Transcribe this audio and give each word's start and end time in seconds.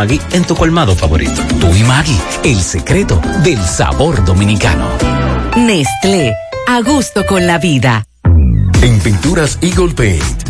Maggi 0.00 0.18
en 0.32 0.44
tu 0.44 0.54
colmado 0.54 0.96
favorito. 0.96 1.42
Tú 1.60 1.74
y 1.74 1.82
Maggi, 1.82 2.18
el 2.42 2.62
secreto 2.62 3.20
del 3.44 3.58
sabor 3.58 4.24
dominicano. 4.24 4.88
Nestlé, 5.56 6.34
a 6.66 6.80
gusto 6.80 7.26
con 7.26 7.46
la 7.46 7.58
vida. 7.58 8.06
En 8.80 8.98
Pinturas 9.00 9.58
Eagle 9.60 9.92
Paint 9.92 10.49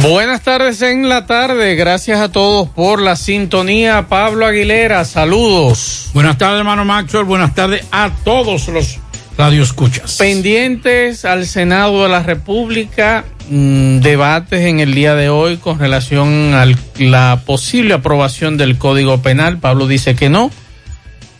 Buenas 0.00 0.40
tardes 0.40 0.80
en 0.80 1.08
la 1.08 1.26
tarde, 1.26 1.74
gracias 1.74 2.18
a 2.18 2.32
todos 2.32 2.66
por 2.68 3.00
la 3.00 3.14
sintonía. 3.14 4.08
Pablo 4.08 4.46
Aguilera, 4.46 5.04
saludos. 5.04 6.10
Buenas 6.14 6.38
tardes, 6.38 6.60
hermano 6.60 6.84
Maxwell, 6.84 7.24
buenas 7.24 7.54
tardes 7.54 7.84
a 7.92 8.10
todos 8.24 8.68
los 8.68 8.98
radioescuchas. 9.36 10.16
Pendientes 10.16 11.26
al 11.26 11.46
Senado 11.46 12.02
de 12.02 12.08
la 12.08 12.22
República, 12.22 13.24
mmm, 13.50 13.98
debates 13.98 14.60
en 14.62 14.80
el 14.80 14.94
día 14.94 15.14
de 15.14 15.28
hoy 15.28 15.58
con 15.58 15.78
relación 15.78 16.54
a 16.54 16.66
la 16.98 17.42
posible 17.44 17.94
aprobación 17.94 18.56
del 18.56 18.78
Código 18.78 19.20
Penal. 19.20 19.58
Pablo 19.58 19.86
dice 19.86 20.16
que 20.16 20.30
no. 20.30 20.50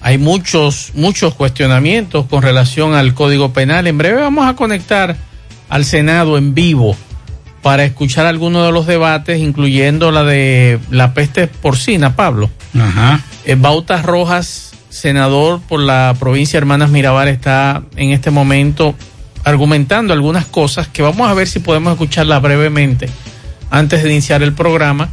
Hay 0.02 0.18
muchos, 0.18 0.92
muchos 0.94 1.34
cuestionamientos 1.34 2.26
con 2.26 2.42
relación 2.42 2.94
al 2.94 3.14
Código 3.14 3.52
Penal. 3.52 3.86
En 3.86 3.96
breve 3.96 4.20
vamos 4.20 4.46
a 4.46 4.54
conectar 4.54 5.16
al 5.70 5.84
Senado 5.86 6.36
en 6.36 6.54
vivo 6.54 6.96
para 7.62 7.84
escuchar 7.84 8.26
algunos 8.26 8.66
de 8.66 8.72
los 8.72 8.86
debates, 8.86 9.38
incluyendo 9.38 10.10
la 10.10 10.24
de 10.24 10.80
la 10.90 11.14
peste 11.14 11.46
porcina, 11.46 12.16
Pablo. 12.16 12.50
Ajá. 12.78 13.20
Eh, 13.44 13.54
Bautas 13.56 14.04
Rojas, 14.04 14.72
senador 14.88 15.60
por 15.60 15.80
la 15.80 16.14
provincia 16.18 16.58
de 16.58 16.62
Hermanas 16.62 16.90
Mirabal, 16.90 17.28
está 17.28 17.82
en 17.96 18.10
este 18.10 18.30
momento 18.30 18.94
argumentando 19.44 20.12
algunas 20.12 20.44
cosas 20.44 20.88
que 20.88 21.02
vamos 21.02 21.28
a 21.28 21.34
ver 21.34 21.48
si 21.48 21.60
podemos 21.60 21.92
escucharla 21.92 22.38
brevemente 22.40 23.08
antes 23.70 24.02
de 24.02 24.10
iniciar 24.10 24.42
el 24.42 24.52
programa. 24.52 25.10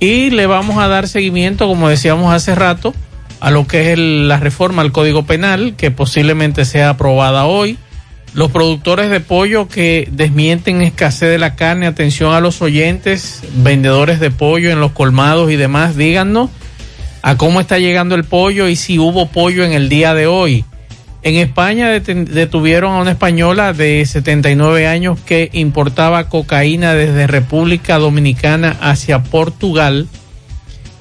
Y 0.00 0.30
le 0.30 0.46
vamos 0.46 0.78
a 0.78 0.86
dar 0.86 1.08
seguimiento, 1.08 1.66
como 1.66 1.88
decíamos 1.88 2.32
hace 2.32 2.54
rato, 2.54 2.94
a 3.40 3.50
lo 3.50 3.66
que 3.66 3.80
es 3.80 3.98
el, 3.98 4.28
la 4.28 4.38
reforma 4.38 4.82
al 4.82 4.92
Código 4.92 5.24
Penal, 5.24 5.74
que 5.76 5.90
posiblemente 5.90 6.64
sea 6.64 6.90
aprobada 6.90 7.46
hoy 7.46 7.76
los 8.34 8.50
productores 8.50 9.10
de 9.10 9.20
pollo 9.20 9.68
que 9.68 10.08
desmienten 10.12 10.82
escasez 10.82 11.30
de 11.30 11.38
la 11.38 11.56
carne, 11.56 11.86
atención 11.86 12.34
a 12.34 12.40
los 12.40 12.62
oyentes, 12.62 13.42
vendedores 13.56 14.20
de 14.20 14.30
pollo 14.30 14.70
en 14.70 14.80
los 14.80 14.92
colmados 14.92 15.50
y 15.50 15.56
demás, 15.56 15.96
díganos 15.96 16.50
a 17.22 17.36
cómo 17.36 17.60
está 17.60 17.78
llegando 17.78 18.14
el 18.14 18.24
pollo 18.24 18.68
y 18.68 18.76
si 18.76 18.98
hubo 18.98 19.28
pollo 19.28 19.64
en 19.64 19.72
el 19.72 19.88
día 19.88 20.14
de 20.14 20.26
hoy. 20.26 20.64
En 21.22 21.34
España 21.34 21.90
detuvieron 21.90 22.94
a 22.94 23.00
una 23.00 23.10
española 23.10 23.72
de 23.72 24.06
79 24.06 24.86
años 24.86 25.18
que 25.26 25.50
importaba 25.52 26.28
cocaína 26.28 26.94
desde 26.94 27.26
República 27.26 27.98
Dominicana 27.98 28.76
hacia 28.80 29.24
Portugal. 29.24 30.06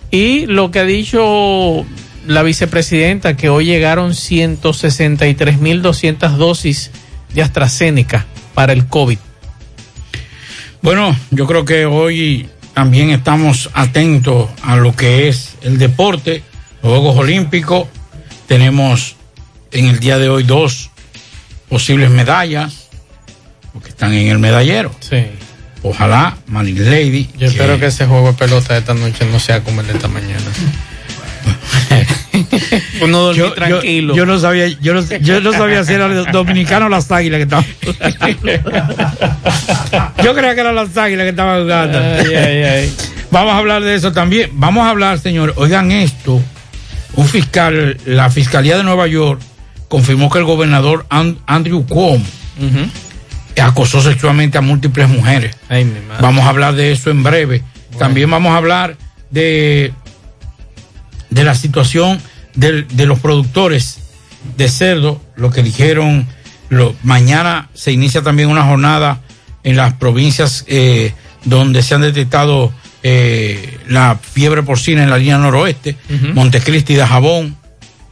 Y 0.10 0.48
lo 0.48 0.72
que 0.72 0.80
ha 0.80 0.86
dicho 0.86 1.86
la 2.26 2.42
vicepresidenta, 2.42 3.38
que 3.38 3.50
hoy 3.50 3.66
llegaron 3.66 4.10
163.200 4.12 6.36
dosis 6.36 6.90
de 7.34 7.42
AstraZeneca 7.42 8.26
para 8.54 8.74
el 8.74 8.88
COVID? 8.88 9.20
Bueno, 10.82 11.16
yo 11.32 11.48
creo 11.48 11.66
que 11.66 11.86
hoy 11.86 12.50
también 12.74 13.10
estamos 13.10 13.70
atentos 13.74 14.50
a 14.62 14.76
lo 14.76 14.96
que 14.96 15.28
es 15.28 15.56
el 15.62 15.78
deporte, 15.80 16.44
los 16.82 16.92
Juegos 16.92 17.18
Olímpicos. 17.18 17.88
Tenemos 18.48 19.16
en 19.72 19.88
el 19.88 20.00
día 20.00 20.19
de 20.19 20.30
hoy 20.30 20.44
dos 20.44 20.92
posibles 21.69 22.10
medallas, 22.10 22.88
porque 23.74 23.90
están 23.90 24.13
en 24.13 24.28
el 24.28 24.40
medallero. 24.40 24.96
Sí. 25.00 25.25
Ojalá, 25.84 26.38
Manil 26.48 26.90
Lady. 26.90 27.30
Yo 27.34 27.40
que... 27.40 27.46
espero 27.46 27.80
que 27.80 27.88
ese 27.88 28.06
juego 28.06 28.28
de 28.28 28.34
pelota 28.34 28.74
de 28.74 28.80
esta 28.80 28.94
noche 28.94 29.25
no 29.25 29.40
sea 29.40 29.63
como 29.63 29.81
el 29.81 29.88
de 29.88 29.94
esta 29.94 30.07
mañana. 30.07 30.46
Uno 33.01 33.34
yo, 33.34 33.54
tranquilo. 33.54 34.13
Yo, 34.13 34.19
yo, 34.19 34.25
no 34.25 34.39
sabía, 34.39 34.68
yo 34.68 34.94
no, 34.94 35.01
yo 35.01 35.42
no 35.42 35.51
sabía 35.54 35.84
si 35.84 35.94
era 35.94 36.07
dominicano 36.07 36.88
o 36.88 36.89
las 36.89 37.12
águilas 37.12 37.38
que 37.38 37.44
estaban 37.44 37.66
Yo 40.24 40.36
creía 40.36 40.56
que 40.56 40.62
eran 40.62 40.75
las 40.75 40.95
águilas 40.98 41.24
que 41.24 41.30
estaban 41.30 41.63
jugando. 41.63 42.00
Ay, 42.00 42.36
ay, 42.36 42.63
ay. 42.63 42.95
Vamos 43.31 43.54
a 43.54 43.57
hablar 43.57 43.84
de 43.84 43.95
eso 43.95 44.12
también. 44.12 44.50
Vamos 44.54 44.86
a 44.86 44.89
hablar, 44.89 45.19
señor. 45.19 45.54
Oigan 45.57 45.92
esto. 45.92 46.42
Un 47.16 47.28
fiscal, 47.28 47.98
la 48.06 48.30
Fiscalía 48.30 48.78
de 48.78 48.84
Nueva 48.84 49.07
York, 49.07 49.42
confirmó 49.88 50.30
que 50.30 50.39
el 50.39 50.45
gobernador 50.45 51.06
And 51.10 51.38
Andrew 51.48 51.86
Cuomo 51.86 52.24
uh 52.60 52.63
-huh. 52.63 53.62
acosó 53.62 54.01
sexualmente 54.01 54.57
a 54.57 54.62
múltiples 54.62 55.10
mujeres. 55.10 55.56
Ay, 55.69 55.92
vamos 56.22 56.45
a 56.45 56.50
hablar 56.50 56.75
de 56.75 56.92
eso 56.92 57.10
en 57.10 57.24
breve. 57.24 57.63
Bueno. 57.88 58.00
También 58.00 58.30
vamos 58.30 58.54
a 58.54 58.57
hablar 58.57 58.98
de 59.31 59.94
de 61.29 61.44
la 61.44 61.56
situación 61.56 62.19
de, 62.56 62.83
de 62.83 63.06
los 63.06 63.19
productores 63.19 64.00
de 64.56 64.69
cerdo, 64.69 65.21
lo 65.35 65.51
que 65.51 65.63
dijeron, 65.63 66.27
lo, 66.69 66.95
mañana 67.03 67.69
se 67.74 67.91
inicia 67.91 68.21
también 68.21 68.50
una 68.50 68.63
jornada 68.63 69.21
en 69.63 69.75
las 69.75 69.94
provincias 69.94 70.63
eh, 70.68 71.13
donde 71.44 71.81
se 71.81 71.95
han 71.95 72.01
detectado 72.01 72.71
eh, 73.03 73.79
la 73.88 74.18
fiebre 74.21 74.63
porcina 74.63 75.03
en 75.03 75.09
la 75.09 75.18
línea 75.18 75.38
noroeste. 75.38 75.97
Montecristi 76.33 76.95
de 76.95 77.06
Jabón, 77.06 77.57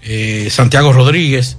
eh, 0.03 0.47
Santiago 0.51 0.93
Rodríguez, 0.93 1.57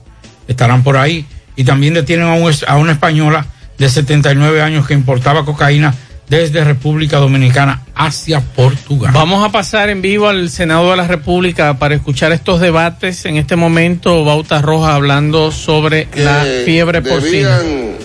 estarán 0.48 0.82
por 0.82 0.96
ahí. 0.96 1.24
Y 1.56 1.64
también 1.64 1.94
detienen 1.94 2.26
a, 2.26 2.34
un 2.34 2.52
a 2.66 2.76
una 2.76 2.92
española 2.92 3.46
de 3.78 3.88
79 3.88 4.62
años 4.62 4.86
que 4.86 4.94
importaba 4.94 5.44
cocaína 5.44 5.94
desde 6.28 6.64
República 6.64 7.18
Dominicana 7.18 7.82
hacia 7.94 8.40
Portugal. 8.40 9.12
Vamos 9.14 9.44
a 9.44 9.50
pasar 9.50 9.90
en 9.90 10.02
vivo 10.02 10.28
al 10.28 10.50
Senado 10.50 10.90
de 10.90 10.96
la 10.96 11.06
República 11.06 11.78
para 11.78 11.94
escuchar 11.94 12.32
estos 12.32 12.60
debates. 12.60 13.24
En 13.24 13.36
este 13.36 13.56
momento, 13.56 14.24
Bauta 14.24 14.60
Roja 14.60 14.94
hablando 14.94 15.52
sobre 15.52 16.08
la 16.14 16.44
fiebre 16.64 17.02
porcina. 17.02 17.58
debían, 17.58 17.96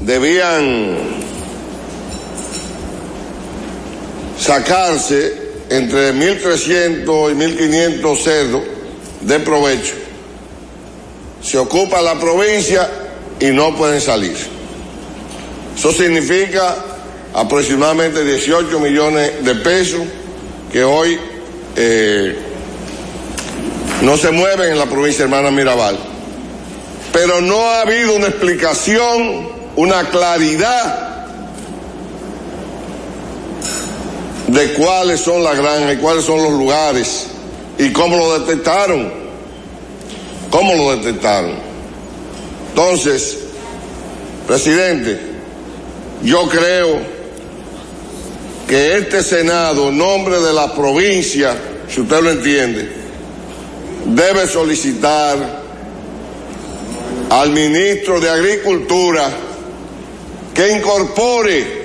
debían 0.00 0.96
sacarse 4.38 5.44
entre 5.70 6.12
1.300 6.12 7.06
y 7.06 8.00
1.500 8.02 8.18
cerdos 8.18 8.62
de 9.22 9.40
provecho. 9.40 9.94
Se 11.42 11.58
ocupa 11.58 12.00
la 12.02 12.18
provincia 12.18 12.88
y 13.40 13.46
no 13.46 13.74
pueden 13.76 14.00
salir. 14.00 14.53
Eso 15.76 15.92
significa 15.92 16.76
aproximadamente 17.34 18.24
18 18.24 18.78
millones 18.78 19.44
de 19.44 19.54
pesos 19.56 20.02
que 20.72 20.84
hoy 20.84 21.18
eh, 21.76 22.36
no 24.02 24.16
se 24.16 24.30
mueven 24.30 24.72
en 24.72 24.78
la 24.78 24.86
provincia 24.86 25.24
hermana 25.24 25.50
Mirabal. 25.50 25.98
Pero 27.12 27.40
no 27.40 27.60
ha 27.60 27.82
habido 27.82 28.14
una 28.14 28.28
explicación, 28.28 29.48
una 29.76 30.08
claridad 30.10 31.14
de 34.48 34.72
cuáles 34.74 35.20
son 35.20 35.42
las 35.42 35.56
granjas 35.56 35.94
y 35.94 35.96
cuáles 35.96 36.24
son 36.24 36.42
los 36.42 36.52
lugares 36.52 37.26
y 37.78 37.92
cómo 37.92 38.16
lo 38.16 38.38
detectaron. 38.40 39.12
¿Cómo 40.50 40.74
lo 40.74 40.96
detectaron? 40.96 41.54
Entonces, 42.68 43.38
presidente, 44.46 45.33
yo 46.24 46.48
creo 46.48 47.00
que 48.66 48.96
este 48.96 49.22
Senado, 49.22 49.90
en 49.90 49.98
nombre 49.98 50.40
de 50.40 50.52
la 50.52 50.74
provincia, 50.74 51.54
si 51.88 52.00
usted 52.00 52.20
lo 52.22 52.30
entiende, 52.30 52.90
debe 54.06 54.46
solicitar 54.48 55.62
al 57.30 57.50
ministro 57.50 58.20
de 58.20 58.30
Agricultura 58.30 59.30
que 60.54 60.72
incorpore 60.72 61.84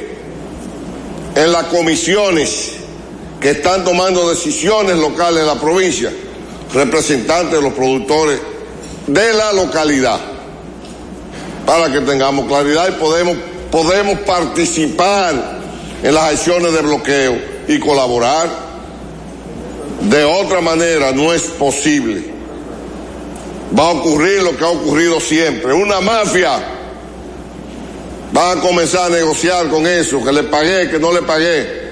en 1.35 1.51
las 1.51 1.65
comisiones 1.65 2.73
que 3.39 3.51
están 3.51 3.83
tomando 3.83 4.29
decisiones 4.29 4.97
locales 4.97 5.41
en 5.41 5.47
la 5.47 5.59
provincia, 5.59 6.11
representantes 6.73 7.53
de 7.53 7.61
los 7.61 7.73
productores 7.73 8.39
de 9.07 9.33
la 9.33 9.53
localidad, 9.53 10.19
para 11.65 11.91
que 11.91 12.01
tengamos 12.01 12.47
claridad 12.47 12.89
y 12.89 12.99
podemos, 12.99 13.37
podemos 13.71 14.19
participar 14.19 15.59
en 16.03 16.13
las 16.13 16.33
acciones 16.33 16.73
de 16.73 16.81
bloqueo 16.81 17.37
y 17.67 17.79
colaborar. 17.79 18.69
De 20.01 20.23
otra 20.23 20.61
manera 20.61 21.11
no 21.11 21.33
es 21.33 21.43
posible. 21.43 22.23
Va 23.77 23.83
a 23.83 23.91
ocurrir 23.91 24.41
lo 24.41 24.55
que 24.57 24.63
ha 24.63 24.69
ocurrido 24.69 25.19
siempre. 25.19 25.73
Una 25.73 25.99
mafia 26.01 26.59
va 28.35 28.53
a 28.53 28.55
comenzar 28.55 29.11
a 29.11 29.15
negociar 29.15 29.67
con 29.69 29.85
eso, 29.85 30.23
que 30.23 30.31
le 30.31 30.43
pagué, 30.43 30.89
que 30.89 30.99
no 30.99 31.11
le 31.11 31.21
pagué, 31.21 31.89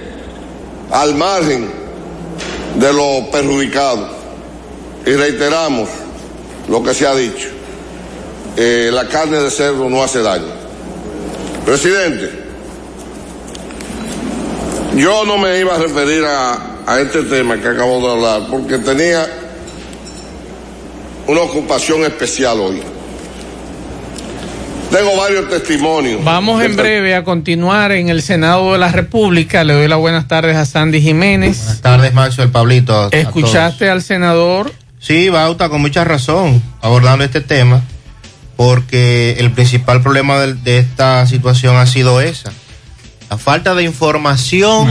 al 0.91 1.15
margen 1.15 1.69
de 2.75 2.93
los 2.93 3.27
perjudicados. 3.31 4.11
Y 5.05 5.11
reiteramos 5.11 5.89
lo 6.67 6.81
que 6.81 6.93
se 6.93 7.05
ha 7.05 7.15
dicho. 7.15 7.49
Eh, 8.55 8.89
la 8.91 9.07
carne 9.07 9.37
de 9.37 9.51
cerdo 9.51 9.89
no 9.89 10.01
hace 10.01 10.21
daño. 10.21 10.56
Presidente, 11.67 12.31
yo 14.95 15.25
no 15.25 15.37
me 15.37 15.59
iba 15.59 15.75
a 15.75 15.79
referir 15.79 16.23
a, 16.23 16.77
a 16.87 17.01
este 17.01 17.23
tema 17.23 17.57
que 17.57 17.67
acabo 17.67 17.99
de 17.99 18.09
hablar 18.13 18.49
porque 18.49 18.77
tenía 18.77 19.27
una 21.27 21.41
ocupación 21.41 22.03
especial 22.05 22.57
hoy. 22.61 22.81
Tengo 24.89 25.17
varios 25.17 25.49
testimonios. 25.49 26.23
Vamos 26.23 26.63
en 26.63 26.77
breve 26.77 27.13
a 27.13 27.25
continuar 27.25 27.91
en 27.91 28.07
el 28.07 28.21
Senado 28.21 28.71
de 28.71 28.79
la 28.79 28.89
República. 28.93 29.65
Le 29.65 29.73
doy 29.73 29.89
las 29.89 29.99
buenas 29.99 30.29
tardes 30.29 30.55
a 30.55 30.65
Sandy 30.65 31.01
Jiménez. 31.01 31.57
Buenas 31.57 31.81
tardes, 31.81 32.13
Maxo, 32.13 32.43
el 32.43 32.49
Pablito. 32.49 32.95
a- 32.95 33.07
a 33.07 33.09
¿Escuchaste 33.11 33.89
al 33.89 34.01
senador? 34.01 34.71
Sí, 34.99 35.27
Bauta, 35.27 35.67
con 35.67 35.81
mucha 35.81 36.05
razón, 36.05 36.63
abordando 36.81 37.25
este 37.25 37.41
tema, 37.41 37.81
porque 38.57 39.37
el 39.39 39.51
principal 39.51 40.01
problema 40.01 40.39
de, 40.39 40.79
esta 40.79 41.25
situación 41.27 41.77
ha 41.77 41.85
sido 41.85 42.19
esa. 42.19 42.51
La 43.29 43.37
falta 43.37 43.75
de 43.75 43.83
información, 43.83 44.89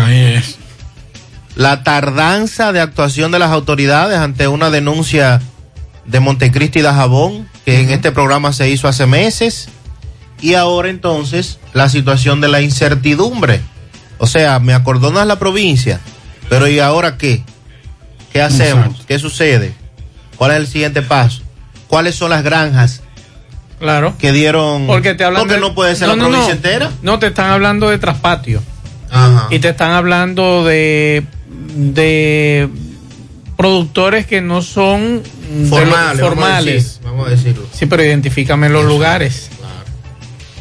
la 1.57 1.83
tardanza 1.83 2.73
de 2.73 2.81
actuación 2.81 3.33
de 3.33 3.41
las 3.41 3.51
autoridades 3.51 4.19
ante 4.19 4.47
una 4.47 4.71
denuncia 4.71 5.43
de 6.05 6.21
Montecristi 6.21 6.79
y 6.79 6.83
Dajabón, 6.83 7.49
que 7.65 7.81
en 7.81 7.91
este 7.91 8.13
programa 8.13 8.53
se 8.53 8.71
hizo 8.71 8.87
hace 8.87 9.07
meses, 9.07 9.69
y 10.41 10.55
ahora 10.55 10.89
entonces 10.89 11.59
la 11.73 11.89
situación 11.89 12.41
de 12.41 12.49
la 12.49 12.61
incertidumbre. 12.61 13.61
O 14.19 14.29
sea, 14.29 14.61
me 14.61 14.75
acordonas 14.75 15.27
la 15.27 15.39
provincia, 15.41 15.99
pero 16.49 16.69
¿y 16.69 16.79
ahora 16.79 17.19
qué? 17.19 17.43
¿Qué 18.33 18.43
hacemos? 18.43 19.05
¿Qué 19.09 19.19
sucede? 19.19 19.75
¿Cuál 20.37 20.53
es 20.53 20.57
el 20.59 20.67
siguiente 20.69 21.03
paso? 21.03 21.43
¿Cuáles 21.89 22.15
son 22.15 22.31
las 22.31 22.45
granjas 22.45 23.03
Claro. 23.79 24.15
que 24.19 24.33
dieron? 24.33 24.87
Porque 24.87 25.15
te 25.15 25.25
hablan 25.25 25.43
Porque 25.43 25.55
de- 25.55 25.61
no 25.61 25.75
puede 25.75 25.95
ser 25.97 26.09
No, 26.09 26.17
la 26.17 26.23
no, 26.23 26.29
provincia 26.31 26.55
no. 26.55 26.57
entera. 26.57 26.91
No, 27.03 27.19
te 27.19 27.27
están 27.29 27.51
hablando 27.51 27.89
de 27.91 27.99
traspatio. 27.99 28.63
Ajá. 29.11 29.49
Y 29.51 29.59
te 29.59 29.69
están 29.71 29.93
hablando 29.93 30.65
de, 30.65 31.25
de 31.77 32.69
productores 33.57 34.27
que 34.27 34.41
no 34.41 34.63
son 34.63 35.23
de 35.23 35.61
los 35.61 35.69
Formales, 35.69 36.21
vamos 36.21 36.21
a 36.21 36.27
formales. 36.27 36.75
decir, 36.85 37.01
Vamos 37.05 37.27
a 37.27 37.31
decirlo. 37.31 37.67
Sí, 37.73 37.87
pero 37.87 38.03
identifícame 38.05 38.69
los 38.69 38.85
lugares. 38.85 39.51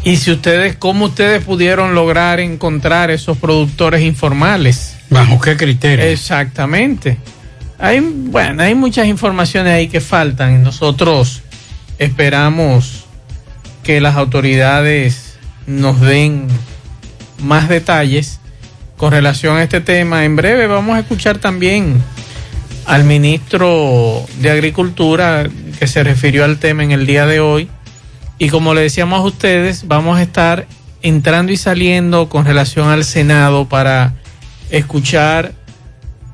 Y 0.04 0.18
si 0.18 0.32
ustedes, 0.32 0.76
¿cómo 0.78 1.06
ustedes 1.06 1.44
pudieron 1.44 1.96
lograr 1.96 2.40
encontrar 2.40 3.10
esos 3.10 3.38
productores 3.38 4.02
informales? 4.04 4.96
¿Bajo 5.10 5.40
qué 5.42 5.58
criterio? 5.58 6.06
Exactamente. 6.06 7.18
Hay, 7.80 8.00
bueno, 8.02 8.62
hay 8.62 8.76
muchas 8.76 9.08
informaciones 9.08 9.74
ahí 9.74 9.88
que 9.88 10.02
faltan 10.02 10.62
nosotros 10.64 11.42
esperamos 11.98 13.05
que 13.86 14.02
las 14.02 14.16
autoridades 14.16 15.38
nos 15.68 16.02
den 16.02 16.48
más 17.38 17.70
detalles 17.70 18.40
con 18.98 19.12
relación 19.12 19.58
a 19.58 19.64
este 19.64 19.80
tema. 19.80 20.26
En 20.26 20.36
breve 20.36 20.66
vamos 20.66 20.96
a 20.96 21.02
escuchar 21.02 21.38
también 21.38 22.02
al 22.88 23.04
ministro 23.04 24.26
de 24.40 24.50
Agricultura 24.50 25.48
que 25.78 25.86
se 25.86 26.04
refirió 26.04 26.44
al 26.46 26.58
tema 26.58 26.84
en 26.84 26.92
el 26.92 27.06
día 27.06 27.28
de 27.28 27.40
hoy. 27.40 27.70
Y 28.40 28.50
como 28.50 28.74
le 28.74 28.82
decíamos 28.82 29.20
a 29.20 29.24
ustedes, 29.24 29.88
vamos 29.88 30.18
a 30.18 30.24
estar 30.24 30.66
entrando 31.04 31.52
y 31.52 31.58
saliendo 31.58 32.28
con 32.28 32.46
relación 32.46 32.90
al 32.90 33.06
Senado 33.06 33.70
para 33.70 34.16
escuchar 34.72 35.54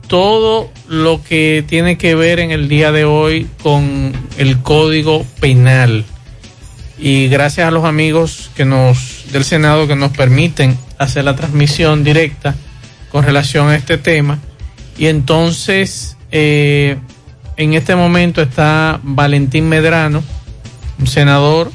todo 0.08 0.72
lo 0.88 1.22
que 1.22 1.66
tiene 1.68 1.98
que 1.98 2.16
ver 2.16 2.40
en 2.40 2.52
el 2.52 2.70
día 2.70 2.94
de 2.94 3.04
hoy 3.04 3.48
con 3.62 4.14
el 4.38 4.62
Código 4.62 5.26
Penal. 5.42 6.06
Y 7.04 7.30
gracias 7.30 7.68
a 7.68 7.72
los 7.72 7.84
amigos 7.84 8.52
que 8.56 8.64
nos 8.64 9.26
del 9.32 9.44
Senado 9.44 9.88
que 9.88 9.96
nos 9.96 10.12
permiten 10.12 10.78
hacer 11.00 11.24
la 11.24 11.36
transmisión 11.36 12.04
directa 12.04 12.54
con 13.12 13.26
relación 13.26 13.70
a 13.70 13.76
este 13.76 13.98
tema. 13.98 14.38
Y 15.00 15.08
entonces, 15.08 16.16
eh, 16.32 16.98
en 17.58 17.74
este 17.74 17.96
momento 17.96 18.44
está 18.44 19.00
Valentín 19.02 19.68
Medrano, 19.68 20.24
un 21.00 21.08
senador. 21.08 21.72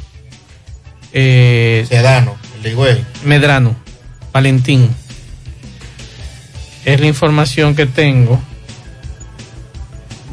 Eh, 1.12 1.84
Sedano, 1.88 2.36
el. 2.62 3.04
Medrano, 3.24 3.74
Valentín. 4.32 4.88
Es 6.84 7.00
la 7.00 7.06
información 7.06 7.74
que 7.74 7.86
tengo. 7.86 8.40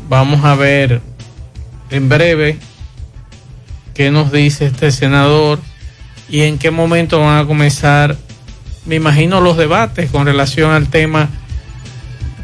Vamos 0.08 0.46
a 0.46 0.54
ver 0.54 1.02
en 1.90 2.10
breve 2.10 2.60
qué 3.94 4.12
nos 4.12 4.32
dice 4.32 4.66
este 4.66 4.92
senador 4.92 5.60
y 6.30 6.42
en 6.42 6.58
qué 6.58 6.72
momento 6.72 7.20
van 7.20 7.40
a 7.40 7.46
comenzar, 7.46 8.18
me 8.86 8.96
imagino, 8.96 9.42
los 9.42 9.58
debates 9.58 10.10
con 10.10 10.26
relación 10.26 10.72
al 10.72 10.90
tema 10.90 11.30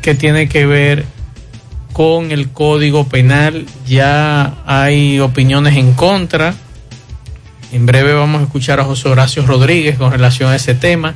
que 0.01 0.15
tiene 0.15 0.47
que 0.47 0.65
ver 0.65 1.05
con 1.93 2.31
el 2.31 2.49
Código 2.49 3.07
Penal. 3.07 3.65
Ya 3.87 4.53
hay 4.65 5.19
opiniones 5.19 5.75
en 5.75 5.93
contra. 5.93 6.53
En 7.71 7.85
breve 7.85 8.13
vamos 8.13 8.41
a 8.41 8.45
escuchar 8.45 8.79
a 8.79 8.83
José 8.83 9.09
Horacio 9.09 9.45
Rodríguez 9.45 9.97
con 9.97 10.11
relación 10.11 10.51
a 10.51 10.55
ese 10.55 10.75
tema. 10.75 11.13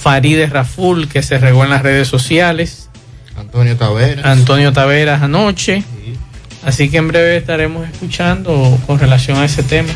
Farideh 0.00 0.46
Raful, 0.46 1.08
que 1.08 1.22
se 1.22 1.38
regó 1.38 1.64
en 1.64 1.70
las 1.70 1.82
redes 1.82 2.08
sociales. 2.08 2.88
Antonio 3.36 3.76
Taveras. 3.76 4.24
Antonio 4.24 4.72
Taveras 4.72 5.22
anoche. 5.22 5.84
Así 6.64 6.88
que 6.88 6.98
en 6.98 7.08
breve 7.08 7.36
estaremos 7.36 7.88
escuchando 7.88 8.78
con 8.86 8.98
relación 8.98 9.38
a 9.38 9.44
ese 9.44 9.62
tema. 9.62 9.92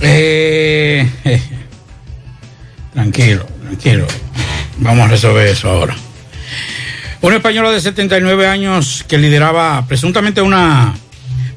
Eh, 0.00 1.08
eh, 1.24 1.42
tranquilo, 2.92 3.46
tranquilo. 3.62 4.06
Vamos 4.78 5.06
a 5.06 5.08
resolver 5.08 5.46
eso 5.46 5.70
ahora. 5.70 5.94
Una 7.20 7.36
española 7.36 7.70
de 7.70 7.80
79 7.80 8.46
años 8.46 9.04
que 9.06 9.18
lideraba 9.18 9.86
presuntamente 9.86 10.40
una, 10.40 10.94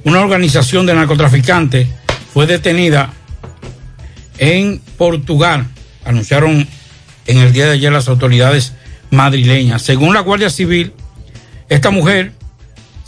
una 0.03 0.19
organización 0.19 0.85
de 0.85 0.93
narcotraficantes 0.93 1.87
fue 2.33 2.45
detenida 2.45 3.13
en 4.37 4.81
Portugal. 4.97 5.65
Anunciaron 6.05 6.67
en 7.25 7.37
el 7.37 7.53
día 7.53 7.65
de 7.67 7.71
ayer 7.73 7.91
las 7.91 8.09
autoridades 8.09 8.73
madrileñas. 9.09 9.81
Según 9.81 10.13
la 10.13 10.19
Guardia 10.19 10.49
Civil, 10.49 10.91
esta 11.73 11.89
mujer 11.89 12.33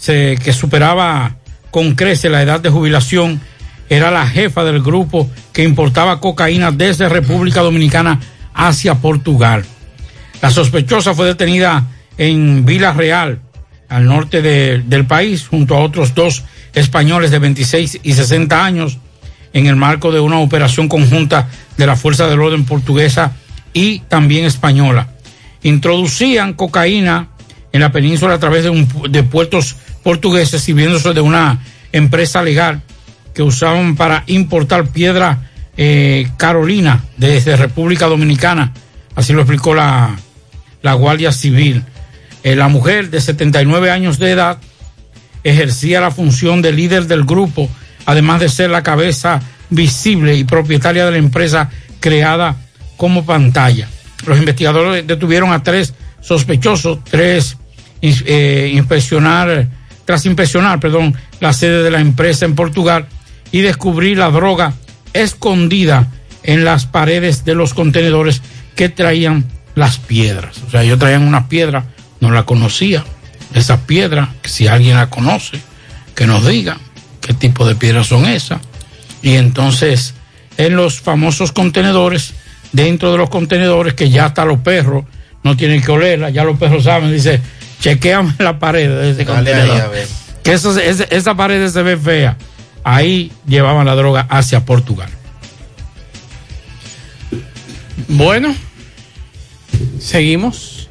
que 0.06 0.54
superaba 0.54 1.36
con 1.72 1.96
crece 1.96 2.30
la 2.30 2.42
edad 2.42 2.60
de 2.60 2.70
jubilación 2.70 3.42
era 3.90 4.10
la 4.10 4.28
jefa 4.28 4.64
del 4.64 4.82
grupo 4.82 5.30
que 5.54 5.64
importaba 5.64 6.20
cocaína 6.20 6.72
desde 6.72 7.10
República 7.10 7.62
Dominicana 7.62 8.20
hacia 8.54 8.96
Portugal. 8.96 9.66
La 10.42 10.50
sospechosa 10.50 11.14
fue 11.14 11.28
detenida 11.28 11.86
en 12.18 12.66
Vila 12.66 12.94
Real, 12.94 13.40
al 13.88 14.06
norte 14.06 14.42
de, 14.42 14.82
del 14.86 15.06
país, 15.06 15.48
junto 15.48 15.76
a 15.76 15.82
otros 15.82 16.16
dos 16.16 16.44
españoles 16.74 17.30
de 17.30 17.40
26 17.40 18.00
y 18.04 18.14
60 18.14 18.66
años, 18.66 18.98
en 19.54 19.68
el 19.68 19.76
marco 19.76 20.12
de 20.12 20.20
una 20.20 20.40
operación 20.40 20.88
conjunta 20.88 21.50
de 21.78 21.86
la 21.86 21.96
Fuerza 21.96 22.28
del 22.28 22.42
Orden 22.42 22.66
portuguesa 22.66 23.34
y 23.74 24.00
también 24.00 24.46
española. 24.46 25.10
Introducían 25.62 26.54
cocaína 26.54 27.30
en 27.76 27.82
la 27.82 27.92
península 27.92 28.36
a 28.36 28.40
través 28.40 28.64
de, 28.64 28.70
un, 28.70 28.88
de 29.10 29.24
puertos 29.24 29.76
portugueses, 30.02 30.62
sirviéndose 30.62 31.14
de 31.14 31.20
una 31.20 31.60
empresa 31.92 32.42
legal 32.42 32.82
que 33.34 33.44
usaban 33.44 33.98
para 33.98 34.24
importar 34.28 34.88
piedra 34.88 35.50
eh, 35.76 36.30
Carolina 36.38 37.04
desde 37.18 37.58
República 37.58 38.06
Dominicana. 38.06 38.72
Así 39.14 39.34
lo 39.34 39.42
explicó 39.42 39.76
la, 39.76 40.16
la 40.84 40.94
Guardia 40.94 41.34
Civil. 41.34 41.84
Eh, 42.44 42.56
la 42.56 42.70
mujer 42.70 43.10
de 43.10 43.20
79 43.20 43.92
años 43.92 44.20
de 44.20 44.32
edad 44.32 44.58
ejercía 45.44 46.00
la 46.00 46.12
función 46.12 46.62
de 46.62 46.72
líder 46.72 47.08
del 47.08 47.26
grupo, 47.26 47.70
además 48.06 48.40
de 48.40 48.48
ser 48.48 48.70
la 48.70 48.84
cabeza 48.84 49.42
visible 49.70 50.34
y 50.38 50.46
propietaria 50.46 51.04
de 51.04 51.12
la 51.12 51.18
empresa 51.18 51.70
creada 52.00 52.56
como 52.96 53.26
pantalla. 53.26 53.90
Los 54.26 54.40
investigadores 54.40 55.06
detuvieron 55.06 55.52
a 55.52 55.62
tres 55.62 55.94
sospechosos, 56.22 57.04
tres 57.04 57.58
eh, 58.26 58.72
inspeccionar, 58.74 59.68
tras 60.06 60.26
inspeccionar, 60.26 60.80
perdón, 60.80 61.16
la 61.40 61.54
sede 61.54 61.84
de 61.84 61.92
la 61.92 62.00
empresa 62.00 62.46
en 62.46 62.56
Portugal 62.56 63.08
y 63.52 63.62
descubrir 63.62 64.18
la 64.18 64.30
droga 64.30 64.74
escondida 65.14 66.12
en 66.44 66.64
las 66.64 66.86
paredes 66.86 67.46
de 67.46 67.56
los 67.56 67.74
contenedores 67.74 68.42
que 68.76 68.90
traían 68.90 69.46
las 69.74 69.98
piedras. 69.98 70.58
O 70.68 70.70
sea, 70.70 70.84
ellos 70.84 71.00
traían 71.00 71.24
una 71.24 71.48
piedra, 71.48 71.86
no 72.20 72.32
la 72.32 72.44
conocía. 72.44 73.04
Esa 73.54 73.86
piedra, 73.86 74.34
si 74.44 74.68
alguien 74.68 74.98
la 74.98 75.10
conoce, 75.10 75.60
que 76.14 76.28
nos 76.28 76.46
diga 76.46 76.78
qué 77.22 77.34
tipo 77.34 77.68
de 77.68 77.76
piedras 77.76 78.08
son 78.08 78.26
esas. 78.26 78.60
Y 79.22 79.36
entonces, 79.36 80.14
en 80.58 80.76
los 80.76 81.00
famosos 81.00 81.52
contenedores, 81.52 82.34
dentro 82.72 83.12
de 83.12 83.18
los 83.18 83.30
contenedores, 83.30 83.94
que 83.94 84.10
ya 84.10 84.26
hasta 84.26 84.46
los 84.46 84.60
perros 84.60 85.06
no 85.44 85.56
tienen 85.56 85.82
que 85.82 85.92
olerla, 85.92 86.30
ya 86.30 86.44
los 86.44 86.58
perros 86.58 86.84
saben, 86.84 87.12
dice, 87.12 87.42
chequeame 87.80 88.34
la 88.40 88.60
pared 88.60 88.90
de 88.90 89.12
ese 89.12 89.26
contenedor. 89.26 89.92
Que 90.44 90.54
eso, 90.54 90.78
esa, 90.80 91.04
esa 91.06 91.36
pared 91.36 91.68
se 91.70 91.82
ve 91.82 91.98
fea. 91.98 92.38
Ahí 92.84 93.32
llevaban 93.48 93.86
la 93.86 93.96
droga 93.96 94.28
hacia 94.30 94.64
Portugal. 94.64 95.10
Bueno, 98.08 98.56
seguimos. 100.00 100.88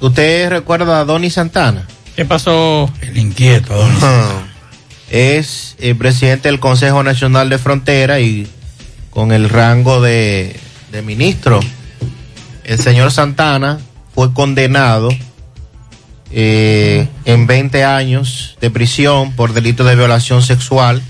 ¿Usted 0.00 0.50
recuerda 0.50 1.00
a 1.00 1.04
Donny 1.04 1.30
Santana? 1.30 1.86
¿Qué 2.14 2.24
pasó? 2.24 2.92
El 3.00 3.18
inquieto, 3.18 3.74
Donny 3.74 3.98
Santana. 3.98 4.54
Es 5.10 5.74
el 5.80 5.96
presidente 5.96 6.48
del 6.48 6.60
Consejo 6.60 7.02
Nacional 7.02 7.48
de 7.48 7.58
Frontera 7.58 8.20
y 8.20 8.46
con 9.10 9.32
el 9.32 9.48
rango 9.48 10.00
de, 10.00 10.54
de 10.92 11.02
ministro. 11.02 11.58
El 12.62 12.78
señor 12.78 13.10
Santana 13.10 13.80
fue 14.14 14.32
condenado 14.32 15.08
eh, 16.30 17.08
en 17.24 17.46
20 17.46 17.84
años 17.84 18.56
de 18.60 18.70
prisión 18.70 19.32
por 19.32 19.52
delito 19.52 19.84
de 19.84 19.96
violación 19.96 20.42
sexual 20.42 21.02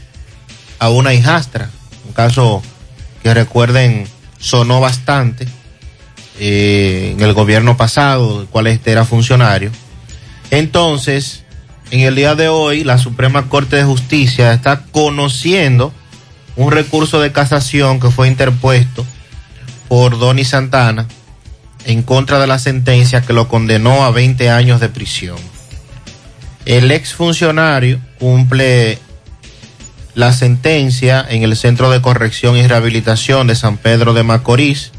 a 0.78 0.90
una 0.90 1.14
hijastra. 1.14 1.70
Un 2.06 2.12
caso 2.12 2.62
que 3.22 3.34
recuerden 3.34 4.06
sonó 4.38 4.80
bastante 4.80 5.46
eh, 6.38 7.14
en 7.16 7.22
el 7.22 7.32
gobierno 7.32 7.76
pasado, 7.76 8.38
del 8.38 8.48
cual 8.48 8.68
este 8.68 8.92
era 8.92 9.04
funcionario. 9.04 9.70
Entonces, 10.50 11.44
en 11.90 12.00
el 12.00 12.14
día 12.14 12.34
de 12.34 12.48
hoy, 12.48 12.84
la 12.84 12.98
Suprema 12.98 13.48
Corte 13.48 13.76
de 13.76 13.84
Justicia 13.84 14.52
está 14.52 14.84
conociendo 14.92 15.92
un 16.54 16.70
recurso 16.70 17.20
de 17.20 17.32
casación 17.32 18.00
que 18.00 18.10
fue 18.10 18.28
interpuesto 18.28 19.04
por 19.88 20.18
Donny 20.18 20.44
Santana 20.44 21.06
en 21.88 22.02
contra 22.02 22.38
de 22.38 22.46
la 22.46 22.58
sentencia 22.58 23.22
que 23.22 23.32
lo 23.32 23.48
condenó 23.48 24.04
a 24.04 24.10
20 24.10 24.50
años 24.50 24.78
de 24.78 24.90
prisión. 24.90 25.38
El 26.66 26.90
exfuncionario 26.90 27.98
cumple 28.18 28.98
la 30.14 30.34
sentencia 30.34 31.24
en 31.26 31.44
el 31.44 31.56
Centro 31.56 31.90
de 31.90 32.02
Corrección 32.02 32.58
y 32.58 32.66
Rehabilitación 32.66 33.46
de 33.46 33.54
San 33.54 33.78
Pedro 33.78 34.12
de 34.12 34.22
Macorís 34.22 34.92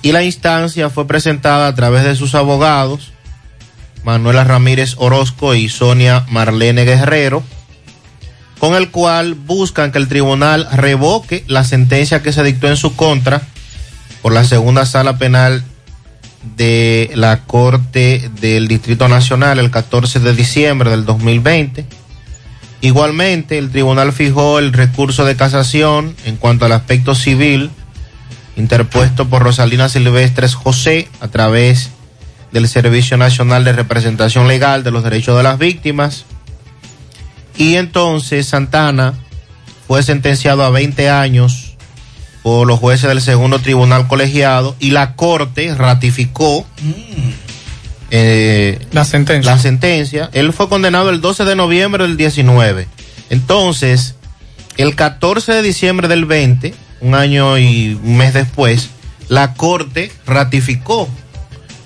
y 0.00 0.12
la 0.12 0.24
instancia 0.24 0.88
fue 0.88 1.06
presentada 1.06 1.66
a 1.66 1.74
través 1.74 2.04
de 2.04 2.16
sus 2.16 2.34
abogados, 2.34 3.12
Manuela 4.02 4.44
Ramírez 4.44 4.94
Orozco 4.96 5.54
y 5.54 5.68
Sonia 5.68 6.24
Marlene 6.30 6.86
Guerrero, 6.86 7.42
con 8.58 8.74
el 8.74 8.90
cual 8.90 9.34
buscan 9.34 9.92
que 9.92 9.98
el 9.98 10.08
tribunal 10.08 10.66
revoque 10.72 11.44
la 11.48 11.64
sentencia 11.64 12.22
que 12.22 12.32
se 12.32 12.42
dictó 12.42 12.68
en 12.68 12.78
su 12.78 12.96
contra 12.96 13.42
por 14.22 14.32
la 14.32 14.44
segunda 14.44 14.86
sala 14.86 15.18
penal 15.18 15.62
de 16.56 17.10
la 17.14 17.44
Corte 17.44 18.30
del 18.40 18.68
Distrito 18.68 19.08
Nacional 19.08 19.58
el 19.58 19.70
14 19.70 20.20
de 20.20 20.34
diciembre 20.34 20.90
del 20.90 21.04
2020. 21.04 21.86
Igualmente, 22.80 23.58
el 23.58 23.70
tribunal 23.70 24.12
fijó 24.12 24.58
el 24.58 24.72
recurso 24.72 25.24
de 25.24 25.36
casación 25.36 26.16
en 26.24 26.36
cuanto 26.36 26.66
al 26.66 26.72
aspecto 26.72 27.14
civil 27.14 27.70
interpuesto 28.56 29.28
por 29.28 29.42
Rosalina 29.42 29.88
Silvestres 29.88 30.54
José 30.54 31.08
a 31.20 31.28
través 31.28 31.90
del 32.50 32.68
Servicio 32.68 33.16
Nacional 33.16 33.64
de 33.64 33.72
Representación 33.72 34.46
Legal 34.46 34.84
de 34.84 34.90
los 34.90 35.04
Derechos 35.04 35.36
de 35.36 35.42
las 35.42 35.58
Víctimas. 35.58 36.26
Y 37.56 37.76
entonces 37.76 38.46
Santana 38.46 39.14
fue 39.86 40.02
sentenciado 40.02 40.64
a 40.64 40.70
20 40.70 41.08
años 41.08 41.71
por 42.42 42.66
los 42.66 42.78
jueces 42.78 43.08
del 43.08 43.20
segundo 43.20 43.60
tribunal 43.60 44.08
colegiado 44.08 44.74
y 44.78 44.90
la 44.90 45.14
corte 45.14 45.74
ratificó 45.74 46.66
eh, 48.10 48.78
la 48.92 49.04
sentencia. 49.04 49.52
La 49.52 49.58
sentencia. 49.58 50.30
Él 50.32 50.52
fue 50.52 50.68
condenado 50.68 51.10
el 51.10 51.20
12 51.20 51.44
de 51.44 51.56
noviembre 51.56 52.04
del 52.04 52.16
19. 52.16 52.88
Entonces, 53.30 54.16
el 54.76 54.94
14 54.94 55.52
de 55.52 55.62
diciembre 55.62 56.08
del 56.08 56.26
20, 56.26 56.74
un 57.00 57.14
año 57.14 57.58
y 57.58 57.98
un 58.02 58.16
mes 58.16 58.34
después, 58.34 58.90
la 59.28 59.54
corte 59.54 60.12
ratificó 60.26 61.08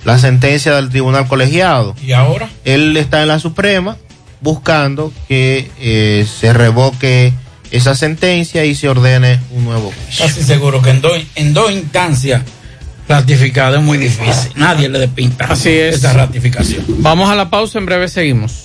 la 0.05 0.19
sentencia 0.19 0.75
del 0.75 0.89
tribunal 0.89 1.29
colegiado. 1.29 1.95
¿Y 2.03 2.13
ahora? 2.13 2.49
Él 2.65 2.97
está 2.97 3.23
en 3.23 3.29
la 3.29 3.39
Suprema 3.39 3.97
buscando 4.41 5.13
que 5.29 5.71
eh, 5.79 6.27
se 6.29 6.53
revoque 6.53 7.33
esa 7.71 7.95
sentencia 7.95 8.65
y 8.65 8.75
se 8.75 8.89
ordene 8.89 9.41
un 9.53 9.65
nuevo 9.65 9.93
juicio. 10.05 10.27
Casi 10.27 10.43
seguro 10.43 10.81
que 10.83 10.91
en 10.91 11.01
dos, 11.01 11.19
en 11.35 11.55
dos 11.55 11.71
instancias 11.73 12.43
ratificadas 13.09 13.81
es 13.81 13.85
muy 13.85 13.99
difícil. 13.99 14.53
Nadie 14.57 14.89
le 14.89 14.99
despinta 14.99 15.47
Así 15.47 15.71
es. 15.71 15.97
esa 15.97 16.13
ratificación. 16.13 16.85
Vamos 16.89 17.31
a 17.31 17.35
la 17.35 17.49
pausa, 17.51 17.79
en 17.79 17.87
breve 17.87 18.09
seguimos. 18.09 18.65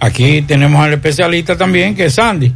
aquí 0.00 0.42
tenemos 0.42 0.84
al 0.84 0.94
especialista 0.94 1.56
también, 1.56 1.94
que 1.94 2.06
es 2.06 2.14
Sandy. 2.14 2.52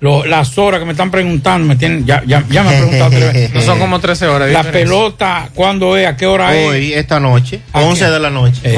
Lo- 0.00 0.24
las 0.24 0.58
horas 0.58 0.80
que 0.80 0.86
me 0.86 0.90
están 0.90 1.12
preguntando, 1.12 1.68
me 1.68 1.76
tienen, 1.76 2.04
ya, 2.04 2.20
ya, 2.26 2.42
ya 2.50 2.64
me 2.64 2.70
han 2.70 2.76
preguntado 2.78 3.10
tres 3.10 3.32
veces. 3.32 3.54
No 3.54 3.60
son 3.60 3.78
como 3.78 4.00
13 4.00 4.26
horas. 4.26 4.50
La 4.50 4.58
diferencia. 4.64 4.82
pelota, 4.82 5.48
¿cuándo 5.54 5.96
es? 5.96 6.08
¿A 6.08 6.16
qué 6.16 6.26
hora 6.26 6.56
es? 6.56 6.68
Hoy, 6.68 6.92
esta 6.92 7.20
noche, 7.20 7.60
¿A 7.72 7.80
11 7.82 8.06
qué? 8.06 8.10
de 8.10 8.18
la 8.18 8.30
noche. 8.30 8.60
Eh. 8.64 8.72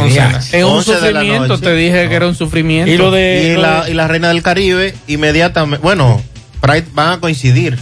Es 0.52 0.62
un 0.64 0.70
11 0.72 0.92
de 0.96 1.12
la 1.12 1.20
sufrimiento, 1.20 1.48
noche. 1.48 1.62
te 1.64 1.74
dije 1.74 2.08
que 2.10 2.14
era 2.14 2.26
un 2.28 2.34
sufrimiento. 2.34 2.92
Y 2.92 2.98
lo 2.98 3.10
de. 3.10 3.48
y, 3.52 3.54
lo 3.54 3.62
la, 3.62 3.84
de- 3.84 3.90
y 3.92 3.94
la 3.94 4.06
Reina 4.06 4.28
del 4.28 4.42
Caribe, 4.42 4.94
inmediatamente, 5.06 5.82
bueno, 5.82 6.20
Pride 6.60 6.84
van 6.92 7.12
a 7.12 7.20
coincidir. 7.20 7.78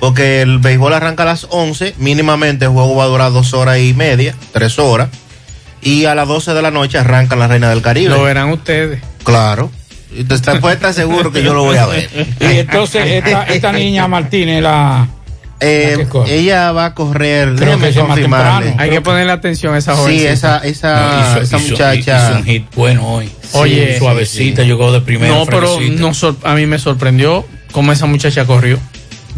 Porque 0.00 0.40
el 0.42 0.58
béisbol 0.58 0.94
arranca 0.94 1.24
a 1.24 1.26
las 1.26 1.46
11, 1.50 1.94
mínimamente 1.98 2.64
el 2.64 2.70
juego 2.70 2.96
va 2.96 3.04
a 3.04 3.08
durar 3.08 3.32
dos 3.32 3.52
horas 3.52 3.78
y 3.78 3.92
media, 3.94 4.34
tres 4.52 4.78
horas. 4.78 5.08
Y 5.82 6.06
a 6.06 6.14
las 6.14 6.26
12 6.26 6.52
de 6.54 6.62
la 6.62 6.70
noche 6.70 6.98
arranca 6.98 7.36
la 7.36 7.48
Reina 7.48 7.68
del 7.70 7.82
Caribe. 7.82 8.10
Lo 8.10 8.22
verán 8.22 8.50
ustedes. 8.50 9.02
Claro. 9.24 9.70
Y 10.14 10.22
usted 10.22 10.58
puede 10.60 10.74
estar 10.74 10.92
seguro 10.92 11.30
que 11.30 11.42
yo 11.42 11.54
lo 11.54 11.62
voy 11.64 11.76
a 11.76 11.86
ver. 11.86 12.08
Y 12.40 12.58
entonces 12.58 13.06
esta, 13.06 13.44
esta 13.44 13.72
niña 13.72 14.08
Martínez, 14.08 14.62
la, 14.62 15.06
Eh, 15.60 16.06
ella 16.28 16.72
va 16.72 16.86
a 16.86 16.94
correr. 16.94 17.54
Creo 17.56 17.78
que 17.78 17.92
confirmarle. 17.92 18.22
temprano. 18.70 18.74
Hay 18.78 18.90
que 18.90 19.00
ponerle 19.02 19.32
atención 19.32 19.74
a 19.74 19.78
esa 19.78 19.94
joven. 19.94 20.18
Sí, 20.18 20.26
esa, 20.26 20.58
esa, 20.58 21.00
No, 21.00 21.20
hizo- 21.20 21.40
esa 21.42 21.56
hizo- 21.58 21.68
muchacha. 21.70 22.28
hizo 22.30 22.38
un 22.38 22.44
hit 22.44 22.64
bueno 22.74 23.06
hoy. 23.06 23.30
Oye, 23.52 23.92
Sí, 23.94 23.98
suavecita, 23.98 24.62
llegó 24.62 24.90
de 24.92 25.00
primera. 25.02 25.34
No, 25.34 25.44
pero 25.46 25.78
no 25.78 26.12
a 26.44 26.54
mí 26.54 26.66
me 26.66 26.78
sorprendió 26.78 27.46
cómo 27.72 27.92
esa 27.92 28.06
muchacha 28.06 28.46
corrió. 28.46 28.78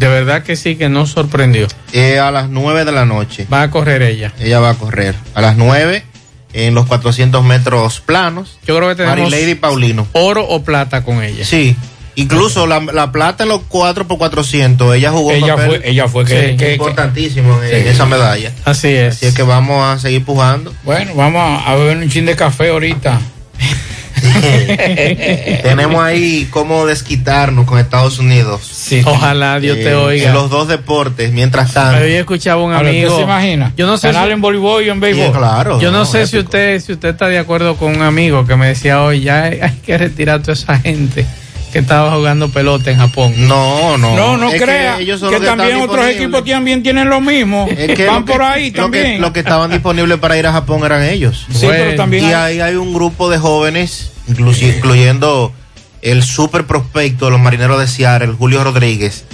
De 0.03 0.09
verdad 0.09 0.43
que 0.43 0.57
sí, 0.57 0.75
que 0.75 0.89
no 0.89 1.05
sorprendió. 1.05 1.67
Eh, 1.93 2.19
a 2.19 2.29
las 2.29 2.49
9 2.49 2.83
de 2.83 2.91
la 2.91 3.05
noche. 3.05 3.47
Va 3.51 3.61
a 3.61 3.71
correr 3.71 4.01
ella. 4.01 4.33
Ella 4.39 4.59
va 4.59 4.71
a 4.71 4.73
correr. 4.75 5.15
A 5.33 5.39
las 5.41 5.55
9 5.55 6.03
en 6.51 6.75
los 6.75 6.85
400 6.87 7.41
metros 7.45 8.01
planos. 8.01 8.59
Yo 8.67 8.75
creo 8.75 8.89
que 8.89 8.95
tenemos 8.95 9.17
Marilady 9.31 9.55
Paulino. 9.55 10.05
oro 10.11 10.45
o 10.45 10.61
plata 10.63 11.03
con 11.05 11.23
ella. 11.23 11.45
Sí. 11.45 11.75
Incluso 12.15 12.67
la, 12.67 12.81
la 12.81 13.13
plata 13.13 13.43
en 13.43 13.49
los 13.49 13.61
4 13.69 14.07
por 14.07 14.17
400 14.17 14.93
ella 14.93 15.09
jugó 15.11 15.31
Ella 15.31 15.55
papel 15.55 15.67
fue- 15.67 15.89
ella 15.89 16.07
fue 16.09 16.25
que- 16.25 16.49
sí, 16.51 16.57
que- 16.57 16.73
importantísimo 16.73 17.63
en, 17.63 17.73
en 17.73 17.83
Sí. 17.83 17.89
esa 17.89 18.05
medalla. 18.05 18.51
Así 18.65 18.89
es. 18.89 19.15
Así 19.15 19.25
es 19.27 19.33
que 19.33 19.43
vamos 19.43 19.83
a 19.83 19.97
seguir 19.99 20.25
pujando. 20.25 20.73
Bueno, 20.83 21.15
vamos 21.15 21.63
a 21.65 21.73
beber 21.75 21.95
un 21.97 22.09
chin 22.09 22.25
de 22.25 22.35
café 22.35 22.69
ahorita. 22.69 23.19
Tenemos 25.63 26.03
ahí 26.03 26.47
cómo 26.49 26.85
desquitarnos 26.85 27.65
con 27.65 27.79
Estados 27.79 28.19
Unidos. 28.19 28.61
Ojalá 29.05 29.59
Dios 29.59 29.77
te 29.77 29.89
Eh, 29.91 29.95
oiga. 29.95 30.27
En 30.29 30.33
los 30.33 30.49
dos 30.49 30.67
deportes, 30.67 31.31
mientras 31.31 31.73
tanto. 31.73 31.97
Pero 31.99 32.07
yo 32.07 32.19
escuchaba 32.19 32.61
un 32.63 32.73
Ahora, 32.73 32.89
¿usted 32.89 32.99
amigo. 33.03 33.15
se 33.17 33.23
imagina? 33.23 33.73
Yo 33.77 33.87
no 33.87 33.97
sé 33.97 34.11
si- 34.11 34.17
en 34.17 34.41
voleibol 34.41 34.83
y 34.83 34.89
en 34.89 34.99
béisbol. 34.99 35.27
Sí, 35.27 35.31
claro. 35.37 35.79
Yo 35.79 35.91
no, 35.91 35.99
no, 35.99 36.05
sé 36.05 36.25
si 36.27 36.37
usted, 36.39 36.79
si 36.79 36.93
usted 36.93 37.09
está 37.09 37.27
de 37.27 37.37
acuerdo 37.37 37.75
con 37.75 37.95
un 37.95 38.01
amigo 38.01 38.45
que 38.47 38.55
me 38.55 38.67
decía 38.67 39.01
hoy, 39.03 39.21
ya 39.21 39.43
hay, 39.43 39.59
hay 39.61 39.71
que 39.85 39.97
retirar 39.97 40.39
a 40.39 40.41
toda 40.41 40.53
esa 40.53 40.77
gente 40.79 41.25
que 41.71 41.79
estaba 41.79 42.11
jugando 42.15 42.49
pelota 42.49 42.91
en 42.91 42.97
Japón. 42.99 43.33
No, 43.47 43.97
no. 43.97 44.15
No, 44.15 44.37
no 44.37 44.47
Es 44.47 44.53
que 44.53 44.61
crea 44.61 44.97
que, 44.97 45.03
ellos 45.03 45.21
también 45.21 45.81
otros 45.81 46.05
equipos 46.05 46.43
también 46.45 46.83
tienen 46.83 47.09
lo 47.09 47.19
mismo. 47.19 47.67
Es 47.75 47.95
que 47.97 48.05
Van 48.05 48.19
lo 48.21 48.25
que- 48.25 48.31
por 48.33 48.41
ahí 48.43 48.69
lo 48.69 48.73
que- 48.75 48.81
también. 48.81 49.21
Los 49.21 49.31
que 49.31 49.39
estaban 49.39 49.71
disponibles 49.71 50.19
para 50.19 50.37
ir 50.37 50.45
a 50.47 50.51
Japón 50.53 50.83
eran 50.85 51.03
ellos. 51.03 51.45
Sí, 51.51 51.65
pero 51.67 51.95
también 51.95 52.25
Y 52.25 52.27
hay- 52.27 52.33
ahí 52.33 52.59
hay 52.61 52.75
un 52.75 52.93
grupo 52.93 53.29
de 53.29 53.39
jóvenes, 53.39 54.11
incluyendo 54.27 55.53
el 56.01 56.23
super 56.23 56.65
prospecto 56.65 57.25
de 57.25 57.31
los 57.31 57.39
marineros 57.39 57.79
de 57.79 57.87
Seattle, 57.87 58.33
Julio 58.37 58.63
Rodríguez, 58.63 59.25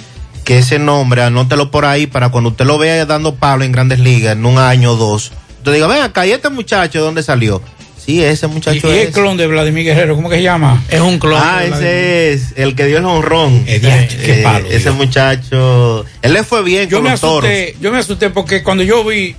que 0.44 0.58
ese 0.58 0.78
nombre, 0.78 1.22
anótelo 1.22 1.70
por 1.70 1.84
ahí 1.84 2.06
para 2.06 2.28
cuando 2.30 2.50
usted 2.50 2.64
lo 2.64 2.78
vea 2.78 3.04
dando 3.06 3.34
palo 3.34 3.64
en 3.64 3.72
grandes 3.72 3.98
ligas 4.00 4.32
en 4.36 4.46
un 4.46 4.58
año 4.58 4.92
o 4.92 4.96
dos. 4.96 5.32
Usted 5.58 5.72
diga, 5.74 5.86
ven 5.86 6.02
acá, 6.02 6.26
¿y 6.26 6.32
este 6.32 6.48
muchacho 6.48 6.98
de 6.98 7.04
dónde 7.04 7.22
salió? 7.22 7.60
Sí, 7.98 8.22
ese 8.24 8.46
Y, 8.46 8.48
muchacho 8.48 8.88
y 8.88 8.98
el 8.98 9.08
es. 9.08 9.14
clon 9.14 9.36
de 9.36 9.46
Vladimir 9.46 9.84
Guerrero, 9.84 10.16
¿cómo 10.16 10.30
que 10.30 10.36
se 10.36 10.42
llama? 10.42 10.82
Es 10.88 11.00
un 11.00 11.18
clon. 11.18 11.38
Ah, 11.44 11.64
ese 11.64 12.32
es 12.32 12.54
el 12.56 12.74
que 12.74 12.86
dio 12.86 12.98
el 12.98 13.04
honrón. 13.04 13.62
Eh, 13.66 13.78
diache, 13.78 14.16
qué 14.16 14.34
palo, 14.42 14.66
ese 14.68 14.78
Dios. 14.78 14.94
muchacho, 14.94 16.04
él 16.22 16.32
le 16.32 16.42
fue 16.42 16.62
bien 16.64 16.88
Yo 16.88 16.96
con 16.98 17.04
me 17.04 17.10
los 17.10 17.20
toros. 17.20 17.50
yo 17.80 17.92
me 17.92 17.98
asusté 17.98 18.30
porque 18.30 18.62
cuando 18.62 18.82
yo 18.84 19.04
vi 19.04 19.36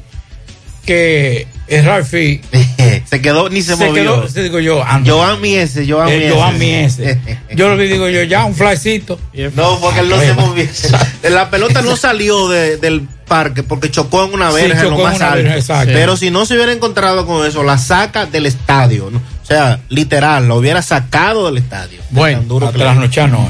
que 0.85 1.47
el 1.71 1.85
Ralphie 1.85 2.41
se 3.05 3.21
quedó, 3.21 3.49
ni 3.49 3.61
se, 3.61 3.75
se 3.75 3.85
movió. 3.85 3.93
quedó, 3.93 4.27
se 4.27 4.43
digo 4.43 4.59
yo. 4.59 4.83
Joan 5.05 5.41
Miese, 5.41 5.85
Joan 5.87 6.09
Eh, 6.09 6.17
Miese. 6.19 6.33
Joan 6.35 6.57
Miese. 6.59 7.19
Yo 7.55 7.69
lo 7.69 7.77
vi, 7.77 7.87
digo 7.87 8.07
yo, 8.07 8.23
ya, 8.23 8.45
un 8.45 8.55
flycito. 8.55 9.19
No, 9.55 9.79
porque 9.79 9.99
él 10.01 10.09
no 10.09 10.19
se 10.19 10.33
movió. 10.33 10.65
La 11.29 11.49
pelota 11.49 11.81
no 11.81 11.95
salió 11.95 12.47
de- 12.49 12.77
del 12.77 13.01
parque 13.27 13.63
porque 13.63 13.89
chocó 13.91 14.25
en 14.25 14.33
una 14.33 14.49
Sí, 14.51 14.55
verja 14.57 14.81
en 14.83 14.89
lo 14.91 14.97
más 14.97 15.19
alto. 15.21 15.43
verja. 15.43 15.83
Pero 15.85 16.17
si 16.17 16.31
no 16.31 16.45
se 16.45 16.55
hubiera 16.55 16.71
encontrado 16.73 17.25
con 17.25 17.45
eso, 17.45 17.63
la 17.63 17.77
saca 17.77 18.25
del 18.25 18.45
estadio. 18.45 19.09
¿no? 19.11 19.21
O 19.51 19.53
sea, 19.53 19.81
literal, 19.89 20.47
lo 20.47 20.55
hubiera 20.55 20.81
sacado 20.81 21.47
del 21.47 21.57
estadio. 21.57 21.99
Bueno, 22.11 22.41
duro. 22.43 22.71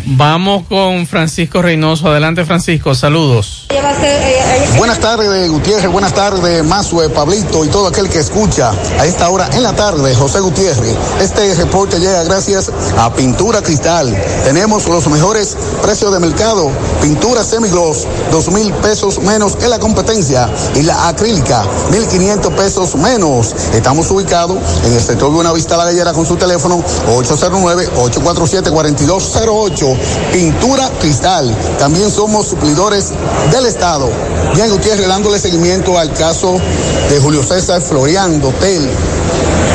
Vamos 0.06 0.66
con 0.68 1.06
Francisco 1.06 1.62
Reynoso. 1.62 2.08
Adelante, 2.10 2.44
Francisco. 2.44 2.96
Saludos. 2.96 3.68
Buenas 4.78 5.00
tardes, 5.00 5.52
Gutiérrez. 5.52 5.92
Buenas 5.92 6.14
tardes, 6.14 6.64
Mazue, 6.64 7.10
Pablito 7.10 7.64
y 7.64 7.68
todo 7.68 7.88
aquel 7.88 8.10
que 8.10 8.18
escucha 8.18 8.72
a 9.00 9.06
esta 9.06 9.30
hora 9.30 9.48
en 9.54 9.62
la 9.62 9.74
tarde, 9.74 10.16
José 10.16 10.40
Gutiérrez. 10.40 10.96
Este 11.20 11.54
reporte 11.54 12.00
llega 12.00 12.24
gracias 12.24 12.72
a 12.98 13.14
Pintura 13.14 13.62
Cristal. 13.62 14.16
Tenemos 14.44 14.88
los 14.88 15.08
mejores 15.08 15.56
precios 15.84 16.12
de 16.12 16.20
mercado. 16.20 16.72
Pintura 17.04 17.44
semigloss, 17.44 18.08
dos 18.32 18.52
mil 18.52 18.74
pesos 18.74 19.20
menos 19.20 19.56
en 19.62 19.70
la 19.70 19.78
competencia. 19.78 20.50
Y 20.74 20.82
la 20.82 21.10
acrílica, 21.10 21.64
mil 21.92 22.08
quinientos 22.08 22.52
pesos 22.54 22.96
menos. 22.96 23.54
Estamos 23.74 24.10
ubicados 24.10 24.58
en 24.84 24.94
el 24.94 25.02
sector 25.02 25.32
de 25.32 25.38
una 25.38 25.54
vista 25.54 25.78
la 25.78 25.91
con 26.14 26.26
su 26.26 26.38
teléfono 26.38 26.82
809-847-4208. 27.08 29.98
Pintura 30.32 30.90
Cristal. 31.00 31.54
También 31.78 32.10
somos 32.10 32.48
suplidores 32.48 33.12
del 33.52 33.66
Estado. 33.66 34.10
Bien, 34.56 34.70
Gutiérrez, 34.70 35.06
dándole 35.08 35.38
seguimiento 35.38 36.00
al 36.00 36.14
caso 36.14 36.56
de 37.10 37.20
Julio 37.20 37.44
César 37.44 37.82
Florian 37.82 38.40
Dotel, 38.40 38.90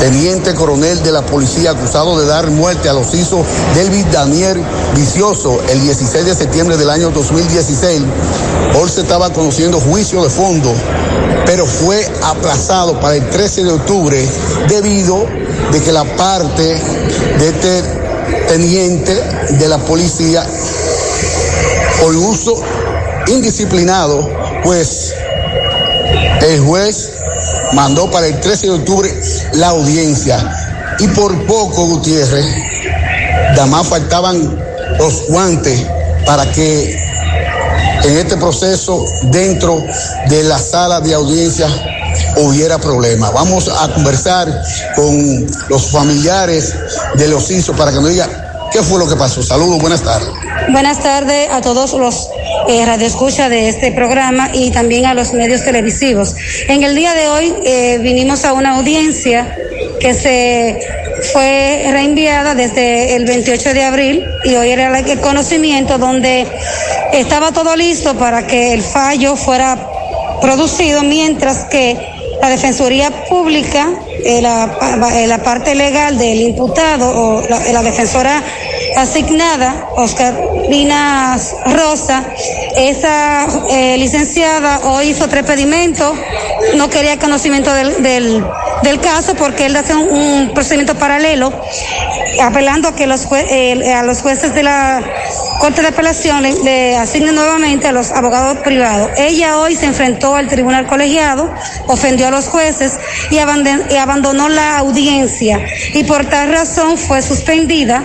teniente 0.00 0.54
coronel 0.54 1.02
de 1.02 1.12
la 1.12 1.22
policía 1.22 1.70
acusado 1.70 2.18
de 2.18 2.26
dar 2.26 2.50
muerte 2.50 2.88
a 2.88 2.92
los 2.92 3.14
hijos 3.14 3.46
Delvis 3.74 4.10
Daniel 4.12 4.62
Vicioso 4.94 5.60
el 5.68 5.80
16 5.80 6.26
de 6.26 6.34
septiembre 6.34 6.76
del 6.76 6.90
año 6.90 7.10
2016. 7.10 8.02
Hoy 8.78 8.88
se 8.88 9.02
estaba 9.02 9.32
conociendo 9.32 9.80
juicio 9.80 10.22
de 10.22 10.30
fondo, 10.30 10.72
pero 11.46 11.66
fue 11.66 12.06
aplazado 12.22 13.00
para 13.00 13.16
el 13.16 13.28
13 13.30 13.64
de 13.64 13.72
octubre 13.72 14.28
debido 14.68 15.26
de 15.72 15.80
que 15.82 15.92
la 15.92 16.04
parte 16.04 16.62
de 17.38 17.48
este 17.48 17.82
teniente 18.48 19.14
de 19.50 19.68
la 19.68 19.78
policía 19.78 20.46
por 22.00 22.14
uso 22.14 22.54
indisciplinado, 23.28 24.28
pues 24.62 25.14
el 26.42 26.60
juez 26.60 27.15
mandó 27.72 28.10
para 28.10 28.26
el 28.26 28.40
13 28.40 28.66
de 28.66 28.72
octubre 28.72 29.20
la 29.52 29.68
audiencia. 29.68 30.38
Y 30.98 31.08
por 31.08 31.46
poco, 31.46 31.86
Gutiérrez, 31.86 32.46
nada 33.50 33.66
más 33.66 33.86
faltaban 33.86 34.58
los 34.98 35.26
guantes 35.28 35.84
para 36.24 36.50
que 36.52 36.98
en 38.04 38.18
este 38.18 38.36
proceso, 38.36 39.04
dentro 39.24 39.82
de 40.28 40.44
la 40.44 40.58
sala 40.58 41.00
de 41.00 41.14
audiencia, 41.14 41.68
hubiera 42.36 42.78
problema. 42.78 43.30
Vamos 43.30 43.68
a 43.68 43.92
conversar 43.92 44.48
con 44.94 45.46
los 45.68 45.90
familiares 45.90 46.74
de 47.14 47.28
los 47.28 47.50
ISO 47.50 47.74
para 47.74 47.90
que 47.90 48.00
nos 48.00 48.10
digan 48.10 48.30
qué 48.70 48.82
fue 48.82 48.98
lo 48.98 49.08
que 49.08 49.16
pasó. 49.16 49.42
Saludos, 49.42 49.80
buenas 49.80 50.02
tardes. 50.02 50.28
Buenas 50.70 51.02
tardes 51.02 51.50
a 51.50 51.60
todos 51.60 51.92
los 51.94 52.28
eh, 52.68 52.84
radioescuchas 52.84 53.50
de 53.50 53.68
este 53.68 53.92
programa 53.92 54.50
y 54.52 54.70
también 54.70 55.06
a 55.06 55.14
los 55.14 55.32
medios 55.32 55.64
televisivos. 55.64 56.34
En 56.68 56.82
el 56.82 56.94
día 56.94 57.14
de 57.14 57.28
hoy 57.28 57.54
eh, 57.64 57.98
vinimos 58.02 58.44
a 58.44 58.52
una 58.52 58.76
audiencia 58.76 59.56
que 60.00 60.14
se 60.14 60.80
fue 61.32 61.88
reenviada 61.90 62.54
desde 62.54 63.16
el 63.16 63.24
28 63.24 63.74
de 63.74 63.82
abril 63.82 64.24
y 64.44 64.54
hoy 64.56 64.70
era 64.70 64.98
el 64.98 65.20
conocimiento 65.20 65.98
donde 65.98 66.46
estaba 67.12 67.52
todo 67.52 67.74
listo 67.76 68.14
para 68.14 68.46
que 68.46 68.72
el 68.74 68.82
fallo 68.82 69.36
fuera 69.36 69.78
producido 70.40 71.02
mientras 71.02 71.64
que 71.64 71.96
la 72.40 72.50
Defensoría 72.50 73.10
Pública, 73.28 73.88
eh, 74.24 74.42
la, 74.42 74.70
eh, 75.14 75.26
la 75.26 75.38
parte 75.38 75.74
legal 75.74 76.18
del 76.18 76.40
imputado 76.40 77.08
o 77.08 77.48
la, 77.48 77.72
la 77.72 77.82
defensora 77.82 78.42
asignada, 78.96 79.88
Oscar 79.96 80.34
Lina 80.68 81.38
Rosa, 81.66 82.24
esa 82.76 83.46
eh, 83.70 83.96
licenciada 83.98 84.80
hoy 84.84 85.08
hizo 85.08 85.28
tres 85.28 85.44
pedimentos, 85.44 86.16
no 86.74 86.88
quería 86.88 87.18
conocimiento 87.18 87.72
del, 87.72 88.02
del, 88.02 89.00
caso 89.00 89.34
porque 89.34 89.66
él 89.66 89.76
hace 89.76 89.94
un, 89.94 90.52
procedimiento 90.54 90.94
paralelo, 90.94 91.52
apelando 92.42 92.88
a 92.88 92.94
que 92.94 93.06
los, 93.06 93.26
a 93.26 94.02
los 94.02 94.22
jueces 94.22 94.54
de 94.54 94.62
la 94.62 95.02
Corte 95.60 95.82
de 95.82 95.88
Apelación 95.88 96.42
le, 96.42 96.54
le 96.62 96.96
asignen 96.96 97.34
nuevamente 97.34 97.88
a 97.88 97.92
los 97.92 98.10
abogados 98.12 98.58
privados. 98.58 99.10
Ella 99.18 99.58
hoy 99.58 99.76
se 99.76 99.86
enfrentó 99.86 100.34
al 100.34 100.48
tribunal 100.48 100.86
colegiado, 100.86 101.50
ofendió 101.86 102.28
a 102.28 102.30
los 102.30 102.46
jueces 102.48 102.98
y 103.30 103.38
abandonó, 103.38 103.84
y 103.90 103.96
abandonó 103.96 104.48
la 104.48 104.78
audiencia. 104.78 105.60
Y 105.92 106.04
por 106.04 106.24
tal 106.26 106.50
razón 106.50 106.96
fue 106.96 107.20
suspendida 107.20 108.04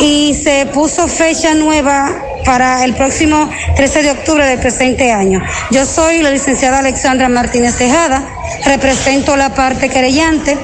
y 0.00 0.34
se 0.34 0.66
puso 0.66 1.08
fecha 1.08 1.54
nueva 1.54 2.10
para 2.44 2.84
el 2.84 2.94
próximo 2.94 3.48
13 3.74 4.02
de 4.02 4.10
octubre 4.10 4.46
del 4.46 4.58
presente 4.58 5.10
año. 5.10 5.40
Yo 5.70 5.86
soy 5.86 6.22
la 6.22 6.30
licenciada 6.30 6.78
Alexandra 6.78 7.28
Martínez 7.28 7.76
Tejada, 7.76 8.22
represento 8.66 9.36
la 9.36 9.54
parte 9.54 9.88
querellante, 9.88 10.56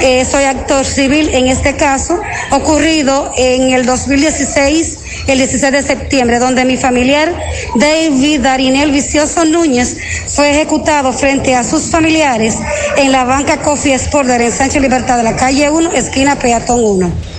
eh, 0.00 0.24
soy 0.24 0.44
actor 0.44 0.84
civil 0.84 1.30
en 1.32 1.48
este 1.48 1.74
caso, 1.76 2.20
ocurrido 2.50 3.32
en 3.36 3.70
el 3.70 3.86
2016, 3.86 4.98
el 5.26 5.38
16 5.38 5.72
de 5.72 5.82
septiembre, 5.82 6.38
donde 6.38 6.64
mi 6.64 6.76
familiar 6.76 7.32
David 7.76 8.40
Darinel 8.40 8.90
Vicioso 8.90 9.44
Núñez 9.44 9.96
fue 10.28 10.50
ejecutado 10.50 11.12
frente 11.12 11.54
a 11.54 11.64
sus 11.64 11.90
familiares 11.90 12.56
en 12.96 13.10
la 13.10 13.24
banca 13.24 13.58
Coffee 13.58 13.94
Sport 13.94 14.28
de 14.28 14.50
Sánchez 14.50 14.82
Libertad 14.82 15.16
de 15.16 15.22
la 15.22 15.36
calle 15.36 15.70
1, 15.70 15.92
esquina 15.92 16.36
Peatón 16.36 16.84
1. 16.84 17.31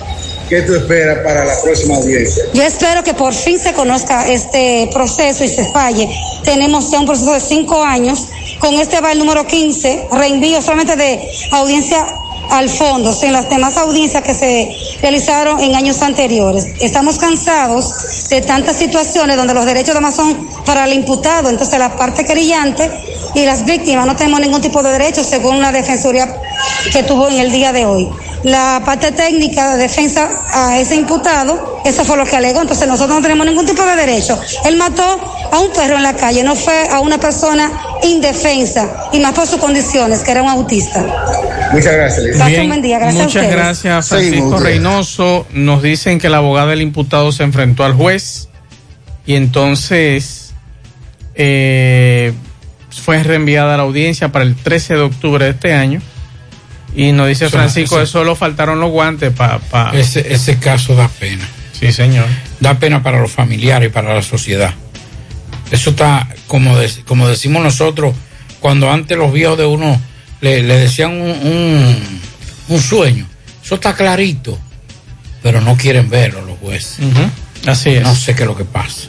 ¿Qué 0.48 0.62
tú 0.62 0.74
esperas 0.74 1.18
para 1.24 1.44
la 1.44 1.54
próxima 1.62 1.96
audiencia? 1.96 2.44
Yo 2.52 2.62
espero 2.62 3.02
que 3.02 3.14
por 3.14 3.32
fin 3.32 3.58
se 3.58 3.72
conozca 3.72 4.28
este 4.28 4.88
proceso 4.92 5.42
y 5.42 5.48
se 5.48 5.64
falle. 5.72 6.08
Tenemos 6.44 6.90
ya 6.90 7.00
un 7.00 7.06
proceso 7.06 7.32
de 7.32 7.40
cinco 7.40 7.82
años. 7.82 8.28
Con 8.58 8.74
este 8.74 9.00
va 9.00 9.12
el 9.12 9.18
número 9.18 9.46
15, 9.46 10.08
reenvío 10.12 10.60
solamente 10.60 10.96
de 10.96 11.28
audiencia 11.52 12.06
al 12.50 12.68
fondo, 12.68 13.12
sin 13.12 13.32
las 13.32 13.48
demás 13.48 13.76
audiencias 13.76 14.22
que 14.22 14.34
se 14.34 14.76
realizaron 15.00 15.60
en 15.60 15.74
años 15.74 16.02
anteriores. 16.02 16.66
Estamos 16.80 17.18
cansados 17.18 18.28
de 18.28 18.42
tantas 18.42 18.76
situaciones 18.76 19.36
donde 19.36 19.54
los 19.54 19.64
derechos 19.64 19.90
además 19.90 20.14
son 20.14 20.48
para 20.66 20.84
el 20.84 20.92
imputado, 20.92 21.48
entonces 21.48 21.78
la 21.78 21.96
parte 21.96 22.24
querellante 22.24 22.90
y 23.34 23.44
las 23.44 23.64
víctimas 23.64 24.06
no 24.06 24.14
tenemos 24.14 24.40
ningún 24.40 24.60
tipo 24.60 24.82
de 24.82 24.90
derecho 24.90 25.24
según 25.24 25.60
la 25.60 25.72
defensoría 25.72 26.36
que 26.92 27.02
tuvo 27.02 27.28
en 27.28 27.40
el 27.40 27.50
día 27.50 27.72
de 27.72 27.86
hoy. 27.86 28.10
La 28.44 28.82
parte 28.84 29.10
técnica 29.12 29.74
de 29.74 29.82
defensa 29.82 30.28
a 30.52 30.78
ese 30.78 30.96
imputado, 30.96 31.80
eso 31.84 32.04
fue 32.04 32.18
lo 32.18 32.26
que 32.26 32.36
alegó, 32.36 32.60
entonces 32.60 32.86
nosotros 32.86 33.16
no 33.16 33.22
tenemos 33.22 33.46
ningún 33.46 33.64
tipo 33.64 33.82
de 33.84 33.96
derecho. 33.96 34.38
Él 34.66 34.76
mató 34.76 35.02
a 35.50 35.58
un 35.60 35.72
perro 35.72 35.96
en 35.96 36.02
la 36.02 36.12
calle, 36.12 36.44
no 36.44 36.54
fue 36.54 36.86
a 36.90 37.00
una 37.00 37.16
persona 37.16 37.70
indefensa 38.02 39.08
y 39.12 39.20
más 39.20 39.32
por 39.32 39.46
sus 39.46 39.58
condiciones, 39.58 40.20
que 40.20 40.30
era 40.30 40.42
un 40.42 40.50
autista. 40.50 41.02
Muchas 41.72 41.92
gracias. 41.94 42.60
Un 42.60 42.68
buen 42.68 42.82
día, 42.82 42.98
gracias 42.98 43.22
a 43.22 43.24
Muchas 43.24 43.50
gracias, 43.50 44.08
Francisco. 44.08 44.58
Reynoso. 44.58 45.46
Nos 45.54 45.82
dicen 45.82 46.18
que 46.18 46.26
el 46.26 46.34
abogado 46.34 46.68
del 46.68 46.82
imputado 46.82 47.32
se 47.32 47.44
enfrentó 47.44 47.84
al 47.84 47.94
juez 47.94 48.48
y 49.24 49.36
entonces 49.36 50.52
eh, 51.34 52.34
fue 52.90 53.22
reenviada 53.22 53.72
a 53.72 53.76
la 53.78 53.82
audiencia 53.84 54.30
para 54.30 54.44
el 54.44 54.54
13 54.54 54.94
de 54.94 55.00
octubre 55.00 55.44
de 55.46 55.52
este 55.52 55.72
año. 55.72 56.02
Y 56.94 57.12
nos 57.12 57.26
dice 57.28 57.48
Francisco, 57.50 58.00
eso- 58.00 58.12
solo 58.12 58.36
faltaron 58.36 58.78
los 58.80 58.90
guantes 58.90 59.32
para... 59.32 59.58
Ese, 59.98 60.32
ese 60.32 60.58
caso 60.58 60.94
da 60.94 61.08
pena. 61.08 61.46
Sí, 61.78 61.90
señor. 61.92 62.26
Da 62.60 62.78
pena 62.78 63.02
para 63.02 63.20
los 63.20 63.32
familiares 63.32 63.88
y 63.88 63.92
para 63.92 64.14
la 64.14 64.22
sociedad. 64.22 64.72
Eso 65.70 65.90
está, 65.90 66.28
como, 66.46 66.76
de- 66.78 66.90
como 67.06 67.26
decimos 67.28 67.62
nosotros, 67.62 68.14
cuando 68.60 68.90
antes 68.92 69.18
los 69.18 69.32
viejos 69.32 69.58
de 69.58 69.66
uno 69.66 70.00
le, 70.40 70.62
le 70.62 70.76
decían 70.78 71.10
un, 71.12 71.30
un, 71.30 72.20
un 72.68 72.80
sueño. 72.80 73.26
Eso 73.64 73.74
está 73.74 73.94
clarito, 73.94 74.58
pero 75.42 75.60
no 75.60 75.76
quieren 75.76 76.08
verlo 76.10 76.42
los 76.46 76.58
jueces. 76.58 76.98
Así 77.66 77.90
es. 77.90 78.02
No 78.02 78.14
sé 78.14 78.34
qué 78.36 78.42
es 78.42 78.46
lo 78.48 78.56
que 78.56 78.64
pasa. 78.64 79.08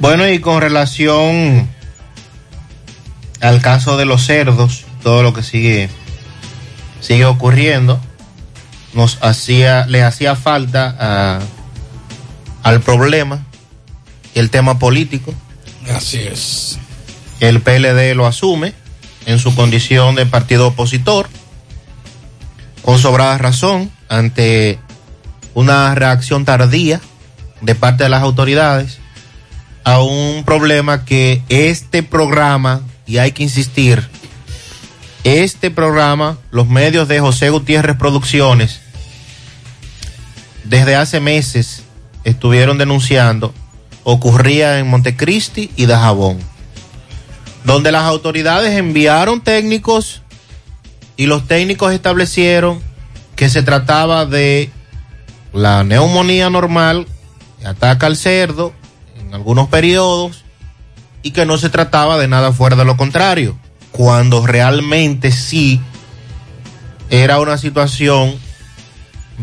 Bueno, 0.00 0.26
y 0.28 0.38
con 0.38 0.60
relación 0.62 1.68
al 3.40 3.60
caso 3.60 3.96
de 3.96 4.04
los 4.06 4.24
cerdos, 4.24 4.84
todo 5.02 5.22
lo 5.22 5.32
que 5.34 5.42
sigue 5.42 5.88
sigue 7.00 7.24
ocurriendo, 7.24 8.00
nos 8.94 9.18
hacía 9.22 9.86
le 9.86 10.02
hacía 10.02 10.36
falta 10.36 10.96
a- 10.98 11.40
al 12.62 12.80
problema 12.80 13.44
el 14.34 14.50
tema 14.50 14.78
político. 14.78 15.34
Así 15.94 16.18
es. 16.18 16.78
El 17.40 17.60
PLD 17.62 18.14
lo 18.14 18.26
asume 18.26 18.74
en 19.26 19.38
su 19.38 19.54
condición 19.54 20.14
de 20.14 20.26
partido 20.26 20.68
opositor, 20.68 21.28
con 22.82 22.98
sobrada 22.98 23.38
razón, 23.38 23.90
ante 24.08 24.78
una 25.54 25.94
reacción 25.94 26.44
tardía 26.44 27.00
de 27.60 27.74
parte 27.74 28.04
de 28.04 28.10
las 28.10 28.22
autoridades 28.22 28.98
a 29.84 30.00
un 30.02 30.44
problema 30.44 31.04
que 31.04 31.42
este 31.48 32.02
programa, 32.02 32.82
y 33.06 33.18
hay 33.18 33.32
que 33.32 33.42
insistir, 33.42 34.08
este 35.24 35.70
programa, 35.70 36.38
los 36.50 36.68
medios 36.68 37.08
de 37.08 37.20
José 37.20 37.50
Gutiérrez 37.50 37.96
Producciones, 37.96 38.80
desde 40.64 40.96
hace 40.96 41.20
meses 41.20 41.82
estuvieron 42.24 42.78
denunciando, 42.78 43.52
ocurría 44.04 44.78
en 44.78 44.88
Montecristi 44.88 45.70
y 45.76 45.86
Dajabón, 45.86 46.38
donde 47.64 47.92
las 47.92 48.04
autoridades 48.04 48.78
enviaron 48.78 49.40
técnicos 49.40 50.22
y 51.16 51.26
los 51.26 51.46
técnicos 51.46 51.92
establecieron 51.92 52.80
que 53.36 53.48
se 53.48 53.62
trataba 53.62 54.26
de 54.26 54.70
la 55.52 55.84
neumonía 55.84 56.50
normal 56.50 57.06
que 57.60 57.66
ataca 57.66 58.06
al 58.06 58.16
cerdo 58.16 58.72
en 59.18 59.34
algunos 59.34 59.68
periodos 59.68 60.44
y 61.22 61.32
que 61.32 61.44
no 61.44 61.58
se 61.58 61.68
trataba 61.68 62.16
de 62.16 62.28
nada 62.28 62.52
fuera 62.52 62.76
de 62.76 62.84
lo 62.84 62.96
contrario, 62.96 63.58
cuando 63.92 64.46
realmente 64.46 65.32
sí 65.32 65.80
era 67.10 67.40
una 67.40 67.58
situación 67.58 68.34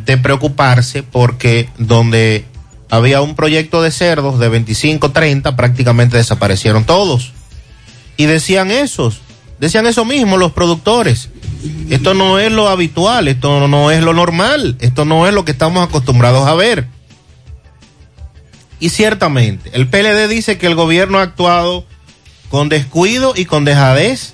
de 0.05 0.17
preocuparse 0.17 1.03
porque 1.03 1.69
donde 1.77 2.45
había 2.89 3.21
un 3.21 3.35
proyecto 3.35 3.81
de 3.81 3.91
cerdos 3.91 4.39
de 4.39 4.49
25, 4.49 5.11
30, 5.11 5.55
prácticamente 5.55 6.17
desaparecieron 6.17 6.85
todos. 6.85 7.33
Y 8.15 8.25
decían 8.25 8.71
esos, 8.71 9.21
decían 9.59 9.85
eso 9.85 10.05
mismo 10.05 10.37
los 10.37 10.53
productores. 10.53 11.29
Esto 11.89 12.13
no 12.13 12.39
es 12.39 12.51
lo 12.51 12.69
habitual, 12.69 13.27
esto 13.27 13.67
no 13.67 13.91
es 13.91 14.01
lo 14.01 14.13
normal, 14.13 14.77
esto 14.79 15.05
no 15.05 15.27
es 15.27 15.33
lo 15.33 15.43
que 15.43 15.51
estamos 15.51 15.85
acostumbrados 15.87 16.47
a 16.47 16.53
ver. 16.53 16.87
Y 18.79 18.89
ciertamente, 18.89 19.71
el 19.73 19.87
PLD 19.89 20.27
dice 20.29 20.57
que 20.57 20.67
el 20.67 20.75
gobierno 20.75 21.17
ha 21.17 21.23
actuado 21.23 21.85
con 22.49 22.69
descuido 22.69 23.33
y 23.35 23.45
con 23.45 23.65
dejadez 23.65 24.33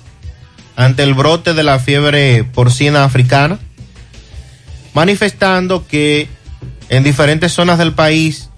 ante 0.76 1.02
el 1.02 1.14
brote 1.14 1.54
de 1.54 1.62
la 1.62 1.78
fiebre 1.78 2.44
porcina 2.44 3.04
africana, 3.04 3.58
manifestando 4.92 5.86
que 5.86 6.28
en 6.88 7.02
diferentes 7.04 7.52
zonas 7.52 7.78
del 7.78 7.92
país 7.92 8.50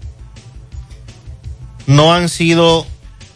no 1.85 2.13
han 2.13 2.29
sido 2.29 2.85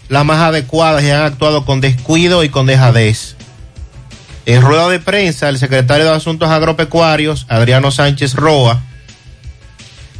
las 0.09 0.25
más 0.25 0.39
adecuadas 0.39 1.03
y 1.03 1.09
han 1.09 1.23
actuado 1.23 1.65
con 1.65 1.81
descuido 1.81 2.43
y 2.43 2.49
con 2.49 2.65
dejadez. 2.65 3.35
En 4.45 4.61
rueda 4.61 4.89
de 4.89 4.99
prensa, 4.99 5.49
el 5.49 5.59
secretario 5.59 6.05
de 6.05 6.15
Asuntos 6.15 6.49
Agropecuarios, 6.49 7.45
Adriano 7.47 7.91
Sánchez 7.91 8.33
Roa, 8.33 8.81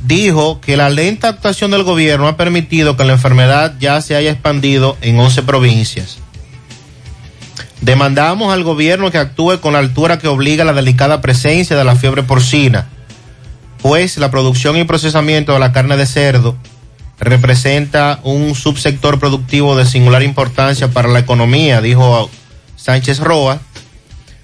dijo 0.06 0.62
que 0.62 0.78
la 0.78 0.89
lenta 0.89 1.28
actuación 1.28 1.71
del 1.71 1.84
gobierno 1.84 2.28
ha 2.28 2.38
permitido 2.38 2.95
que 2.95 3.04
la 3.04 3.13
enfermedad 3.13 3.74
ya 3.80 4.02
se 4.02 4.15
haya 4.15 4.32
expandido 4.32 4.97
en 5.02 5.19
11 5.19 5.43
provincias. 5.43 6.19
Demandamos 7.82 8.54
al 8.54 8.63
gobierno 8.63 9.12
que 9.12 9.17
actúe 9.17 9.60
con 9.60 9.74
la 9.74 9.80
altura 9.80 10.19
que 10.19 10.28
obliga 10.28 10.63
la 10.63 10.74
delicada 10.74 11.21
presencia 11.21 11.76
de 11.76 11.84
la 11.84 11.95
fiebre 11.95 12.24
porcina, 12.24 12.88
pues 13.82 14.17
la 14.17 14.30
producción 14.30 14.78
y 14.78 14.84
procesamiento 14.84 15.54
de 15.54 15.60
la 15.60 15.71
carne 15.71 15.97
de 15.97 16.06
cerdo 16.06 16.56
representa 17.19 18.19
un 18.24 18.56
subsector 18.56 19.19
productivo 19.19 19.76
de 19.76 19.86
singular 19.86 20.24
importancia 20.24 20.89
para 20.89 21.08
la 21.08 21.19
economía, 21.19 21.82
dijo 21.82 22.30
Sánchez 22.76 23.19
Roa, 23.19 23.60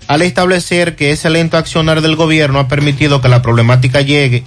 al 0.08 0.22
establecer 0.22 0.96
que 0.96 1.12
ese 1.12 1.30
lento 1.30 1.58
accionar 1.58 2.02
del 2.02 2.16
gobierno 2.16 2.60
ha 2.60 2.68
permitido 2.68 3.20
que 3.20 3.30
la 3.30 3.42
problemática 3.42 4.02
llegue 4.02 4.44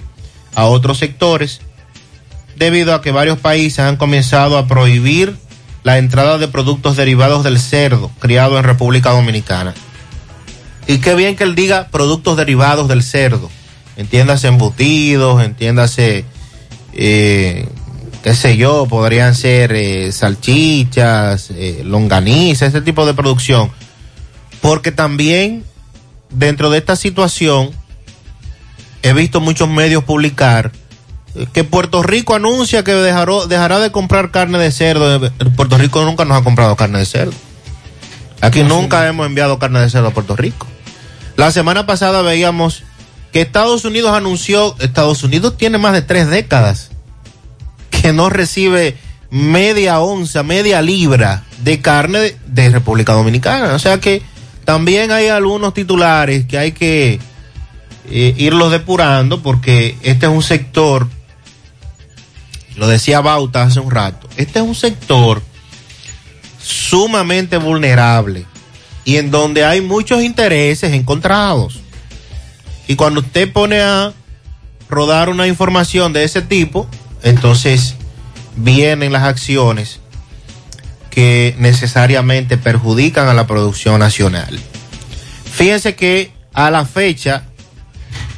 a 0.55 0.65
otros 0.65 0.97
sectores, 0.97 1.61
debido 2.55 2.93
a 2.93 3.01
que 3.01 3.11
varios 3.11 3.37
países 3.37 3.79
han 3.79 3.97
comenzado 3.97 4.57
a 4.57 4.67
prohibir 4.67 5.35
la 5.83 5.97
entrada 5.97 6.37
de 6.37 6.47
productos 6.47 6.95
derivados 6.95 7.43
del 7.43 7.59
cerdo 7.59 8.11
criado 8.19 8.57
en 8.57 8.63
República 8.63 9.11
Dominicana. 9.11 9.73
Y 10.87 10.99
qué 10.99 11.15
bien 11.15 11.35
que 11.35 11.43
él 11.43 11.55
diga 11.55 11.87
productos 11.87 12.37
derivados 12.37 12.87
del 12.87 13.03
cerdo. 13.03 13.49
Entiéndase 13.97 14.47
embutidos, 14.47 15.43
entiéndase, 15.43 16.25
eh, 16.93 17.67
qué 18.23 18.33
sé 18.35 18.57
yo, 18.57 18.87
podrían 18.87 19.35
ser 19.35 19.73
eh, 19.73 20.11
salchichas, 20.11 21.51
eh, 21.51 21.81
longaniza, 21.83 22.65
ese 22.65 22.81
tipo 22.81 23.05
de 23.05 23.13
producción. 23.13 23.71
Porque 24.61 24.91
también 24.91 25.63
dentro 26.29 26.69
de 26.69 26.77
esta 26.77 26.95
situación 26.95 27.71
he 29.03 29.13
visto 29.13 29.41
muchos 29.41 29.69
medios 29.69 30.03
publicar 30.03 30.71
que 31.53 31.63
Puerto 31.63 32.03
Rico 32.03 32.35
anuncia 32.35 32.83
que 32.83 32.93
dejaró, 32.93 33.47
dejará 33.47 33.79
de 33.79 33.91
comprar 33.91 34.31
carne 34.31 34.57
de 34.57 34.71
cerdo. 34.71 35.25
Eh, 35.25 35.31
Puerto 35.55 35.77
Rico 35.77 36.03
nunca 36.03 36.25
nos 36.25 36.37
ha 36.37 36.43
comprado 36.43 36.75
carne 36.75 36.99
de 36.99 37.05
cerdo. 37.05 37.33
Aquí 38.41 38.63
nunca 38.63 39.07
hemos 39.07 39.27
enviado 39.27 39.59
carne 39.59 39.79
de 39.79 39.89
cerdo 39.89 40.07
a 40.07 40.11
Puerto 40.11 40.35
Rico. 40.35 40.67
La 41.37 41.51
semana 41.51 41.85
pasada 41.85 42.21
veíamos 42.21 42.83
que 43.31 43.41
Estados 43.41 43.85
Unidos 43.85 44.11
anunció, 44.13 44.75
Estados 44.79 45.23
Unidos 45.23 45.57
tiene 45.57 45.77
más 45.77 45.93
de 45.93 46.01
tres 46.01 46.29
décadas 46.29 46.91
que 47.89 48.13
no 48.13 48.29
recibe 48.29 48.97
media 49.29 49.99
onza, 49.99 50.43
media 50.43 50.81
libra 50.81 51.43
de 51.63 51.79
carne 51.79 52.19
de, 52.19 52.37
de 52.47 52.69
República 52.69 53.13
Dominicana. 53.13 53.73
O 53.73 53.79
sea 53.79 53.99
que 53.99 54.21
también 54.65 55.11
hay 55.11 55.27
algunos 55.27 55.73
titulares 55.73 56.45
que 56.45 56.57
hay 56.57 56.71
que 56.71 57.19
eh, 58.09 58.33
irlos 58.37 58.71
depurando 58.71 59.41
porque 59.41 59.95
este 60.01 60.25
es 60.25 60.31
un 60.31 60.43
sector, 60.43 61.07
lo 62.75 62.87
decía 62.87 63.21
Bauta 63.21 63.63
hace 63.63 63.79
un 63.79 63.91
rato, 63.91 64.27
este 64.37 64.59
es 64.59 64.65
un 64.65 64.75
sector 64.75 65.41
sumamente 66.61 67.57
vulnerable 67.57 68.45
y 69.03 69.17
en 69.17 69.31
donde 69.31 69.65
hay 69.65 69.81
muchos 69.81 70.21
intereses 70.21 70.93
encontrados. 70.93 71.79
Y 72.87 72.95
cuando 72.95 73.21
usted 73.21 73.51
pone 73.51 73.81
a 73.81 74.13
rodar 74.89 75.29
una 75.29 75.47
información 75.47 76.13
de 76.13 76.23
ese 76.23 76.41
tipo, 76.41 76.87
entonces 77.23 77.95
vienen 78.55 79.13
las 79.13 79.23
acciones 79.23 79.99
que 81.09 81.55
necesariamente 81.57 82.57
perjudican 82.57 83.27
a 83.27 83.33
la 83.33 83.47
producción 83.47 83.99
nacional. 83.99 84.59
Fíjense 85.51 85.95
que 85.95 86.31
a 86.53 86.71
la 86.71 86.85
fecha, 86.85 87.43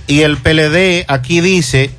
y 0.08 0.22
el 0.22 0.38
PLD 0.38 1.06
aquí 1.08 1.42
dice 1.42 1.92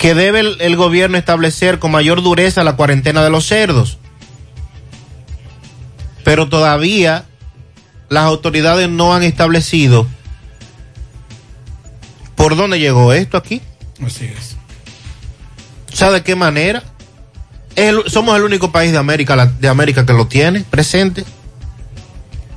que 0.00 0.14
debe 0.14 0.40
el, 0.40 0.56
el 0.62 0.76
gobierno 0.76 1.18
establecer 1.18 1.78
con 1.78 1.90
mayor 1.90 2.22
dureza 2.22 2.64
la 2.64 2.74
cuarentena 2.74 3.22
de 3.22 3.28
los 3.28 3.46
cerdos. 3.46 3.98
Pero 6.24 6.48
todavía 6.48 7.26
las 8.08 8.24
autoridades 8.24 8.88
no 8.88 9.14
han 9.14 9.22
establecido 9.22 10.06
por 12.34 12.56
dónde 12.56 12.80
llegó 12.80 13.12
esto 13.12 13.36
aquí. 13.36 13.60
Así 14.02 14.24
es. 14.24 14.56
O 15.92 15.96
sea, 15.96 16.10
de 16.10 16.22
qué 16.22 16.34
manera. 16.34 16.82
El- 17.76 18.04
somos 18.06 18.34
el 18.36 18.42
único 18.42 18.72
país 18.72 18.92
de 18.92 18.98
América, 18.98 19.46
de 19.46 19.68
América 19.68 20.06
que 20.06 20.14
lo 20.14 20.26
tiene 20.26 20.60
presente. 20.60 21.24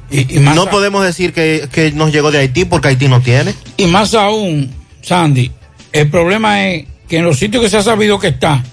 Y, 0.09 0.39
más 0.39 0.55
no 0.55 0.63
a- 0.63 0.69
podemos 0.69 1.03
decir 1.03 1.33
que, 1.33 1.67
que 1.73 1.91
nos 1.91 2.13
llegó 2.13 2.31
de 2.31 2.37
Haití 2.39 2.63
porque 2.63 2.87
Haití 2.87 3.09
no 3.09 3.19
tiene. 3.19 3.53
Y 3.75 3.87
más 3.87 4.13
aún, 4.13 4.73
Sandy, 5.01 5.51
el 5.91 6.09
problema 6.09 6.67
es 6.69 6.85
que 7.13 7.19
en 7.19 7.25
los 7.25 7.37
sitios 7.37 7.61
que 7.61 7.69
se 7.69 7.77
ha 7.77 7.83
sabido 7.83 8.17
que 8.17 8.29
está, 8.29 8.63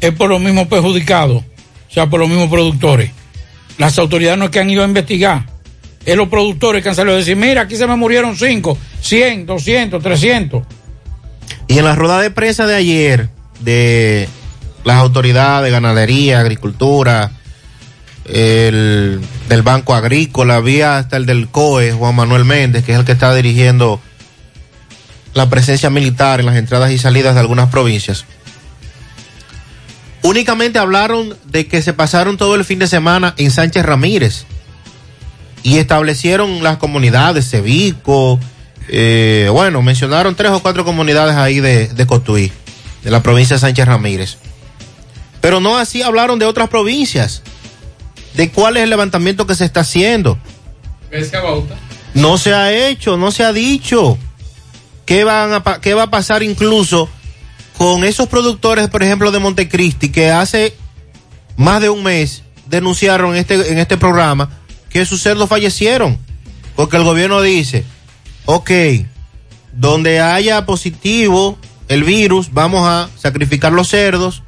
es 0.00 0.12
por 0.14 0.28
los 0.28 0.40
mismos 0.40 0.66
perjudicados, 0.66 1.44
o 1.44 1.94
sea, 1.94 2.10
por 2.10 2.18
los 2.18 2.28
mismos 2.28 2.48
productores. 2.48 3.12
Las 3.78 3.96
autoridades 4.00 4.36
no 4.36 4.46
es 4.46 4.50
que 4.50 4.58
han 4.58 4.68
ido 4.68 4.82
a 4.82 4.84
investigar, 4.84 5.46
es 6.04 6.16
los 6.16 6.28
productores 6.28 6.82
que 6.82 6.88
han 6.88 6.96
salido 6.96 7.14
a 7.14 7.18
decir, 7.18 7.36
mira, 7.36 7.60
aquí 7.60 7.76
se 7.76 7.86
me 7.86 7.94
murieron 7.94 8.36
5, 8.36 8.76
100, 9.00 9.46
200, 9.46 10.02
300. 10.02 10.64
Y 11.68 11.78
en 11.78 11.84
la 11.84 11.94
rueda 11.94 12.20
de 12.20 12.32
prensa 12.32 12.66
de 12.66 12.74
ayer 12.74 13.28
de 13.60 14.28
las 14.82 14.96
autoridades 14.96 15.64
de 15.66 15.70
ganadería, 15.70 16.40
agricultura, 16.40 17.30
el, 18.24 19.20
del 19.48 19.62
Banco 19.62 19.94
Agrícola, 19.94 20.56
había 20.56 20.98
hasta 20.98 21.16
el 21.16 21.26
del 21.26 21.46
COE, 21.46 21.92
Juan 21.92 22.16
Manuel 22.16 22.44
Méndez, 22.44 22.84
que 22.84 22.90
es 22.90 22.98
el 22.98 23.04
que 23.04 23.12
está 23.12 23.32
dirigiendo 23.32 24.00
la 25.34 25.50
presencia 25.50 25.90
militar 25.90 26.40
en 26.40 26.46
las 26.46 26.56
entradas 26.56 26.90
y 26.90 26.98
salidas 26.98 27.34
de 27.34 27.40
algunas 27.40 27.68
provincias. 27.68 28.24
Únicamente 30.22 30.78
hablaron 30.78 31.36
de 31.44 31.66
que 31.66 31.82
se 31.82 31.92
pasaron 31.92 32.38
todo 32.38 32.54
el 32.54 32.64
fin 32.64 32.78
de 32.78 32.86
semana 32.86 33.34
en 33.36 33.50
Sánchez 33.50 33.84
Ramírez 33.84 34.46
y 35.62 35.76
establecieron 35.78 36.62
las 36.62 36.78
comunidades, 36.78 37.50
Cevico, 37.50 38.40
eh, 38.88 39.48
bueno, 39.52 39.82
mencionaron 39.82 40.34
tres 40.34 40.52
o 40.52 40.60
cuatro 40.60 40.84
comunidades 40.84 41.36
ahí 41.36 41.60
de, 41.60 41.88
de 41.88 42.06
Cotuí, 42.06 42.52
de 43.02 43.10
la 43.10 43.22
provincia 43.22 43.56
de 43.56 43.60
Sánchez 43.60 43.86
Ramírez. 43.86 44.38
Pero 45.40 45.60
no 45.60 45.76
así 45.76 46.02
hablaron 46.02 46.38
de 46.38 46.46
otras 46.46 46.68
provincias, 46.68 47.42
de 48.34 48.50
cuál 48.50 48.76
es 48.76 48.84
el 48.84 48.90
levantamiento 48.90 49.46
que 49.46 49.54
se 49.54 49.64
está 49.64 49.80
haciendo. 49.80 50.38
No 52.14 52.38
se 52.38 52.54
ha 52.54 52.72
hecho, 52.72 53.16
no 53.16 53.30
se 53.30 53.44
ha 53.44 53.52
dicho. 53.52 54.16
¿Qué, 55.06 55.24
van 55.24 55.52
a, 55.52 55.80
qué 55.80 55.94
va 55.94 56.04
a 56.04 56.10
pasar 56.10 56.42
incluso 56.42 57.08
con 57.76 58.04
esos 58.04 58.28
productores, 58.28 58.88
por 58.88 59.02
ejemplo, 59.02 59.30
de 59.30 59.38
Montecristi, 59.38 60.10
que 60.10 60.30
hace 60.30 60.74
más 61.56 61.80
de 61.80 61.90
un 61.90 62.02
mes 62.02 62.42
denunciaron 62.66 63.34
en 63.34 63.40
este, 63.40 63.72
en 63.72 63.78
este 63.78 63.96
programa 63.96 64.50
que 64.88 65.04
sus 65.04 65.22
cerdos 65.22 65.48
fallecieron? 65.48 66.18
Porque 66.76 66.96
el 66.96 67.04
gobierno 67.04 67.42
dice, 67.42 67.84
ok, 68.46 68.70
donde 69.72 70.20
haya 70.20 70.64
positivo 70.66 71.58
el 71.88 72.04
virus, 72.04 72.52
vamos 72.52 72.86
a 72.86 73.08
sacrificar 73.18 73.72
los 73.72 73.88
cerdos, 73.88 74.42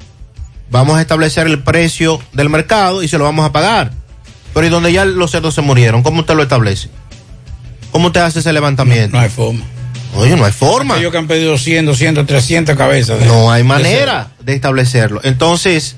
vamos 0.69 0.97
a 0.97 1.01
establecer 1.01 1.47
el 1.47 1.63
precio 1.63 2.19
del 2.33 2.49
mercado 2.49 3.03
y 3.03 3.07
se 3.07 3.17
lo 3.17 3.25
vamos 3.25 3.45
a 3.45 3.51
pagar. 3.51 3.91
Pero 4.53 4.65
y 4.65 4.69
donde 4.69 4.91
ya 4.91 5.05
los 5.05 5.31
cerdos 5.31 5.53
se 5.53 5.61
murieron, 5.61 6.01
¿cómo 6.01 6.21
usted 6.21 6.35
lo 6.35 6.43
establece? 6.43 6.89
¿Cómo 7.91 8.07
usted 8.07 8.21
hace 8.21 8.39
ese 8.39 8.53
levantamiento? 8.53 9.17
No. 9.17 9.76
Oye, 10.17 10.35
no 10.35 10.45
hay 10.45 10.51
forma. 10.51 10.97
Ellos 10.97 11.11
que 11.11 11.17
han 11.17 11.27
pedido 11.27 11.57
100, 11.57 11.85
200, 11.85 12.25
300 12.25 12.75
cabezas. 12.75 13.25
No 13.25 13.51
hay 13.51 13.63
manera 13.63 14.31
de 14.43 14.53
establecerlo. 14.55 15.21
Entonces, 15.23 15.95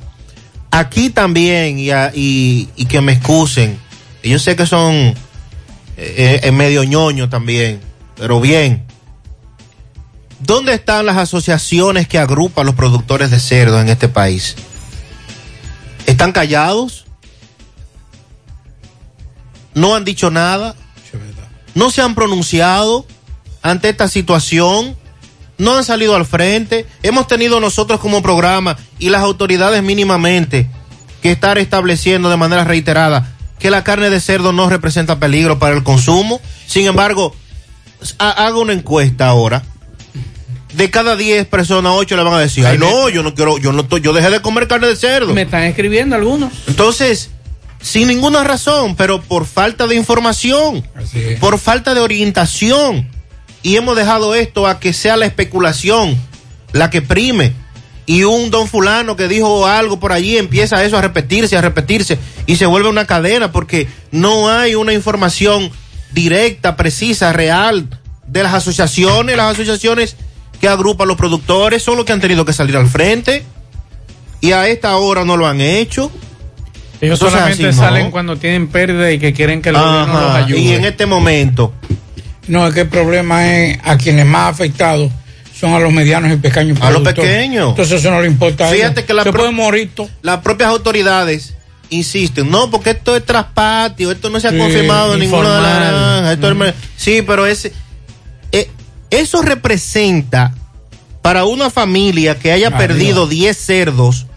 aquí 0.71 1.10
también, 1.10 1.79
y, 1.79 1.91
a- 1.91 2.12
y- 2.13 2.69
y 2.75 2.86
que 2.86 3.01
me 3.01 3.13
excusen, 3.13 3.79
yo 4.23 4.38
sé 4.39 4.55
que 4.55 4.65
son 4.65 5.15
eh, 5.97 6.39
eh, 6.43 6.51
medio 6.51 6.84
ñoño 6.84 7.29
también, 7.29 7.79
pero 8.17 8.39
bien. 8.39 8.84
¿Dónde 10.41 10.73
están 10.73 11.05
las 11.05 11.17
asociaciones 11.17 12.08
que 12.08 12.17
agrupan 12.17 12.65
los 12.65 12.75
productores 12.75 13.29
de 13.32 13.39
cerdo 13.39 13.79
en 13.82 13.89
este 13.89 14.08
país? 14.08 14.55
¿Están 16.05 16.32
callados? 16.32 17.05
¿No 19.73 19.95
han 19.95 20.05
dicho 20.05 20.32
nada? 20.32 20.75
¿No 21.75 21.91
se 21.91 22.01
han 22.01 22.15
pronunciado 22.15 23.05
ante 23.62 23.89
esta 23.89 24.08
situación? 24.08 24.95
no 25.58 25.76
han 25.76 25.84
salido 25.84 26.15
al 26.15 26.26
frente. 26.26 26.86
Hemos 27.04 27.28
tenido 27.28 27.60
nosotros 27.60 28.00
como 28.00 28.22
programa 28.22 28.78
y 28.98 29.10
las 29.10 29.22
autoridades 29.22 29.84
mínimamente 29.84 30.69
que 31.22 31.34
estar 31.34 31.58
estableciendo 31.58 32.30
de 32.30 32.38
manera 32.38 32.63
reiterada 32.63 33.36
que 33.60 33.69
la 33.69 33.84
carne 33.84 34.10
de 34.10 34.22
cerdo 34.22 34.54
no 34.54 34.69
representa 34.69 35.19
peligro 35.19 35.60
para 35.60 35.76
el 35.76 35.84
consumo. 35.84 36.39
Sin 36.65 36.86
embargo, 36.88 37.36
ha- 38.19 38.45
haga 38.48 38.58
una 38.58 38.72
encuesta 38.72 39.28
ahora. 39.28 39.62
De 40.76 40.89
cada 40.89 41.17
10 41.17 41.45
personas, 41.48 41.91
8 41.93 42.15
le 42.15 42.24
van 42.24 42.34
a 42.36 42.39
decir, 42.39 42.65
ay 42.65 42.78
no, 42.78 43.10
yo 43.10 43.22
no 43.22 43.36
quiero, 43.36 43.58
yo 43.58 43.74
no 43.74 43.82
estoy, 43.82 44.00
yo 44.00 44.13
dejé 44.13 44.30
de 44.30 44.41
comer 44.41 44.69
carne 44.69 44.88
de 44.88 44.95
cerdo. 44.95 45.34
Me 45.34 45.41
están 45.41 45.63
escribiendo 45.63 46.15
algunos. 46.15 46.54
Entonces, 46.67 47.32
sin 47.82 48.08
ninguna 48.08 48.45
razón, 48.45 48.95
pero 48.95 49.22
por 49.22 49.45
falta 49.45 49.88
de 49.88 49.95
información, 49.95 50.88
por 51.41 51.60
falta 51.60 51.93
de 51.93 52.00
orientación, 52.00 53.10
y 53.63 53.76
hemos 53.76 53.95
dejado 53.95 54.36
esto 54.36 54.67
a 54.67 54.80
que 54.80 54.93
sea 54.93 55.17
la 55.17 55.26
especulación 55.26 56.17
la 56.72 56.89
que 56.89 57.02
prime. 57.02 57.54
Y 58.06 58.24
un 58.24 58.50
don 58.50 58.67
fulano 58.67 59.15
que 59.15 59.28
dijo 59.28 59.67
algo 59.67 60.00
por 60.00 60.12
allí 60.12 60.38
empieza 60.38 60.84
eso 60.84 60.98
a 60.98 61.02
repetirse, 61.02 61.56
a 61.56 61.62
repetirse, 61.62 62.17
y 62.48 62.56
se 62.56 62.65
vuelve 62.65 62.89
una 62.89 63.06
cadena 63.06 63.52
porque 63.52 63.88
no 64.12 64.50
hay 64.50 64.74
una 64.74 64.93
información 64.93 65.72
directa, 66.12 66.76
precisa, 66.76 67.34
real 67.34 67.88
de 68.26 68.43
las 68.43 68.56
asociaciones. 68.56 69.38
Las 69.38 69.54
asociaciones 69.54 70.15
que 70.60 70.67
agrupan 70.67 71.08
los 71.08 71.17
productores 71.17 71.84
son 71.84 71.98
los 71.98 72.06
que 72.06 72.13
han 72.13 72.19
tenido 72.19 72.45
que 72.45 72.54
salir 72.54 72.78
al 72.78 72.88
frente 72.88 73.43
y 74.41 74.54
a 74.54 74.67
esta 74.67 74.95
hora 74.98 75.24
no 75.24 75.38
lo 75.38 75.48
han 75.48 75.62
hecho. 75.62 76.12
Ellos 77.02 77.19
Entonces, 77.19 77.39
solamente 77.39 77.67
así 77.67 77.78
no. 77.78 77.84
salen 77.84 78.12
cuando 78.12 78.38
tienen 78.38 78.67
pérdida 78.67 79.12
y 79.12 79.19
que 79.19 79.34
quieren 79.34 79.62
que 79.62 79.69
el 79.69 79.76
gobierno 79.76 80.19
los 80.19 80.32
ayude. 80.32 80.60
y 80.60 80.74
en 80.74 80.86
este 80.86 81.06
momento. 81.06 81.74
No, 82.49 82.67
es 82.67 82.73
que 82.73 82.81
el 82.81 82.88
problema 82.89 83.47
es 83.55 83.79
a 83.83 83.97
quienes 83.97 84.25
más 84.25 84.51
afectados 84.51 85.12
son 85.57 85.73
a 85.73 85.79
los 85.79 85.91
medianos 85.93 86.31
y 86.31 86.38
pequeños 86.38 86.79
A 86.81 86.91
los 86.91 87.01
pequeños. 87.01 87.69
Entonces 87.69 87.99
eso 87.99 88.12
no 88.12 88.21
le 88.21 88.27
importa 88.27 88.67
Fíjate 88.69 89.05
que 89.05 89.13
la 89.13 89.23
Se 89.23 89.31
morir 89.51 89.91
las 90.21 90.39
propias 90.39 90.69
autoridades 90.69 91.53
insisten, 91.89 92.49
no, 92.49 92.69
porque 92.69 92.91
esto 92.91 93.15
es 93.15 93.25
traspatio, 93.25 94.12
esto 94.12 94.29
no 94.29 94.39
se 94.39 94.47
ha 94.47 94.51
Sí, 94.51 94.57
confirmado 94.57 95.13
en 95.13 95.19
ninguna 95.21 95.55
de 95.55 95.62
las 95.62 96.38
es 96.51 96.55
mer- 96.55 96.75
Sí, 96.95 97.23
pero 97.25 97.45
ese, 97.47 97.73
eh, 98.51 98.69
eso 99.09 99.41
representa 99.41 100.53
para 101.21 101.45
una 101.45 101.69
familia 101.69 102.38
que 102.38 102.51
haya 102.51 102.67
Adiós. 102.67 102.79
perdido 102.79 103.27
10 103.27 103.57
cerdos 103.57 104.27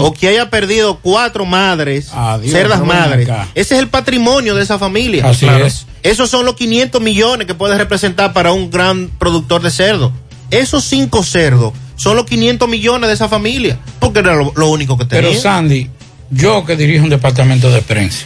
o 0.00 0.12
que 0.12 0.28
haya 0.28 0.50
perdido 0.50 0.98
cuatro 1.00 1.46
madres, 1.46 2.08
Adiós, 2.12 2.50
cerdas 2.52 2.84
madres, 2.84 3.28
acá. 3.28 3.46
ese 3.54 3.74
es 3.76 3.80
el 3.80 3.88
patrimonio 3.88 4.54
de 4.56 4.62
esa 4.62 4.78
familia. 4.78 5.28
Así 5.28 5.46
es. 5.46 5.86
Esos 6.02 6.30
son 6.30 6.44
los 6.46 6.54
500 6.56 7.00
millones 7.00 7.46
que 7.46 7.54
puede 7.54 7.76
representar 7.78 8.32
para 8.32 8.52
un 8.52 8.70
gran 8.70 9.08
productor 9.18 9.62
de 9.62 9.70
cerdo. 9.70 10.12
Esos 10.50 10.84
cinco 10.84 11.22
cerdos 11.22 11.72
son 11.96 12.16
los 12.16 12.24
500 12.26 12.68
millones 12.68 13.08
de 13.08 13.14
esa 13.14 13.28
familia, 13.28 13.78
porque 14.00 14.20
era 14.20 14.34
lo, 14.34 14.52
lo 14.56 14.68
único 14.68 14.96
que 14.98 15.04
tenía. 15.04 15.28
Pero 15.30 15.40
Sandy, 15.40 15.88
yo 16.30 16.64
que 16.64 16.76
dirijo 16.76 17.04
un 17.04 17.10
departamento 17.10 17.70
de 17.70 17.82
prensa, 17.82 18.24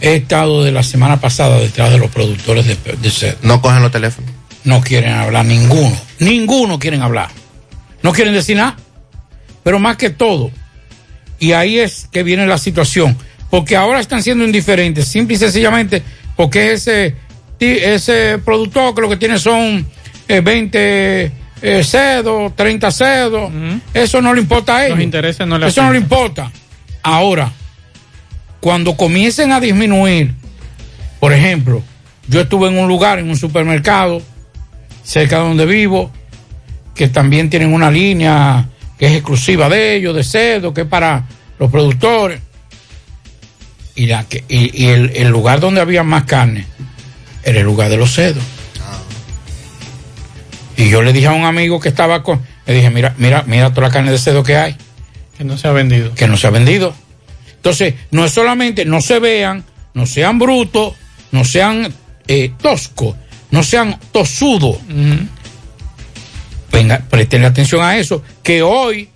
he 0.00 0.14
estado 0.16 0.62
de 0.64 0.72
la 0.72 0.82
semana 0.82 1.20
pasada 1.20 1.58
detrás 1.58 1.90
de 1.90 1.98
los 1.98 2.10
productores 2.10 2.66
de, 2.66 2.76
de 2.96 3.10
cerdo. 3.10 3.38
No 3.42 3.60
cogen 3.60 3.82
los 3.82 3.90
teléfonos. 3.92 4.30
No 4.64 4.80
quieren 4.80 5.12
hablar 5.14 5.44
ninguno. 5.44 5.96
Ninguno 6.20 6.78
quieren 6.78 7.02
hablar. 7.02 7.30
No 8.02 8.12
quieren 8.12 8.34
decir 8.34 8.56
nada. 8.56 8.76
Pero 9.68 9.78
más 9.78 9.98
que 9.98 10.08
todo, 10.08 10.50
y 11.38 11.52
ahí 11.52 11.78
es 11.78 12.08
que 12.10 12.22
viene 12.22 12.46
la 12.46 12.56
situación, 12.56 13.14
porque 13.50 13.76
ahora 13.76 14.00
están 14.00 14.22
siendo 14.22 14.42
indiferentes, 14.46 15.06
simple 15.06 15.36
y 15.36 15.38
sencillamente 15.38 16.02
porque 16.36 16.72
ese, 16.72 17.14
ese 17.60 18.38
productor 18.42 18.94
que 18.94 19.00
lo 19.02 19.10
que 19.10 19.18
tiene 19.18 19.38
son 19.38 19.86
eh, 20.26 20.40
20 20.40 21.32
eh, 21.60 21.84
cedos, 21.84 22.56
30 22.56 22.90
cedos, 22.90 23.52
eso 23.92 24.22
no 24.22 24.32
le 24.32 24.40
importa 24.40 24.78
a 24.78 24.86
ellos. 24.86 24.96
Los 24.96 25.04
intereses 25.04 25.46
no 25.46 25.58
le 25.58 25.66
Eso 25.66 25.82
no 25.82 25.92
le 25.92 25.98
importa. 25.98 26.50
Ahora, 27.02 27.52
cuando 28.60 28.96
comiencen 28.96 29.52
a 29.52 29.60
disminuir, 29.60 30.32
por 31.20 31.34
ejemplo, 31.34 31.82
yo 32.26 32.40
estuve 32.40 32.68
en 32.68 32.78
un 32.78 32.88
lugar, 32.88 33.18
en 33.18 33.28
un 33.28 33.36
supermercado, 33.36 34.22
cerca 35.02 35.36
de 35.36 35.42
donde 35.42 35.66
vivo, 35.66 36.10
que 36.94 37.08
también 37.08 37.50
tienen 37.50 37.74
una 37.74 37.90
línea 37.90 38.66
que 38.98 39.06
es 39.06 39.12
exclusiva 39.12 39.68
de 39.68 39.96
ellos, 39.96 40.14
de 40.14 40.24
cerdo, 40.24 40.74
que 40.74 40.82
es 40.82 40.86
para 40.86 41.24
los 41.58 41.70
productores. 41.70 42.40
Y, 43.94 44.06
la 44.06 44.24
que, 44.24 44.44
y, 44.48 44.84
y 44.84 44.88
el, 44.88 45.12
el 45.16 45.28
lugar 45.28 45.60
donde 45.60 45.80
había 45.80 46.02
más 46.02 46.24
carne 46.24 46.66
era 47.42 47.60
el 47.60 47.66
lugar 47.66 47.90
de 47.90 47.96
los 47.96 48.12
cerdos. 48.12 48.44
Y 50.76 50.90
yo 50.90 51.02
le 51.02 51.12
dije 51.12 51.26
a 51.26 51.32
un 51.32 51.44
amigo 51.44 51.80
que 51.80 51.88
estaba 51.88 52.22
con, 52.22 52.40
le 52.64 52.74
dije, 52.74 52.90
mira, 52.90 53.12
mira, 53.18 53.42
mira 53.46 53.70
toda 53.70 53.88
la 53.88 53.92
carne 53.92 54.12
de 54.12 54.18
cerdo 54.18 54.44
que 54.44 54.56
hay. 54.56 54.76
Que 55.36 55.42
no 55.42 55.58
se 55.58 55.66
ha 55.66 55.72
vendido. 55.72 56.14
Que 56.14 56.28
no 56.28 56.36
se 56.36 56.46
ha 56.46 56.50
vendido. 56.50 56.94
Entonces, 57.56 57.94
no 58.12 58.24
es 58.24 58.32
solamente, 58.32 58.84
no 58.84 59.00
se 59.00 59.18
vean, 59.18 59.64
no 59.94 60.06
sean 60.06 60.38
brutos, 60.38 60.94
no 61.32 61.44
sean 61.44 61.92
eh, 62.28 62.52
toscos, 62.62 63.16
no 63.50 63.64
sean 63.64 63.98
tosudos. 64.12 64.78
Venga, 66.72 67.02
presten 67.08 67.44
atención 67.44 67.82
a 67.82 67.96
eso, 67.98 68.22
que 68.42 68.62
hoy, 68.62 69.08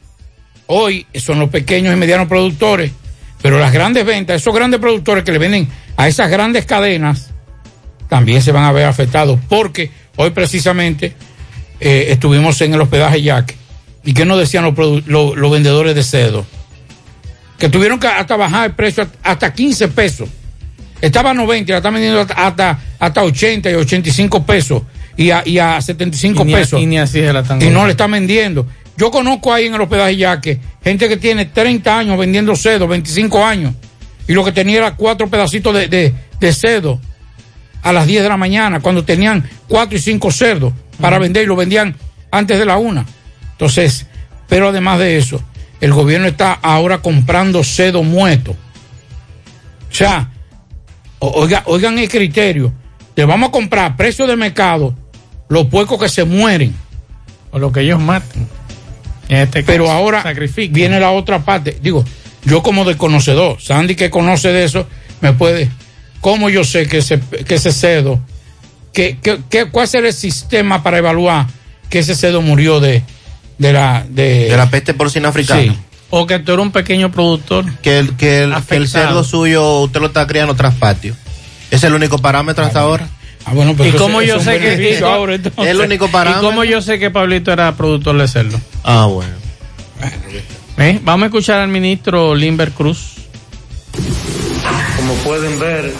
hoy 0.66 1.06
son 1.14 1.38
los 1.38 1.50
pequeños 1.50 1.92
y 1.92 1.96
medianos 1.96 2.28
productores, 2.28 2.90
pero 3.42 3.58
las 3.58 3.72
grandes 3.72 4.04
ventas, 4.06 4.40
esos 4.40 4.54
grandes 4.54 4.80
productores 4.80 5.22
que 5.24 5.32
le 5.32 5.38
venden 5.38 5.68
a 5.96 6.08
esas 6.08 6.30
grandes 6.30 6.64
cadenas, 6.64 7.30
también 8.08 8.42
se 8.42 8.52
van 8.52 8.64
a 8.64 8.72
ver 8.72 8.86
afectados, 8.86 9.38
porque 9.48 9.90
hoy 10.16 10.30
precisamente 10.30 11.14
eh, 11.80 12.06
estuvimos 12.10 12.60
en 12.62 12.74
el 12.74 12.80
hospedaje 12.80 13.22
Jack, 13.22 13.54
y 14.04 14.14
que 14.14 14.24
nos 14.24 14.38
decían 14.38 14.64
los, 14.64 15.06
los- 15.06 15.50
vendedores 15.50 15.94
de 15.94 16.02
cerdo, 16.02 16.44
que 17.58 17.68
tuvieron 17.68 18.00
que 18.00 18.06
hasta 18.08 18.36
bajar 18.36 18.70
el 18.70 18.74
precio 18.74 19.06
hasta 19.22 19.52
15 19.52 19.88
pesos. 19.88 20.28
Estaba 21.00 21.30
a 21.30 21.34
90 21.34 21.70
y 21.70 21.72
la 21.72 21.76
están 21.78 21.94
vendiendo 21.94 22.20
hasta, 22.34 22.78
hasta 22.98 23.22
80 23.22 23.70
y 23.70 23.74
85 23.74 24.44
pesos 24.46 24.82
y 25.16 25.30
a, 25.30 25.42
y 25.46 25.58
a 25.58 25.80
75 25.80 26.44
Y 26.46 26.52
a- 26.52 26.56
pesos. 26.56 26.80
y 26.80 26.86
ni 26.86 26.98
así 26.98 27.20
se 27.20 27.32
la 27.32 27.40
están 27.40 27.60
Y 27.62 27.66
no 27.70 27.84
le 27.86 27.92
están 27.92 28.10
vendiendo. 28.10 28.66
Yo 28.96 29.10
conozco 29.10 29.52
ahí 29.52 29.66
en 29.66 29.74
el 29.74 29.80
hospedaje 29.80 30.16
Yaque 30.16 30.60
gente 30.84 31.08
que 31.08 31.16
tiene 31.16 31.46
30 31.46 31.98
años 31.98 32.18
vendiendo 32.18 32.54
cedo, 32.56 32.86
25 32.88 33.44
años, 33.44 33.74
y 34.28 34.32
lo 34.34 34.44
que 34.44 34.52
tenía 34.52 34.78
era 34.78 34.94
cuatro 34.96 35.28
pedacitos 35.28 35.74
de, 35.74 35.88
de, 35.88 36.14
de 36.40 36.52
cedo 36.52 37.00
a 37.82 37.92
las 37.92 38.06
10 38.06 38.22
de 38.22 38.28
la 38.28 38.36
mañana, 38.36 38.80
cuando 38.80 39.04
tenían 39.04 39.48
cuatro 39.66 39.96
y 39.96 40.00
cinco 40.00 40.30
cerdos 40.30 40.72
para 41.00 41.18
vender 41.18 41.44
y 41.44 41.46
lo 41.46 41.56
vendían 41.56 41.96
antes 42.30 42.58
de 42.58 42.64
la 42.64 42.76
una. 42.76 43.04
Entonces, 43.52 44.06
pero 44.48 44.68
además 44.68 44.98
de 44.98 45.16
eso, 45.18 45.42
el 45.80 45.92
gobierno 45.92 46.28
está 46.28 46.52
ahora 46.52 46.98
comprando 46.98 47.64
cedo 47.64 48.02
muerto. 48.04 48.52
O 48.52 49.94
sea, 49.94 50.30
oiga, 51.18 51.62
oigan 51.66 51.98
el 51.98 52.08
criterio. 52.08 52.72
Le 53.16 53.24
vamos 53.24 53.48
a 53.48 53.52
comprar 53.52 53.84
a 53.92 53.96
precio 53.96 54.26
de 54.26 54.36
mercado 54.36 54.94
los 55.48 55.66
puercos 55.66 56.00
que 56.00 56.08
se 56.08 56.24
mueren. 56.24 56.74
O 57.50 57.58
lo 57.58 57.70
que 57.72 57.80
ellos 57.80 58.00
maten. 58.00 58.48
Pero 59.66 59.90
ahora 59.90 60.22
viene 60.70 61.00
la 61.00 61.10
otra 61.10 61.40
parte. 61.40 61.78
Digo, 61.82 62.04
yo 62.44 62.62
como 62.62 62.84
desconocedor, 62.84 63.60
Sandy 63.60 63.94
que 63.94 64.10
conoce 64.10 64.48
de 64.52 64.64
eso, 64.64 64.86
me 65.20 65.32
puede. 65.32 65.70
¿Cómo 66.20 66.50
yo 66.50 66.64
sé 66.64 66.86
que 66.86 66.98
ese, 66.98 67.20
que 67.46 67.54
ese 67.56 67.72
cedo, 67.72 68.20
que, 68.92 69.18
que, 69.18 69.40
que- 69.50 69.66
cuál 69.66 69.88
será 69.88 70.06
el 70.08 70.14
sistema 70.14 70.82
para 70.82 70.98
evaluar 70.98 71.46
que 71.88 71.98
ese 72.00 72.14
cedo 72.14 72.40
murió 72.42 72.78
de, 72.80 73.02
de 73.58 73.72
la 73.72 74.04
de, 74.08 74.46
De 74.48 74.56
la 74.56 74.70
peste 74.70 74.94
porcina 74.94 75.28
africana. 75.28 75.62
Sí. 75.62 75.78
O 76.10 76.26
que 76.26 76.38
tú 76.38 76.52
eres 76.52 76.62
un 76.64 76.72
pequeño 76.72 77.10
productor. 77.10 77.64
Que 77.80 77.98
el, 77.98 78.16
que, 78.16 78.42
el, 78.44 78.54
que 78.66 78.76
el 78.76 78.86
cerdo 78.88 79.24
suyo 79.24 79.80
usted 79.80 80.00
lo 80.00 80.06
está 80.08 80.26
criando 80.26 80.54
tras 80.54 80.74
patio. 80.74 81.16
¿Es 81.70 81.82
el 81.84 81.94
único 81.94 82.18
parámetro 82.18 82.64
hasta 82.64 82.80
ahora? 82.80 83.08
Ah, 83.44 83.52
bueno, 83.54 83.74
¿Y 83.84 83.92
cómo 83.92 84.22
yo 84.22 84.40
sé 84.40 84.58
que 84.58 84.94
Es 84.94 85.02
el 85.66 85.80
único 85.80 86.08
parámetro. 86.08 86.42
¿Y 86.42 86.50
cómo 86.50 86.64
yo 86.64 86.80
sé 86.80 86.98
que 86.98 87.10
Pablito 87.10 87.52
era 87.52 87.74
productor 87.74 88.16
de 88.18 88.28
cerdo? 88.28 88.60
Ah, 88.84 89.06
bueno. 89.06 89.32
¿Eh? 90.78 91.00
Vamos 91.02 91.24
a 91.24 91.26
escuchar 91.26 91.60
al 91.60 91.68
ministro 91.68 92.34
Limber 92.34 92.72
Cruz. 92.72 93.14
Como 94.96 95.14
pueden 95.16 95.58
ver, 95.58 95.92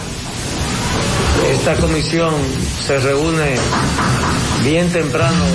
esta 1.51 1.75
comisión 1.75 2.33
se 2.85 2.99
reúne 2.99 3.55
bien 4.63 4.89
temprano 4.89 5.45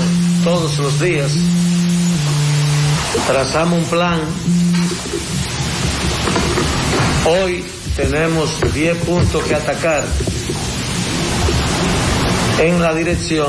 todos 0.44 0.78
los 0.78 1.00
días. 1.00 1.32
Trazamos 3.26 3.78
un 3.78 3.84
plan. 3.86 4.20
Hoy 7.26 7.64
tenemos 7.96 8.50
10 8.72 8.96
puntos 8.98 9.42
que 9.44 9.54
atacar 9.54 10.04
en 12.58 12.82
la 12.82 12.94
dirección 12.94 13.48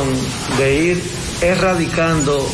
de 0.58 0.76
ir 0.76 1.04
erradicando 1.42 2.48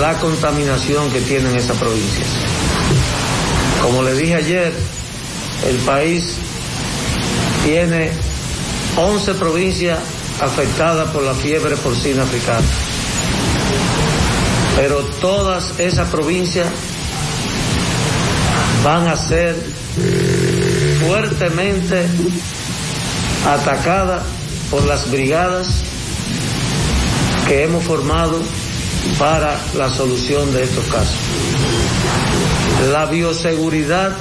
la 0.00 0.14
contaminación 0.14 1.10
que 1.10 1.20
tienen 1.20 1.56
esas 1.56 1.76
provincias. 1.76 2.26
Como 3.82 4.02
le 4.02 4.14
dije 4.14 4.34
ayer, 4.34 4.72
el 5.68 5.76
país 5.78 6.36
tiene 7.64 8.10
11 8.96 9.34
provincias 9.34 9.98
afectadas 10.40 11.10
por 11.10 11.22
la 11.22 11.34
fiebre 11.34 11.76
porcina 11.76 12.22
africana. 12.22 12.66
Pero 14.76 14.98
todas 15.20 15.78
esas 15.78 16.08
provincias 16.08 16.66
van 18.82 19.06
a 19.08 19.16
ser 19.16 19.54
fuertemente 21.06 22.06
atacadas 23.46 24.22
por 24.72 24.86
las 24.86 25.10
brigadas 25.10 25.68
que 27.46 27.64
hemos 27.64 27.84
formado 27.84 28.40
para 29.18 29.60
la 29.76 29.90
solución 29.90 30.50
de 30.54 30.64
estos 30.64 30.86
casos. 30.86 31.14
La 32.90 33.04
bioseguridad 33.04 34.16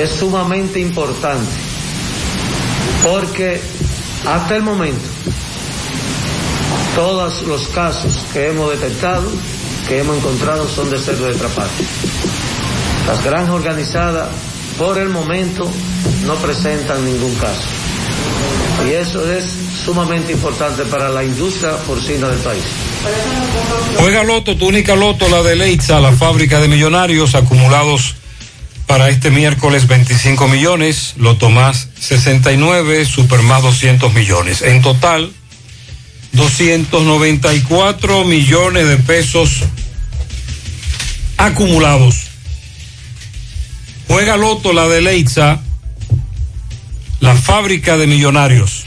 es 0.00 0.10
sumamente 0.10 0.80
importante 0.80 1.48
porque 3.04 3.60
hasta 4.26 4.56
el 4.56 4.64
momento 4.64 5.06
todos 6.96 7.42
los 7.42 7.68
casos 7.68 8.24
que 8.32 8.48
hemos 8.48 8.70
detectado, 8.72 9.30
que 9.86 10.00
hemos 10.00 10.16
encontrado 10.16 10.68
son 10.68 10.90
de 10.90 10.98
cerdo 10.98 11.26
de 11.26 11.34
trapato. 11.34 11.70
Las 13.06 13.24
granjas 13.24 13.54
organizadas 13.54 14.28
por 14.76 14.98
el 14.98 15.08
momento 15.08 15.70
no 16.26 16.34
presentan 16.34 17.04
ningún 17.04 17.34
caso. 17.36 17.85
Y 18.86 18.92
eso 18.92 19.32
es 19.32 19.44
sumamente 19.84 20.32
importante 20.32 20.84
para 20.84 21.08
la 21.08 21.24
industria 21.24 21.76
porcina 21.78 22.28
del 22.28 22.38
país. 22.38 22.62
Juega 23.98 24.22
Loto, 24.22 24.56
tu 24.56 24.68
única 24.68 24.94
Loto, 24.94 25.28
la 25.28 25.42
de 25.42 25.56
Leitza, 25.56 25.98
la 25.98 26.12
fábrica 26.12 26.60
de 26.60 26.68
millonarios 26.68 27.34
acumulados 27.34 28.14
para 28.86 29.08
este 29.08 29.30
miércoles 29.30 29.88
25 29.88 30.46
millones, 30.48 31.14
Loto 31.16 31.50
más 31.50 31.88
69, 31.98 33.04
Super 33.06 33.42
más 33.42 33.62
200 33.62 34.12
millones. 34.14 34.62
En 34.62 34.80
total, 34.82 35.32
294 36.32 38.24
millones 38.24 38.86
de 38.86 38.96
pesos 38.98 39.62
acumulados. 41.38 42.28
Juega 44.06 44.36
Loto, 44.36 44.72
la 44.72 44.86
de 44.86 45.02
Leitza, 45.02 45.60
la 47.20 47.34
fábrica 47.34 47.96
de 47.96 48.06
millonarios. 48.06 48.84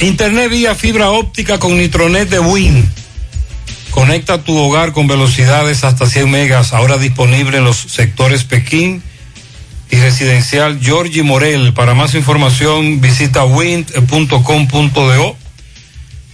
Internet 0.00 0.50
vía 0.50 0.74
fibra 0.74 1.10
óptica 1.10 1.58
con 1.58 1.78
Nitronet 1.78 2.28
de 2.28 2.40
Win. 2.40 2.88
Conecta 3.90 4.42
tu 4.42 4.56
hogar 4.56 4.92
con 4.92 5.06
velocidades 5.06 5.84
hasta 5.84 6.06
100 6.06 6.30
megas, 6.30 6.72
ahora 6.72 6.98
disponible 6.98 7.58
en 7.58 7.64
los 7.64 7.76
sectores 7.76 8.44
Pekín 8.44 9.02
y 9.90 9.96
residencial 9.96 10.80
Georgie 10.80 11.22
Morel. 11.22 11.74
Para 11.74 11.94
más 11.94 12.14
información 12.14 13.00
visita 13.00 13.44
wind.com.do 13.44 15.36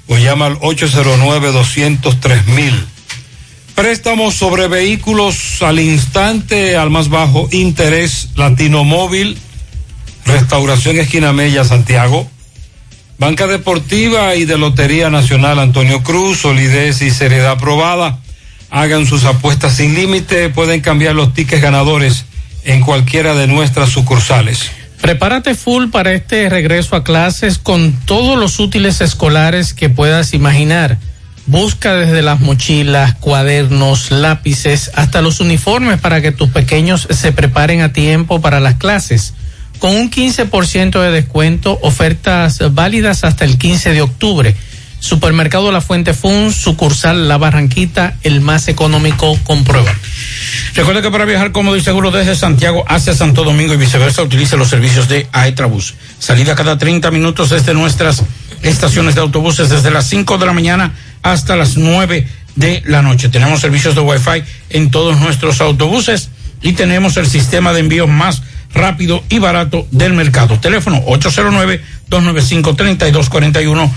o 0.07 0.17
llama 0.17 0.47
al 0.47 0.59
809-203 0.61 2.73
Préstamos 3.75 4.35
sobre 4.35 4.67
vehículos 4.67 5.63
al 5.63 5.79
instante, 5.79 6.77
al 6.77 6.91
más 6.91 7.09
bajo 7.09 7.49
interés, 7.53 8.31
Latino 8.35 8.85
Móvil, 8.85 9.39
Restauración 10.29 10.99
Esquina 10.99 11.33
Mella, 11.33 11.65
Santiago. 11.65 12.29
Banca 13.19 13.47
Deportiva 13.47 14.35
y 14.35 14.45
de 14.45 14.59
Lotería 14.59 15.09
Nacional 15.09 15.59
Antonio 15.59 16.03
Cruz, 16.03 16.41
solidez 16.41 17.01
y 17.01 17.11
seriedad 17.11 17.53
aprobada. 17.53 18.19
Hagan 18.71 19.07
sus 19.07 19.25
apuestas 19.25 19.77
sin 19.77 19.95
límite, 19.95 20.51
pueden 20.51 20.83
cambiar 20.83 21.15
los 21.15 21.33
tickets 21.33 21.63
ganadores 21.63 22.27
en 22.65 22.83
cualquiera 22.83 23.35
de 23.35 23.47
nuestras 23.47 23.89
sucursales. 23.89 24.71
Prepárate 25.01 25.55
full 25.55 25.89
para 25.89 26.13
este 26.13 26.49
regreso 26.51 26.95
a 26.95 27.05
clases 27.05 27.57
con 27.59 27.93
todos 28.05 28.39
los 28.39 28.61
útiles 28.61 29.01
escolares 29.01 29.73
que 29.73 29.89
puedas 29.89 30.35
imaginar. 30.35 30.99
Busca 31.47 31.95
desde 31.95 32.21
las 32.21 32.41
mochilas, 32.41 33.15
cuadernos, 33.15 34.11
lápices, 34.11 34.91
hasta 34.95 35.23
los 35.23 35.41
uniformes 35.41 35.99
para 35.99 36.21
que 36.21 36.33
tus 36.33 36.51
pequeños 36.51 37.09
se 37.11 37.33
preparen 37.33 37.81
a 37.81 37.95
tiempo 37.95 38.43
para 38.43 38.61
las 38.61 38.75
clases. 38.75 39.33
Con 39.79 39.95
un 39.95 40.11
15% 40.11 41.01
de 41.01 41.11
descuento, 41.11 41.79
ofertas 41.83 42.59
válidas 42.75 43.23
hasta 43.25 43.45
el 43.45 43.59
15 43.59 43.93
de 43.93 44.03
octubre. 44.03 44.57
Supermercado 45.01 45.71
La 45.71 45.81
Fuente 45.81 46.15
Fun, 46.15 46.53
sucursal 46.53 47.29
La 47.29 47.39
Barranquita, 47.39 48.17
el 48.25 48.41
más 48.41 48.67
económico, 48.67 49.39
comprueba. 49.45 49.95
Recuerda 50.75 51.03
que 51.03 51.11
para 51.11 51.25
viajar 51.25 51.53
cómodo 51.53 51.77
y 51.77 51.81
seguro 51.81 52.11
desde 52.11 52.35
Santiago 52.35 52.85
hacia 52.89 53.15
Santo 53.15 53.45
Domingo 53.45 53.75
y 53.75 53.77
viceversa, 53.77 54.23
utilice 54.23 54.57
los 54.57 54.69
servicios 54.69 55.09
de 55.09 55.29
Aetrabús. 55.31 55.95
Salida 56.19 56.57
cada 56.57 56.77
30 56.77 57.13
minutos 57.13 57.51
desde 57.51 57.75
nuestras 57.75 58.25
estaciones 58.63 59.15
de 59.15 59.21
autobuses 59.21 59.71
desde 59.71 59.93
las 59.93 60.09
5 60.09 60.39
de 60.39 60.47
la 60.47 60.53
mañana 60.53 60.95
hasta 61.23 61.55
las 61.55 61.77
9 61.77 62.27
de 62.57 62.83
la 62.87 63.03
noche. 63.03 63.29
Tenemos 63.29 63.61
servicios 63.61 63.95
de 63.95 64.01
Wi-Fi 64.01 64.43
en 64.71 64.91
todos 64.91 65.19
nuestros 65.19 65.61
autobuses 65.61 66.31
y 66.61 66.73
tenemos 66.73 67.17
el 67.17 67.29
sistema 67.29 67.73
de 67.73 67.81
envío 67.81 68.09
más 68.09 68.43
rápido 68.73 69.23
y 69.29 69.39
barato 69.39 69.87
del 69.91 70.15
mercado. 70.15 70.59
Teléfono 70.61 71.05
809-295-3241, 71.07 73.91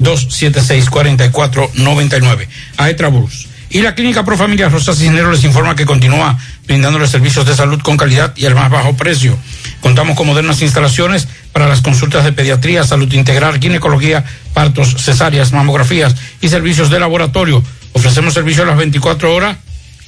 809-276-4499. 0.00 2.46
Aetrabús. 2.76 3.48
Y 3.72 3.82
la 3.82 3.94
Clínica 3.94 4.24
Profamilia 4.24 4.68
Rosa 4.68 4.92
Cisneros 4.94 5.36
les 5.36 5.44
informa 5.44 5.76
que 5.76 5.86
continúa 5.86 6.36
brindándoles 6.66 7.10
servicios 7.10 7.46
de 7.46 7.54
salud 7.54 7.80
con 7.80 7.96
calidad 7.96 8.32
y 8.36 8.46
al 8.46 8.56
más 8.56 8.68
bajo 8.68 8.96
precio. 8.96 9.38
Contamos 9.80 10.16
con 10.16 10.26
modernas 10.26 10.60
instalaciones 10.60 11.28
para 11.52 11.68
las 11.68 11.80
consultas 11.80 12.24
de 12.24 12.32
pediatría, 12.32 12.82
salud 12.82 13.12
integral, 13.12 13.60
ginecología, 13.60 14.24
partos, 14.54 14.96
cesáreas, 14.98 15.52
mamografías 15.52 16.16
y 16.40 16.48
servicios 16.48 16.90
de 16.90 16.98
laboratorio. 16.98 17.62
Ofrecemos 17.92 18.34
servicio 18.34 18.64
a 18.64 18.66
las 18.66 18.76
24 18.76 19.32
horas 19.32 19.56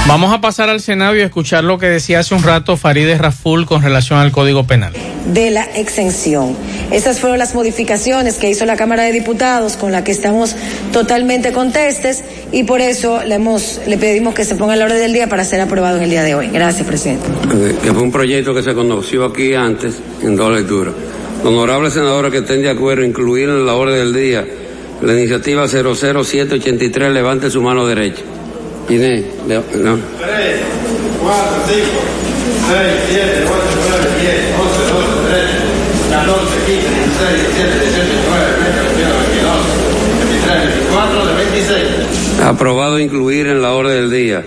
Vamos 0.07 0.33
a 0.33 0.41
pasar 0.41 0.71
al 0.71 0.81
Senado 0.81 1.15
y 1.15 1.21
a 1.21 1.27
escuchar 1.27 1.63
lo 1.63 1.79
que 1.79 1.87
decía 1.87 2.21
hace 2.21 2.35
un 2.35 2.43
rato 2.43 2.77
Farideh 2.77 3.19
Raful 3.19 3.67
con 3.67 3.83
relación 3.83 4.19
al 4.19 4.33
Código 4.33 4.65
Penal. 4.65 4.93
De 5.33 5.51
la 5.51 5.65
exención. 5.65 6.57
Esas 6.91 7.21
fueron 7.21 7.39
las 7.39 7.55
modificaciones 7.55 8.37
que 8.37 8.51
hizo 8.51 8.65
la 8.67 8.77
Cámara 8.77 9.05
de 9.05 9.13
Diputados 9.13 9.77
con 9.77 9.93
la 9.93 10.03
que 10.03 10.11
estamos 10.11 10.57
totalmente 10.93 11.53
contestes 11.53 12.25
y 12.51 12.65
por 12.65 12.81
eso 12.81 13.23
le, 13.23 13.37
hemos, 13.37 13.81
le 13.87 13.99
pedimos 13.99 14.35
que 14.35 14.45
se 14.45 14.57
ponga 14.57 14.73
en 14.73 14.81
la 14.81 14.87
orden 14.87 14.99
del 14.99 15.13
día 15.13 15.29
para 15.29 15.45
ser 15.45 15.61
aprobado 15.61 15.99
en 15.99 16.05
el 16.05 16.11
día 16.11 16.25
de 16.25 16.35
hoy. 16.35 16.49
Gracias, 16.49 16.87
presidente. 16.87 17.27
Que 17.83 17.93
fue 17.93 18.03
un 18.03 18.11
proyecto 18.11 18.55
que 18.55 18.63
se 18.63 18.75
conoció 18.75 19.27
aquí 19.27 19.55
antes 19.55 19.95
en 20.23 20.35
dos 20.35 20.53
lecturas. 20.53 20.95
Honorable 21.43 21.91
senadora 21.91 22.31
que 22.31 22.39
estén 22.39 22.63
de 22.63 22.71
acuerdo, 22.71 23.05
incluir 23.05 23.49
en 23.49 23.65
la 23.65 23.75
orden 23.75 23.97
del 23.97 24.13
día 24.13 24.45
la 25.01 25.15
iniciativa 25.15 25.67
00783, 25.67 27.13
levante 27.13 27.51
su 27.51 27.63
mano 27.63 27.87
derecha. 27.87 28.23
Inés, 28.89 29.25
no. 29.47 29.57
3, 29.57 29.63
4, 31.23 31.41
5, 31.67 31.85
6, 32.69 32.83
7, 33.09 33.45
8, 33.45 33.55
9, 33.89 34.05
10, 34.21 34.35
11, 34.61 34.83
12, 34.93 35.17
13, 35.31 35.71
14, 36.11 36.45
15, 36.67 36.85
16, 36.91 37.41
17, 37.55 37.81
18, 37.81 38.05
19, 38.11 38.45
20, 38.61 38.85
21, 38.91 39.15
22, 39.31 39.57
23, 40.29 40.69
24, 40.85 41.27
de 41.27 41.35
26. 41.35 42.45
Aprobado 42.45 42.99
incluir 42.99 43.47
en 43.47 43.63
la 43.63 43.73
orden 43.73 43.95
del 43.95 44.11
día. 44.11 44.45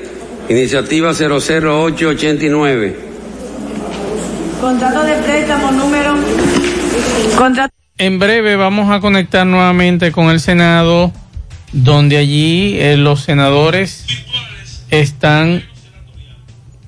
Iniciativa 0.50 1.14
00889. 1.14 2.96
Contrato 4.62 5.04
de 5.04 5.16
préstamo 5.16 5.72
número 5.72 6.16
en 7.98 8.20
breve 8.20 8.56
vamos 8.56 8.92
a 8.92 9.00
conectar 9.00 9.46
nuevamente 9.46 10.12
con 10.12 10.30
el 10.30 10.40
Senado, 10.40 11.12
donde 11.72 12.18
allí 12.18 12.78
eh, 12.80 12.98
los 12.98 13.22
senadores 13.22 14.06
están 14.90 15.64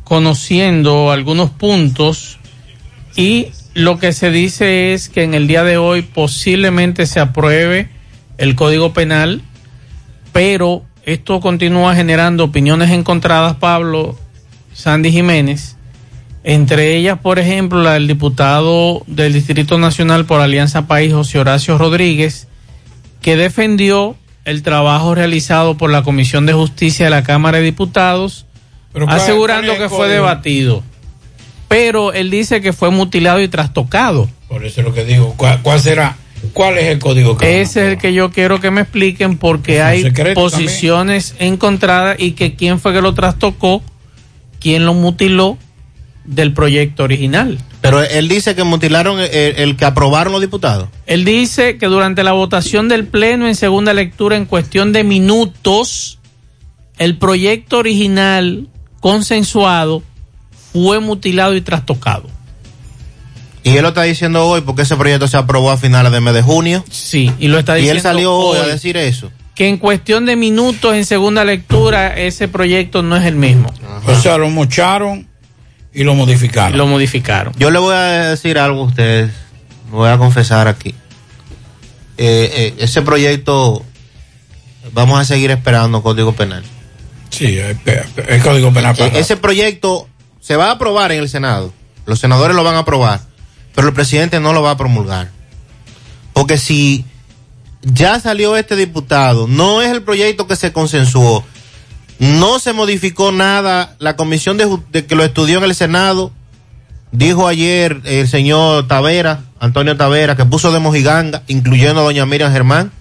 conociendo 0.03 1.11
algunos 1.11 1.49
puntos 1.49 2.39
y 3.15 3.47
lo 3.73 3.99
que 3.99 4.13
se 4.13 4.31
dice 4.31 4.93
es 4.93 5.09
que 5.09 5.23
en 5.23 5.33
el 5.33 5.47
día 5.47 5.63
de 5.63 5.77
hoy 5.77 6.01
posiblemente 6.01 7.05
se 7.05 7.19
apruebe 7.19 7.89
el 8.37 8.55
Código 8.55 8.93
Penal, 8.93 9.41
pero 10.31 10.83
esto 11.05 11.39
continúa 11.39 11.95
generando 11.95 12.45
opiniones 12.45 12.91
encontradas, 12.91 13.55
Pablo 13.55 14.17
Sandy 14.73 15.11
Jiménez, 15.11 15.74
entre 16.47 16.95
ellas, 16.95 17.17
por 17.17 17.39
ejemplo, 17.39 17.81
la 17.81 17.93
del 17.93 18.07
diputado 18.07 19.01
del 19.07 19.33
Distrito 19.33 19.79
Nacional 19.79 20.25
por 20.25 20.41
Alianza 20.41 20.85
País, 20.85 21.11
José 21.11 21.39
Horacio 21.39 21.79
Rodríguez, 21.79 22.47
que 23.23 23.35
defendió 23.35 24.15
el 24.45 24.61
trabajo 24.61 25.15
realizado 25.15 25.75
por 25.75 25.89
la 25.89 26.03
Comisión 26.03 26.45
de 26.45 26.53
Justicia 26.53 27.05
de 27.05 27.09
la 27.09 27.23
Cámara 27.23 27.57
de 27.57 27.63
Diputados, 27.63 28.45
asegurando 29.07 29.75
que 29.75 29.89
fue 29.89 30.07
debatido. 30.07 30.83
Pero 31.67 32.13
él 32.13 32.29
dice 32.29 32.61
que 32.61 32.73
fue 32.73 32.91
mutilado 32.91 33.41
y 33.41 33.47
trastocado. 33.47 34.29
Por 34.47 34.63
eso 34.63 34.81
es 34.81 34.85
lo 34.85 34.93
que 34.93 35.03
digo. 35.03 35.33
¿Cuál, 35.35 35.79
será? 35.79 36.15
¿Cuál 36.53 36.77
es 36.77 36.85
el 36.85 36.99
código 36.99 37.37
que 37.37 37.61
Ese 37.61 37.87
es 37.87 37.93
el 37.93 37.97
que 37.97 38.13
yo 38.13 38.29
quiero 38.29 38.59
que 38.59 38.69
me 38.69 38.81
expliquen 38.81 39.39
porque 39.39 39.81
hay 39.81 40.11
posiciones 40.35 41.33
encontradas 41.39 42.17
y 42.19 42.33
que 42.33 42.53
quién 42.53 42.79
fue 42.79 42.93
que 42.93 43.01
lo 43.01 43.15
trastocó, 43.15 43.81
quién 44.59 44.85
lo 44.85 44.93
mutiló 44.93 45.57
del 46.25 46.53
proyecto 46.53 47.03
original. 47.03 47.59
Pero 47.81 48.01
él 48.01 48.27
dice 48.27 48.55
que 48.55 48.63
mutilaron 48.63 49.19
el, 49.19 49.77
que 49.77 49.85
aprobaron 49.85 50.33
los 50.33 50.41
diputados. 50.41 50.89
Él 51.05 51.23
dice 51.23 51.77
que 51.77 51.85
durante 51.85 52.23
la 52.23 52.31
votación 52.31 52.87
del 52.87 53.05
Pleno 53.05 53.47
en 53.47 53.55
segunda 53.55 53.93
lectura, 53.93 54.35
en 54.35 54.45
cuestión 54.45 54.91
de 54.91 55.03
minutos, 55.03 56.19
el 56.97 57.17
proyecto 57.17 57.77
original 57.77 58.67
consensuado 58.99 60.01
fue 60.73 60.99
mutilado 60.99 61.55
y 61.55 61.61
trastocado. 61.61 62.27
Y 63.63 63.77
él 63.77 63.81
lo 63.81 63.89
está 63.89 64.03
diciendo 64.03 64.45
hoy 64.45 64.61
porque 64.61 64.83
ese 64.83 64.95
proyecto 64.95 65.27
se 65.27 65.37
aprobó 65.37 65.71
a 65.71 65.77
finales 65.77 66.11
de 66.11 66.21
mes 66.21 66.33
de 66.33 66.41
junio. 66.43 66.83
Sí, 66.89 67.31
y 67.39 67.47
lo 67.47 67.57
está 67.57 67.75
diciendo. 67.75 67.95
Y 67.95 67.97
él 67.97 68.03
salió 68.03 68.33
hoy 68.33 68.59
a 68.59 68.67
decir 68.67 68.95
eso. 68.97 69.31
Que 69.55 69.67
en 69.67 69.77
cuestión 69.77 70.25
de 70.25 70.35
minutos 70.35 70.93
en 70.93 71.05
segunda 71.05 71.43
lectura 71.45 72.15
ese 72.15 72.47
proyecto 72.47 73.01
no 73.01 73.15
es 73.15 73.25
el 73.25 73.35
mismo. 73.35 73.73
O 74.05 74.15
sea, 74.15 74.37
lo 74.37 74.49
mocharon 74.49 75.27
y 75.95 76.03
lo 76.03 76.13
modificaron. 76.13 76.77
Lo 76.77 76.85
modificaron. 76.87 77.53
Yo 77.57 77.71
le 77.71 77.79
voy 77.79 77.95
a 77.95 78.29
decir 78.31 78.59
algo 78.59 78.81
a 78.81 78.85
ustedes, 78.85 79.31
me 79.89 79.97
voy 79.97 80.09
a 80.09 80.17
confesar 80.17 80.67
aquí. 80.67 80.93
Eh, 82.17 82.51
eh, 82.53 82.73
ese 82.79 83.01
proyecto, 83.01 83.83
vamos 84.91 85.19
a 85.19 85.23
seguir 85.23 85.51
esperando 85.51 86.03
Código 86.03 86.33
Penal. 86.33 86.63
Sí, 87.29 87.57
el, 87.57 88.43
Código 88.43 88.73
Penal. 88.73 88.93
E, 88.99 89.19
ese 89.19 89.37
proyecto 89.37 90.09
se 90.41 90.57
va 90.57 90.67
a 90.67 90.71
aprobar 90.71 91.13
en 91.13 91.21
el 91.21 91.29
Senado. 91.29 91.73
Los 92.05 92.19
senadores 92.19 92.55
lo 92.55 92.63
van 92.63 92.75
a 92.75 92.79
aprobar, 92.79 93.21
pero 93.73 93.87
el 93.87 93.93
presidente 93.93 94.41
no 94.41 94.51
lo 94.51 94.61
va 94.61 94.71
a 94.71 94.77
promulgar. 94.77 95.31
Porque 96.33 96.57
si 96.57 97.05
ya 97.81 98.19
salió 98.19 98.57
este 98.57 98.75
diputado, 98.75 99.47
no 99.47 99.81
es 99.81 99.91
el 99.91 100.03
proyecto 100.03 100.45
que 100.45 100.57
se 100.57 100.73
consensuó, 100.73 101.45
no 102.19 102.59
se 102.59 102.73
modificó 102.73 103.31
nada. 103.31 103.95
La 103.99 104.15
comisión 104.15 104.57
de, 104.57 105.05
que 105.05 105.15
lo 105.15 105.23
estudió 105.23 105.57
en 105.57 105.65
el 105.65 105.75
Senado 105.75 106.31
dijo 107.11 107.47
ayer 107.47 108.01
el 108.05 108.27
señor 108.27 108.87
Tavera, 108.87 109.45
Antonio 109.59 109.95
Tavera, 109.95 110.35
que 110.35 110.45
puso 110.45 110.71
de 110.71 110.79
mojiganga, 110.79 111.43
incluyendo 111.47 112.01
a 112.01 112.03
doña 112.03 112.25
Miriam 112.25 112.51
Germán, 112.51 112.91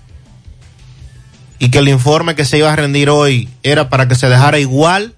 y 1.58 1.70
que 1.70 1.78
el 1.78 1.88
informe 1.88 2.34
que 2.34 2.44
se 2.44 2.58
iba 2.58 2.72
a 2.72 2.76
rendir 2.76 3.10
hoy 3.10 3.48
era 3.62 3.88
para 3.88 4.06
que 4.08 4.14
se 4.14 4.28
dejara 4.28 4.58
igual. 4.58 5.14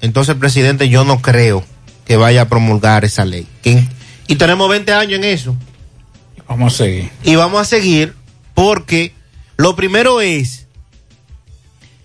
Entonces, 0.00 0.36
presidente, 0.36 0.88
yo 0.88 1.04
no 1.04 1.20
creo 1.20 1.64
que 2.04 2.16
vaya 2.16 2.42
a 2.42 2.48
promulgar 2.48 3.04
esa 3.04 3.24
ley. 3.24 3.46
Y 4.26 4.36
tenemos 4.36 4.68
20 4.68 4.92
años 4.92 5.18
en 5.18 5.24
eso. 5.24 5.56
Vamos 6.48 6.74
a 6.74 6.84
seguir. 6.84 7.10
Y 7.24 7.34
vamos 7.34 7.60
a 7.60 7.64
seguir 7.64 8.14
porque 8.54 9.12
lo 9.56 9.76
primero 9.76 10.20
es 10.20 10.67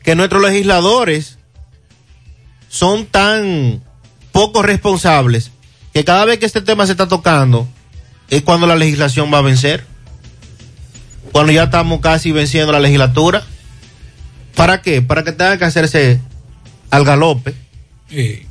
que 0.04 0.16
nuestros 0.16 0.42
legisladores 0.42 1.38
son 2.70 3.06
tan 3.06 3.82
poco 4.32 4.62
responsables 4.62 5.52
que 5.94 6.04
cada 6.04 6.26
vez 6.26 6.40
que 6.40 6.46
este 6.46 6.62
tema 6.62 6.86
se 6.86 6.94
está 6.94 7.08
tocando 7.08 7.68
es 8.30 8.42
cuando 8.42 8.68
la 8.68 8.76
legislación 8.76 9.32
va 9.32 9.38
a 9.38 9.42
vencer. 9.42 9.86
Cuando 11.32 11.52
ya 11.52 11.64
estamos 11.64 12.02
casi 12.02 12.32
venciendo 12.32 12.72
la 12.72 12.80
legislatura. 12.80 13.44
¿Para 14.56 14.82
qué? 14.82 15.02
Para 15.02 15.24
que 15.24 15.32
tenga 15.32 15.58
que 15.58 15.66
hacerse 15.66 16.20
al 16.90 17.06
galope. 17.06 17.54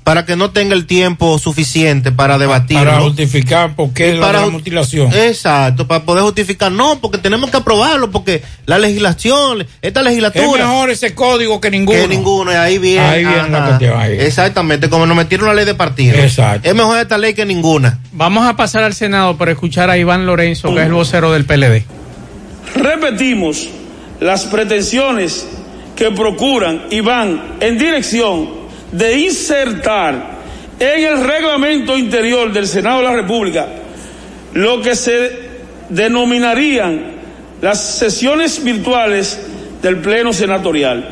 Para 0.05 0.25
que 0.25 0.37
no 0.37 0.51
tenga 0.51 0.75
el 0.75 0.87
tiempo 0.87 1.39
suficiente 1.39 2.13
para 2.13 2.39
debatir. 2.39 2.79
Para 2.79 3.01
justificar 3.01 3.75
por 3.77 3.93
qué 3.93 4.15
la 4.15 4.21
para 4.27 4.47
ju- 4.47 4.51
mutilación. 4.51 5.13
Exacto, 5.13 5.87
para 5.87 6.05
poder 6.05 6.25
justificar. 6.25 6.71
No, 6.73 6.99
porque 7.01 7.19
tenemos 7.19 7.51
que 7.51 7.57
aprobarlo, 7.59 8.11
porque 8.11 8.43
la 8.67 8.79
legislación, 8.79 9.67
esta 9.83 10.01
Es 10.01 10.07
legislatura. 10.07 10.67
mejor 10.67 10.91
ese 10.91 11.15
código 11.15 11.61
que 11.61 11.71
ninguno. 11.71 11.99
Que 11.99 12.09
ninguno, 12.09 12.53
y 12.53 12.55
ahí 12.57 12.79
viene. 12.79 13.01
Ahí 13.07 13.25
viene 13.25 13.49
la 13.51 13.59
ajá. 13.59 13.67
cuestión, 13.69 14.01
ahí. 14.01 14.17
Exactamente, 14.21 14.89
como 14.89 15.07
nos 15.07 15.17
metieron 15.17 15.47
la 15.47 15.55
ley 15.55 15.65
de 15.65 15.75
partido. 15.75 16.17
Exacto. 16.19 16.69
Es 16.69 16.75
mejor 16.75 16.99
esta 16.99 17.19
ley 17.19 17.35
que 17.35 17.45
ninguna. 17.45 17.99
Vamos 18.13 18.47
a 18.47 18.57
pasar 18.57 18.83
al 18.85 18.95
Senado 18.95 19.37
para 19.37 19.53
escuchar 19.53 19.91
a 19.91 19.97
Iván 19.99 20.27
Lorenzo, 20.27 20.75
que 20.75 20.81
es 20.81 20.87
el 20.87 20.93
vocero 20.93 21.33
del 21.33 21.45
PLD. 21.45 21.85
Repetimos 22.75 23.69
las 24.21 24.45
pretensiones 24.47 25.47
que 25.97 26.11
procuran 26.11 26.83
y 26.91 27.01
van 27.01 27.57
en 27.61 27.79
dirección 27.79 28.62
de 28.93 29.19
insertar 29.19 30.43
en 30.79 31.05
el 31.05 31.25
reglamento 31.25 31.97
interior 31.97 32.53
del 32.53 32.67
Senado 32.67 32.99
de 32.99 33.05
la 33.05 33.15
República 33.15 33.67
lo 34.55 34.83
que 34.83 34.95
se 34.95 35.41
denominarían 35.89 37.13
las 37.61 37.99
sesiones 37.99 38.63
virtuales 38.63 39.41
del 39.81 39.99
Pleno 39.99 40.33
Senatorial. 40.33 41.09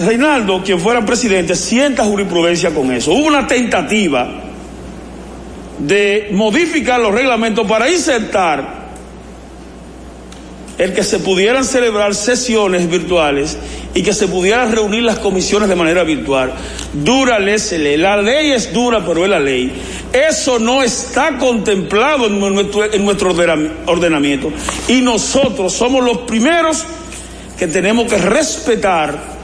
Reinaldo, 0.00 0.62
quien 0.62 0.78
fuera 0.78 1.04
presidente, 1.04 1.54
sienta 1.54 2.04
jurisprudencia 2.04 2.70
con 2.70 2.92
eso. 2.92 3.12
Hubo 3.12 3.26
una 3.26 3.46
tentativa 3.46 4.28
de 5.78 6.28
modificar 6.32 7.00
los 7.00 7.14
reglamentos 7.14 7.66
para 7.66 7.88
insertar 7.88 8.77
el 10.78 10.92
que 10.94 11.02
se 11.02 11.18
pudieran 11.18 11.64
celebrar 11.64 12.14
sesiones 12.14 12.88
virtuales 12.88 13.58
y 13.94 14.02
que 14.02 14.12
se 14.12 14.28
pudieran 14.28 14.70
reunir 14.70 15.02
las 15.02 15.18
comisiones 15.18 15.68
de 15.68 15.74
manera 15.74 16.04
virtual. 16.04 16.52
Dura 16.92 17.38
ley. 17.40 17.58
La 17.96 18.16
ley 18.16 18.52
es 18.52 18.72
dura, 18.72 19.04
pero 19.04 19.24
es 19.24 19.30
la 19.30 19.40
ley. 19.40 19.72
Eso 20.12 20.60
no 20.60 20.82
está 20.82 21.36
contemplado 21.36 22.26
en 22.26 22.38
nuestro, 22.38 22.92
en 22.92 23.04
nuestro 23.04 23.34
ordena- 23.34 23.72
ordenamiento. 23.86 24.52
Y 24.86 25.00
nosotros 25.00 25.72
somos 25.72 26.04
los 26.04 26.18
primeros 26.18 26.84
que 27.58 27.66
tenemos 27.66 28.06
que 28.08 28.18
respetar 28.18 29.36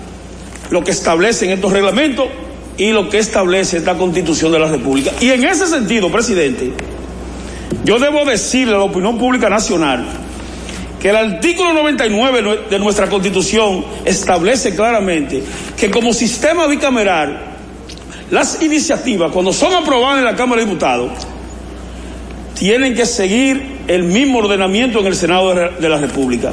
lo 0.70 0.85
que 0.85 0.93
establecen 0.93 1.51
estos 1.51 1.72
reglamentos 1.72 2.26
y 2.78 2.93
lo 2.93 3.09
que 3.09 3.18
establece 3.18 3.78
esta 3.78 3.95
constitución 3.97 4.53
de 4.53 4.61
la 4.61 4.68
República. 4.68 5.11
Y 5.20 5.30
en 5.30 5.45
ese 5.45 5.66
sentido, 5.66 6.11
presidente, 6.12 6.72
yo 7.85 7.99
debo 7.99 8.24
decirle 8.24 8.74
a 8.74 8.78
la 8.78 8.85
opinión 8.85 9.18
pública 9.18 9.51
nacional 9.51 10.07
que 11.05 11.11
el 11.11 11.16
artículo 11.16 11.74
99 11.74 12.61
de 12.70 12.78
nuestra 12.78 13.11
constitución 13.11 13.84
establece 14.07 14.74
claramente 14.74 15.42
que 15.76 15.90
como 15.90 16.14
sistema 16.14 16.66
bicameral, 16.66 17.40
las 18.30 18.62
iniciativas, 18.62 19.30
cuando 19.30 19.52
son 19.52 19.74
aprobadas 19.74 20.20
en 20.20 20.24
la 20.24 20.34
Cámara 20.34 20.62
de 20.62 20.66
Diputados, 20.66 21.11
tienen 22.55 22.94
que 22.94 23.05
seguir 23.05 23.80
el 23.86 24.05
mismo 24.05 24.38
ordenamiento 24.38 25.00
en 25.00 25.07
el 25.09 25.14
Senado 25.14 25.55
de 25.55 25.88
la 25.90 25.98
República 25.98 26.52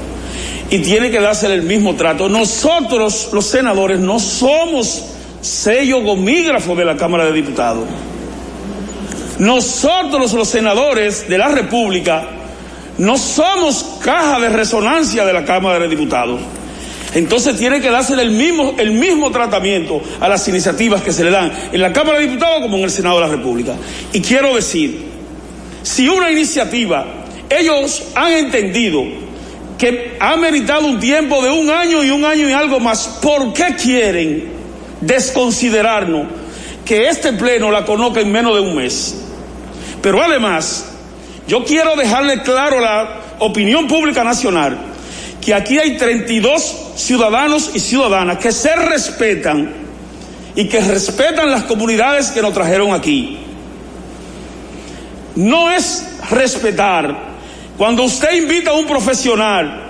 y 0.70 0.80
tiene 0.80 1.12
que 1.12 1.22
darse 1.22 1.46
el 1.46 1.64
mismo 1.64 1.96
trato. 1.96 2.28
Nosotros, 2.28 3.30
los 3.32 3.46
senadores, 3.46 4.02
no 4.02 4.20
somos 4.20 5.14
sello 5.40 6.02
gomígrafo 6.02 6.76
de 6.76 6.84
la 6.84 6.98
Cámara 6.98 7.24
de 7.24 7.32
Diputados. 7.32 7.86
Nosotros, 9.40 10.34
los 10.34 10.50
senadores 10.50 11.30
de 11.30 11.38
la 11.38 11.48
República, 11.48 12.41
no 13.02 13.18
somos 13.18 13.98
caja 14.04 14.40
de 14.40 14.50
resonancia 14.50 15.26
de 15.26 15.34
la 15.34 15.44
Cámara 15.44 15.80
de 15.80 15.88
Diputados. 15.88 16.40
Entonces 17.16 17.58
tiene 17.58 17.82
que 17.82 17.90
darse 17.90 18.14
el 18.14 18.30
mismo, 18.30 18.76
el 18.78 18.92
mismo 18.92 19.32
tratamiento 19.32 20.00
a 20.20 20.30
las 20.30 20.48
iniciativas 20.48 21.02
que 21.02 21.12
se 21.12 21.24
le 21.24 21.32
dan 21.32 21.52
en 21.72 21.82
la 21.82 21.92
Cámara 21.92 22.20
de 22.20 22.28
Diputados 22.28 22.62
como 22.62 22.78
en 22.78 22.84
el 22.84 22.92
Senado 22.92 23.16
de 23.16 23.22
la 23.22 23.32
República. 23.32 23.74
Y 24.14 24.22
quiero 24.22 24.56
decir, 24.56 25.04
si 25.82 26.08
una 26.08 26.30
iniciativa, 26.30 27.08
ellos 27.50 28.04
han 28.14 28.34
entendido 28.34 29.04
que 29.80 30.18
ha 30.20 30.38
meritado 30.38 30.86
un 30.86 31.00
tiempo 31.00 31.42
de 31.42 31.50
un 31.50 31.72
año 31.72 32.04
y 32.04 32.12
un 32.12 32.24
año 32.24 32.48
y 32.48 32.54
algo 32.54 32.80
más, 32.80 33.20
¿por 33.20 33.52
qué 33.52 33.76
quieren 33.82 34.52
desconsiderarnos 35.02 36.28
que 36.86 37.08
este 37.08 37.34
pleno 37.34 37.72
la 37.72 37.84
conozca 37.84 38.22
en 38.22 38.32
menos 38.32 38.54
de 38.54 38.62
un 38.62 38.76
mes? 38.76 39.26
Pero 40.04 40.22
además, 40.22 40.91
yo 41.48 41.64
quiero 41.66 41.96
dejarle 41.96 42.42
claro 42.44 42.78
a 42.78 42.82
la 42.82 43.22
opinión 43.40 43.88
pública 43.88 44.24
nacional 44.24 44.78
que 45.42 45.54
aquí 45.54 45.78
hay 45.80 45.98
32 45.98 46.94
ciudadanos 46.96 47.72
y 47.74 47.80
ciudadanas 47.80 48.38
que 48.38 48.52
se 48.52 48.76
respetan 48.76 49.74
y 50.56 50.68
que 50.68 50.80
respetan 50.80 51.50
las 51.50 51.64
comunidades 51.64 52.30
que 52.30 52.42
nos 52.42 52.54
trajeron 52.54 52.94
aquí. 52.94 53.40
No 55.36 55.72
es 55.72 56.08
respetar 56.30 57.32
cuando 57.78 58.04
usted 58.04 58.34
invita 58.34 58.72
a 58.72 58.74
un 58.76 58.86
profesional 58.86 59.88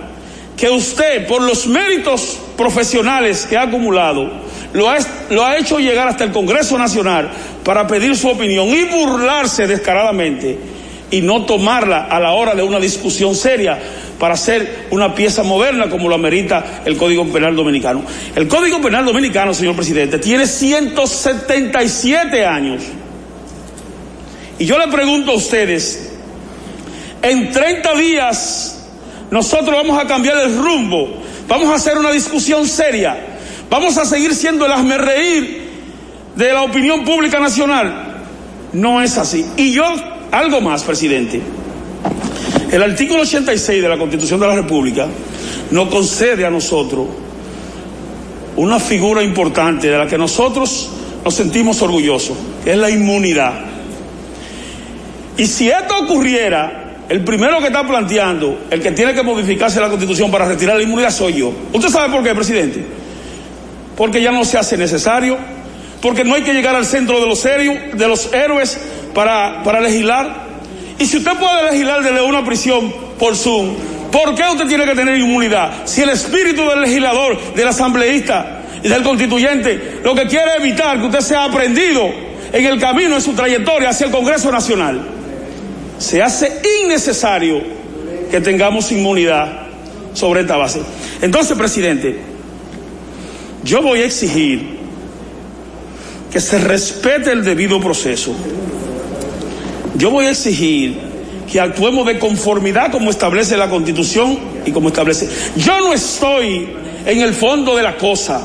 que 0.56 0.70
usted, 0.70 1.26
por 1.26 1.42
los 1.42 1.66
méritos 1.66 2.38
profesionales 2.56 3.46
que 3.48 3.56
ha 3.56 3.62
acumulado, 3.62 4.30
lo 4.72 4.88
ha, 4.88 4.96
lo 5.30 5.44
ha 5.44 5.58
hecho 5.58 5.78
llegar 5.78 6.08
hasta 6.08 6.24
el 6.24 6.32
Congreso 6.32 6.78
Nacional 6.78 7.30
para 7.64 7.86
pedir 7.86 8.16
su 8.16 8.28
opinión 8.28 8.68
y 8.68 8.84
burlarse 8.84 9.66
descaradamente 9.66 10.71
y 11.12 11.20
no 11.20 11.44
tomarla 11.44 12.06
a 12.06 12.18
la 12.18 12.32
hora 12.32 12.56
de 12.56 12.64
una 12.64 12.80
discusión 12.80 13.36
seria 13.36 13.78
para 14.18 14.34
hacer 14.34 14.86
una 14.90 15.14
pieza 15.14 15.44
moderna 15.44 15.88
como 15.88 16.08
lo 16.08 16.16
amerita 16.16 16.82
el 16.84 16.96
Código 16.96 17.24
Penal 17.26 17.54
Dominicano. 17.54 18.02
El 18.34 18.48
Código 18.48 18.80
Penal 18.80 19.04
Dominicano, 19.04 19.54
señor 19.54 19.76
presidente, 19.76 20.18
tiene 20.18 20.46
177 20.46 22.44
años. 22.44 22.82
Y 24.58 24.64
yo 24.64 24.78
le 24.78 24.88
pregunto 24.88 25.32
a 25.32 25.34
ustedes, 25.34 26.12
en 27.20 27.52
30 27.52 27.94
días 27.94 28.88
nosotros 29.30 29.76
vamos 29.76 29.98
a 29.98 30.06
cambiar 30.06 30.38
el 30.38 30.56
rumbo, 30.56 31.22
vamos 31.46 31.68
a 31.68 31.74
hacer 31.74 31.98
una 31.98 32.10
discusión 32.10 32.66
seria, 32.66 33.16
vamos 33.68 33.98
a 33.98 34.04
seguir 34.04 34.34
siendo 34.34 34.66
el 34.66 34.98
reír 34.98 35.62
de 36.36 36.52
la 36.52 36.62
opinión 36.62 37.04
pública 37.04 37.38
nacional. 37.38 38.08
No 38.72 39.02
es 39.02 39.18
así. 39.18 39.44
Y 39.56 39.72
yo, 39.72 39.84
algo 40.32 40.60
más, 40.60 40.82
presidente. 40.82 41.40
El 42.70 42.82
artículo 42.82 43.20
86 43.20 43.82
de 43.82 43.88
la 43.88 43.98
Constitución 43.98 44.40
de 44.40 44.46
la 44.46 44.54
República 44.54 45.06
nos 45.70 45.88
concede 45.88 46.44
a 46.44 46.50
nosotros 46.50 47.06
una 48.56 48.80
figura 48.80 49.22
importante 49.22 49.88
de 49.88 49.98
la 49.98 50.06
que 50.06 50.18
nosotros 50.18 50.90
nos 51.22 51.34
sentimos 51.34 51.80
orgullosos, 51.82 52.36
que 52.64 52.72
es 52.72 52.78
la 52.78 52.90
inmunidad. 52.90 53.52
Y 55.36 55.46
si 55.46 55.68
esto 55.68 55.98
ocurriera, 55.98 56.96
el 57.08 57.24
primero 57.24 57.60
que 57.60 57.66
está 57.66 57.86
planteando, 57.86 58.66
el 58.70 58.80
que 58.82 58.92
tiene 58.92 59.12
que 59.14 59.22
modificarse 59.22 59.80
la 59.80 59.88
constitución 59.88 60.30
para 60.30 60.46
retirar 60.46 60.76
la 60.76 60.82
inmunidad 60.82 61.10
soy 61.10 61.34
yo. 61.34 61.52
¿Usted 61.72 61.88
sabe 61.90 62.10
por 62.10 62.22
qué, 62.22 62.34
presidente? 62.34 62.84
Porque 63.96 64.22
ya 64.22 64.32
no 64.32 64.44
se 64.46 64.56
hace 64.56 64.78
necesario, 64.78 65.36
porque 66.00 66.24
no 66.24 66.34
hay 66.34 66.42
que 66.42 66.54
llegar 66.54 66.74
al 66.74 66.86
centro 66.86 67.20
de 67.20 67.26
los, 67.26 67.42
de 67.42 68.08
los 68.08 68.32
héroes 68.32 68.78
para, 69.14 69.62
para 69.62 69.80
legislar. 69.80 70.52
Y 70.98 71.06
si 71.06 71.18
usted 71.18 71.32
puede 71.32 71.70
legislar 71.70 72.02
desde 72.02 72.22
una 72.22 72.44
prisión 72.44 72.92
por 73.18 73.36
Zoom, 73.36 73.74
¿por 74.10 74.34
qué 74.34 74.42
usted 74.50 74.66
tiene 74.66 74.84
que 74.84 74.94
tener 74.94 75.18
inmunidad? 75.18 75.86
Si 75.86 76.02
el 76.02 76.10
espíritu 76.10 76.62
del 76.68 76.82
legislador, 76.82 77.54
del 77.54 77.68
asambleísta 77.68 78.60
y 78.82 78.88
del 78.88 79.02
constituyente 79.02 80.00
lo 80.02 80.14
que 80.14 80.26
quiere 80.26 80.56
evitar 80.58 80.98
que 80.98 81.06
usted 81.06 81.20
sea 81.20 81.44
aprendido 81.44 82.10
en 82.52 82.66
el 82.66 82.78
camino, 82.78 83.16
en 83.16 83.22
su 83.22 83.32
trayectoria 83.32 83.90
hacia 83.90 84.06
el 84.06 84.12
Congreso 84.12 84.50
Nacional 84.50 85.00
se 86.02 86.20
hace 86.20 86.60
innecesario 86.82 87.62
que 88.30 88.40
tengamos 88.40 88.90
inmunidad 88.90 89.68
sobre 90.14 90.40
esta 90.40 90.56
base. 90.56 90.80
Entonces, 91.20 91.56
presidente, 91.56 92.18
yo 93.62 93.82
voy 93.82 94.00
a 94.00 94.06
exigir 94.06 94.78
que 96.32 96.40
se 96.40 96.58
respete 96.58 97.30
el 97.30 97.44
debido 97.44 97.80
proceso. 97.80 98.34
Yo 99.94 100.10
voy 100.10 100.26
a 100.26 100.30
exigir 100.30 100.98
que 101.50 101.60
actuemos 101.60 102.06
de 102.06 102.18
conformidad 102.18 102.90
como 102.90 103.10
establece 103.10 103.56
la 103.56 103.68
Constitución 103.68 104.38
y 104.64 104.72
como 104.72 104.88
establece. 104.88 105.28
Yo 105.56 105.78
no 105.80 105.92
estoy 105.92 106.68
en 107.04 107.20
el 107.20 107.34
fondo 107.34 107.76
de 107.76 107.82
la 107.82 107.96
cosa. 107.96 108.40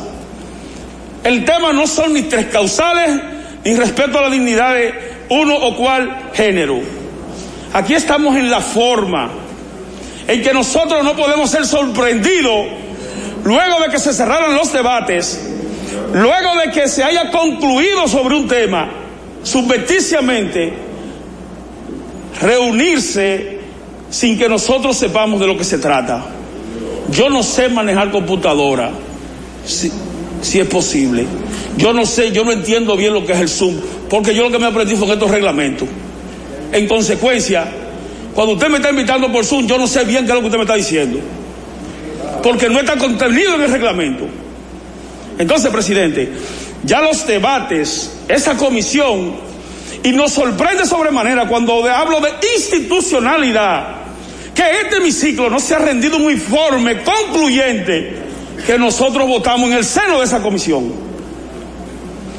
El 1.23 1.45
tema 1.45 1.73
no 1.73 1.87
son 1.87 2.13
ni 2.13 2.23
tres 2.23 2.47
causales 2.47 3.21
ni 3.63 3.75
respeto 3.75 4.17
a 4.17 4.23
la 4.23 4.29
dignidad 4.29 4.73
de 4.73 4.93
uno 5.29 5.55
o 5.55 5.75
cual 5.75 6.29
género. 6.33 6.79
Aquí 7.73 7.93
estamos 7.93 8.35
en 8.35 8.49
la 8.49 8.61
forma 8.61 9.29
en 10.27 10.41
que 10.41 10.53
nosotros 10.53 11.03
no 11.03 11.15
podemos 11.15 11.49
ser 11.49 11.65
sorprendidos 11.65 12.67
luego 13.43 13.79
de 13.81 13.89
que 13.89 13.99
se 13.99 14.13
cerraran 14.13 14.55
los 14.55 14.73
debates, 14.73 15.39
luego 16.13 16.55
de 16.63 16.71
que 16.71 16.87
se 16.89 17.03
haya 17.03 17.31
concluido 17.31 18.07
sobre 18.07 18.35
un 18.35 18.47
tema, 18.47 18.89
subverticiamente, 19.43 20.86
reunirse 22.41 23.59
sin 24.09 24.37
que 24.37 24.47
nosotros 24.47 24.97
sepamos 24.97 25.39
de 25.39 25.47
lo 25.47 25.57
que 25.57 25.63
se 25.63 25.77
trata. 25.77 26.25
Yo 27.11 27.29
no 27.29 27.43
sé 27.43 27.69
manejar 27.69 28.11
computadora. 28.11 28.91
Si, 29.65 29.91
es 30.59 30.67
posible. 30.67 31.25
Yo 31.77 31.93
no 31.93 32.05
sé, 32.05 32.31
yo 32.31 32.43
no 32.43 32.51
entiendo 32.51 32.95
bien 32.95 33.13
lo 33.13 33.25
que 33.25 33.33
es 33.33 33.39
el 33.39 33.49
Zoom, 33.49 33.75
porque 34.09 34.33
yo 34.33 34.43
lo 34.43 34.51
que 34.51 34.59
me 34.59 34.67
aprendí 34.67 34.95
fue 34.95 35.11
estos 35.11 35.29
reglamentos. 35.29 35.87
En 36.71 36.87
consecuencia, 36.87 37.65
cuando 38.33 38.53
usted 38.53 38.69
me 38.69 38.77
está 38.77 38.89
invitando 38.89 39.31
por 39.31 39.45
Zoom, 39.45 39.67
yo 39.67 39.77
no 39.77 39.87
sé 39.87 40.03
bien 40.05 40.25
qué 40.25 40.31
es 40.31 40.35
lo 40.35 40.41
que 40.41 40.47
usted 40.47 40.57
me 40.57 40.63
está 40.63 40.75
diciendo, 40.75 41.19
porque 42.43 42.69
no 42.69 42.79
está 42.79 42.97
contenido 42.97 43.55
en 43.55 43.61
el 43.61 43.71
reglamento. 43.71 44.25
Entonces, 45.37 45.71
presidente, 45.71 46.31
ya 46.83 47.01
los 47.01 47.25
debates, 47.27 48.11
esa 48.27 48.55
comisión, 48.55 49.46
y 50.03 50.11
nos 50.11 50.33
sorprende 50.33 50.85
sobremanera 50.85 51.47
cuando 51.47 51.85
hablo 51.89 52.19
de 52.21 52.29
institucionalidad, 52.55 53.95
que 54.53 54.63
este 54.81 54.97
hemiciclo 54.97 55.49
no 55.49 55.59
se 55.59 55.75
ha 55.75 55.79
rendido 55.79 56.17
un 56.17 56.31
informe 56.31 57.03
concluyente 57.03 58.15
que 58.65 58.77
nosotros 58.77 59.27
votamos 59.27 59.69
en 59.69 59.77
el 59.77 59.85
seno 59.85 60.19
de 60.19 60.25
esa 60.25 60.41
comisión. 60.41 60.91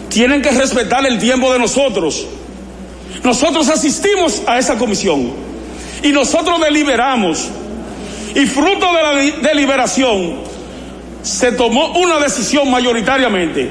Tienen 0.09 0.43
que 0.43 0.51
respetar 0.51 1.07
el 1.07 1.19
tiempo 1.19 1.53
de 1.53 1.59
nosotros. 1.59 2.27
Nosotros 3.23 3.69
asistimos 3.69 4.43
a 4.47 4.59
esa 4.59 4.77
comisión 4.77 5.33
y 6.03 6.13
nosotros 6.13 6.61
deliberamos 6.61 7.49
y 8.35 8.47
fruto 8.47 8.87
de 8.95 9.03
la 9.03 9.15
deliberación 9.49 10.37
se 11.23 11.53
tomó 11.53 11.99
una 11.99 12.21
decisión 12.21 12.71
mayoritariamente 12.71 13.71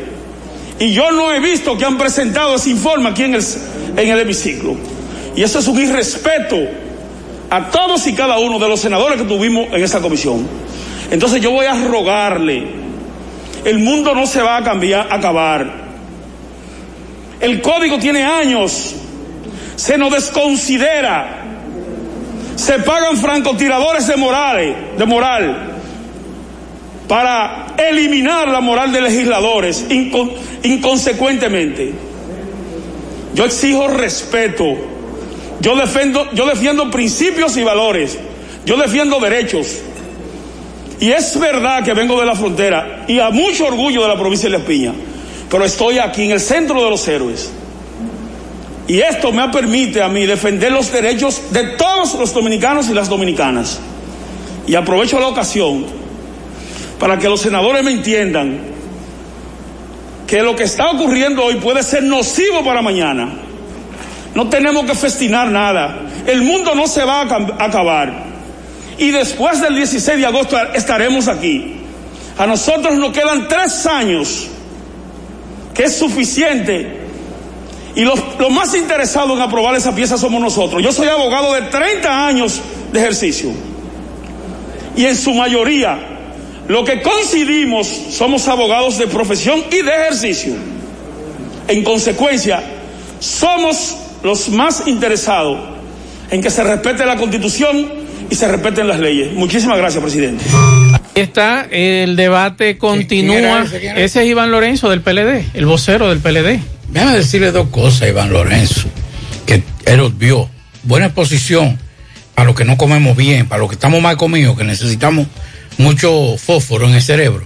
y 0.79 0.93
yo 0.93 1.11
no 1.11 1.33
he 1.33 1.39
visto 1.39 1.77
que 1.77 1.85
han 1.85 1.97
presentado 1.97 2.55
ese 2.55 2.69
informe 2.69 3.09
aquí 3.09 3.23
en 3.23 3.35
el, 3.35 3.43
en 3.97 4.09
el 4.09 4.19
hemiciclo. 4.19 4.75
Y 5.35 5.43
eso 5.43 5.59
es 5.59 5.67
un 5.67 5.79
irrespeto 5.79 6.57
a 7.49 7.69
todos 7.69 8.07
y 8.07 8.13
cada 8.13 8.39
uno 8.39 8.59
de 8.59 8.67
los 8.67 8.79
senadores 8.79 9.21
que 9.21 9.27
tuvimos 9.27 9.67
en 9.73 9.83
esa 9.83 9.99
comisión. 9.99 10.47
Entonces 11.11 11.41
yo 11.41 11.51
voy 11.51 11.65
a 11.65 11.73
rogarle, 11.73 12.67
el 13.65 13.79
mundo 13.79 14.13
no 14.13 14.27
se 14.27 14.41
va 14.41 14.57
a 14.57 14.63
cambiar, 14.63 15.07
a 15.09 15.15
acabar. 15.15 15.87
El 17.39 17.61
código 17.61 17.97
tiene 17.99 18.23
años, 18.23 18.95
se 19.75 19.97
nos 19.97 20.11
desconsidera, 20.11 21.43
se 22.55 22.79
pagan 22.79 23.17
francotiradores 23.17 24.07
de 24.07 24.17
morales, 24.17 24.75
de 24.97 25.05
moral, 25.05 25.73
para 27.07 27.67
eliminar 27.77 28.49
la 28.49 28.59
moral 28.59 28.91
de 28.91 29.01
legisladores 29.01 29.85
inconsecuentemente. 30.63 32.06
Yo 33.37 33.45
exijo 33.45 33.87
respeto. 33.87 34.65
Yo 35.59 35.75
defiendo, 35.75 36.27
yo 36.33 36.47
defiendo 36.47 36.89
principios 36.89 37.55
y 37.55 37.63
valores. 37.63 38.17
Yo 38.65 38.77
defiendo 38.77 39.19
derechos. 39.19 39.77
Y 40.99 41.11
es 41.11 41.39
verdad 41.39 41.83
que 41.83 41.93
vengo 41.93 42.19
de 42.19 42.25
la 42.25 42.35
frontera 42.35 43.05
y 43.07 43.19
a 43.19 43.29
mucho 43.29 43.67
orgullo 43.67 44.01
de 44.01 44.07
la 44.07 44.17
provincia 44.17 44.49
de 44.49 44.57
La 44.57 44.65
Piña, 44.65 44.91
pero 45.51 45.63
estoy 45.63 45.99
aquí 45.99 46.23
en 46.23 46.31
el 46.31 46.39
centro 46.39 46.83
de 46.83 46.89
los 46.89 47.07
héroes. 47.07 47.51
Y 48.87 49.01
esto 49.01 49.31
me 49.31 49.47
permite 49.49 50.01
a 50.01 50.07
mí 50.07 50.25
defender 50.25 50.71
los 50.71 50.91
derechos 50.91 51.51
de 51.51 51.63
todos 51.77 52.15
los 52.15 52.33
dominicanos 52.33 52.89
y 52.89 52.95
las 52.95 53.07
dominicanas. 53.07 53.79
Y 54.65 54.73
aprovecho 54.73 55.19
la 55.19 55.27
ocasión 55.27 55.85
para 56.99 57.19
que 57.19 57.29
los 57.29 57.41
senadores 57.41 57.83
me 57.83 57.91
entiendan 57.91 58.76
que 60.27 60.43
lo 60.43 60.55
que 60.55 60.63
está 60.63 60.91
ocurriendo 60.91 61.43
hoy 61.43 61.55
puede 61.55 61.81
ser 61.81 62.03
nocivo 62.03 62.63
para 62.63 62.81
mañana. 62.81 63.29
No 64.35 64.49
tenemos 64.49 64.85
que 64.85 64.93
festinar 64.93 65.49
nada. 65.49 66.01
El 66.27 66.41
mundo 66.41 66.75
no 66.75 66.85
se 66.85 67.03
va 67.03 67.21
a 67.21 67.65
acabar 67.65 68.27
y 68.97 69.11
después 69.11 69.61
del 69.61 69.75
16 69.75 70.19
de 70.19 70.25
agosto 70.25 70.57
estaremos 70.73 71.27
aquí. 71.27 71.75
A 72.37 72.47
nosotros 72.47 72.97
nos 72.97 73.11
quedan 73.11 73.47
tres 73.47 73.85
años, 73.85 74.47
que 75.73 75.83
es 75.83 75.97
suficiente. 75.97 77.05
Y 77.95 78.01
los, 78.01 78.19
más 78.51 78.75
interesados 78.75 79.37
en 79.37 79.41
aprobar 79.41 79.75
esa 79.75 79.95
pieza 79.95 80.17
somos 80.17 80.41
nosotros. 80.41 80.83
Yo 80.83 80.91
soy 80.91 81.07
abogado 81.07 81.53
de 81.53 81.63
30 81.63 82.27
años 82.27 82.61
de 82.91 82.99
ejercicio. 82.99 83.51
Y 84.95 85.05
en 85.05 85.15
su 85.15 85.33
mayoría, 85.33 85.99
lo 86.67 86.83
que 86.83 87.01
coincidimos 87.01 87.87
somos 87.87 88.47
abogados 88.47 88.97
de 88.97 89.07
profesión 89.07 89.63
y 89.71 89.83
de 89.83 89.91
ejercicio. 89.91 90.53
En 91.67 91.83
consecuencia, 91.83 92.61
somos 93.19 93.95
los 94.23 94.49
más 94.49 94.83
interesados 94.87 95.59
en 96.29 96.41
que 96.41 96.49
se 96.49 96.63
respete 96.63 97.05
la 97.05 97.15
constitución 97.15 97.87
y 98.29 98.35
se 98.35 98.47
respeten 98.47 98.87
las 98.87 98.99
leyes. 98.99 99.33
Muchísimas 99.33 99.77
gracias, 99.77 100.01
presidente. 100.03 100.43
Ahí 101.15 101.23
está, 101.23 101.67
el 101.71 102.15
debate 102.15 102.77
continúa. 102.77 103.65
ese, 103.95 104.21
es 104.23 104.27
Iván 104.27 104.51
Lorenzo 104.51 104.89
del 104.89 105.01
PLD, 105.01 105.45
el 105.53 105.65
vocero 105.65 106.09
del 106.09 106.19
PLD. 106.19 106.59
Déjame 106.89 107.17
decirle 107.17 107.51
dos 107.51 107.69
cosas, 107.69 108.09
Iván 108.09 108.31
Lorenzo, 108.31 108.87
que 109.45 109.63
él 109.85 110.13
vio. 110.17 110.49
Buena 110.83 111.07
exposición 111.07 111.77
para 112.35 112.45
los 112.45 112.55
que 112.55 112.63
no 112.63 112.77
comemos 112.77 113.17
bien, 113.17 113.47
para 113.47 113.59
los 113.59 113.69
que 113.69 113.75
estamos 113.75 114.01
mal 114.01 114.15
comidos, 114.15 114.57
que 114.57 114.63
necesitamos 114.63 115.27
mucho 115.77 116.37
fósforo 116.37 116.87
en 116.87 116.95
el 116.95 117.01
cerebro. 117.01 117.45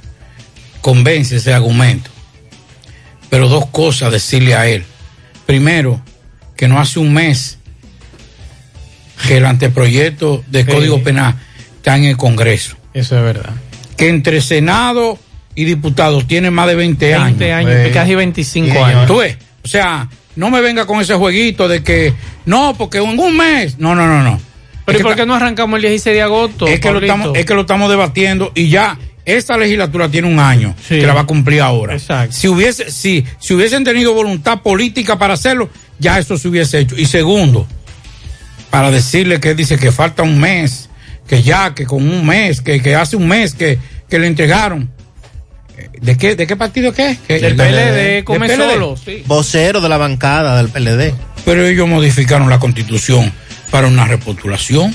Convence 0.82 1.38
ese 1.38 1.54
argumento. 1.54 2.10
Pero 3.30 3.48
dos 3.48 3.68
cosas 3.68 4.12
decirle 4.12 4.56
a 4.56 4.68
él. 4.68 4.84
Primero, 5.46 6.02
que 6.56 6.68
no 6.68 6.80
hace 6.80 7.00
un 7.00 7.14
mes 7.14 7.58
que 9.28 9.38
el 9.38 9.46
anteproyecto 9.46 10.44
de 10.48 10.66
Código 10.66 11.04
Penal 11.04 11.36
está 11.78 11.98
en 11.98 12.06
el 12.06 12.18
Congreso. 12.18 12.76
Eso 12.94 13.18
es 13.18 13.24
verdad. 13.24 13.54
Que 13.98 14.10
entre 14.10 14.42
Senado 14.42 15.18
y 15.56 15.66
diputados 15.66 16.28
tiene 16.28 16.52
más 16.52 16.68
de 16.68 16.76
20, 16.76 17.14
años. 17.16 17.40
20 17.40 17.54
años, 17.54 17.94
casi 17.94 18.16
25 18.16 18.84
años. 18.84 19.08
¿Tú 19.08 19.18
ves? 19.18 19.38
O 19.64 19.68
sea, 19.68 20.10
no 20.36 20.50
me 20.50 20.62
venga 20.62 20.86
con 20.86 21.02
ese 21.02 21.14
jueguito 21.16 21.68
de 21.68 21.84
que 21.84 22.14
no, 22.46 22.76
porque 22.78 22.98
en 22.98 23.20
un 23.20 23.38
mes. 23.38 23.78
No, 23.78 23.96
no, 23.96 24.08
no, 24.08 24.24
no. 24.24 24.40
Pero 24.92 25.00
¿y 25.00 25.04
por 25.04 25.16
qué 25.16 25.26
no 25.26 25.36
arrancamos 25.36 25.78
el 25.78 25.82
16 25.84 26.16
de 26.16 26.22
agosto? 26.22 26.68
Es 26.68 26.80
que, 26.80 26.92
lo 26.92 27.00
estamos, 27.00 27.38
es 27.38 27.46
que 27.46 27.54
lo 27.54 27.62
estamos 27.62 27.90
debatiendo 27.90 28.52
y 28.56 28.70
ya 28.70 28.98
esta 29.26 29.58
legislatura 29.58 30.10
tiene 30.10 30.28
un 30.28 30.40
año 30.40 30.76
que 30.88 31.06
la 31.06 31.14
va 31.14 31.22
a 31.22 31.26
cumplir 31.26 31.62
ahora. 31.62 31.94
Exacto. 31.94 32.36
Si 32.36 32.48
hubiese, 32.48 32.92
si, 32.92 33.26
si 33.40 33.54
hubiesen 33.54 33.84
tenido 33.84 34.14
voluntad 34.14 34.62
política 34.62 35.18
para 35.18 35.36
hacerlo, 35.36 35.70
ya 36.00 36.20
eso 36.20 36.38
se 36.38 36.48
hubiese 36.48 36.80
hecho. 36.80 36.96
Y 36.98 37.06
segundo, 37.06 37.68
para 38.70 38.92
decirle 38.92 39.40
que 39.40 39.54
dice 39.54 39.78
que 39.78 39.92
falta 39.92 40.24
un 40.24 40.40
mes, 40.40 40.90
que 41.28 41.44
ya, 41.44 41.76
que 41.76 41.86
con 41.86 42.08
un 42.08 42.26
mes, 42.26 42.62
que, 42.62 42.82
que 42.82 42.96
hace 42.96 43.16
un 43.16 43.28
mes 43.28 43.54
que, 43.54 43.78
que 44.10 44.20
le 44.20 44.28
entregaron. 44.28 44.90
¿De 46.00 46.18
qué, 46.18 46.36
de 46.36 46.46
qué 46.48 46.56
partido 46.56 46.94
qué? 46.94 47.18
Del 47.28 47.56
PLD, 47.56 48.24
come 48.24 48.56
solo. 48.56 48.96
Vocero 49.26 49.82
de 49.82 49.90
la 49.90 49.98
bancada 49.98 50.58
del 50.58 50.70
PLD. 50.70 51.14
Pero 51.46 51.66
ellos 51.66 51.88
modificaron 51.88 52.50
la 52.50 52.60
constitución 52.60 53.32
para 53.72 53.88
una 53.88 54.06
repostulación. 54.06 54.94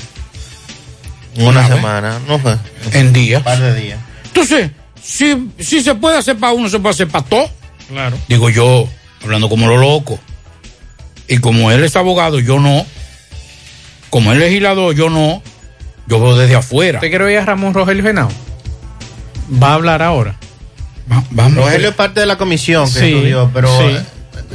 Una, 1.37 1.67
semana, 1.67 2.19
no 2.27 2.39
fue. 2.39 2.57
En 2.93 3.13
días. 3.13 3.39
Un 3.39 3.43
par 3.43 3.59
de 3.59 3.75
días. 3.79 3.99
Entonces, 4.25 4.71
si, 5.01 5.51
si 5.59 5.81
se 5.81 5.93
puede 5.95 6.17
hacer 6.17 6.37
para 6.37 6.53
uno, 6.53 6.69
se 6.69 6.79
puede 6.79 6.93
hacer 6.93 7.07
para 7.07 7.25
todo. 7.25 7.49
Claro. 7.89 8.17
Digo 8.27 8.49
yo, 8.49 8.87
hablando 9.23 9.49
como 9.49 9.67
lo 9.67 9.77
loco. 9.77 10.19
Y 11.27 11.39
como 11.39 11.71
él 11.71 11.83
es 11.83 11.95
abogado, 11.95 12.39
yo 12.39 12.59
no 12.59 12.85
como 14.09 14.31
el 14.31 14.39
legislador, 14.39 14.95
yo 14.95 15.09
no, 15.09 15.41
yo 16.07 16.21
veo 16.21 16.35
desde 16.35 16.55
afuera. 16.55 16.99
¿Usted 16.99 17.09
quiere 17.09 17.25
oír 17.25 17.37
a 17.37 17.45
Ramón 17.45 17.73
Rogelio 17.73 18.03
Genao? 18.03 18.29
Va 19.61 19.69
a 19.69 19.73
hablar 19.75 20.01
ahora. 20.01 20.35
vamos 21.31 21.55
Rogelio 21.55 21.89
es 21.89 21.95
parte 21.95 22.19
de 22.19 22.25
la 22.25 22.37
comisión 22.37 22.91
que 22.91 23.15
estudió, 23.15 23.49
pero 23.53 23.69
sí. 23.77 23.97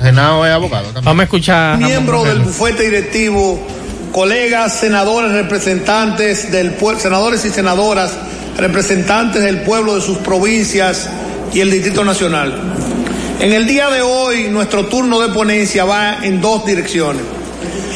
Genao 0.01 0.47
es 0.47 0.53
abogado 0.53 0.87
también. 0.87 1.05
Vamos 1.05 1.21
a 1.21 1.25
escuchar. 1.25 1.79
Miembro 1.79 2.25
del 2.25 2.41
bufete 2.41 2.85
directivo, 2.85 3.65
colegas, 4.13 4.75
senadores, 4.75 5.33
representantes 5.33 6.53
del 6.53 6.73
pueblo, 6.75 7.01
senadores 7.01 7.45
y 7.45 7.51
senadoras, 7.51 8.13
representantes 8.59 9.43
del 9.43 9.63
pueblo 9.63 9.97
de 9.97 10.03
sus 10.03 10.19
provincias 10.19 11.09
y 11.53 11.61
el 11.61 11.71
Distrito 11.71 12.05
Nacional. 12.05 12.55
En 13.41 13.53
el 13.53 13.67
día 13.67 13.91
de 13.91 14.03
hoy, 14.03 14.49
nuestro 14.51 14.87
turno 14.87 15.19
de 15.19 15.31
ponencia 15.31 15.85
va 15.85 16.19
en 16.23 16.41
dos 16.41 16.65
direcciones. 16.67 17.23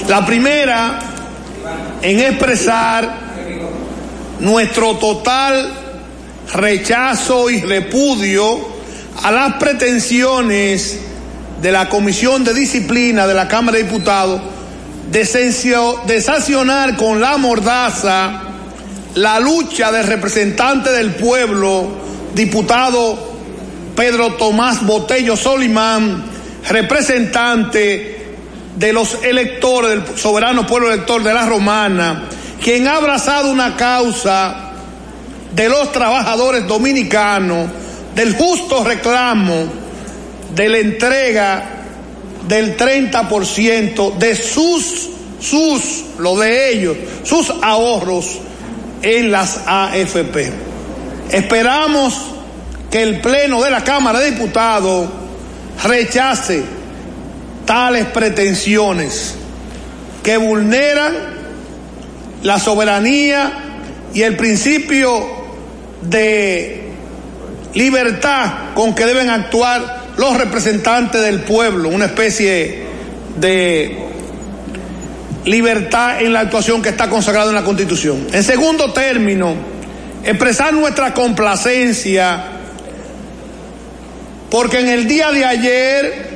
La 0.09 0.25
primera 0.25 0.99
en 2.03 2.21
expresar 2.21 3.27
nuestro 4.41 4.97
total 4.97 5.73
rechazo 6.53 7.51
y 7.51 7.61
repudio 7.61 8.77
a 9.23 9.31
las 9.31 9.55
pretensiones 9.55 10.99
de 11.61 11.73
la 11.73 11.89
Comisión 11.89 12.45
de 12.45 12.55
Disciplina 12.55 13.27
de 13.27 13.35
la 13.35 13.49
Cámara 13.49 13.79
de 13.79 13.85
Diputados 13.85 14.56
de, 15.11 16.21
sancionar 16.23 16.97
con 16.97 17.21
la 17.21 17.37
mordaza 17.37 18.43
la 19.15 19.41
lucha 19.41 19.91
del 19.93 20.07
representante 20.07 20.91
del 20.91 21.15
pueblo, 21.15 21.89
diputado 22.35 23.37
Pedro 23.95 24.35
Tomás 24.35 24.85
Botello 24.85 25.37
Solimán, 25.37 26.25
representante 26.69 28.27
de 28.77 28.93
los 28.93 29.23
electores, 29.23 29.91
del 29.91 30.19
soberano 30.19 30.67
pueblo 30.67 30.93
elector 30.93 31.23
de 31.23 31.33
la 31.33 31.47
Romana, 31.47 32.25
quien 32.63 32.89
ha 32.89 32.97
abrazado 32.97 33.51
una 33.51 33.75
causa 33.77 34.73
de 35.55 35.69
los 35.69 35.93
trabajadores 35.93 36.67
dominicanos 36.67 37.69
del 38.15 38.35
justo 38.35 38.85
reclamo 38.85 39.67
de 40.55 40.69
la 40.69 40.79
entrega 40.79 41.76
del 42.49 42.77
30% 42.77 44.17
de 44.19 44.35
sus, 44.35 45.09
sus, 45.41 46.05
lo 46.19 46.39
de 46.39 46.73
ellos, 46.73 46.97
sus 47.23 47.51
ahorros 47.63 48.39
en 49.03 49.31
las 49.31 49.61
AFP. 49.67 50.53
Esperamos 51.31 52.15
que 52.91 53.03
el 53.03 53.21
Pleno 53.21 53.63
de 53.63 53.71
la 53.71 53.83
Cámara 53.83 54.21
de 54.21 54.31
Diputados 54.33 55.09
rechace 55.85 56.63
tales 57.65 58.07
pretensiones 58.07 59.35
que 60.23 60.37
vulneran 60.37 61.15
la 62.43 62.59
soberanía 62.59 63.53
y 64.15 64.23
el 64.23 64.37
principio 64.37 65.27
de 66.03 66.93
libertad 67.75 68.75
con 68.75 68.95
que 68.95 69.05
deben 69.05 69.31
actuar 69.31 69.96
los 70.17 70.37
representantes 70.37 71.21
del 71.21 71.41
pueblo, 71.41 71.89
una 71.89 72.07
especie 72.07 72.85
de 73.37 73.99
libertad 75.45 76.21
en 76.23 76.33
la 76.33 76.41
actuación 76.41 76.83
que 76.83 76.89
está 76.89 77.09
consagrada 77.09 77.51
en 77.51 77.55
la 77.55 77.64
Constitución. 77.64 78.27
En 78.33 78.43
segundo 78.43 78.93
término, 78.93 79.55
expresar 80.25 80.73
nuestra 80.73 81.14
complacencia 81.14 82.57
porque 84.51 84.81
en 84.81 84.89
el 84.89 85.09
día 85.09 85.33
de 85.33 85.45
ayer, 85.45 86.27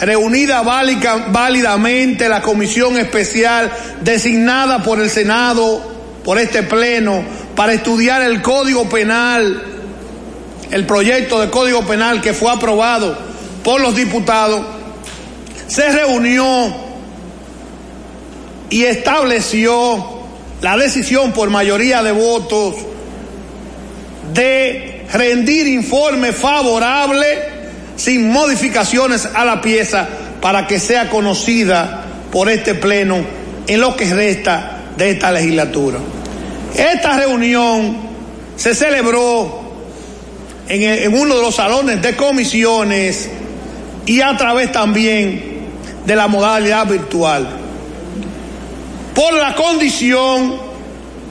reunida 0.00 0.62
válidamente 0.62 2.28
la 2.28 2.40
comisión 2.40 2.98
especial 2.98 3.70
designada 4.00 4.82
por 4.82 5.00
el 5.00 5.10
Senado, 5.10 5.92
por 6.24 6.38
este 6.38 6.62
Pleno, 6.62 7.22
para 7.54 7.74
estudiar 7.74 8.22
el 8.22 8.40
Código 8.40 8.88
Penal, 8.88 9.62
el 10.70 10.86
proyecto 10.86 11.40
de 11.40 11.50
Código 11.50 11.84
Penal 11.84 12.20
que 12.20 12.32
fue 12.32 12.50
aprobado 12.50 13.16
por 13.62 13.80
los 13.80 13.94
diputados, 13.94 14.64
se 15.66 15.88
reunió 15.90 16.74
y 18.70 18.84
estableció 18.84 20.20
la 20.62 20.76
decisión 20.76 21.32
por 21.32 21.50
mayoría 21.50 22.02
de 22.02 22.12
votos 22.12 22.76
de 24.32 25.06
rendir 25.12 25.66
informe 25.66 26.32
favorable 26.32 27.26
sin 27.96 28.30
modificaciones 28.30 29.26
a 29.26 29.44
la 29.44 29.60
pieza 29.60 30.08
para 30.40 30.66
que 30.66 30.78
sea 30.78 31.10
conocida 31.10 32.04
por 32.30 32.48
este 32.48 32.74
pleno 32.74 33.18
en 33.66 33.80
lo 33.80 33.96
que 33.96 34.12
resta 34.12 34.78
de 34.96 35.10
esta 35.10 35.32
legislatura. 35.32 35.98
Esta 36.76 37.16
reunión 37.16 37.96
se 38.56 38.74
celebró 38.74 39.59
en, 40.70 41.14
uno 41.14 41.34
de 41.34 41.42
los 41.42 41.56
salones 41.56 42.00
de 42.00 42.14
comisiones 42.14 43.28
y 44.06 44.20
a 44.20 44.36
través 44.36 44.70
también 44.70 45.42
de 46.06 46.16
la 46.16 46.28
modalidad 46.28 46.86
virtual. 46.86 47.48
Por 49.14 49.34
la 49.34 49.54
condición 49.56 50.54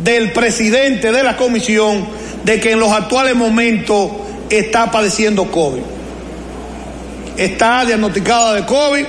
del 0.04 0.34
presidente 0.34 1.12
de 1.12 1.24
la 1.24 1.38
comisión 1.38 2.06
de 2.44 2.60
que 2.60 2.72
en 2.72 2.80
los 2.80 2.92
actuales 2.92 3.36
momentos 3.36 4.12
está 4.50 4.92
padeciendo 4.92 5.50
COVID. 5.50 5.82
Está 7.38 7.86
diagnosticada 7.86 8.54
de 8.54 8.66
COVID 8.66 9.06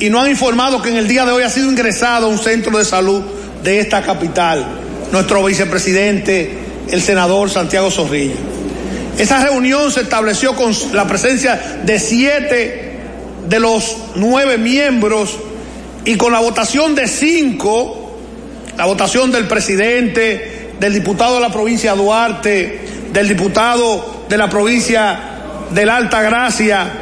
y 0.00 0.10
no 0.10 0.20
han 0.20 0.30
informado 0.30 0.82
que 0.82 0.90
en 0.90 0.96
el 0.96 1.06
día 1.06 1.24
de 1.24 1.32
hoy 1.32 1.44
ha 1.44 1.50
sido 1.50 1.70
ingresado 1.70 2.26
a 2.26 2.28
un 2.28 2.38
centro 2.38 2.76
de 2.76 2.84
salud 2.84 3.22
de 3.62 3.78
esta 3.78 4.02
capital, 4.02 4.66
nuestro 5.12 5.44
vicepresidente, 5.44 6.50
el 6.90 7.00
senador 7.00 7.48
Santiago 7.48 7.90
Zorrilla. 7.90 8.34
Esa 9.18 9.42
reunión 9.42 9.90
se 9.90 10.02
estableció 10.02 10.54
con 10.54 10.74
la 10.92 11.06
presencia 11.06 11.80
de 11.84 11.98
siete 11.98 13.00
de 13.48 13.60
los 13.60 13.96
nueve 14.16 14.58
miembros 14.58 15.38
y 16.04 16.16
con 16.16 16.32
la 16.32 16.40
votación 16.40 16.94
de 16.94 17.08
cinco, 17.08 18.18
la 18.76 18.84
votación 18.84 19.32
del 19.32 19.48
presidente, 19.48 20.72
del 20.78 20.92
diputado 20.92 21.36
de 21.36 21.40
la 21.40 21.50
provincia 21.50 21.94
Duarte, 21.94 22.80
del 23.12 23.28
diputado 23.28 24.24
de 24.28 24.36
la 24.36 24.50
provincia 24.50 25.18
de 25.70 25.86
la 25.86 25.96
Alta 25.96 26.20
Gracia, 26.22 26.92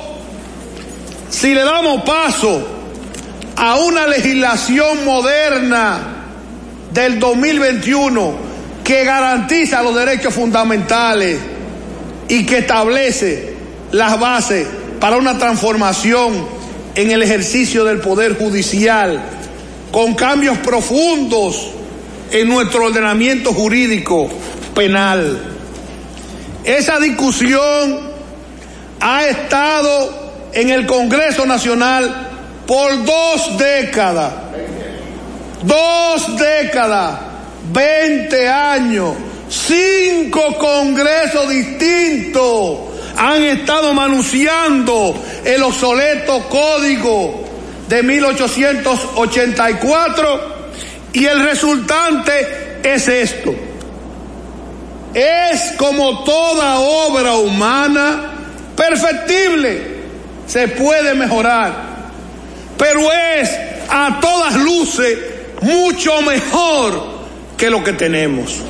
si 1.30 1.54
le 1.54 1.64
damos 1.64 2.04
paso 2.04 2.68
a 3.56 3.76
una 3.78 4.08
legislación 4.08 5.06
moderna 5.06 6.00
del 6.92 7.20
2021 7.20 8.50
que 8.84 9.04
garantiza 9.04 9.84
los 9.84 9.96
derechos 9.96 10.34
fundamentales 10.34 11.40
y 12.28 12.46
que 12.46 12.60
establece 12.60 13.54
las 13.92 14.20
bases 14.20 14.68
para 15.00 15.18
una 15.18 15.38
transformación 15.38 16.59
en 16.96 17.12
el 17.12 17.24
ejercicio 17.24 17.84
del 17.84 18.00
poder 18.00 18.38
judicial 18.38 19.22
con 19.92 20.16
cambios 20.16 20.58
profundos 20.60 21.72
en 22.32 22.48
nuestro 22.48 22.86
ordenamiento 22.86 23.54
jurídico 23.54 24.30
penal. 24.76 25.40
Esa 26.64 27.00
discusión 27.00 28.00
ha 29.00 29.26
estado 29.28 30.50
en 30.54 30.70
el 30.70 30.86
Congreso 30.86 31.46
Nacional 31.46 32.30
por 32.68 33.04
dos 33.04 33.58
décadas. 33.58 34.34
Dos 35.64 36.38
décadas, 36.38 37.20
20 37.74 38.48
años, 38.48 39.14
cinco 39.50 40.56
congresos 40.58 41.50
distintos 41.50 42.89
han 43.20 43.44
estado 43.44 43.94
manunciando 43.94 45.14
el 45.44 45.62
obsoleto 45.62 46.48
código 46.48 47.44
de 47.90 48.02
1884 48.02 50.56
y 51.12 51.26
el 51.26 51.44
resultante 51.44 52.80
es 52.82 53.10
esto. 53.10 53.54
Es 55.14 55.74
como 55.78 56.24
toda 56.24 56.80
obra 56.80 57.36
humana 57.36 58.36
perfectible, 58.78 60.00
se 60.48 60.70
puede 60.70 61.14
mejorar, 61.14 61.74
pero 62.78 63.12
es 63.12 63.50
a 63.90 64.22
todas 64.22 64.56
luces 64.56 65.20
mucho 65.62 66.22
mejor 66.22 67.20
que 67.58 67.70
lo 67.70 67.84
que 67.84 67.92
tenemos. 67.92 68.62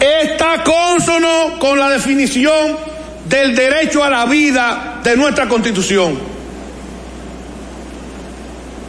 Está 0.00 0.64
consono 0.64 1.56
con 1.60 1.78
la 1.78 1.90
definición 1.90 2.95
del 3.28 3.54
derecho 3.54 4.04
a 4.04 4.10
la 4.10 4.24
vida 4.26 5.00
de 5.02 5.16
nuestra 5.16 5.48
constitución. 5.48 6.36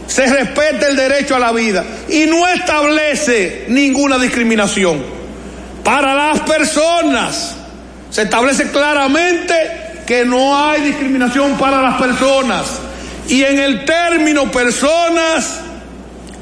Se 0.08 0.26
respeta 0.26 0.88
el 0.88 0.96
derecho 0.96 1.36
a 1.36 1.40
la 1.40 1.52
vida 1.52 1.84
y 2.08 2.26
no 2.26 2.48
establece 2.48 3.66
ninguna 3.68 4.18
discriminación. 4.18 5.04
Para 5.84 6.14
las 6.14 6.42
personas 6.42 7.56
se 8.10 8.24
establece 8.24 8.72
claramente 8.72 9.54
que 10.06 10.24
no 10.26 10.58
hay 10.58 10.82
discriminación 10.82 11.58
para 11.58 11.82
las 11.82 12.00
personas. 12.00 12.66
Y 13.28 13.44
en 13.44 13.60
el 13.60 13.84
término 13.84 14.50
personas 14.50 15.60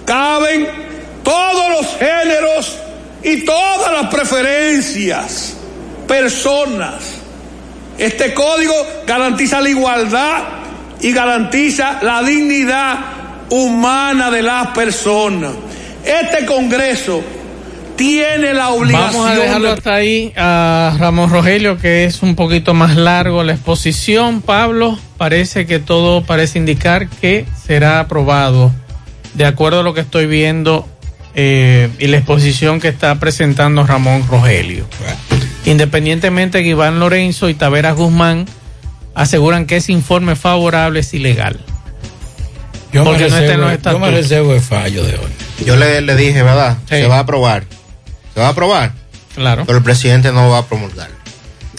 caben 0.05 0.67
todos 1.23 1.69
los 1.71 1.97
géneros 1.97 2.77
y 3.23 3.43
todas 3.43 3.91
las 3.91 4.13
preferencias. 4.13 5.53
Personas. 6.07 7.14
Este 7.97 8.33
código 8.33 8.73
garantiza 9.07 9.61
la 9.61 9.69
igualdad 9.69 10.43
y 11.01 11.11
garantiza 11.13 11.99
la 12.01 12.21
dignidad 12.23 12.97
humana 13.49 14.31
de 14.31 14.41
las 14.41 14.67
personas. 14.67 15.51
Este 16.03 16.45
Congreso 16.45 17.21
tiene 17.95 18.53
la 18.53 18.69
obligación. 18.69 19.13
Vamos 19.13 19.27
a 19.29 19.35
dejarlo 19.35 19.67
de- 19.69 19.73
hasta 19.73 19.95
ahí 19.95 20.33
a 20.35 20.95
Ramón 20.99 21.29
Rogelio, 21.29 21.77
que 21.77 22.03
es 22.05 22.21
un 22.21 22.35
poquito 22.35 22.73
más 22.73 22.95
largo 22.95 23.43
la 23.43 23.53
exposición. 23.53 24.41
Pablo, 24.41 24.99
parece 25.17 25.65
que 25.65 25.79
todo 25.79 26.23
parece 26.23 26.59
indicar 26.59 27.07
que 27.07 27.45
será 27.65 28.01
aprobado, 28.01 28.71
de 29.35 29.45
acuerdo 29.45 29.79
a 29.79 29.83
lo 29.83 29.93
que 29.93 30.01
estoy 30.01 30.25
viendo 30.27 30.87
eh, 31.35 31.89
y 31.99 32.07
la 32.07 32.17
exposición 32.17 32.79
que 32.79 32.87
está 32.89 33.15
presentando 33.15 33.85
Ramón 33.85 34.25
Rogelio. 34.29 34.85
Independientemente 35.65 36.63
que 36.63 36.69
Iván 36.69 36.99
Lorenzo 36.99 37.49
y 37.49 37.53
Taveras 37.53 37.95
Guzmán 37.95 38.45
aseguran 39.15 39.65
que 39.65 39.77
ese 39.77 39.91
informe 39.91 40.35
favorable 40.35 40.99
es 40.99 41.13
ilegal. 41.13 41.59
Yo 42.93 43.03
me, 43.03 43.09
Porque 43.09 43.29
no 43.29 43.37
está 43.37 43.53
en 43.53 43.61
los 43.61 43.81
yo 43.81 43.99
me 43.99 44.11
reservo 44.11 44.53
el 44.53 44.61
fallo 44.61 45.03
de 45.03 45.15
hoy. 45.15 45.65
Yo 45.65 45.75
le, 45.75 46.01
le 46.01 46.15
dije, 46.15 46.43
¿verdad? 46.43 46.77
Se 46.87 47.07
va 47.07 47.17
a 47.17 47.19
aprobar. 47.19 47.65
Se 48.33 48.39
va 48.39 48.47
a 48.47 48.49
aprobar. 48.49 48.93
Claro. 49.35 49.63
Pero 49.65 49.77
el 49.79 49.83
presidente 49.83 50.31
no 50.31 50.49
va 50.49 50.59
a 50.59 50.65
promulgar. 50.65 51.09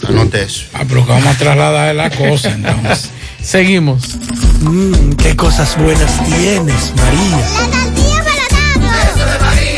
Anote 0.07 0.43
eso. 0.43 0.65
Ah, 0.73 0.83
pero 0.87 1.03
vamos 1.05 1.25
a 1.25 1.37
trasladar 1.37 1.95
la 1.95 2.09
cosa 2.11 2.51
entonces. 2.51 3.09
Seguimos. 3.41 4.15
Mmm, 4.61 5.13
qué 5.13 5.35
cosas 5.35 5.75
buenas 5.77 6.23
tienes, 6.25 6.93
María. 6.95 7.37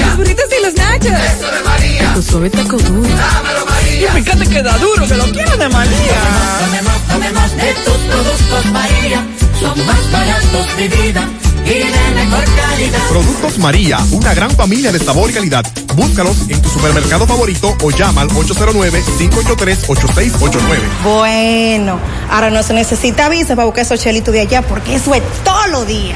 Los 0.02 0.18
burritos 0.18 0.46
y 0.60 0.66
los 0.66 0.74
nachos. 0.76 1.06
Eso 1.12 1.52
de 1.52 1.64
María. 1.64 2.14
Tu 2.16 2.22
suave 2.22 2.50
taco 2.50 2.78
duro. 2.78 3.08
Dámelo, 3.08 3.66
María. 3.66 3.69
Y 4.00 4.02
fíjate 4.02 4.48
que 4.48 4.64
da 4.64 4.78
duro, 4.78 5.06
que 5.06 5.16
lo 5.16 5.26
quiero 5.26 5.58
de 5.58 5.68
María. 5.68 6.22
Tomemos, 6.60 6.94
tomemos 7.08 7.52
de 7.58 7.74
tus 7.84 7.98
productos 7.98 8.66
María. 8.72 9.28
Son 9.60 9.86
más 9.86 10.12
baratos 10.12 10.78
de 10.78 10.88
vida 10.88 11.28
y 11.66 11.80
de 11.80 12.12
mejor 12.16 12.46
calidad. 12.56 13.00
Productos 13.10 13.58
María, 13.58 14.00
una 14.12 14.34
gran 14.34 14.52
familia 14.52 14.94
de 14.94 15.00
sabor 15.00 15.30
y 15.30 15.34
calidad. 15.34 15.66
Búscalos 15.96 16.38
en 16.48 16.62
tu 16.62 16.70
supermercado 16.70 17.28
favorito 17.28 17.76
o 17.84 17.92
llama 17.92 18.22
al 18.22 18.30
809-583-8689. 18.30 21.04
Bueno, 21.04 22.00
ahora 22.32 22.50
no 22.50 22.64
se 22.64 22.74
necesita 22.74 23.28
visa 23.28 23.58
para 23.58 23.66
buscar 23.66 23.84
esos 23.84 24.00
chelitos 24.00 24.34
de 24.34 24.40
allá 24.40 24.62
porque 24.62 24.96
eso 24.96 25.14
es 25.14 25.22
todo 25.44 25.68
lo 25.68 25.84
día. 25.84 26.16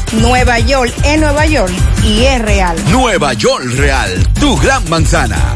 Nueva 0.13 0.59
York 0.59 0.93
es 1.05 1.19
Nueva 1.19 1.45
York 1.45 1.71
y 2.03 2.25
es 2.25 2.41
real. 2.41 2.75
Nueva 2.91 3.33
York 3.33 3.63
Real, 3.77 4.27
tu 4.39 4.57
gran 4.57 4.87
manzana. 4.89 5.55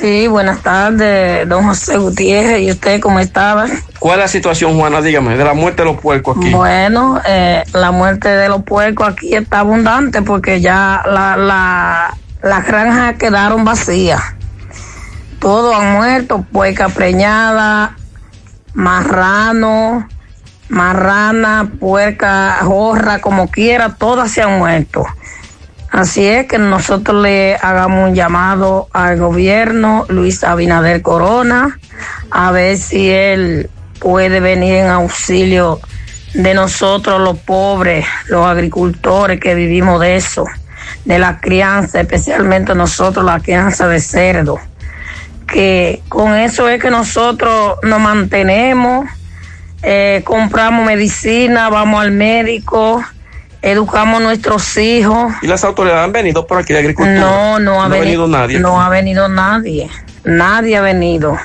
Sí, 0.02 0.26
buenas 0.26 0.64
tardes, 0.64 1.48
don 1.48 1.64
José 1.64 1.96
Gutiérrez. 1.96 2.60
¿Y 2.62 2.72
usted 2.72 3.00
cómo 3.00 3.20
estaba? 3.20 3.66
¿Cuál 4.00 4.18
es 4.18 4.24
la 4.24 4.26
situación, 4.26 4.76
Juana? 4.76 5.00
Dígame, 5.00 5.36
de 5.36 5.44
la 5.44 5.54
muerte 5.54 5.82
de 5.82 5.92
los 5.92 6.00
puercos 6.00 6.38
aquí. 6.38 6.50
Bueno, 6.50 7.20
eh, 7.24 7.62
la 7.72 7.92
muerte 7.92 8.28
de 8.28 8.48
los 8.48 8.64
puercos 8.64 9.10
aquí 9.10 9.32
está 9.32 9.60
abundante 9.60 10.22
porque 10.22 10.60
ya 10.60 11.04
la, 11.06 11.36
la, 11.36 12.16
las 12.42 12.66
granjas 12.66 13.14
quedaron 13.14 13.64
vacías. 13.64 14.20
Todos 15.38 15.72
han 15.72 15.92
muerto, 15.92 16.44
puerca 16.50 16.88
preñada, 16.88 17.94
marrano, 18.74 20.08
marrana, 20.68 21.70
puerca, 21.78 22.56
jorra, 22.62 23.20
como 23.20 23.52
quiera, 23.52 23.94
todas 23.94 24.32
se 24.32 24.42
han 24.42 24.58
muerto. 24.58 25.06
Así 25.92 26.26
es 26.26 26.46
que 26.46 26.58
nosotros 26.58 27.22
le 27.22 27.54
hagamos 27.56 28.08
un 28.08 28.14
llamado 28.14 28.88
al 28.92 29.18
gobierno, 29.18 30.06
Luis 30.08 30.42
Abinader 30.42 31.02
Corona, 31.02 31.78
a 32.30 32.50
ver 32.50 32.78
si 32.78 33.10
él 33.10 33.70
puede 34.00 34.40
venir 34.40 34.74
en 34.76 34.88
auxilio 34.88 35.80
de 36.32 36.54
nosotros 36.54 37.20
los 37.20 37.38
pobres, 37.38 38.06
los 38.28 38.46
agricultores 38.46 39.38
que 39.38 39.54
vivimos 39.54 40.00
de 40.00 40.16
eso, 40.16 40.46
de 41.04 41.18
la 41.18 41.38
crianza, 41.40 42.00
especialmente 42.00 42.74
nosotros 42.74 43.24
la 43.24 43.38
crianza 43.40 43.86
de 43.86 44.00
cerdo, 44.00 44.58
que 45.46 46.02
con 46.08 46.34
eso 46.34 46.70
es 46.70 46.80
que 46.80 46.90
nosotros 46.90 47.76
nos 47.82 48.00
mantenemos 48.00 49.06
eh, 49.82 50.22
compramos 50.24 50.86
medicina, 50.86 51.68
vamos 51.68 52.02
al 52.02 52.12
médico, 52.12 53.04
educamos 53.62 54.20
a 54.20 54.24
nuestros 54.24 54.76
hijos. 54.76 55.32
¿Y 55.42 55.46
las 55.46 55.64
autoridades 55.64 56.04
han 56.04 56.12
venido 56.12 56.46
por 56.46 56.58
aquí 56.58 56.72
de 56.72 56.80
agricultura? 56.80 57.18
No, 57.20 57.58
no 57.58 57.82
ha, 57.82 57.88
veni- 57.88 58.00
venido 58.06 58.28
nadie. 58.28 58.58
No 58.60 58.80
ha 58.80 58.88
venido 58.88 59.28
nadie. 59.28 59.88
Nadie 60.24 60.76
ha 60.76 60.80
venido. 60.82 61.38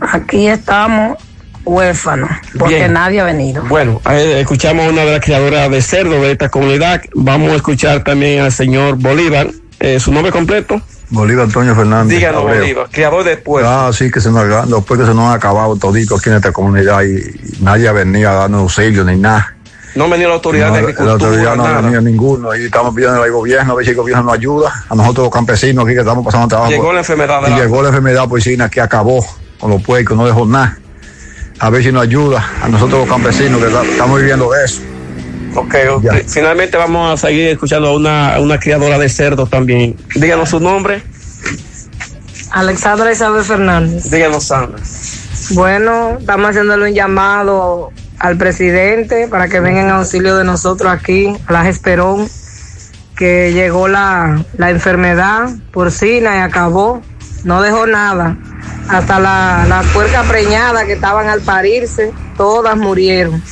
Aquí 0.00 0.46
estamos 0.48 1.18
huérfanos 1.64 2.30
porque 2.58 2.76
Bien. 2.76 2.92
nadie 2.92 3.20
ha 3.20 3.24
venido. 3.24 3.62
Bueno, 3.64 4.00
eh, 4.10 4.38
escuchamos 4.40 4.86
a 4.86 4.90
una 4.90 5.04
de 5.04 5.12
las 5.12 5.20
criadoras 5.24 5.70
de 5.70 5.82
cerdo 5.82 6.20
de 6.22 6.32
esta 6.32 6.48
comunidad. 6.48 7.02
Vamos 7.14 7.52
a 7.52 7.56
escuchar 7.56 8.02
también 8.04 8.40
al 8.42 8.52
señor 8.52 8.96
Bolívar. 8.96 9.48
Eh, 9.80 10.00
¿Su 10.00 10.12
nombre 10.12 10.32
completo? 10.32 10.80
Bolívar 11.10 11.44
Antonio 11.46 11.74
Fernández. 11.74 12.16
Díganos. 12.16 12.42
Bolívar, 12.42 12.88
criador 12.90 13.24
de 13.24 13.36
pueblo. 13.38 13.68
Ah, 13.68 13.90
sí, 13.92 14.10
que 14.10 14.20
se 14.20 14.30
nos, 14.30 14.68
los 14.68 14.84
pueblos 14.84 15.08
se 15.08 15.14
nos 15.14 15.24
han 15.30 15.36
acabado 15.36 15.76
toditos 15.76 16.20
aquí 16.20 16.30
en 16.30 16.36
esta 16.36 16.52
comunidad 16.52 17.02
y, 17.02 17.16
y 17.16 17.62
nadie 17.62 17.88
ha 17.88 17.92
venido 17.92 18.30
a 18.30 18.34
darnos 18.34 18.60
auxilio 18.62 19.04
ni 19.04 19.16
nada. 19.16 19.54
No 19.98 20.04
ha 20.04 20.08
venido 20.08 20.28
la 20.30 20.36
autoridad 20.36 20.68
No, 20.68 20.74
de 20.74 20.80
la 20.82 20.88
agricultura. 20.88 21.12
autoridad 21.12 21.56
no 21.56 21.66
ha 21.66 21.80
venido 21.80 22.00
ninguno 22.00 22.56
y 22.56 22.64
estamos 22.66 22.94
pidiendo 22.94 23.22
al 23.22 23.30
gobierno 23.32 23.72
a 23.72 23.76
ver 23.76 23.84
si 23.84 23.90
el 23.90 23.96
gobierno 23.96 24.22
nos 24.24 24.34
ayuda. 24.34 24.84
A 24.88 24.94
nosotros 24.94 25.24
los 25.26 25.32
campesinos 25.34 25.84
aquí 25.84 25.94
que 25.94 26.00
estamos 26.00 26.24
pasando 26.24 26.48
trabajo. 26.48 26.70
Llegó 26.70 26.92
la 26.92 27.00
enfermedad 27.00 27.40
Y 27.46 27.50
la- 27.50 27.56
llegó 27.58 27.82
la 27.82 27.88
enfermedad 27.88 28.28
porcina 28.28 28.68
que 28.70 28.80
acabó 28.80 29.26
con 29.58 29.70
los 29.70 29.82
puercos, 29.82 30.16
no 30.16 30.24
dejó 30.24 30.46
nada. 30.46 30.78
A 31.58 31.70
ver 31.70 31.82
si 31.82 31.90
nos 31.90 32.02
ayuda 32.04 32.48
a 32.62 32.68
nosotros 32.68 33.00
los 33.00 33.08
campesinos 33.08 33.60
que 33.60 33.68
ta- 33.68 33.82
estamos 33.82 34.20
viviendo 34.20 34.48
de 34.52 34.64
eso. 34.64 34.80
Ok, 35.56 35.74
ok. 35.96 36.04
finalmente 36.28 36.76
vamos 36.76 37.12
a 37.12 37.26
seguir 37.26 37.48
escuchando 37.48 37.88
a 37.88 37.92
una, 37.96 38.36
a 38.36 38.40
una 38.40 38.60
criadora 38.60 38.98
de 38.98 39.08
cerdos 39.08 39.50
también. 39.50 39.96
Díganos 40.14 40.50
su 40.50 40.60
nombre. 40.60 41.02
Alexandra 42.52 43.10
Isabel 43.12 43.42
Fernández. 43.44 44.10
Díganos, 44.10 44.44
Sandra. 44.44 44.80
Bueno, 45.50 46.18
estamos 46.20 46.50
haciéndole 46.50 46.88
un 46.90 46.94
llamado 46.94 47.90
al 48.18 48.36
presidente 48.36 49.28
para 49.28 49.48
que 49.48 49.60
venga 49.60 49.82
en 49.82 49.90
auxilio 49.90 50.36
de 50.36 50.44
nosotros 50.44 50.92
aquí, 50.92 51.36
a 51.46 51.52
la 51.52 51.68
Esperón, 51.68 52.28
que 53.16 53.52
llegó 53.52 53.88
la, 53.88 54.44
la 54.56 54.70
enfermedad 54.70 55.50
porcina 55.72 56.36
y 56.36 56.40
acabó, 56.40 57.02
no 57.44 57.62
dejó 57.62 57.86
nada. 57.86 58.36
Hasta 58.88 59.18
la, 59.18 59.66
la 59.68 59.82
puerca 59.92 60.22
preñada 60.22 60.86
que 60.86 60.94
estaban 60.94 61.28
al 61.28 61.40
parirse, 61.40 62.12
todas 62.36 62.76
murieron. 62.76 63.42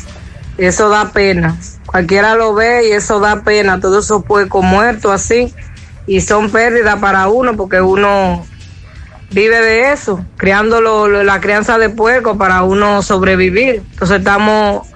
Eso 0.56 0.88
da 0.88 1.10
pena. 1.10 1.56
Cualquiera 1.84 2.34
lo 2.34 2.54
ve 2.54 2.88
y 2.88 2.92
eso 2.92 3.20
da 3.20 3.42
pena. 3.42 3.80
Todos 3.80 4.06
esos 4.06 4.24
puercos 4.24 4.64
muertos 4.64 5.12
así. 5.12 5.54
Y 6.06 6.20
son 6.20 6.50
pérdidas 6.50 6.96
para 7.00 7.28
uno 7.28 7.56
porque 7.56 7.80
uno 7.80 8.46
vive 9.30 9.60
de 9.60 9.92
eso, 9.92 10.24
criando 10.36 10.80
lo- 10.80 11.08
lo- 11.08 11.24
la 11.24 11.40
crianza 11.40 11.78
de 11.78 11.88
puerco 11.90 12.36
para 12.38 12.62
uno 12.62 13.02
sobrevivir. 13.02 13.82
Entonces 13.92 14.18
estamos 14.18 14.86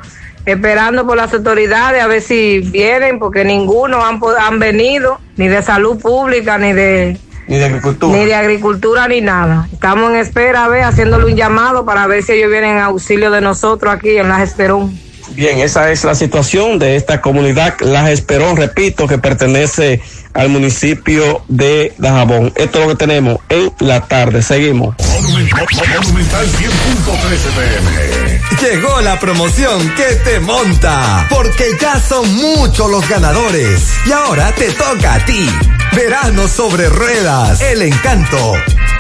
esperando 0.46 1.06
por 1.06 1.16
las 1.16 1.32
autoridades 1.34 2.02
a 2.02 2.06
ver 2.06 2.22
si 2.22 2.60
vienen, 2.60 3.18
porque 3.18 3.44
ninguno 3.44 4.04
han, 4.04 4.20
han 4.40 4.58
venido, 4.58 5.20
ni 5.36 5.48
de 5.48 5.62
salud 5.62 5.98
pública, 6.00 6.58
ni 6.58 6.72
de, 6.72 7.18
Ni 7.46 7.58
de 7.58 7.64
agricultura. 7.66 8.16
ni 8.18 8.24
de 8.24 8.34
agricultura, 8.34 9.08
ni 9.08 9.20
nada. 9.20 9.68
Estamos 9.72 10.10
en 10.10 10.16
espera, 10.16 10.64
a 10.64 10.68
ver, 10.68 10.84
haciéndole 10.84 11.26
un 11.26 11.36
llamado 11.36 11.84
para 11.84 12.06
ver 12.06 12.22
si 12.22 12.32
ellos 12.32 12.50
vienen 12.50 12.76
en 12.76 12.82
auxilio 12.82 13.30
de 13.30 13.40
nosotros 13.40 13.92
aquí 13.92 14.16
en 14.16 14.28
Las 14.28 14.40
Esperón. 14.42 14.98
Bien, 15.32 15.58
esa 15.60 15.92
es 15.92 16.02
la 16.04 16.14
situación 16.16 16.78
de 16.80 16.96
esta 16.96 17.20
comunidad, 17.20 17.74
Las 17.80 18.08
Esperón, 18.10 18.56
repito, 18.56 19.06
que 19.06 19.18
pertenece 19.18 20.00
al 20.34 20.48
municipio 20.48 21.42
de 21.48 21.94
Dajabón. 21.98 22.52
Esto 22.56 22.80
es 22.80 22.86
lo 22.86 22.90
que 22.92 22.96
tenemos 22.96 23.38
en 23.48 23.72
la 23.80 24.00
tarde. 24.00 24.42
Seguimos. 24.42 24.94
Monumental 24.98 26.46
100.13 26.46 27.50
pm. 27.56 28.40
Llegó 28.60 29.00
la 29.00 29.18
promoción 29.18 29.88
que 29.96 30.16
te 30.16 30.40
monta, 30.40 31.26
porque 31.30 31.64
ya 31.80 32.00
son 32.00 32.34
muchos 32.34 32.90
los 32.90 33.08
ganadores. 33.08 33.88
Y 34.06 34.12
ahora 34.12 34.52
te 34.52 34.70
toca 34.72 35.14
a 35.14 35.24
ti. 35.24 35.48
Verano 35.94 36.46
sobre 36.46 36.88
ruedas, 36.88 37.60
el 37.60 37.82
encanto. 37.82 38.54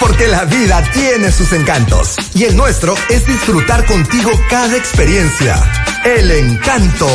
porque 0.00 0.26
la 0.26 0.44
vida 0.46 0.82
tiene 0.92 1.30
sus 1.30 1.52
encantos 1.52 2.16
y 2.34 2.44
el 2.44 2.56
nuestro 2.56 2.94
es 3.10 3.26
disfrutar 3.26 3.84
contigo 3.84 4.30
cada 4.48 4.76
experiencia. 4.76 5.56
El 6.04 6.30
encanto. 6.30 7.06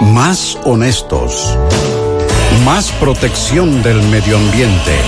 Más 0.00 0.58
honestos. 0.64 1.56
Más 2.64 2.90
protección 2.92 3.82
del 3.82 4.02
medio 4.02 4.36
ambiente. 4.36 5.00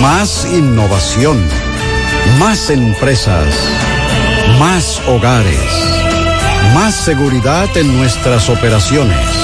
Más 0.00 0.46
innovación. 0.52 1.42
Más 2.38 2.70
empresas. 2.70 3.48
Más 4.58 5.00
hogares. 5.08 5.58
Más 6.74 6.94
seguridad 6.94 7.74
en 7.76 7.96
nuestras 7.96 8.48
operaciones. 8.50 9.43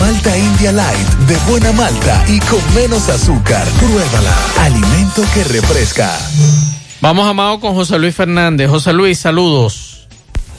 Malta 0.00 0.36
India 0.36 0.72
Light, 0.72 1.08
de 1.28 1.36
buena 1.50 1.72
malta 1.72 2.24
y 2.28 2.38
con 2.40 2.60
menos 2.74 3.08
azúcar. 3.08 3.66
Pruébala. 3.78 4.36
Alimento 4.60 5.22
que 5.32 5.44
refresca. 5.44 6.10
Vamos, 7.00 7.28
Amado, 7.28 7.60
con 7.60 7.74
José 7.74 7.98
Luis 7.98 8.14
Fernández. 8.14 8.68
José 8.70 8.92
Luis, 8.92 9.18
saludos. 9.18 9.94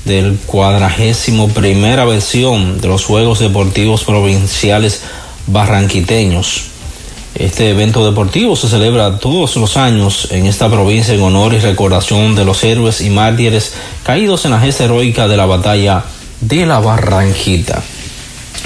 del 0.05 0.39
cuadragésimo 0.47 1.49
primera 1.49 2.05
versión 2.05 2.81
de 2.81 2.87
los 2.87 3.05
Juegos 3.05 3.41
Deportivos 3.41 4.05
Provinciales 4.05 5.03
Barranquiteños. 5.49 6.74
Este 7.35 7.71
evento 7.71 8.05
deportivo 8.05 8.55
se 8.55 8.69
celebra 8.69 9.19
todos 9.19 9.57
los 9.57 9.77
años 9.77 10.29
en 10.31 10.47
esta 10.47 10.71
provincia 10.71 11.15
en 11.15 11.23
honor 11.23 11.53
y 11.55 11.59
recordación 11.59 12.37
de 12.37 12.45
los 12.45 12.63
héroes 12.63 13.01
y 13.01 13.11
mártires 13.11 13.75
caídos 14.05 14.45
en 14.45 14.53
la 14.53 14.61
gesta 14.61 14.85
heroica 14.85 15.27
de 15.27 15.37
la 15.37 15.47
batalla 15.47 16.05
de 16.41 16.65
la 16.65 16.79
Barranquita. 16.79 17.83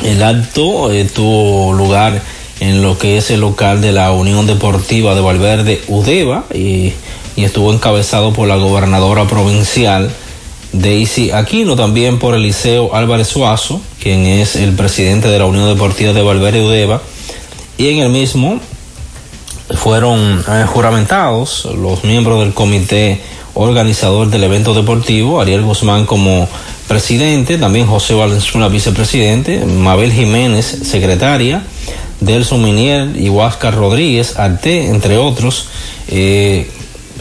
El 0.04 0.22
acto 0.22 0.92
eh, 0.92 1.04
tuvo 1.04 1.72
lugar 1.72 2.20
en 2.60 2.82
lo 2.82 2.98
que 2.98 3.16
es 3.16 3.30
el 3.30 3.40
local 3.40 3.80
de 3.80 3.92
la 3.92 4.12
Unión 4.12 4.46
Deportiva 4.46 5.14
de 5.14 5.20
Valverde 5.20 5.80
Udeva 5.88 6.44
y, 6.52 6.92
estuvo 7.36 7.72
encabezado 7.72 8.32
por 8.32 8.48
la 8.48 8.56
gobernadora 8.56 9.28
provincial 9.28 10.10
Daisy 10.72 11.30
Aquino, 11.30 11.76
también 11.76 12.18
por 12.18 12.34
Eliseo 12.34 12.96
Álvarez 12.96 13.28
Suazo, 13.28 13.80
quien 14.02 14.26
es 14.26 14.56
el 14.56 14.72
presidente 14.72 15.28
de 15.28 15.38
la 15.38 15.46
Unión 15.46 15.68
Deportiva 15.68 16.12
de 16.12 16.22
Valverde 16.22 16.64
Udeva, 16.64 17.00
y 17.78 17.88
en 17.88 18.00
el 18.00 18.10
mismo 18.10 18.60
fueron 19.70 20.44
eh, 20.48 20.64
juramentados 20.66 21.66
los 21.76 22.04
miembros 22.04 22.40
del 22.40 22.52
comité 22.52 23.20
organizador 23.54 24.28
del 24.28 24.44
evento 24.44 24.74
deportivo, 24.74 25.40
Ariel 25.40 25.62
Guzmán 25.62 26.04
como 26.04 26.48
presidente, 26.86 27.56
también 27.56 27.86
José 27.86 28.14
Valenzuela 28.14 28.68
vicepresidente, 28.68 29.64
Mabel 29.64 30.12
Jiménez 30.12 30.66
secretaria, 30.82 31.62
Delson 32.20 32.62
Minier 32.62 33.16
y 33.16 33.28
Huáscar 33.28 33.74
Rodríguez, 33.74 34.38
Arte, 34.38 34.88
entre 34.88 35.16
otros, 35.16 35.68
eh, 36.08 36.70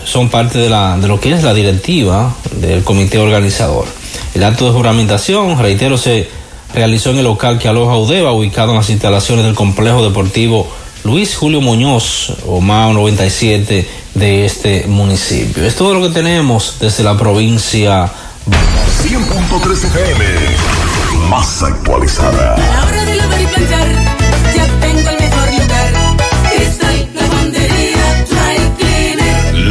son 0.06 0.30
parte 0.30 0.58
de, 0.58 0.70
la, 0.70 0.98
de 0.98 1.08
lo 1.08 1.20
que 1.20 1.34
es 1.34 1.44
la 1.44 1.54
directiva 1.54 2.36
del 2.60 2.84
comité 2.84 3.20
organizador. 3.20 3.86
El 4.34 4.44
acto 4.44 4.66
de 4.66 4.72
juramentación, 4.72 5.60
reitero, 5.60 5.98
se 5.98 6.30
realizó 6.74 7.12
en 7.12 7.18
el 7.18 7.24
local 7.24 7.60
que 7.60 7.68
aloja 7.68 7.98
Udeva, 7.98 8.32
ubicado 8.32 8.72
en 8.72 8.78
las 8.78 8.90
instalaciones 8.90 9.46
del 9.46 9.56
complejo 9.56 10.04
deportivo 10.04 10.68
Luis 11.04 11.36
Julio 11.38 11.62
Muñoz, 11.62 12.34
o 12.46 12.60
MAO 12.60 12.94
97 12.94 13.88
de 14.14 14.46
este 14.46 14.88
municipio. 14.88 15.66
Es 15.66 15.76
todo 15.76 15.94
lo 15.94 16.02
que 16.02 16.14
tenemos 16.14 16.78
desde 16.80 17.04
la 17.04 17.18
provincia. 17.18 18.12
100.3 19.04 19.86
FM, 19.86 20.26
más 21.30 21.64
actualizada. 21.64 22.56
A 22.56 22.58
la 22.58 22.86
hora 22.86 23.06
de 23.06 23.16
lavar 23.16 23.42
y 23.42 23.46
planchar, 23.46 24.07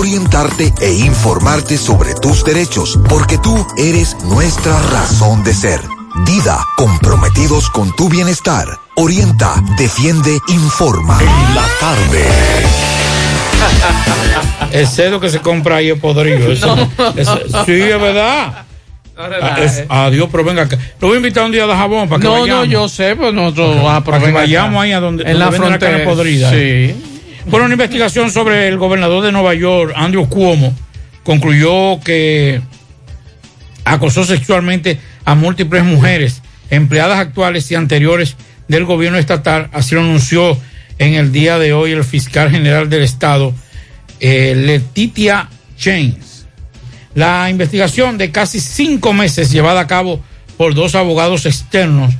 orientarte 0.00 0.72
e 0.80 0.92
informarte 0.94 1.76
sobre 1.76 2.14
tus 2.14 2.42
derechos, 2.42 2.98
porque 3.08 3.36
tú 3.36 3.66
eres 3.76 4.16
nuestra 4.24 4.80
razón 4.90 5.44
de 5.44 5.52
ser. 5.52 5.80
Dida, 6.24 6.58
comprometidos 6.76 7.68
con 7.68 7.94
tu 7.96 8.08
bienestar. 8.08 8.66
Orienta, 8.96 9.62
defiende, 9.76 10.38
informa. 10.48 11.18
En 11.20 11.54
la 11.54 11.64
tarde. 11.78 12.24
El 14.72 14.86
cedo 14.86 15.20
que 15.20 15.28
se 15.28 15.40
compra 15.40 15.76
ahí 15.76 15.90
es 15.90 16.00
podrido. 16.00 16.50
Eso, 16.50 16.74
eso- 17.16 17.64
sí, 17.66 17.72
es 17.72 18.00
verdad. 18.00 18.64
Ah, 19.90 20.06
adiós, 20.06 20.28
pero 20.32 20.44
venga 20.44 20.62
acá. 20.62 20.78
Lo 20.98 21.08
voy 21.08 21.16
a 21.16 21.18
invitar 21.18 21.44
un 21.44 21.52
día 21.52 21.66
de 21.66 21.74
jabón 21.74 22.08
para 22.08 22.20
que 22.22 22.26
No, 22.26 22.40
vayamos. 22.40 22.66
no, 22.66 22.72
yo 22.72 22.88
sé, 22.88 23.16
pues 23.16 23.34
nosotros 23.34 23.76
pero 23.76 24.02
para 24.04 24.18
que 24.24 24.32
vayamos 24.32 24.70
acá. 24.76 24.80
ahí 24.82 24.92
a 24.92 25.00
donde, 25.00 25.24
en 25.30 25.38
la 25.38 25.44
donde 25.46 25.58
frontera 25.58 25.90
carne 25.92 26.04
podrida. 26.06 26.50
Sí. 26.50 26.96
Bueno, 27.46 27.64
una 27.64 27.74
investigación 27.74 28.30
sobre 28.30 28.68
el 28.68 28.76
gobernador 28.76 29.24
de 29.24 29.32
Nueva 29.32 29.54
York, 29.54 29.94
Andrew 29.96 30.28
Cuomo, 30.28 30.74
concluyó 31.24 31.98
que 32.00 32.60
acosó 33.84 34.24
sexualmente 34.24 35.00
a 35.24 35.34
múltiples 35.34 35.82
mujeres, 35.84 36.42
empleadas 36.68 37.18
actuales 37.18 37.70
y 37.70 37.76
anteriores 37.76 38.36
del 38.68 38.84
gobierno 38.84 39.18
estatal. 39.18 39.70
Así 39.72 39.94
lo 39.94 40.02
anunció 40.02 40.56
en 40.98 41.14
el 41.14 41.32
día 41.32 41.58
de 41.58 41.72
hoy 41.72 41.92
el 41.92 42.04
fiscal 42.04 42.50
general 42.50 42.90
del 42.90 43.02
estado, 43.02 43.54
eh, 44.20 44.54
Letitia 44.54 45.48
James. 45.78 46.46
La 47.14 47.48
investigación 47.48 48.18
de 48.18 48.30
casi 48.30 48.60
cinco 48.60 49.14
meses 49.14 49.50
llevada 49.50 49.80
a 49.80 49.86
cabo 49.86 50.20
por 50.58 50.74
dos 50.74 50.94
abogados 50.94 51.46
externos 51.46 52.14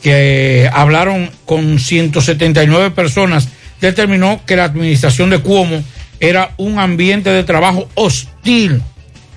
que 0.00 0.62
eh, 0.62 0.70
hablaron 0.72 1.28
con 1.44 1.78
179 1.78 2.92
personas 2.92 3.48
determinó 3.80 4.40
que 4.46 4.56
la 4.56 4.64
administración 4.64 5.30
de 5.30 5.38
Cuomo 5.38 5.82
era 6.20 6.52
un 6.58 6.78
ambiente 6.78 7.30
de 7.30 7.44
trabajo 7.44 7.88
hostil 7.94 8.82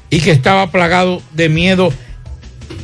y 0.10 0.20
que 0.20 0.32
estaba 0.32 0.70
plagado 0.72 1.22
de 1.32 1.50
miedo 1.50 1.94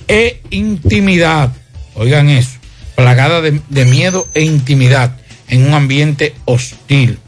e 0.08 0.42
intimidad. 0.50 1.52
Oigan 1.96 2.30
eso, 2.30 2.58
plagada 2.96 3.42
de, 3.42 3.86
miedo 3.86 4.28
e 4.34 4.44
intimidad 4.44 5.16
en 5.48 5.68
un 5.68 5.74
ambiente 5.74 6.34
hostil. 6.46 7.20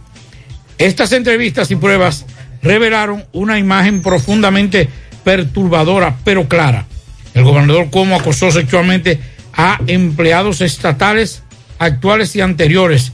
Estas 0.77 1.11
entrevistas 1.11 1.69
y 1.71 1.75
pruebas 1.75 2.25
revelaron 2.63 3.25
una 3.33 3.59
imagen 3.59 4.01
profundamente 4.01 4.89
perturbadora, 5.23 6.17
pero 6.23 6.47
clara. 6.47 6.87
El 7.33 7.43
gobernador 7.43 7.89
Cuomo 7.89 8.15
acosó 8.15 8.51
sexualmente 8.51 9.19
a 9.53 9.79
empleados 9.87 10.61
estatales 10.61 11.43
actuales 11.77 12.35
y 12.35 12.41
anteriores, 12.41 13.11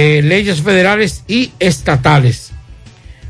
eh, 0.00 0.22
leyes 0.22 0.62
federales 0.62 1.24
y 1.26 1.50
estatales. 1.58 2.52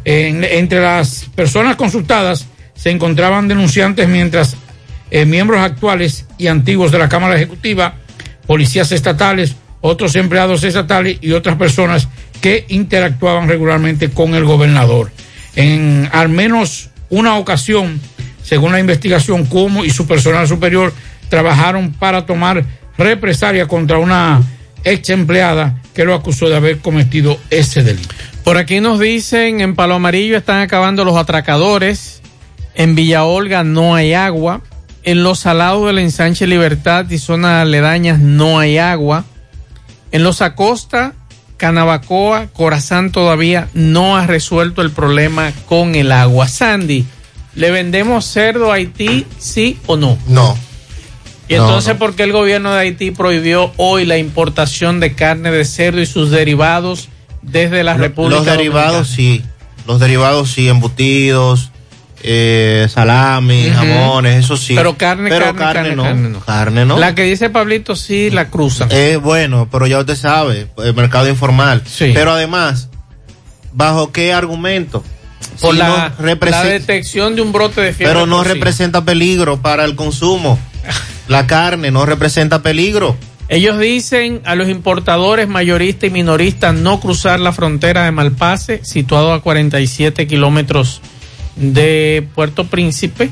En- 0.04 0.44
entre 0.44 0.80
las 0.82 1.24
personas 1.34 1.76
consultadas 1.76 2.46
se 2.74 2.90
encontraban 2.90 3.48
denunciantes 3.48 4.06
mientras 4.06 4.54
eh, 5.10 5.24
miembros 5.24 5.60
actuales 5.60 6.26
y 6.36 6.48
antiguos 6.48 6.92
de 6.92 6.98
la 6.98 7.08
Cámara 7.08 7.36
Ejecutiva, 7.36 7.94
policías 8.46 8.92
estatales, 8.92 9.56
otros 9.80 10.14
empleados 10.16 10.62
estatales 10.62 11.16
y 11.22 11.32
otras 11.32 11.56
personas 11.56 12.06
que 12.42 12.66
interactuaban 12.68 13.48
regularmente 13.48 14.10
con 14.10 14.34
el 14.34 14.44
gobernador. 14.44 15.10
En 15.56 16.06
al 16.12 16.28
menos 16.28 16.90
una 17.08 17.38
ocasión, 17.38 17.98
según 18.44 18.72
la 18.72 18.80
investigación, 18.80 19.46
Cuomo 19.46 19.86
y 19.86 19.90
su 19.90 20.06
personal 20.06 20.46
superior 20.46 20.92
trabajaron 21.30 21.92
para 21.94 22.26
tomar 22.26 22.62
represalia 22.98 23.66
contra 23.66 23.96
una 23.98 24.42
ex 24.84 25.10
empleada 25.10 25.80
que 25.94 26.04
lo 26.04 26.14
acusó 26.14 26.48
de 26.48 26.56
haber 26.56 26.78
cometido 26.78 27.38
ese 27.50 27.82
delito. 27.82 28.14
Por 28.44 28.56
aquí 28.56 28.80
nos 28.80 28.98
dicen, 29.00 29.60
en 29.60 29.74
Palo 29.74 29.94
Amarillo 29.94 30.36
están 30.36 30.60
acabando 30.60 31.04
los 31.04 31.16
atracadores, 31.16 32.22
en 32.74 32.94
Villa 32.94 33.24
Olga 33.24 33.64
no 33.64 33.94
hay 33.94 34.14
agua, 34.14 34.62
en 35.02 35.22
los 35.22 35.40
salados 35.40 35.86
del 35.86 35.98
ensanche 35.98 36.46
Libertad 36.46 37.10
y 37.10 37.18
zonas 37.18 37.62
aledañas 37.62 38.18
no 38.20 38.58
hay 38.58 38.78
agua, 38.78 39.24
en 40.12 40.22
los 40.22 40.40
Acosta, 40.40 41.14
Canabacoa, 41.58 42.46
Corazán 42.52 43.10
todavía 43.12 43.68
no 43.74 44.16
ha 44.16 44.26
resuelto 44.26 44.80
el 44.80 44.92
problema 44.92 45.52
con 45.66 45.94
el 45.96 46.12
agua. 46.12 46.48
Sandy, 46.48 47.04
¿le 47.54 47.70
vendemos 47.70 48.24
cerdo 48.24 48.70
a 48.70 48.76
Haití, 48.76 49.26
sí 49.38 49.78
o 49.86 49.96
no? 49.96 50.16
No. 50.28 50.56
¿Y 51.48 51.54
entonces 51.54 51.94
no. 51.94 51.98
por 51.98 52.14
qué 52.14 52.24
el 52.24 52.32
gobierno 52.32 52.72
de 52.72 52.80
Haití 52.80 53.10
prohibió 53.10 53.72
hoy 53.76 54.04
la 54.04 54.18
importación 54.18 55.00
de 55.00 55.14
carne 55.14 55.50
de 55.50 55.64
cerdo 55.64 56.00
y 56.00 56.06
sus 56.06 56.30
derivados 56.30 57.08
desde 57.42 57.82
la 57.82 57.94
República 57.94 58.36
Los 58.36 58.46
derivados 58.46 59.16
Dominicana? 59.16 59.44
sí. 59.44 59.54
Los 59.86 60.00
derivados 60.00 60.50
sí, 60.50 60.68
embutidos, 60.68 61.70
eh, 62.22 62.86
salami, 62.90 63.70
jamones, 63.70 64.44
eso 64.44 64.56
sí. 64.58 64.74
Pero 64.74 64.98
carne, 64.98 65.30
Pero 65.30 65.54
carne, 65.54 65.60
carne, 65.60 65.96
no. 65.96 66.02
carne 66.02 66.28
no. 66.28 66.40
Carne 66.40 66.84
no. 66.84 66.98
La 66.98 67.14
que 67.14 67.22
dice 67.22 67.48
Pablito 67.48 67.96
sí 67.96 68.30
la 68.30 68.50
cruzan. 68.50 68.88
Eh, 68.90 69.16
bueno, 69.16 69.68
pero 69.72 69.86
ya 69.86 69.98
usted 69.98 70.16
sabe, 70.16 70.68
el 70.84 70.94
mercado 70.94 71.28
informal. 71.28 71.82
Sí. 71.86 72.10
Pero 72.12 72.32
además, 72.32 72.90
¿bajo 73.72 74.12
qué 74.12 74.34
argumento? 74.34 75.02
por 75.60 75.72
Si 75.72 75.78
la, 75.78 76.12
la 76.18 76.64
detección 76.64 77.34
de 77.34 77.42
un 77.42 77.52
brote 77.52 77.80
de 77.80 77.92
fiebre 77.92 78.14
pero 78.14 78.26
no 78.26 78.44
representa 78.44 79.04
peligro 79.04 79.62
para 79.62 79.84
el 79.84 79.96
consumo. 79.96 80.58
La 81.28 81.46
carne 81.46 81.90
no 81.90 82.06
representa 82.06 82.62
peligro. 82.62 83.16
Ellos 83.48 83.78
dicen 83.78 84.40
a 84.44 84.54
los 84.54 84.68
importadores 84.68 85.48
mayoristas 85.48 86.08
y 86.08 86.12
minoristas 86.12 86.74
no 86.74 87.00
cruzar 87.00 87.40
la 87.40 87.52
frontera 87.52 88.04
de 88.04 88.10
Malpase, 88.10 88.80
situado 88.84 89.32
a 89.32 89.42
47 89.42 90.26
kilómetros 90.26 91.00
de 91.56 92.26
Puerto 92.34 92.64
Príncipe, 92.64 93.30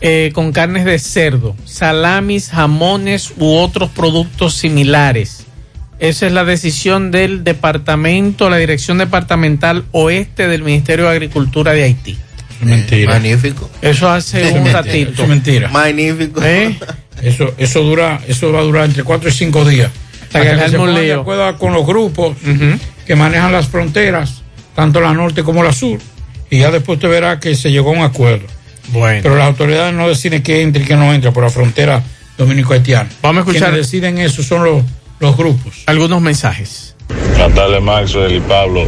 eh, 0.00 0.30
con 0.32 0.52
carnes 0.52 0.84
de 0.84 0.98
cerdo, 0.98 1.56
salamis, 1.64 2.50
jamones 2.50 3.32
u 3.36 3.54
otros 3.54 3.90
productos 3.90 4.54
similares. 4.54 5.46
Esa 5.98 6.26
es 6.26 6.32
la 6.32 6.44
decisión 6.44 7.12
del 7.12 7.44
departamento, 7.44 8.50
la 8.50 8.56
dirección 8.56 8.98
departamental 8.98 9.84
oeste 9.92 10.48
del 10.48 10.62
Ministerio 10.62 11.04
de 11.04 11.12
Agricultura 11.12 11.72
de 11.72 11.84
Haití. 11.84 12.18
Mentira. 12.62 13.12
Magnífico. 13.12 13.70
Eso 13.80 14.08
hace 14.08 14.46
un 14.48 14.54
Mentira, 14.54 14.82
ratito. 14.82 15.22
Es 15.22 15.28
mentira. 15.28 15.68
Magnífico. 15.68 16.40
¿Eh? 16.42 16.76
Eso, 17.22 17.52
eso 17.58 17.80
dura, 17.82 18.20
eso 18.26 18.52
va 18.52 18.60
a 18.60 18.62
durar 18.62 18.84
entre 18.86 19.02
4 19.04 19.28
y 19.28 19.32
5 19.32 19.64
días. 19.64 19.90
Hasta 20.22 20.40
que 20.42 20.46
se 20.48 20.52
arme 20.52 20.78
un 20.78 20.84
pongan 20.86 20.94
de 21.04 21.12
acuerdo 21.12 21.58
con 21.58 21.72
los 21.74 21.86
grupos 21.86 22.36
que 23.06 23.16
manejan 23.16 23.52
las 23.52 23.68
fronteras, 23.68 24.42
tanto 24.74 25.00
la 25.00 25.12
norte 25.12 25.42
como 25.42 25.62
la 25.62 25.72
sur, 25.72 25.98
y 26.50 26.58
ya 26.60 26.70
después 26.70 26.96
usted 26.96 27.08
verá 27.08 27.38
que 27.38 27.54
se 27.54 27.70
llegó 27.70 27.90
a 27.90 27.92
un 27.98 28.02
acuerdo. 28.02 28.46
Bueno. 28.92 29.20
Pero 29.22 29.36
las 29.36 29.46
autoridades 29.46 29.94
no 29.94 30.08
deciden 30.08 30.42
qué 30.42 30.62
entra 30.62 30.82
y 30.82 30.86
qué 30.86 30.96
no 30.96 31.12
entra 31.14 31.30
por 31.32 31.44
la 31.44 31.50
frontera 31.50 32.02
dominico-haitiana. 32.38 33.08
Vamos 33.22 33.38
a 33.38 33.50
escuchar- 33.50 33.70
Quienes 33.70 33.86
deciden 33.90 34.18
eso 34.18 34.42
son 34.42 34.64
los, 34.64 34.82
los 35.20 35.36
grupos. 35.36 35.82
Algunos 35.86 36.20
mensajes. 36.20 36.96
Buenas 37.36 37.54
tardes, 37.54 37.82
Maxwell 37.82 38.34
y 38.36 38.40
Pablo. 38.40 38.86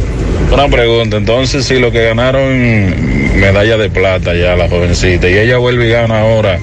Una 0.51 0.67
pregunta, 0.67 1.17
entonces 1.17 1.65
si 1.65 1.79
lo 1.79 1.91
que 1.91 2.03
ganaron 2.05 3.39
medalla 3.39 3.77
de 3.77 3.89
plata 3.89 4.33
ya 4.35 4.55
la 4.55 4.67
jovencita 4.69 5.29
y 5.29 5.37
ella 5.37 5.57
vuelve 5.57 5.87
y 5.87 5.91
gana 5.91 6.21
ahora, 6.21 6.59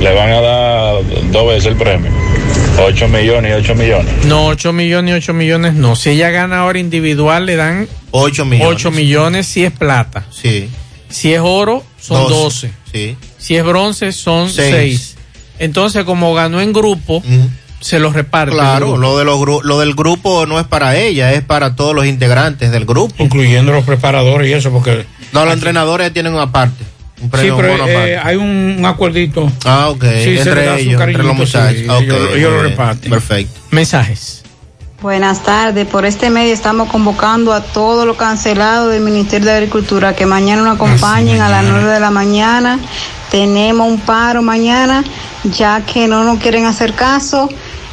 le 0.00 0.14
van 0.14 0.30
a 0.30 0.40
dar 0.40 0.94
dos 1.30 1.48
veces 1.48 1.66
el 1.66 1.76
premio. 1.76 2.10
8 2.78 3.08
millones 3.08 3.50
y 3.50 3.54
8 3.54 3.74
millones. 3.74 4.24
No, 4.26 4.46
8 4.48 4.72
millones 4.72 5.12
y 5.12 5.16
8 5.16 5.32
millones 5.32 5.74
no. 5.74 5.96
Si 5.96 6.10
ella 6.10 6.30
gana 6.30 6.60
ahora 6.60 6.78
individual, 6.78 7.46
le 7.46 7.56
dan 7.56 7.88
8 8.10 8.44
millones. 8.44 8.76
8 8.76 8.90
millones 8.90 9.46
si 9.46 9.64
es 9.64 9.72
plata. 9.72 10.26
Sí. 10.30 10.68
Si 11.08 11.32
es 11.32 11.40
oro, 11.42 11.84
son 12.00 12.28
12. 12.28 12.70
Sí. 12.92 13.16
Si 13.38 13.56
es 13.56 13.64
bronce, 13.64 14.12
son 14.12 14.50
Seis. 14.50 15.14
6. 15.16 15.16
Entonces, 15.58 16.04
como 16.04 16.34
ganó 16.34 16.60
en 16.60 16.72
grupo, 16.72 17.22
se 17.80 17.98
los 17.98 18.12
reparte. 18.14 18.54
Claro, 18.54 18.96
lo, 18.96 19.16
de 19.16 19.24
los 19.24 19.64
lo 19.64 19.78
del 19.78 19.94
grupo 19.94 20.44
no 20.46 20.58
es 20.60 20.66
para 20.66 20.96
ella, 20.96 21.32
es 21.32 21.42
para 21.42 21.76
todos 21.76 21.94
los 21.94 22.06
integrantes 22.06 22.70
del 22.70 22.84
grupo. 22.84 23.14
Incluyendo 23.22 23.72
los 23.72 23.84
preparadores 23.84 24.50
y 24.50 24.52
eso, 24.52 24.70
porque... 24.70 25.06
No, 25.32 25.44
los 25.44 25.54
entrenadores 25.54 26.12
tienen 26.12 26.34
una 26.34 26.52
parte. 26.52 26.84
Un 27.20 27.30
Sí, 27.30 27.48
pero 27.56 27.68
bono 27.72 27.88
eh, 27.88 28.18
hay 28.22 28.36
un, 28.36 28.76
un 28.78 28.84
acuerdito. 28.84 29.50
Ah, 29.64 29.88
ok. 29.88 30.02
Sí, 30.22 30.36
entre 30.38 30.80
ellos, 30.80 31.00
entre 31.00 31.22
los 31.22 31.34
muchachos. 31.34 31.78
sí, 31.78 31.88
Ok, 31.88 32.02
ellos- 32.02 32.30
ellos 32.34 32.52
lo 32.52 32.62
reparten. 32.62 33.10
Perfecto. 33.10 33.58
Mensajes. 33.70 34.42
Buenas 35.00 35.42
tardes. 35.42 35.86
Por 35.86 36.04
este 36.06 36.30
medio 36.30 36.52
estamos 36.52 36.88
convocando 36.90 37.52
a 37.52 37.62
todos 37.62 38.06
los 38.06 38.16
cancelados 38.16 38.90
del 38.92 39.02
Ministerio 39.02 39.46
de 39.48 39.54
Agricultura 39.56 40.14
que 40.16 40.26
mañana 40.26 40.62
nos 40.62 40.74
acompañen 40.76 41.40
a 41.40 41.48
las 41.48 41.64
9 41.64 41.90
de 41.92 42.00
la 42.00 42.10
mañana. 42.10 42.78
Tenemos 43.30 43.88
un 43.88 43.98
paro 44.00 44.40
mañana, 44.42 45.04
ya 45.44 45.82
que 45.84 46.08
no 46.08 46.24
nos 46.24 46.38
quieren 46.38 46.64
hacer 46.64 46.94
caso. 46.94 47.48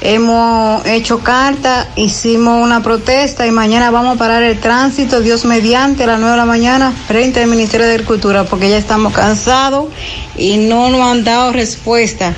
Hemos 0.05 0.85
hecho 0.85 1.19
carta, 1.19 1.87
hicimos 1.95 2.61
una 2.61 2.83
protesta 2.83 3.47
y 3.47 3.51
mañana 3.51 3.89
vamos 3.89 4.17
a 4.17 4.19
parar 4.19 4.43
el 4.43 4.59
tránsito, 4.59 5.21
Dios 5.21 5.45
mediante, 5.45 6.03
a 6.03 6.07
las 6.07 6.19
9 6.19 6.31
de 6.31 6.37
la 6.37 6.45
mañana, 6.45 6.93
frente 7.07 7.41
al 7.41 7.47
Ministerio 7.47 7.87
de 7.87 7.93
Agricultura, 7.93 8.43
porque 8.43 8.69
ya 8.69 8.77
estamos 8.77 9.13
cansados 9.13 9.85
y 10.35 10.57
no 10.57 10.89
nos 10.89 11.09
han 11.09 11.23
dado 11.23 11.53
respuesta. 11.53 12.35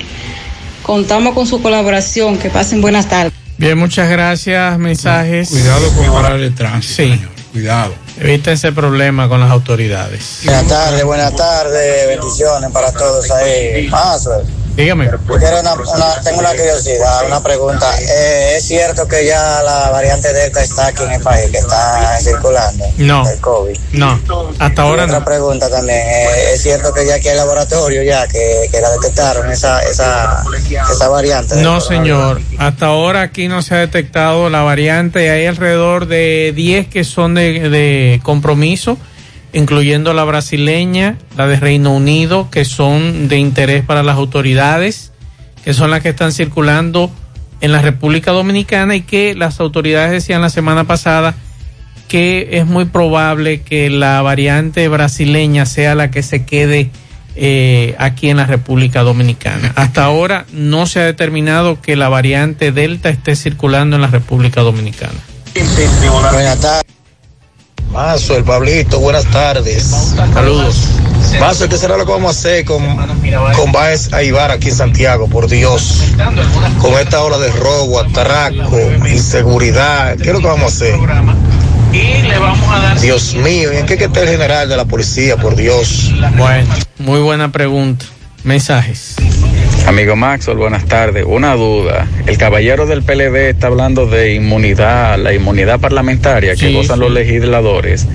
Contamos 0.84 1.34
con 1.34 1.48
su 1.48 1.60
colaboración. 1.60 2.38
Que 2.38 2.50
pasen 2.50 2.80
buenas 2.80 3.08
tardes. 3.08 3.32
Bien, 3.58 3.76
muchas 3.76 4.08
gracias. 4.08 4.78
Mensajes. 4.78 5.48
Cuidado 5.48 5.92
con 5.92 6.06
parar 6.12 6.38
el 6.38 6.54
tránsito. 6.54 7.02
Sí. 7.02 7.20
Cuidado. 7.50 7.94
Evita 8.20 8.52
ese 8.52 8.70
problema 8.70 9.28
con 9.28 9.40
las 9.40 9.50
autoridades. 9.50 10.42
Buenas 10.44 10.68
tardes, 10.68 11.04
buenas 11.04 11.34
tardes, 11.34 12.06
bendiciones 12.06 12.70
para 12.70 12.92
todos 12.92 13.30
ahí. 13.30 13.88
Maxwell, 13.88 14.46
Dígame. 14.76 15.06
yo 15.06 15.18
quiero 15.38 15.60
una- 15.60 15.74
una- 15.74 16.20
tengo 16.22 16.40
una 16.40 16.50
curiosidad, 16.50 17.26
una 17.26 17.42
pregunta. 17.42 17.86
Eh, 17.98 18.56
¿Es 18.58 18.66
cierto 18.66 19.08
que 19.08 19.24
ya 19.26 19.62
la 19.62 19.90
variante 19.90 20.32
Delta 20.32 20.62
está 20.62 20.88
aquí 20.88 21.02
en 21.02 21.12
el 21.12 21.22
país, 21.22 21.50
que 21.50 21.58
está 21.58 22.18
circulando? 22.20 22.84
No. 22.98 23.28
El 23.28 23.40
COVID. 23.40 23.76
No, 23.92 24.20
hasta 24.58 24.82
ahora 24.82 25.04
otra 25.04 25.18
no. 25.20 25.24
pregunta 25.24 25.70
también, 25.70 25.98
eh, 25.98 26.52
¿es 26.52 26.62
cierto 26.62 26.92
que 26.92 27.06
ya 27.06 27.14
aquí 27.14 27.28
hay 27.28 27.36
laboratorio 27.36 28.02
ya 28.02 28.26
que, 28.28 28.68
que 28.70 28.80
la 28.80 28.90
detectaron, 28.90 29.50
esa, 29.50 29.80
esa, 29.82 30.44
esa 30.92 31.08
variante? 31.08 31.56
No, 31.56 31.80
señor. 31.80 32.40
Hasta 32.58 32.86
ahora 32.86 33.22
aquí 33.22 33.48
no 33.48 33.62
se 33.62 33.74
ha 33.74 33.78
detectado 33.78 34.50
la 34.50 34.62
variante 34.62 35.30
hay 35.30 35.46
alrededor 35.46 36.06
de 36.06 36.52
10 36.54 36.88
que 36.88 37.04
son 37.04 37.34
de, 37.34 37.70
de 37.70 38.20
compromiso, 38.22 38.98
incluyendo 39.52 40.12
la 40.12 40.24
brasileña, 40.24 41.16
la 41.36 41.46
de 41.46 41.56
Reino 41.56 41.92
Unido, 41.92 42.50
que 42.50 42.64
son 42.64 43.28
de 43.28 43.38
interés 43.38 43.84
para 43.84 44.02
las 44.02 44.16
autoridades, 44.16 45.12
que 45.64 45.74
son 45.74 45.90
las 45.90 46.02
que 46.02 46.10
están 46.10 46.32
circulando 46.32 47.10
en 47.60 47.72
la 47.72 47.80
República 47.80 48.32
Dominicana 48.32 48.96
y 48.96 49.02
que 49.02 49.34
las 49.34 49.60
autoridades 49.60 50.12
decían 50.12 50.42
la 50.42 50.50
semana 50.50 50.84
pasada 50.84 51.34
que 52.08 52.48
es 52.52 52.66
muy 52.66 52.84
probable 52.84 53.62
que 53.62 53.90
la 53.90 54.22
variante 54.22 54.88
brasileña 54.88 55.66
sea 55.66 55.94
la 55.94 56.10
que 56.10 56.22
se 56.22 56.44
quede 56.44 56.90
eh, 57.34 57.94
aquí 57.98 58.30
en 58.30 58.36
la 58.38 58.46
República 58.46 59.02
Dominicana. 59.02 59.72
Hasta 59.76 60.04
ahora 60.04 60.46
no 60.52 60.86
se 60.86 61.00
ha 61.00 61.04
determinado 61.04 61.80
que 61.80 61.96
la 61.96 62.08
variante 62.08 62.72
Delta 62.72 63.10
esté 63.10 63.36
circulando 63.36 63.96
en 63.96 64.02
la 64.02 64.08
República 64.08 64.62
Dominicana. 64.62 65.18
Buenas 66.32 66.60
tardes. 66.60 66.95
Mazo, 67.96 68.36
el 68.36 68.44
Pablito, 68.44 69.00
buenas 69.00 69.24
tardes. 69.24 70.14
Saludos. 70.34 70.88
Mazo, 71.40 71.66
¿qué 71.66 71.78
será 71.78 71.96
lo 71.96 72.04
que 72.04 72.12
vamos 72.12 72.28
a 72.28 72.38
hacer 72.38 72.66
con, 72.66 72.84
con 73.54 73.72
Baez 73.72 74.12
Aibar 74.12 74.50
aquí 74.50 74.68
en 74.68 74.74
Santiago? 74.74 75.28
Por 75.28 75.48
Dios. 75.48 76.02
Con 76.82 76.92
esta 77.00 77.22
ola 77.22 77.38
de 77.38 77.50
robo, 77.52 77.98
atraco, 77.98 78.78
inseguridad. 79.08 80.14
¿Qué 80.18 80.28
es 80.28 80.32
lo 80.34 80.40
que 80.40 80.46
vamos 80.46 80.64
a 80.64 80.66
hacer? 80.66 80.94
Dios 83.00 83.34
mío, 83.34 83.72
¿y 83.72 83.78
en 83.78 83.86
qué 83.86 83.94
está 83.94 84.20
el 84.20 84.28
general 84.28 84.68
de 84.68 84.76
la 84.76 84.84
policía? 84.84 85.38
Por 85.38 85.56
Dios. 85.56 86.12
Bueno, 86.36 86.68
muy 86.98 87.20
buena 87.20 87.50
pregunta. 87.50 88.04
Mensajes. 88.46 89.16
Amigo 89.88 90.14
Maxwell, 90.14 90.56
buenas 90.56 90.84
tardes. 90.86 91.24
Una 91.26 91.54
duda. 91.56 92.06
El 92.26 92.38
caballero 92.38 92.86
del 92.86 93.02
PLD 93.02 93.50
está 93.50 93.66
hablando 93.66 94.06
de 94.06 94.34
inmunidad, 94.34 95.18
la 95.18 95.34
inmunidad 95.34 95.80
parlamentaria 95.80 96.52
que 96.54 96.68
Sí, 96.68 96.72
gozan 96.72 96.96
sí. 96.98 97.00
los 97.02 97.10
legisladores. 97.12 98.06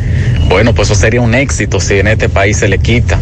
Bueno, 0.48 0.74
pues 0.74 0.90
eso 0.90 0.99
sería 0.99 1.20
un 1.20 1.36
éxito 1.36 1.82
si 1.82 1.95
en 1.99 2.08
este 2.08 2.30
país 2.30 2.58
se 2.58 2.70
le 2.70 2.80
quita. 2.80 3.20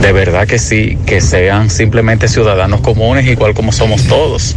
De 0.00 0.12
verdad 0.12 0.46
que 0.46 0.58
sí, 0.58 0.96
que 1.06 1.20
sean 1.20 1.68
simplemente 1.68 2.26
ciudadanos 2.26 2.80
comunes 2.80 3.26
igual 3.26 3.52
como 3.52 3.70
somos 3.70 4.02
todos. 4.04 4.56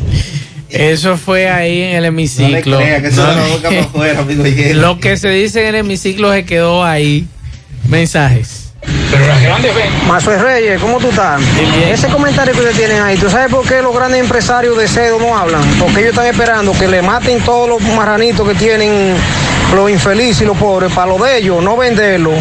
Eso 0.70 1.18
fue 1.18 1.50
ahí 1.50 1.82
en 1.82 1.96
el 1.98 2.06
hemiciclo. 2.06 2.76
No 2.76 2.80
le 2.80 2.86
crea 2.86 3.02
que 3.02 3.08
eso 3.08 3.24
No 3.28 3.34
lo 3.34 3.44
le- 3.46 3.52
busca 3.52 3.70
para 3.70 3.82
afuera, 3.82 4.20
amigo 4.22 4.46
Yel. 4.48 4.80
Lo 4.82 5.00
que 5.00 5.18
se 5.18 5.30
dice 5.30 5.62
en 5.62 5.68
el 5.68 5.76
hemiciclo 5.76 6.32
se 6.32 6.46
quedó 6.46 6.86
ahí. 6.86 7.28
Mensajes. 7.90 8.57
Pero 8.82 9.26
las 9.26 9.42
grandes 9.42 9.74
ven. 9.76 10.08
Mazo 10.08 10.32
Reyes, 10.38 10.80
¿cómo 10.82 11.00
tú 11.00 11.10
estás? 11.10 11.42
Ese 11.90 12.08
comentario 12.08 12.54
que 12.54 12.60
ustedes 12.60 12.78
tienen 12.78 13.02
ahí, 13.02 13.18
¿tú 13.18 13.30
sabes 13.30 13.50
por 13.50 13.66
qué 13.68 13.82
los 13.82 13.96
grandes 13.96 14.20
empresarios 14.20 14.78
de 14.78 14.88
cedo 14.88 15.20
no 15.20 15.38
hablan? 15.38 15.64
Porque 15.80 16.00
ellos 16.00 16.12
están 16.12 16.28
esperando 16.28 16.74
que 16.74 16.88
le 16.88 17.02
maten 17.02 17.40
todos 17.42 17.68
los 17.68 17.82
marranitos 17.96 18.48
que 18.48 18.56
tienen 18.56 19.16
los 19.76 19.90
infelices 19.90 20.42
y 20.42 20.46
los 20.46 20.58
pobres 20.58 20.92
para 20.94 21.08
lo 21.12 21.24
de 21.24 21.38
ellos, 21.38 21.62
no 21.62 21.76
venderlo 21.76 22.32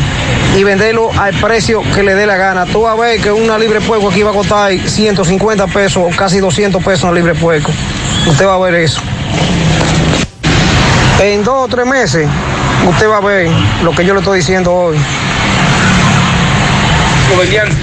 y 0.56 0.62
venderlo 0.62 1.10
al 1.18 1.34
precio 1.34 1.82
que 1.94 2.02
le 2.02 2.14
dé 2.14 2.26
la 2.26 2.36
gana. 2.36 2.66
Tú 2.66 2.82
vas 2.82 2.96
a 2.96 3.00
ver 3.00 3.20
que 3.20 3.32
una 3.32 3.58
libre 3.58 3.80
puerco 3.80 4.10
aquí 4.10 4.22
va 4.22 4.30
a 4.30 4.34
costar 4.34 4.72
150 4.72 5.66
pesos 5.68 6.02
o 6.06 6.16
casi 6.16 6.38
200 6.38 6.82
pesos 6.82 7.04
una 7.04 7.12
libre 7.12 7.34
puerco. 7.34 7.70
Usted 8.26 8.46
va 8.46 8.54
a 8.54 8.58
ver 8.58 8.74
eso. 8.74 9.00
En 11.20 11.42
dos 11.44 11.64
o 11.64 11.68
tres 11.68 11.86
meses, 11.86 12.28
usted 12.88 13.08
va 13.08 13.18
a 13.18 13.20
ver 13.20 13.48
lo 13.82 13.92
que 13.92 14.04
yo 14.04 14.12
le 14.12 14.20
estoy 14.20 14.38
diciendo 14.38 14.72
hoy. 14.72 14.96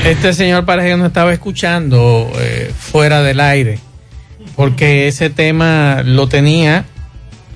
Este 0.06 0.34
señor 0.34 0.65
parece 0.65 0.90
que 0.90 0.98
no 0.98 1.06
estaba 1.06 1.34
escuchando. 1.34 2.32
eh, 2.36 2.72
fuera 2.78 3.22
del 3.22 3.40
aire, 3.40 3.80
porque 4.56 5.07
ese 5.07 5.30
tema 5.30 6.02
lo 6.06 6.28
tenía 6.28 6.86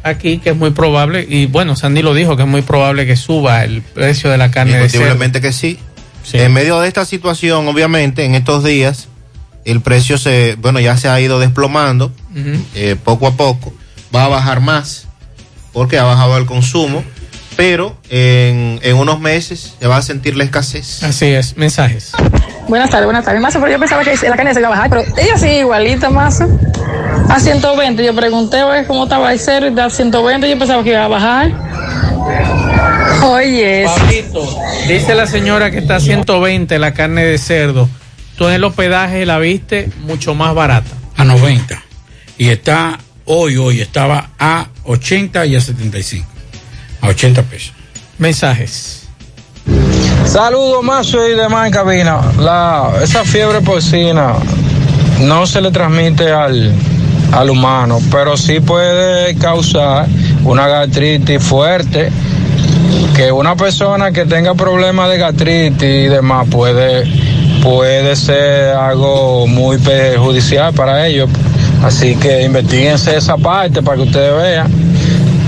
aquí, 0.04 0.40
que 0.40 0.52
es 0.52 0.56
muy 0.56 0.72
probable, 0.72 1.26
y 1.28 1.46
bueno, 1.48 1.76
Sandy 1.76 2.02
lo 2.02 2.14
dijo, 2.14 2.36
que 2.36 2.44
es 2.44 2.48
muy 2.48 2.62
probable 2.62 3.06
que 3.06 3.16
suba 3.16 3.64
el 3.64 3.82
precio 3.82 4.30
de 4.30 4.38
la 4.38 4.52
carne 4.52 4.74
de 4.74 4.90
cerdo. 4.90 5.06
Indiscutiblemente 5.06 5.42
que 5.42 5.52
sí. 5.52 5.80
En 6.34 6.54
medio 6.54 6.80
de 6.80 6.88
esta 6.88 7.06
situación, 7.06 7.68
obviamente, 7.68 8.26
en 8.26 8.36
estos 8.36 8.64
días, 8.64 9.08
el 9.66 9.82
precio 9.82 10.18
se, 10.18 10.56
bueno, 10.60 10.80
ya 10.80 10.98
se 10.98 11.08
ha 11.10 11.20
ido 11.22 11.40
desplomando 11.40 12.12
eh, 12.76 12.96
poco 13.02 13.28
a 13.28 13.36
poco. 13.36 13.74
Va 14.16 14.26
a 14.26 14.28
bajar 14.28 14.62
más 14.62 15.08
porque 15.74 15.98
ha 15.98 16.04
bajado 16.04 16.38
el 16.38 16.46
consumo, 16.46 17.04
pero 17.58 17.98
en, 18.10 18.80
en 18.84 18.96
unos 18.96 19.20
meses 19.20 19.74
se 19.78 19.88
va 19.88 19.98
a 19.98 20.02
sentir 20.02 20.38
la 20.38 20.46
escasez. 20.46 21.04
Así 21.04 21.26
es, 21.26 21.58
mensajes. 21.58 22.14
Buenas 22.68 22.92
tardes, 22.92 23.06
buenas 23.06 23.26
tardes. 23.26 23.42
Mazo, 23.42 23.60
pero 23.60 23.72
yo 23.72 23.80
pensaba 23.80 24.04
que 24.04 24.16
la 24.30 24.36
carne 24.38 24.54
se 24.54 24.60
iba 24.60 24.68
a 24.68 24.72
bajar, 24.72 24.90
pero 24.90 25.02
ella 25.18 25.38
sigue 25.38 25.60
igualita, 25.60 26.10
Mazo. 26.12 26.48
A 27.30 27.40
120, 27.40 28.06
yo 28.06 28.16
pregunté 28.16 28.60
cómo 28.86 29.04
estaba 29.04 29.34
el 29.34 29.40
cero 29.40 29.68
y 29.68 29.74
da 29.74 29.90
120, 29.90 30.50
yo 30.50 30.60
pensaba 30.60 30.84
que 30.84 30.92
iba 30.92 31.04
a 31.04 31.08
bajar. 31.08 31.52
Oye, 33.24 33.86
Pablito, 33.86 34.48
dice 34.88 35.16
la 35.16 35.26
señora 35.26 35.72
que 35.72 35.80
está 35.80 35.96
a 35.96 36.00
120 36.00 36.78
la 36.78 36.94
carne 36.94 37.26
de 37.26 37.38
cerdo. 37.40 37.90
Tú 38.38 38.48
en 38.48 38.54
el 38.54 38.64
hospedaje 38.64 39.26
la 39.26 39.40
viste 39.40 39.90
mucho 40.02 40.36
más 40.36 40.54
barata. 40.54 40.92
A 41.16 41.24
90. 41.24 41.84
Y 42.38 42.50
está, 42.50 43.00
hoy, 43.26 43.58
hoy, 43.58 43.82
estaba 43.82 44.30
a 44.38 44.68
80 44.84 45.48
y 45.48 45.56
a 45.56 45.62
75. 45.62 46.37
A 47.08 47.12
80 47.12 47.42
pesos. 47.44 47.72
Mensajes. 48.18 49.08
Saludos, 50.26 50.84
Mazo 50.84 51.26
y 51.30 51.36
demás 51.36 51.68
en 51.68 51.72
cabina. 51.72 52.20
La, 52.38 52.92
esa 53.02 53.24
fiebre 53.24 53.62
porcina 53.62 54.34
no 55.22 55.48
se 55.48 55.62
le 55.62 55.72
transmite 55.72 56.30
al, 56.30 56.74
al 57.32 57.50
humano, 57.50 58.00
pero 58.12 58.36
sí 58.36 58.60
puede 58.60 59.36
causar 59.36 60.08
una 60.44 60.68
gastritis 60.68 61.42
fuerte. 61.42 62.10
Que 63.16 63.32
una 63.32 63.56
persona 63.56 64.12
que 64.12 64.26
tenga 64.26 64.54
problemas 64.54 65.10
de 65.10 65.18
gastritis 65.18 65.82
y 65.82 66.08
demás 66.08 66.46
puede, 66.52 67.06
puede 67.64 68.18
ser 68.18 68.76
algo 68.76 69.48
muy 69.48 69.78
perjudicial 69.78 70.74
para 70.74 71.08
ellos. 71.08 71.30
Así 71.84 72.18
que 72.18 72.44
investiguense 72.44 73.16
esa 73.16 73.38
parte 73.38 73.82
para 73.82 73.96
que 73.96 74.04
ustedes 74.04 74.36
vean. 74.36 74.87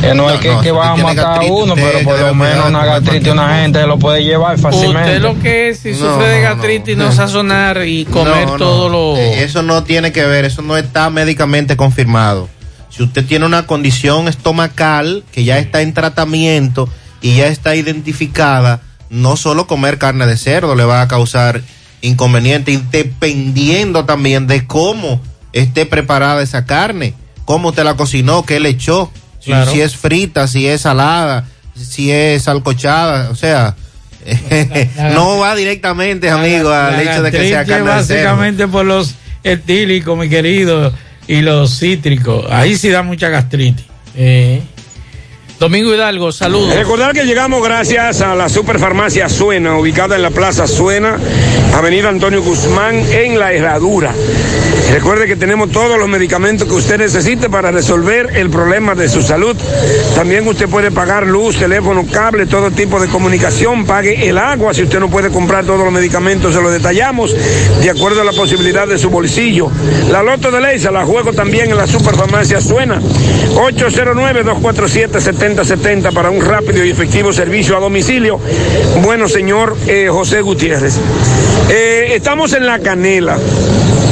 Que 0.01 0.13
no, 0.15 0.30
es 0.30 0.39
que, 0.39 0.55
que 0.63 0.71
va 0.71 0.91
a 0.91 0.95
matar 0.95 1.39
a 1.39 1.43
uno, 1.43 1.76
pero 1.76 1.99
por 2.03 2.19
lo 2.19 2.34
menos 2.34 2.67
una 2.69 2.85
gastritis 2.85 3.31
una 3.34 3.61
gente 3.61 3.85
lo 3.85 3.99
puede 3.99 4.23
llevar 4.23 4.57
fácilmente. 4.57 5.17
Usted 5.17 5.21
lo 5.21 5.39
que 5.39 5.69
es, 5.69 5.80
si 5.80 5.91
No, 5.91 5.97
sufre 5.97 6.27
de 6.27 6.41
no, 6.41 6.49
no. 6.49 6.55
gastritis, 6.55 6.97
no, 6.97 7.11
sazonar 7.11 7.85
y 7.85 8.05
comer 8.05 8.45
No, 8.45 8.51
no, 8.53 8.57
todo 8.57 8.89
lo... 8.89 9.17
eh, 9.17 9.43
Eso 9.43 9.61
no 9.61 9.84
tiene 9.84 10.11
que 10.11 10.26
ver, 10.26 10.45
eso 10.45 10.61
no 10.61 10.77
está 10.77 11.09
médicamente 11.09 11.76
confirmado. 11.76 12.47
Si 12.89 13.03
usted 13.03 13.26
tiene 13.26 13.45
una 13.45 13.65
condición 13.67 14.27
estomacal 14.27 15.23
que 15.31 15.43
ya 15.43 15.57
está 15.59 15.81
en 15.81 15.93
tratamiento 15.93 16.88
y 17.21 17.35
ya 17.35 17.47
está 17.47 17.76
identificada, 17.76 18.81
no 19.09 19.35
solo 19.35 19.67
comer 19.67 19.97
carne 19.97 20.26
de 20.27 20.38
cerdo 20.38 20.76
le 20.76 20.85
va 20.85 21.01
a 21.01 21.07
causar 21.07 21.61
inconveniente, 22.01 22.71
y 22.71 22.77
dependiendo 22.91 24.05
también 24.05 24.47
de 24.47 24.65
cómo 24.65 25.19
esté 25.51 25.85
preparada 25.85 26.41
esa 26.41 26.65
carne, 26.65 27.13
cómo 27.45 27.73
te 27.73 27.84
la 27.84 27.95
cocinó, 27.95 28.43
qué 28.45 28.59
le 28.59 28.69
echó, 28.69 29.11
Claro. 29.44 29.72
si 29.72 29.82
es 29.82 29.95
frita, 29.95 30.48
si 30.48 30.68
es 30.68 30.82
salada, 30.82 31.45
si 31.76 32.11
es 32.11 32.44
salcochada, 32.44 33.30
o 33.30 33.36
sea, 33.36 33.76
no 35.14 35.38
va 35.40 35.56
directamente, 35.56 36.30
amigo, 36.30 36.72
al 36.72 36.94
La 36.94 37.03
hecho 37.03 37.24
de 37.24 37.32
que 37.32 37.49
sea 37.49 37.66
carne 37.66 37.88
básicamente 37.88 38.68
por 38.68 38.86
los 38.86 39.16
etílicos, 39.44 40.18
mi 40.18 40.30
querido, 40.30 40.94
y 41.28 41.41
los 41.41 41.80
cítricos. 41.80 42.45
Ahí 42.49 42.76
sí 42.76 42.90
da 42.90 43.03
mucha 43.03 43.30
gastritis. 43.30 43.86
Eh. 44.16 44.61
Domingo 45.60 45.94
Hidalgo, 45.94 46.31
saludos. 46.31 46.73
Recordar 46.73 47.11
que 47.11 47.26
llegamos 47.26 47.61
gracias 47.61 48.22
a 48.22 48.34
la 48.34 48.48
Superfarmacia 48.48 49.27
Suena, 49.27 49.77
ubicada 49.77 50.15
en 50.15 50.22
la 50.22 50.31
Plaza 50.31 50.68
Suena, 50.68 51.18
Avenida 51.73 52.07
Antonio 52.07 52.41
Guzmán, 52.41 52.95
en 53.11 53.38
La 53.38 53.52
Herradura. 53.52 54.14
Recuerde 54.90 55.27
que 55.27 55.36
tenemos 55.36 55.69
todos 55.69 55.99
los 55.99 56.07
medicamentos 56.07 56.68
que 56.68 56.73
usted 56.73 56.98
necesite 56.98 57.49
para 57.49 57.72
resolver 57.72 58.38
el 58.38 58.49
problema 58.49 58.95
de 58.95 59.07
su 59.07 59.22
salud. 59.22 59.56
También 60.15 60.48
usted 60.48 60.68
puede 60.68 60.91
pagar 60.91 61.27
luz, 61.27 61.57
teléfono, 61.57 62.06
cable, 62.11 62.48
todo 62.48 62.72
tipo 62.72 62.99
de 62.99 63.07
comunicación, 63.07 63.86
pague 63.86 64.30
el 64.30 64.38
agua. 64.38 64.73
Si 64.73 64.84
usted 64.84 64.99
no 64.99 65.10
puede 65.10 65.30
comprar 65.30 65.65
todos 65.65 65.81
los 65.81 65.91
medicamentos, 65.91 66.56
se 66.56 66.61
lo 66.61 66.72
detallamos 66.72 67.36
de 67.81 67.90
acuerdo 67.90 68.22
a 68.22 68.23
la 68.23 68.31
posibilidad 68.31 68.88
de 68.88 68.98
su 68.98 69.10
bolsillo. 69.10 69.69
La 70.10 70.23
Loto 70.23 70.49
de 70.52 70.61
Leisa 70.61 70.90
la 70.90 71.06
juego 71.06 71.34
también 71.34 71.69
en 71.69 71.77
la 71.77 71.86
Superfarmacia 71.86 72.60
Suena. 72.60 72.99
809-247-7070 75.55 76.13
para 76.13 76.30
un 76.30 76.41
rápido 76.41 76.84
y 76.85 76.89
efectivo 76.89 77.34
servicio 77.34 77.77
a 77.77 77.80
domicilio. 77.80 78.39
Bueno, 79.03 79.27
señor 79.27 79.76
eh, 79.88 80.07
José 80.09 80.41
Gutiérrez. 80.41 80.95
Eh, 81.69 82.11
estamos 82.15 82.53
en 82.53 82.65
la 82.65 82.80
canela 82.80 83.38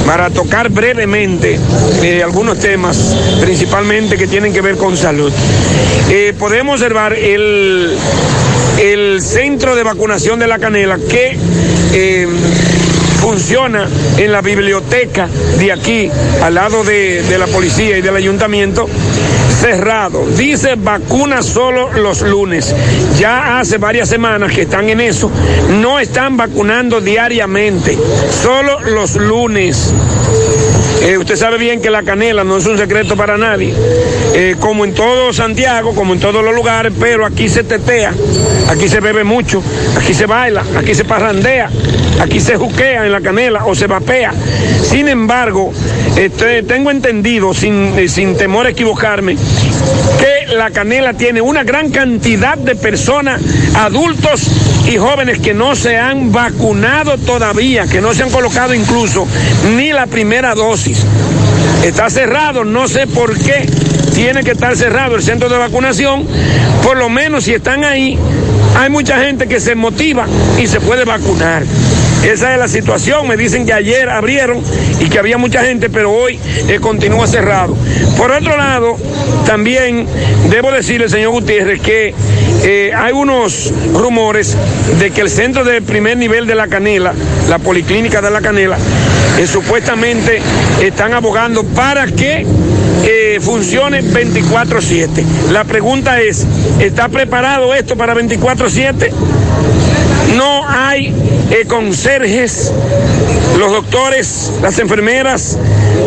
para 0.05 0.29
tocar 0.29 0.69
brevemente 0.69 1.59
eh, 2.01 2.23
algunos 2.23 2.59
temas, 2.59 3.15
principalmente 3.41 4.17
que 4.17 4.27
tienen 4.27 4.53
que 4.53 4.61
ver 4.61 4.77
con 4.77 4.95
salud. 4.95 5.31
Podemos 6.39 6.75
observar 6.75 7.13
el, 7.13 7.97
el 8.79 9.21
centro 9.21 9.75
de 9.75 9.83
vacunación 9.83 10.39
de 10.39 10.47
la 10.47 10.59
canela 10.59 10.97
que 10.97 11.37
funciona 13.19 13.89
en 14.17 14.31
la 14.31 14.41
biblioteca 14.41 15.27
de 15.59 15.71
aquí, 15.73 16.09
al 16.41 16.55
lado 16.55 16.85
de, 16.85 17.23
de 17.23 17.37
la 17.37 17.47
policía 17.47 17.97
y 17.97 18.01
del 18.01 18.15
ayuntamiento, 18.15 18.87
cerrado. 19.57 20.25
Dice 20.37 20.75
vacuna 20.75 21.41
solo 21.41 21.91
los 21.93 22.21
lunes. 22.21 22.73
Ya 23.19 23.59
hace 23.59 23.77
varias 23.77 24.09
semanas 24.09 24.53
que 24.53 24.61
están 24.61 24.89
en 24.89 25.01
eso. 25.01 25.29
No 25.81 25.99
están 25.99 26.37
vacunando 26.37 27.01
diariamente, 27.01 27.97
solo 28.43 28.79
los 28.81 29.15
lunes. 29.15 29.93
Eh, 31.01 31.17
usted 31.17 31.35
sabe 31.35 31.57
bien 31.57 31.81
que 31.81 31.89
la 31.89 32.03
canela 32.03 32.43
no 32.43 32.57
es 32.57 32.65
un 32.65 32.77
secreto 32.77 33.15
para 33.15 33.37
nadie. 33.37 33.73
Eh, 34.33 34.55
como 34.59 34.83
en 34.83 34.93
todo 34.93 35.31
Santiago, 35.31 35.93
como 35.93 36.13
en 36.13 36.19
todos 36.19 36.43
los 36.43 36.53
lugares, 36.53 36.93
pero 36.99 37.25
aquí 37.25 37.47
se 37.49 37.63
tetea, 37.63 38.13
aquí 38.69 38.87
se 38.89 38.99
bebe 38.99 39.23
mucho, 39.23 39.61
aquí 39.97 40.13
se 40.13 40.25
baila, 40.25 40.63
aquí 40.77 40.93
se 40.95 41.05
parrandea, 41.05 41.69
aquí 42.19 42.39
se 42.39 42.57
juquea 42.57 43.05
en 43.05 43.11
la 43.11 43.21
canela 43.21 43.65
o 43.65 43.75
se 43.75 43.87
vapea. 43.87 44.33
Sin 44.83 45.07
embargo, 45.07 45.71
este, 46.15 46.63
tengo 46.63 46.91
entendido, 46.91 47.53
sin, 47.53 47.97
eh, 47.97 48.07
sin 48.07 48.35
temor 48.35 48.65
a 48.65 48.69
equivocarme, 48.69 49.35
que 49.35 50.53
la 50.55 50.71
canela 50.71 51.13
tiene 51.13 51.41
una 51.41 51.63
gran 51.63 51.91
cantidad 51.91 52.57
de 52.57 52.75
personas, 52.75 53.41
adultos 53.75 54.49
y 54.87 54.97
jóvenes 54.97 55.39
que 55.39 55.53
no 55.53 55.75
se 55.75 55.97
han 55.97 56.31
vacunado 56.31 57.17
todavía, 57.17 57.87
que 57.87 58.01
no 58.01 58.13
se 58.13 58.23
han 58.23 58.29
colocado 58.29 58.73
incluso 58.73 59.27
ni 59.75 59.91
la 59.91 60.07
primera 60.07 60.55
dosis. 60.55 60.99
Está 61.83 62.09
cerrado, 62.09 62.63
no 62.63 62.87
sé 62.87 63.05
por 63.05 63.37
qué 63.37 63.67
tiene 64.13 64.43
que 64.43 64.51
estar 64.51 64.75
cerrado 64.75 65.15
el 65.15 65.23
centro 65.23 65.49
de 65.49 65.57
vacunación. 65.57 66.25
Por 66.83 66.97
lo 66.97 67.09
menos 67.09 67.43
si 67.43 67.53
están 67.53 67.83
ahí, 67.83 68.17
hay 68.77 68.89
mucha 68.89 69.19
gente 69.19 69.47
que 69.47 69.59
se 69.59 69.75
motiva 69.75 70.25
y 70.61 70.67
se 70.67 70.79
puede 70.79 71.03
vacunar. 71.03 71.63
Esa 72.27 72.51
es 72.51 72.59
la 72.59 72.67
situación. 72.67 73.25
Me 73.25 73.37
dicen 73.37 73.65
que 73.65 73.71
ayer 73.71 74.09
abrieron 74.09 74.61
y 74.99 75.07
que 75.07 75.17
había 75.17 75.37
mucha 75.37 75.63
gente, 75.63 75.89
pero 75.89 76.11
hoy 76.11 76.37
eh, 76.67 76.77
continúa 76.81 77.25
cerrado. 77.25 77.73
Por 78.17 78.31
otro 78.31 78.57
lado, 78.57 78.97
también 79.45 80.05
debo 80.49 80.69
decirle, 80.69 81.07
señor 81.07 81.31
Gutiérrez, 81.31 81.79
que 81.79 82.13
eh, 82.63 82.91
hay 82.93 83.13
unos 83.13 83.71
rumores 83.93 84.57
de 84.99 85.11
que 85.11 85.21
el 85.21 85.29
centro 85.29 85.63
de 85.63 85.81
primer 85.81 86.17
nivel 86.17 86.47
de 86.47 86.55
la 86.55 86.67
Canela, 86.67 87.13
la 87.47 87.59
Policlínica 87.59 88.21
de 88.21 88.29
la 88.29 88.41
Canela, 88.41 88.77
eh, 89.39 89.47
supuestamente 89.47 90.41
están 90.81 91.13
abogando 91.13 91.63
para 91.63 92.07
que 92.07 92.45
eh, 93.05 93.39
funcione 93.39 94.01
24/7. 94.03 95.23
La 95.53 95.63
pregunta 95.63 96.19
es, 96.19 96.45
¿está 96.79 97.07
preparado 97.07 97.73
esto 97.73 97.95
para 97.95 98.13
24/7? 98.13 99.13
No 100.37 100.69
hay 100.69 101.07
eh, 101.49 101.65
conserjes, 101.67 102.71
los 103.57 103.71
doctores, 103.71 104.51
las 104.61 104.77
enfermeras, 104.77 105.57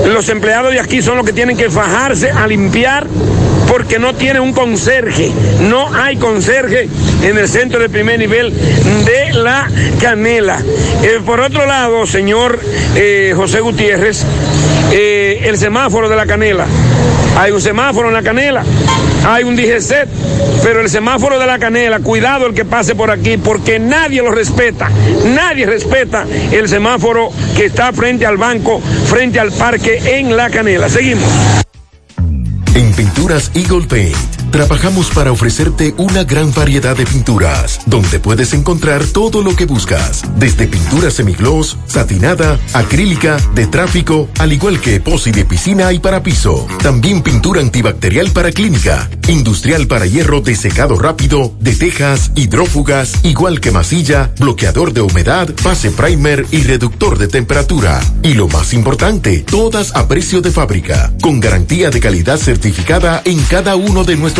los 0.06 0.28
empleados 0.28 0.72
de 0.72 0.78
aquí 0.78 1.02
son 1.02 1.16
los 1.16 1.26
que 1.26 1.32
tienen 1.32 1.56
que 1.56 1.68
fajarse 1.68 2.30
a 2.30 2.46
limpiar 2.46 3.08
porque 3.66 3.98
no 3.98 4.14
tiene 4.14 4.38
un 4.38 4.52
conserje. 4.52 5.32
No 5.68 5.92
hay 5.92 6.16
conserje 6.16 6.88
en 7.22 7.38
el 7.38 7.48
centro 7.48 7.80
de 7.80 7.88
primer 7.88 8.18
nivel 8.18 8.52
de 9.04 9.32
la 9.34 9.68
Canela. 10.00 10.58
Eh, 11.02 11.20
por 11.24 11.40
otro 11.40 11.66
lado, 11.66 12.06
señor 12.06 12.58
eh, 12.94 13.32
José 13.36 13.60
Gutiérrez, 13.60 14.24
eh, 14.92 15.42
el 15.44 15.58
semáforo 15.58 16.08
de 16.08 16.16
la 16.16 16.26
Canela. 16.26 16.66
Hay 17.36 17.52
un 17.52 17.60
semáforo 17.60 18.08
en 18.08 18.14
la 18.14 18.22
Canela, 18.22 18.64
hay 19.26 19.44
un 19.44 19.56
DGC, 19.56 20.08
pero 20.62 20.80
el 20.80 20.88
semáforo 20.88 21.38
de 21.38 21.46
la 21.46 21.58
Canela, 21.58 22.00
cuidado 22.00 22.46
el 22.46 22.54
que 22.54 22.64
pase 22.64 22.94
por 22.94 23.10
aquí, 23.10 23.36
porque 23.36 23.78
nadie 23.78 24.22
lo 24.22 24.30
respeta, 24.30 24.90
nadie 25.26 25.64
respeta 25.64 26.26
el 26.50 26.68
semáforo 26.68 27.30
que 27.56 27.66
está 27.66 27.92
frente 27.92 28.26
al 28.26 28.36
banco, 28.36 28.80
frente 29.06 29.38
al 29.38 29.52
parque 29.52 30.18
en 30.18 30.36
la 30.36 30.50
Canela. 30.50 30.88
Seguimos. 30.88 31.28
En 32.74 32.92
Pinturas 32.92 33.50
Eagle 33.54 33.86
Paint 33.86 34.39
trabajamos 34.50 35.10
para 35.10 35.32
ofrecerte 35.32 35.94
una 35.96 36.24
gran 36.24 36.52
variedad 36.52 36.96
de 36.96 37.06
pinturas, 37.06 37.80
donde 37.86 38.18
puedes 38.18 38.52
encontrar 38.52 39.04
todo 39.04 39.42
lo 39.42 39.54
que 39.54 39.64
buscas, 39.64 40.22
desde 40.36 40.66
pintura 40.66 41.10
semigloss, 41.10 41.78
satinada, 41.86 42.58
acrílica, 42.72 43.36
de 43.54 43.66
tráfico, 43.66 44.28
al 44.38 44.52
igual 44.52 44.80
que 44.80 44.96
epoxi 44.96 45.30
de 45.30 45.44
piscina 45.44 45.92
y 45.92 45.98
para 45.98 46.22
piso. 46.22 46.66
También 46.82 47.22
pintura 47.22 47.60
antibacterial 47.60 48.30
para 48.32 48.52
clínica, 48.52 49.08
industrial 49.28 49.86
para 49.86 50.06
hierro 50.06 50.40
de 50.40 50.56
secado 50.56 50.98
rápido, 50.98 51.54
de 51.60 51.74
tejas, 51.74 52.32
hidrófugas, 52.34 53.20
igual 53.22 53.60
que 53.60 53.70
masilla, 53.70 54.32
bloqueador 54.38 54.92
de 54.92 55.02
humedad, 55.02 55.48
base 55.62 55.90
primer 55.90 56.46
y 56.50 56.62
reductor 56.62 57.18
de 57.18 57.28
temperatura. 57.28 58.00
Y 58.22 58.34
lo 58.34 58.48
más 58.48 58.74
importante, 58.74 59.40
todas 59.40 59.94
a 59.94 60.08
precio 60.08 60.40
de 60.40 60.50
fábrica, 60.50 61.12
con 61.22 61.38
garantía 61.40 61.90
de 61.90 62.00
calidad 62.00 62.38
certificada 62.38 63.22
en 63.24 63.40
cada 63.44 63.76
uno 63.76 64.04
de 64.04 64.16
nuestros 64.16 64.39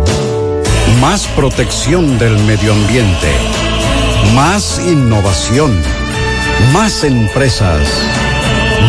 Más 0.99 1.27
protección 1.37 2.19
del 2.19 2.39
medio 2.45 2.73
ambiente. 2.73 3.29
Más 4.35 4.81
innovación. 4.87 5.79
Más 6.73 7.05
empresas. 7.05 7.83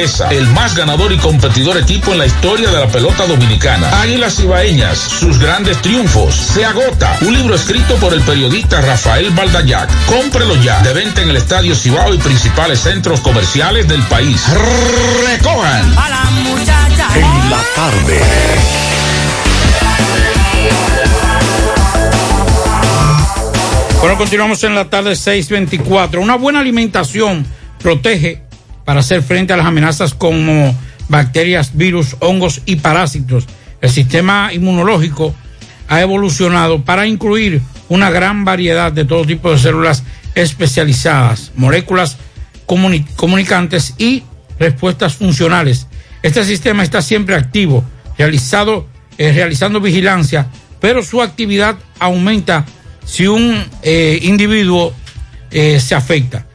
el 0.00 0.46
más 0.48 0.74
ganador 0.74 1.12
y 1.12 1.18
competidor 1.18 1.76
equipo 1.76 2.12
en 2.12 2.18
la 2.18 2.26
historia 2.26 2.70
de 2.70 2.78
la 2.78 2.88
pelota 2.88 3.26
dominicana. 3.26 4.00
Águilas 4.00 4.40
Ibaeñas, 4.40 4.96
sus 4.96 5.38
grandes 5.38 5.76
triunfos. 5.82 6.34
Se 6.34 6.64
agota. 6.64 7.18
Un 7.20 7.34
libro 7.34 7.54
escrito 7.54 7.96
por 7.96 8.14
el 8.14 8.22
periodista 8.22 8.80
Rafael 8.80 9.28
Baldayac. 9.30 9.90
Cómprelo 10.06 10.56
ya. 10.56 10.80
De 10.80 10.94
venta 10.94 11.20
en 11.20 11.28
el 11.28 11.36
Estadio 11.36 11.74
Cibao 11.74 12.14
y 12.14 12.18
principales 12.18 12.80
centros 12.80 13.20
comerciales 13.20 13.88
del 13.88 14.02
país. 14.04 14.42
Recojan. 15.26 15.84
En 17.14 17.50
la 17.50 17.62
tarde. 17.74 18.20
Bueno, 24.00 24.16
continuamos 24.16 24.64
en 24.64 24.74
la 24.74 24.88
tarde 24.88 25.14
624. 25.14 26.22
Una 26.22 26.36
buena 26.36 26.60
alimentación 26.60 27.44
protege 27.82 28.49
para 28.84 29.00
hacer 29.00 29.22
frente 29.22 29.52
a 29.52 29.56
las 29.56 29.66
amenazas 29.66 30.14
como 30.14 30.74
bacterias, 31.08 31.76
virus, 31.76 32.16
hongos 32.20 32.62
y 32.66 32.76
parásitos. 32.76 33.46
El 33.80 33.90
sistema 33.90 34.50
inmunológico 34.52 35.34
ha 35.88 36.00
evolucionado 36.00 36.84
para 36.84 37.06
incluir 37.06 37.62
una 37.88 38.10
gran 38.10 38.44
variedad 38.44 38.92
de 38.92 39.04
todo 39.04 39.24
tipo 39.24 39.50
de 39.50 39.58
células 39.58 40.04
especializadas, 40.34 41.52
moléculas 41.56 42.16
comuni- 42.66 43.06
comunicantes 43.16 43.94
y 43.98 44.22
respuestas 44.58 45.14
funcionales. 45.14 45.86
Este 46.22 46.44
sistema 46.44 46.82
está 46.82 47.02
siempre 47.02 47.34
activo, 47.34 47.84
realizado, 48.16 48.86
eh, 49.18 49.32
realizando 49.32 49.80
vigilancia, 49.80 50.46
pero 50.80 51.02
su 51.02 51.22
actividad 51.22 51.76
aumenta 51.98 52.66
si 53.04 53.26
un 53.26 53.64
eh, 53.82 54.18
individuo 54.22 54.94
eh, 55.50 55.80
se 55.80 55.94
afecta. 55.94 56.46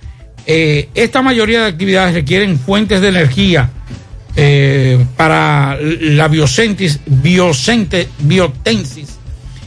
Eh, 0.48 0.90
esta 0.94 1.22
mayoría 1.22 1.62
de 1.62 1.68
actividades 1.68 2.14
requieren 2.14 2.60
fuentes 2.60 3.02
de 3.02 3.08
energía 3.10 3.70
eh, 4.36 5.04
para 5.18 5.78
la 5.82 6.28
biosentis, 6.28 7.00
biosente- 7.06 8.08
biotensis 8.20 9.10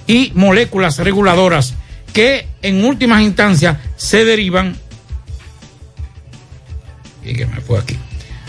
y 0.06 0.30
moléculas 0.34 0.98
reguladoras 0.98 1.74
que 2.12 2.46
en 2.62 2.84
últimas 2.84 3.22
instancias 3.22 3.78
se 3.96 4.24
derivan 4.24 4.76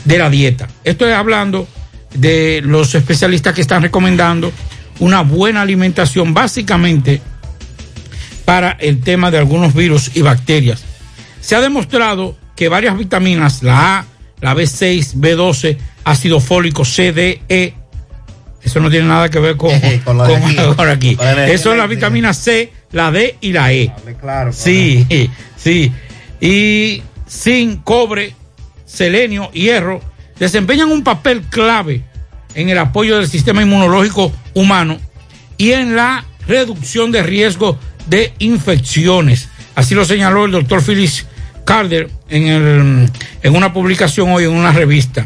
de 0.06 0.18
la 0.18 0.30
dieta. 0.30 0.68
Estoy 0.84 1.12
hablando 1.12 1.68
de 2.14 2.62
los 2.64 2.96
especialistas 2.96 3.54
que 3.54 3.62
están 3.62 3.82
recomendando 3.82 4.52
una 5.00 5.22
buena 5.22 5.62
alimentación 5.62 6.34
básicamente 6.34 7.22
para 8.46 8.72
el 8.72 9.02
tema 9.02 9.32
de 9.32 9.38
algunos 9.38 9.74
virus 9.74 10.12
y 10.16 10.22
bacterias. 10.22 10.84
Se 11.50 11.56
ha 11.56 11.62
demostrado 11.62 12.38
que 12.56 12.70
varias 12.70 12.96
vitaminas, 12.96 13.64
la 13.64 13.98
A, 13.98 14.06
la 14.40 14.54
B6, 14.54 15.16
B12, 15.16 15.80
ácido 16.04 16.40
fólico, 16.42 16.86
C, 16.86 17.12
D, 17.12 17.42
E, 17.50 17.74
eso 18.62 18.80
no 18.80 18.92
tiene 18.92 19.08
nada 19.08 19.30
que 19.30 19.40
ver 19.40 19.58
con, 19.58 19.72
con, 20.06 20.20
de 20.20 20.36
aquí. 20.36 20.56
con 20.76 20.88
aquí. 20.88 21.16
La 21.16 21.32
energía 21.32 21.56
Eso 21.56 21.72
es 21.72 21.78
la 21.80 21.88
vitamina 21.88 22.36
C, 22.36 22.72
la 22.92 23.10
D 23.10 23.38
y 23.42 23.52
la 23.52 23.74
E. 23.74 23.92
Claro. 24.22 24.54
Sí, 24.54 25.08
sí. 25.58 25.92
Y 26.40 27.02
zinc, 27.28 27.84
cobre, 27.84 28.36
selenio, 28.86 29.50
hierro 29.52 30.02
desempeñan 30.38 30.92
un 30.92 31.04
papel 31.04 31.42
clave 31.50 32.04
en 32.54 32.70
el 32.70 32.78
apoyo 32.78 33.18
del 33.18 33.28
sistema 33.28 33.64
inmunológico 33.64 34.32
humano 34.54 35.00
y 35.58 35.72
en 35.72 35.96
la 35.96 36.26
reducción 36.48 37.12
de 37.12 37.24
riesgo 37.24 37.76
de 38.06 38.36
infecciones. 38.38 39.50
Así 39.74 39.96
lo 39.96 40.06
señaló 40.06 40.46
el 40.46 40.52
doctor 40.52 40.84
Phyllis 40.84 41.26
Carter 41.70 42.10
en, 42.30 42.48
el- 42.48 43.12
en 43.44 43.56
una 43.56 43.72
publicación 43.72 44.28
hoy 44.32 44.46
en 44.46 44.50
una 44.52 44.72
revista. 44.72 45.24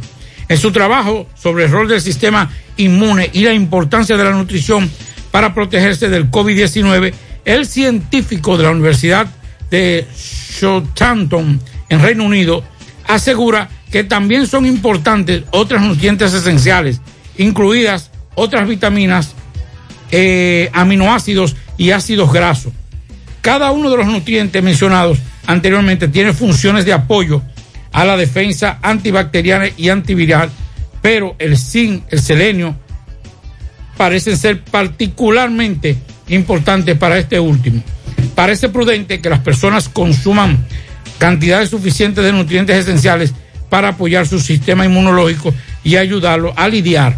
En 0.49 0.57
su 0.57 0.73
trabajo 0.73 1.25
sobre 1.41 1.63
el 1.63 1.71
rol 1.71 1.87
del 1.87 2.01
sistema 2.01 2.49
inmune 2.75 3.29
y 3.31 3.45
la 3.45 3.53
importancia 3.53 4.17
de 4.17 4.25
la 4.25 4.31
nutrición 4.31 4.91
para 5.31 5.53
protegerse 5.53 6.09
del 6.09 6.29
COVID-19, 6.29 7.13
el 7.45 7.65
científico 7.65 8.57
de 8.57 8.63
la 8.65 8.71
Universidad 8.71 9.25
de 9.71 10.05
Southampton 10.13 11.61
en 11.87 12.01
Reino 12.01 12.25
Unido 12.25 12.61
asegura 13.07 13.69
que 13.89 14.03
también 14.03 14.45
son 14.45 14.65
importantes 14.65 15.43
otras 15.51 15.81
nutrientes 15.81 16.33
esenciales, 16.33 16.99
incluidas 17.37 18.11
otras 18.35 18.67
vitaminas 18.67 19.33
eh, 20.11 20.69
aminoácidos 20.73 21.55
y 21.77 21.91
ácidos 21.91 22.33
grasos. 22.33 22.73
Cada 23.39 23.71
uno 23.71 23.89
de 23.89 23.95
los 23.97 24.07
nutrientes 24.07 24.61
mencionados 24.61 25.19
anteriormente 25.47 26.07
tiene 26.07 26.33
funciones 26.33 26.85
de 26.85 26.93
apoyo 26.93 27.41
a 27.91 28.05
la 28.05 28.17
defensa 28.17 28.79
antibacteriana 28.81 29.65
y 29.77 29.89
antiviral, 29.89 30.49
pero 31.01 31.35
el 31.39 31.57
zinc, 31.57 32.03
el 32.09 32.21
selenio, 32.21 32.75
parecen 33.97 34.37
ser 34.37 34.63
particularmente 34.63 35.97
importantes 36.29 36.97
para 36.97 37.17
este 37.17 37.39
último. 37.39 37.83
Parece 38.35 38.69
prudente 38.69 39.21
que 39.21 39.29
las 39.29 39.39
personas 39.39 39.89
consuman 39.89 40.65
cantidades 41.19 41.69
suficientes 41.69 42.23
de 42.23 42.31
nutrientes 42.31 42.75
esenciales 42.77 43.33
para 43.69 43.89
apoyar 43.89 44.27
su 44.27 44.39
sistema 44.39 44.85
inmunológico 44.85 45.53
y 45.83 45.97
ayudarlo 45.97 46.53
a 46.55 46.67
lidiar 46.67 47.17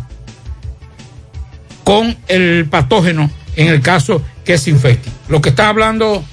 con 1.84 2.16
el 2.28 2.66
patógeno 2.70 3.30
en 3.56 3.68
el 3.68 3.82
caso 3.82 4.22
que 4.44 4.58
se 4.58 4.72
infecte. 4.72 5.10
Lo 5.30 5.42
que 5.42 5.50
está 5.50 5.70
hablando 5.70 6.24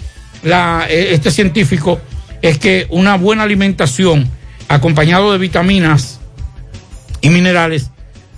la- 0.42 0.86
eh, 0.88 1.08
este 1.12 1.30
científico 1.30 2.00
es 2.40 2.58
que 2.58 2.86
una 2.90 3.16
buena 3.16 3.44
alimentación 3.44 4.28
acompañado 4.68 5.32
de 5.32 5.38
vitaminas 5.38 6.20
y 7.20 7.30
minerales 7.30 7.90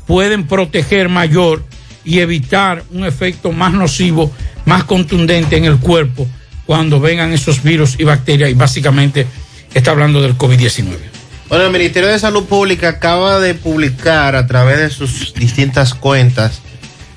pueden 0.06 0.46
proteger 0.46 1.08
mayor 1.08 1.64
y 2.04 2.18
evitar 2.20 2.84
un 2.90 3.04
efecto 3.06 3.52
más 3.52 3.72
nocivo, 3.72 4.30
más 4.66 4.84
contundente 4.84 5.56
en 5.56 5.64
el 5.64 5.78
cuerpo 5.78 6.26
cuando 6.66 7.00
vengan 7.00 7.32
esos 7.32 7.62
virus 7.62 7.96
y 7.98 8.04
bacterias 8.04 8.50
y 8.50 8.54
básicamente 8.54 9.26
está 9.72 9.90
hablando 9.92 10.20
del 10.20 10.36
COVID-19. 10.36 10.96
Bueno, 11.48 11.64
el 11.66 11.72
Ministerio 11.72 12.08
de 12.08 12.18
Salud 12.18 12.44
Pública 12.44 12.88
acaba 12.88 13.38
de 13.38 13.54
publicar 13.54 14.34
a 14.36 14.46
través 14.46 14.78
de 14.78 14.90
sus 14.90 15.34
distintas 15.34 15.94
cuentas 15.94 16.60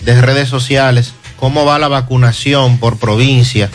de 0.05 0.21
redes 0.21 0.47
sociales 0.49 1.13
cómo 1.37 1.65
va 1.65 1.79
la 1.79 1.87
vacunación 1.87 2.77
por 2.77 2.97
provincia. 2.97 3.69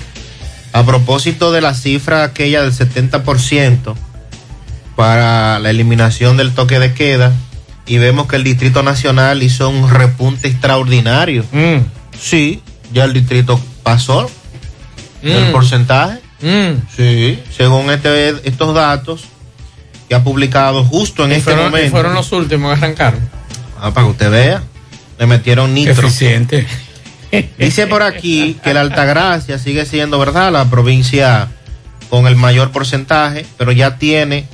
A 0.73 0.85
propósito 0.85 1.53
de 1.53 1.61
la 1.61 1.75
cifra 1.75 2.25
aquella 2.25 2.63
del 2.63 2.73
70% 2.73 3.95
para 4.97 5.59
la 5.59 5.71
eliminación 5.71 6.37
del 6.37 6.53
toque 6.55 6.79
de 6.79 6.93
queda, 6.95 7.33
y 7.87 7.99
vemos 7.99 8.27
que 8.27 8.37
el 8.37 8.45
Distrito 8.45 8.83
Nacional 8.83 9.43
hizo 9.43 9.69
un 9.69 9.91
repunte 9.91 10.49
extraordinario. 10.49 11.45
Sí, 12.19 12.63
ya 12.93 13.05
el 13.05 13.13
distrito 13.13 13.61
pasó 13.83 14.31
el 15.23 15.49
Mm. 15.49 15.53
porcentaje. 15.53 16.21
Sí, 16.97 17.39
según 17.57 17.91
este, 17.91 18.49
estos 18.49 18.75
datos 18.75 19.25
que 20.09 20.15
ha 20.15 20.23
publicado 20.23 20.85
justo 20.85 21.25
en 21.25 21.31
Y 21.33 21.35
este 21.35 21.45
fueron, 21.53 21.67
y 21.67 21.71
momento. 21.71 21.91
fueron 21.91 22.15
los 22.15 22.31
últimos 22.33 22.73
que 22.79 22.85
arrancaron. 22.85 23.21
Ah, 23.81 23.91
para 23.93 24.07
que 24.07 24.11
usted 24.13 24.31
vea. 24.31 24.63
Le 25.19 25.27
metieron 25.27 25.73
nitro. 25.75 26.07
Eficiente. 26.07 26.67
Dice 27.59 27.87
por 27.87 28.03
aquí 28.03 28.59
que 28.63 28.75
la 28.75 28.83
Altagracia 28.83 29.59
sigue 29.59 29.87
siendo, 29.87 30.19
¿verdad? 30.19 30.53
La 30.53 30.67
provincia 30.67 31.49
con 32.11 32.27
el 32.27 32.37
mayor 32.37 32.73
porcentaje, 32.73 33.47
pero 33.57 33.73
ya 33.73 33.97
tiene 33.97 34.47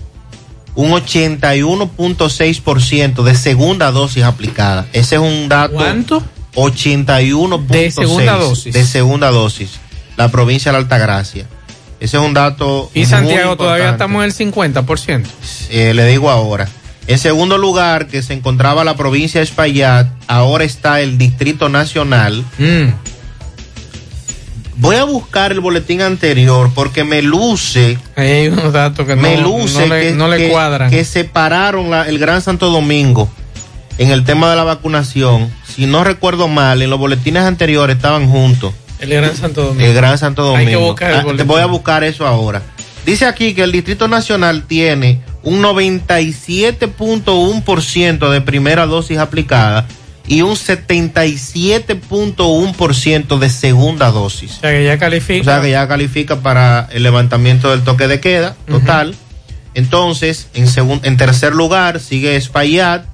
un 0.76 0.92
81.6% 0.92 3.24
de 3.24 3.34
segunda 3.34 3.90
dosis 3.90 4.22
aplicada. 4.22 4.86
Ese 4.92 5.16
es 5.16 5.20
un 5.20 5.48
dato. 5.48 5.74
¿Cuánto? 5.74 6.22
81.6 6.54 7.66
De 7.66 7.90
segunda 7.90 8.36
dosis. 8.36 8.72
De 8.72 8.84
segunda 8.84 9.32
dosis. 9.32 9.80
La 10.16 10.30
provincia 10.30 10.70
de 10.70 10.74
la 10.74 10.78
Altagracia. 10.78 11.46
Ese 11.98 12.16
es 12.16 12.22
un 12.22 12.32
dato. 12.32 12.92
Y 12.94 13.00
muy 13.00 13.08
Santiago 13.08 13.56
todavía 13.56 13.90
estamos 13.90 14.22
en 14.22 14.30
el 14.30 14.36
50%. 14.52 15.26
Eh, 15.70 15.94
le 15.94 16.06
digo 16.06 16.30
ahora. 16.30 16.68
En 17.08 17.18
segundo 17.18 17.58
lugar, 17.58 18.06
que 18.06 18.22
se 18.22 18.34
encontraba 18.34 18.84
la 18.84 18.94
provincia 18.96 19.40
de 19.40 19.44
Espaillat, 19.44 20.06
ahora 20.28 20.62
está 20.64 21.00
el 21.00 21.18
Distrito 21.18 21.68
Nacional. 21.68 22.44
Mm. 22.58 22.90
Voy 24.76 24.94
a 24.96 25.04
buscar 25.04 25.50
el 25.50 25.60
boletín 25.60 26.02
anterior 26.02 26.70
porque 26.74 27.02
me 27.02 27.20
luce, 27.22 27.98
Hay 28.14 28.46
unos 28.48 28.72
datos 28.72 29.06
que 29.06 29.16
me 29.16 29.36
no, 29.38 29.60
luce 29.60 29.80
no 29.88 29.94
le, 29.94 30.02
que, 30.02 30.12
no 30.12 30.28
le 30.28 30.36
que- 30.36 30.48
cuadran. 30.50 30.90
que 30.90 31.04
separaron 31.04 31.90
la- 31.90 32.06
el 32.08 32.18
Gran 32.18 32.42
Santo 32.42 32.70
Domingo 32.70 33.28
en 33.98 34.10
el 34.10 34.22
tema 34.24 34.50
de 34.50 34.56
la 34.56 34.62
vacunación. 34.64 35.50
Si 35.74 35.86
no 35.86 36.04
recuerdo 36.04 36.46
mal, 36.46 36.80
en 36.80 36.90
los 36.90 36.98
boletines 36.98 37.42
anteriores 37.42 37.96
estaban 37.96 38.28
juntos. 38.30 38.72
el 39.00 39.10
Gran 39.10 39.34
Santo 39.36 39.62
Domingo. 39.64 39.84
El 39.86 39.94
Gran 39.94 40.18
Santo 40.18 40.42
Domingo. 40.42 40.58
Hay 40.60 40.66
que 40.66 40.76
buscar 40.76 41.10
el 41.12 41.16
Ah, 41.20 41.24
te 41.36 41.42
voy 41.44 41.60
a 41.60 41.66
buscar 41.66 42.04
eso 42.04 42.26
ahora. 42.26 42.62
Dice 43.06 43.26
aquí 43.26 43.54
que 43.54 43.62
el 43.62 43.72
Distrito 43.72 44.06
Nacional 44.08 44.64
tiene 44.68 45.20
un 45.42 45.62
97.1% 45.62 48.30
de 48.30 48.40
primera 48.40 48.86
dosis 48.86 49.18
aplicada 49.18 49.86
y 50.26 50.40
un 50.42 50.54
77.1% 50.54 53.38
de 53.38 53.50
segunda 53.50 54.10
dosis. 54.10 54.56
O 54.58 54.60
sea 54.60 54.70
que 54.72 54.84
ya 54.84 54.98
califica. 54.98 55.40
O 55.40 55.44
sea 55.44 55.62
que 55.62 55.70
ya 55.70 55.88
califica 55.88 56.40
para 56.40 56.86
el 56.92 57.02
levantamiento 57.02 57.70
del 57.70 57.80
toque 57.82 58.08
de 58.08 58.20
queda 58.20 58.54
total. 58.66 59.14
Entonces, 59.74 60.48
en, 60.54 60.66
en 61.02 61.16
tercer 61.16 61.54
lugar 61.54 62.00
sigue 62.00 62.36
Espaillat, 62.36 63.06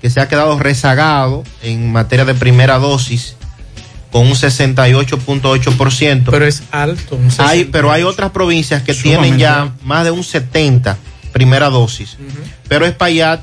que 0.00 0.08
se 0.08 0.20
ha 0.20 0.28
quedado 0.28 0.58
rezagado 0.58 1.44
en 1.62 1.92
materia 1.92 2.24
de 2.24 2.32
primera 2.34 2.78
dosis 2.78 3.36
con 4.10 4.26
un 4.26 4.32
68.8%. 4.32 6.22
Pero 6.30 6.46
es 6.46 6.62
alto. 6.70 7.16
un 7.16 7.26
Hay, 7.38 7.58
60. 7.58 7.72
pero 7.72 7.92
hay 7.92 8.02
otras 8.02 8.30
provincias 8.30 8.82
que 8.82 8.94
Sumamente 8.94 9.22
tienen 9.26 9.38
ya 9.38 9.72
más 9.84 10.04
de 10.04 10.10
un 10.10 10.24
70 10.24 10.96
primera 11.32 11.70
dosis. 11.70 12.16
Pero 12.68 12.86
Espaillat 12.86 13.40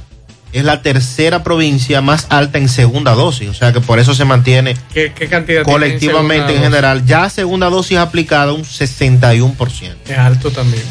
es 0.53 0.63
la 0.63 0.81
tercera 0.81 1.43
provincia 1.43 2.01
más 2.01 2.27
alta 2.29 2.57
en 2.57 2.69
segunda 2.69 3.13
dosis. 3.13 3.49
O 3.49 3.53
sea 3.53 3.73
que 3.73 3.81
por 3.81 3.99
eso 3.99 4.15
se 4.15 4.23
mantiene 4.25 4.75
¿Qué, 4.93 5.11
qué 5.13 5.27
cantidad 5.27 5.63
colectivamente 5.63 6.55
en 6.55 6.63
general. 6.63 7.05
Ya 7.05 7.29
segunda 7.29 7.69
dosis 7.69 7.97
aplicada 7.97 8.53
un 8.53 8.63
61%. 8.63 9.57
dosis? 9.57 9.91
Es 10.07 10.17
alto 10.17 10.51
también. 10.51 10.83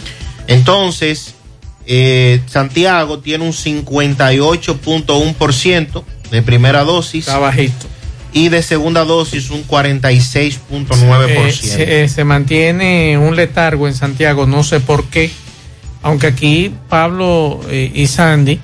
Entonces, 0.46 1.34
eh, 1.86 2.42
Santiago 2.46 3.20
tiene 3.20 3.44
un 3.44 3.52
58.1% 3.52 6.04
de 6.30 6.42
primera 6.42 6.84
dosis. 6.84 7.26
Está 7.26 7.38
bajito. 7.38 7.86
Y 8.32 8.50
de 8.50 8.62
segunda 8.62 9.04
dosis 9.04 9.50
un 9.50 9.66
46.9%. 9.66 11.28
Eh, 11.28 11.52
se, 11.52 12.04
eh, 12.04 12.08
se 12.08 12.24
mantiene 12.24 13.18
un 13.18 13.34
letargo 13.34 13.88
en 13.88 13.94
Santiago, 13.94 14.46
no 14.46 14.62
sé 14.62 14.78
por 14.80 15.06
qué. 15.06 15.32
Aunque 16.06 16.28
aquí 16.28 16.72
Pablo 16.88 17.60
eh, 17.68 17.90
y 17.94 18.06
Sandy, 18.06 18.60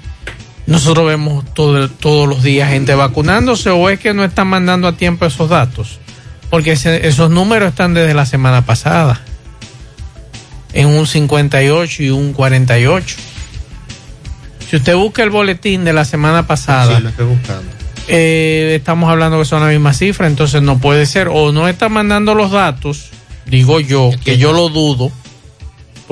nosotros 0.66 1.06
vemos 1.06 1.44
todo, 1.54 1.88
todos 1.88 2.28
los 2.28 2.42
días 2.42 2.70
gente 2.70 2.94
vacunándose 2.94 3.70
o 3.70 3.88
es 3.90 3.98
que 3.98 4.14
no 4.14 4.22
están 4.24 4.46
mandando 4.46 4.86
a 4.88 4.92
tiempo 4.96 5.26
esos 5.26 5.48
datos. 5.48 5.98
Porque 6.50 6.72
ese- 6.72 7.06
esos 7.08 7.30
números 7.30 7.70
están 7.70 7.94
desde 7.94 8.14
la 8.14 8.26
semana 8.26 8.64
pasada. 8.64 9.20
En 10.72 10.86
un 10.86 11.06
58 11.06 12.02
y 12.02 12.10
un 12.10 12.32
48. 12.32 13.16
Si 14.70 14.76
usted 14.76 14.94
busca 14.94 15.22
el 15.22 15.30
boletín 15.30 15.84
de 15.84 15.92
la 15.92 16.04
semana 16.04 16.46
pasada, 16.46 16.96
Sí, 16.96 17.02
lo 17.02 17.08
estoy 17.10 17.26
buscando. 17.26 17.64
eh, 18.08 18.74
estamos 18.78 19.10
hablando 19.10 19.38
que 19.38 19.44
son 19.44 19.60
la 19.62 19.68
misma 19.68 19.92
cifra, 19.92 20.26
entonces 20.26 20.62
no 20.62 20.78
puede 20.78 21.04
ser. 21.06 21.28
O 21.30 21.52
no 21.52 21.68
está 21.68 21.88
mandando 21.88 22.34
los 22.34 22.50
datos, 22.52 23.10
digo 23.46 23.80
yo, 23.80 24.10
que 24.24 24.38
yo 24.38 24.52
lo 24.52 24.68
dudo, 24.70 25.10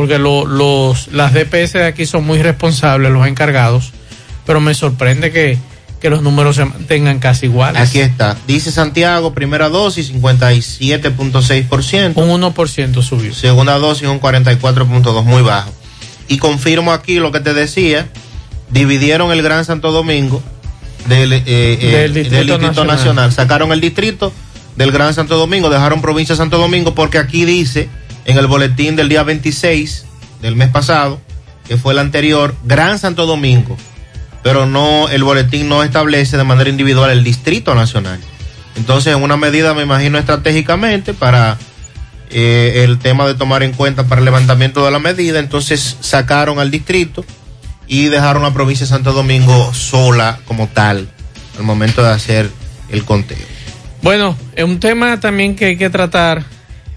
porque 0.00 0.18
lo- 0.18 0.46
los, 0.46 1.08
las 1.12 1.34
DPS 1.34 1.74
de 1.74 1.84
aquí 1.84 2.06
son 2.06 2.24
muy 2.24 2.40
responsables, 2.42 3.12
los 3.12 3.26
encargados, 3.26 3.92
pero 4.46 4.58
me 4.58 4.72
sorprende 4.72 5.30
que, 5.30 5.58
que 6.00 6.08
los 6.08 6.22
números 6.22 6.56
se 6.56 6.64
mantengan 6.64 7.18
casi 7.18 7.44
iguales. 7.46 7.82
Aquí 7.86 7.98
está. 8.00 8.34
Dice 8.46 8.72
Santiago, 8.72 9.34
primera 9.34 9.68
dosis 9.68 10.10
57.6%. 10.14 12.12
Un 12.16 12.40
1% 12.42 13.02
subió. 13.02 13.34
Segunda 13.34 13.78
dosis 13.78 14.08
un 14.08 14.20
44.2, 14.22 15.22
muy 15.24 15.42
bajo. 15.42 15.70
Y 16.28 16.38
confirmo 16.38 16.92
aquí 16.92 17.16
lo 17.18 17.30
que 17.30 17.40
te 17.40 17.52
decía. 17.52 18.08
Dividieron 18.70 19.30
el 19.32 19.42
Gran 19.42 19.66
Santo 19.66 19.92
Domingo 19.92 20.42
del, 21.08 21.34
eh, 21.34 21.42
eh, 21.46 21.76
Del 21.76 22.14
Distrito 22.14 22.56
Nacional. 22.58 22.96
Nacional. 22.96 23.32
Sacaron 23.32 23.70
el 23.72 23.82
distrito 23.82 24.32
del 24.76 24.92
Gran 24.92 25.12
Santo 25.12 25.36
Domingo, 25.36 25.68
dejaron 25.68 26.00
provincia 26.00 26.34
de 26.34 26.38
Santo 26.38 26.56
Domingo 26.56 26.94
porque 26.94 27.18
aquí 27.18 27.44
dice 27.44 27.90
en 28.24 28.38
el 28.38 28.46
boletín 28.46 28.96
del 28.96 29.08
día 29.08 29.22
26 29.22 30.04
del 30.42 30.56
mes 30.56 30.68
pasado, 30.68 31.20
que 31.66 31.76
fue 31.76 31.92
el 31.92 31.98
anterior, 31.98 32.54
Gran 32.64 32.98
Santo 32.98 33.26
Domingo. 33.26 33.76
Pero 34.42 34.66
no, 34.66 35.08
el 35.08 35.22
boletín 35.22 35.68
no 35.68 35.82
establece 35.82 36.36
de 36.36 36.44
manera 36.44 36.70
individual 36.70 37.10
el 37.10 37.24
Distrito 37.24 37.74
Nacional. 37.74 38.18
Entonces, 38.76 39.14
en 39.14 39.22
una 39.22 39.36
medida, 39.36 39.74
me 39.74 39.82
imagino 39.82 40.18
estratégicamente 40.18 41.12
para 41.12 41.58
eh, 42.30 42.84
el 42.84 42.98
tema 42.98 43.26
de 43.26 43.34
tomar 43.34 43.62
en 43.62 43.72
cuenta 43.72 44.04
para 44.04 44.20
el 44.20 44.24
levantamiento 44.24 44.84
de 44.84 44.90
la 44.92 45.00
medida, 45.00 45.40
entonces 45.40 45.96
sacaron 46.00 46.60
al 46.60 46.70
distrito 46.70 47.24
y 47.88 48.06
dejaron 48.06 48.44
la 48.44 48.54
provincia 48.54 48.86
de 48.86 48.90
Santo 48.90 49.12
Domingo 49.12 49.74
sola 49.74 50.38
como 50.44 50.68
tal 50.68 51.08
al 51.58 51.64
momento 51.64 52.04
de 52.04 52.10
hacer 52.10 52.48
el 52.88 53.04
conteo. 53.04 53.36
Bueno, 54.02 54.36
es 54.54 54.64
un 54.64 54.78
tema 54.78 55.18
también 55.18 55.56
que 55.56 55.66
hay 55.66 55.76
que 55.76 55.90
tratar 55.90 56.44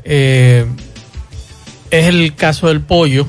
eh, 0.03 0.67
es 1.93 2.07
el 2.07 2.33
caso 2.33 2.69
del 2.69 2.81
pollo. 2.81 3.27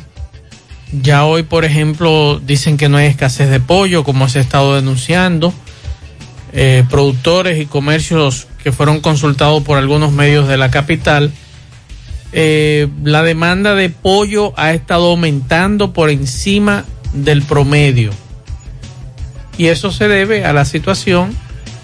Ya 1.02 1.26
hoy, 1.26 1.42
por 1.42 1.66
ejemplo, 1.66 2.40
dicen 2.42 2.78
que 2.78 2.88
no 2.88 2.96
hay 2.96 3.06
escasez 3.06 3.50
de 3.50 3.60
pollo, 3.60 4.04
como 4.04 4.26
se 4.28 4.38
ha 4.38 4.42
estado 4.42 4.74
denunciando. 4.74 5.52
Eh, 6.54 6.82
productores 6.88 7.60
y 7.60 7.66
comercios 7.66 8.46
que 8.62 8.72
fueron 8.72 9.00
consultados 9.00 9.62
por 9.64 9.76
algunos 9.76 10.12
medios 10.12 10.48
de 10.48 10.56
la 10.56 10.70
capital, 10.70 11.30
eh, 12.32 12.88
la 13.02 13.22
demanda 13.22 13.74
de 13.74 13.90
pollo 13.90 14.54
ha 14.56 14.72
estado 14.72 15.10
aumentando 15.10 15.92
por 15.92 16.08
encima 16.08 16.86
del 17.12 17.42
promedio. 17.42 18.12
Y 19.58 19.66
eso 19.66 19.92
se 19.92 20.08
debe 20.08 20.46
a 20.46 20.54
la 20.54 20.64
situación 20.64 21.36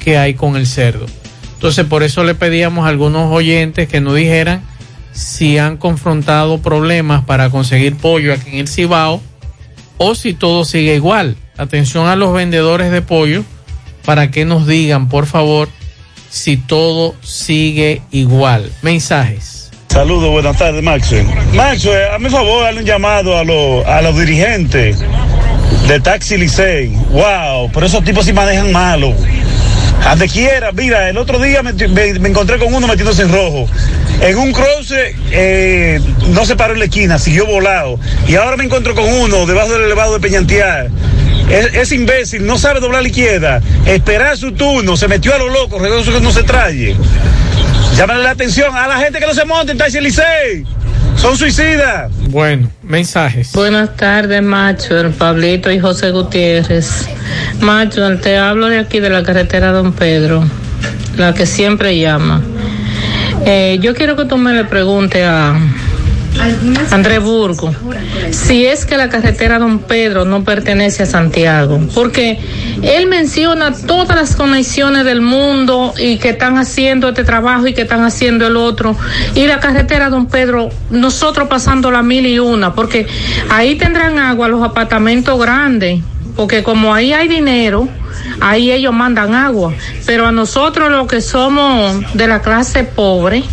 que 0.03 0.17
hay 0.17 0.33
con 0.33 0.57
el 0.57 0.67
cerdo. 0.67 1.05
Entonces, 1.55 1.85
por 1.85 2.03
eso 2.03 2.25
le 2.25 2.35
pedíamos 2.35 2.87
a 2.87 2.89
algunos 2.89 3.31
oyentes 3.31 3.87
que 3.87 4.01
nos 4.01 4.15
dijeran 4.15 4.70
si 5.21 5.59
han 5.59 5.77
confrontado 5.77 6.63
problemas 6.63 7.25
para 7.27 7.51
conseguir 7.51 7.95
pollo 7.95 8.33
aquí 8.33 8.51
en 8.53 8.59
el 8.61 8.69
Cibao 8.69 9.21
o 9.99 10.15
si 10.15 10.33
todo 10.33 10.65
sigue 10.65 10.95
igual. 10.95 11.37
Atención 11.59 12.09
a 12.09 12.17
los 12.17 12.33
vendedores 12.33 12.91
de 12.91 13.03
pollo 13.03 13.45
para 14.07 14.31
que 14.31 14.47
nos 14.47 14.67
digan, 14.67 15.11
por 15.11 15.27
favor, 15.27 15.69
si 16.31 16.57
todo 16.57 17.15
sigue 17.21 18.01
igual. 18.11 18.73
Mensajes. 18.81 19.71
Saludos, 19.89 20.31
buenas 20.31 20.57
tardes, 20.57 20.83
Maxwell. 20.83 21.27
Maxwell, 21.53 22.15
a 22.15 22.19
mi 22.19 22.31
favor, 22.31 22.63
dale 22.63 22.81
un 22.81 22.87
llamado 22.87 23.37
a, 23.37 23.45
los 23.45 23.85
a 23.85 24.01
los 24.01 24.19
dirigentes 24.19 25.05
de 25.87 26.01
Taxi 26.01 26.39
Licey. 26.39 26.89
Wow, 27.11 27.71
pero 27.75 27.85
esos 27.85 28.03
tipos 28.05 28.25
sí 28.25 28.33
manejan 28.33 28.73
malo. 28.73 29.15
Donde 30.03 30.29
quiera, 30.29 30.73
mira, 30.73 31.09
el 31.09 31.19
otro 31.19 31.39
día 31.39 31.63
me, 31.63 31.71
encontré 31.71 32.59
con 32.59 32.75
uno 32.75 32.87
metiéndose 32.87 33.23
en 33.23 33.33
rojo. 33.33 33.69
En 34.21 34.37
un 34.39 34.53
cruce 34.53 35.15
eh, 35.31 36.01
no 36.29 36.45
se 36.45 36.57
paró 36.57 36.73
en 36.75 36.81
la 36.81 36.87
esquina, 36.87 37.19
siguió 37.19 37.47
volado. 37.47 37.99
Y 38.27 38.35
ahora 38.35 38.57
me 38.57 38.65
encuentro 38.65 38.95
con 38.95 39.05
uno 39.05 39.47
debajo 39.47 39.73
del 39.73 39.83
elevado 39.83 40.15
de 40.15 40.21
Peñantiar. 40.21 40.89
Es, 41.51 41.91
imbécil, 41.91 42.47
no 42.47 42.59
sabe 42.59 42.81
doblar 42.81 43.03
la 43.03 43.09
izquierda. 43.09 43.61
Esperar 43.85 44.37
su 44.37 44.53
turno, 44.53 44.97
se 44.97 45.09
metió 45.09 45.35
a 45.35 45.39
lo 45.39 45.49
loco, 45.49 45.79
regreso 45.79 46.13
que 46.13 46.21
no 46.21 46.31
se 46.31 46.45
traye. 46.45 46.97
Llámale 47.97 48.23
la 48.23 48.31
atención 48.31 48.77
a 48.77 48.87
la 48.87 48.99
gente 48.99 49.19
que 49.19 49.27
no 49.27 49.35
se 49.35 49.45
monte 49.45 49.73
en 49.73 49.79
Taxi 49.79 50.01
Licey. 50.01 50.65
Son 51.21 51.37
suicidas. 51.37 52.11
Bueno, 52.31 52.71
mensajes. 52.83 53.53
Buenas 53.53 53.95
tardes, 53.95 54.43
Macho, 54.43 54.95
Pablito 55.19 55.71
y 55.71 55.79
José 55.79 56.13
Gutiérrez. 56.13 57.11
Macho, 57.61 58.17
te 58.19 58.39
hablo 58.39 58.69
de 58.69 58.79
aquí 58.79 59.01
de 59.01 59.11
la 59.11 59.23
carretera 59.23 59.71
Don 59.71 59.93
Pedro, 59.93 60.43
la 61.19 61.35
que 61.35 61.45
siempre 61.45 61.99
llama. 61.99 62.41
Eh, 63.45 63.79
yo 63.83 63.95
quiero 63.95 64.17
que 64.17 64.25
tú 64.25 64.39
me 64.39 64.55
le 64.55 64.65
pregunte 64.65 65.23
a 65.23 65.61
André 66.91 67.19
Burgo. 67.19 67.75
Si 68.31 68.67
es 68.67 68.85
que 68.87 68.97
la 68.97 69.09
carretera 69.09 69.59
Don 69.59 69.81
Pedro 69.81 70.25
no 70.25 70.45
pertenece 70.45 71.03
a 71.03 71.07
Santiago, 71.07 71.81
porque 71.95 72.39
él 72.83 73.07
menciona 73.07 73.73
todas 73.73 74.17
las 74.17 74.37
conexiones 74.37 75.05
del 75.05 75.21
mundo 75.21 75.93
y 75.99 76.19
que 76.19 76.31
están 76.31 76.57
haciendo 76.57 77.09
este 77.09 77.25
trabajo 77.25 77.67
y 77.67 77.75
que 77.75 77.83
están 77.83 78.05
haciendo 78.05 78.47
el 78.47 78.57
otro, 78.57 78.97
y 79.35 79.47
la 79.47 79.61
carretera 79.61 80.09
Don 80.09 80.27
Pedro, 80.27 80.71
nosotros 80.91 81.49
pasando 81.49 81.91
la 81.91 82.03
mil 82.03 82.27
y 82.27 82.39
una, 82.39 82.75
porque 82.75 83.07
ahí 83.49 83.75
tendrán 83.77 84.19
agua 84.19 84.49
los 84.49 84.63
apartamentos 84.63 85.39
grandes, 85.39 86.01
porque 86.37 86.63
como 86.63 86.95
ahí 86.95 87.13
hay 87.13 87.29
dinero, 87.29 87.89
ahí 88.41 88.71
ellos 88.71 88.93
mandan 88.93 89.35
agua, 89.35 89.73
pero 90.07 90.27
a 90.27 90.33
nosotros 90.33 90.91
los 90.91 91.07
que 91.07 91.21
somos 91.21 92.15
de 92.15 92.27
la 92.27 92.41
clase 92.43 92.85
pobre, 92.85 93.45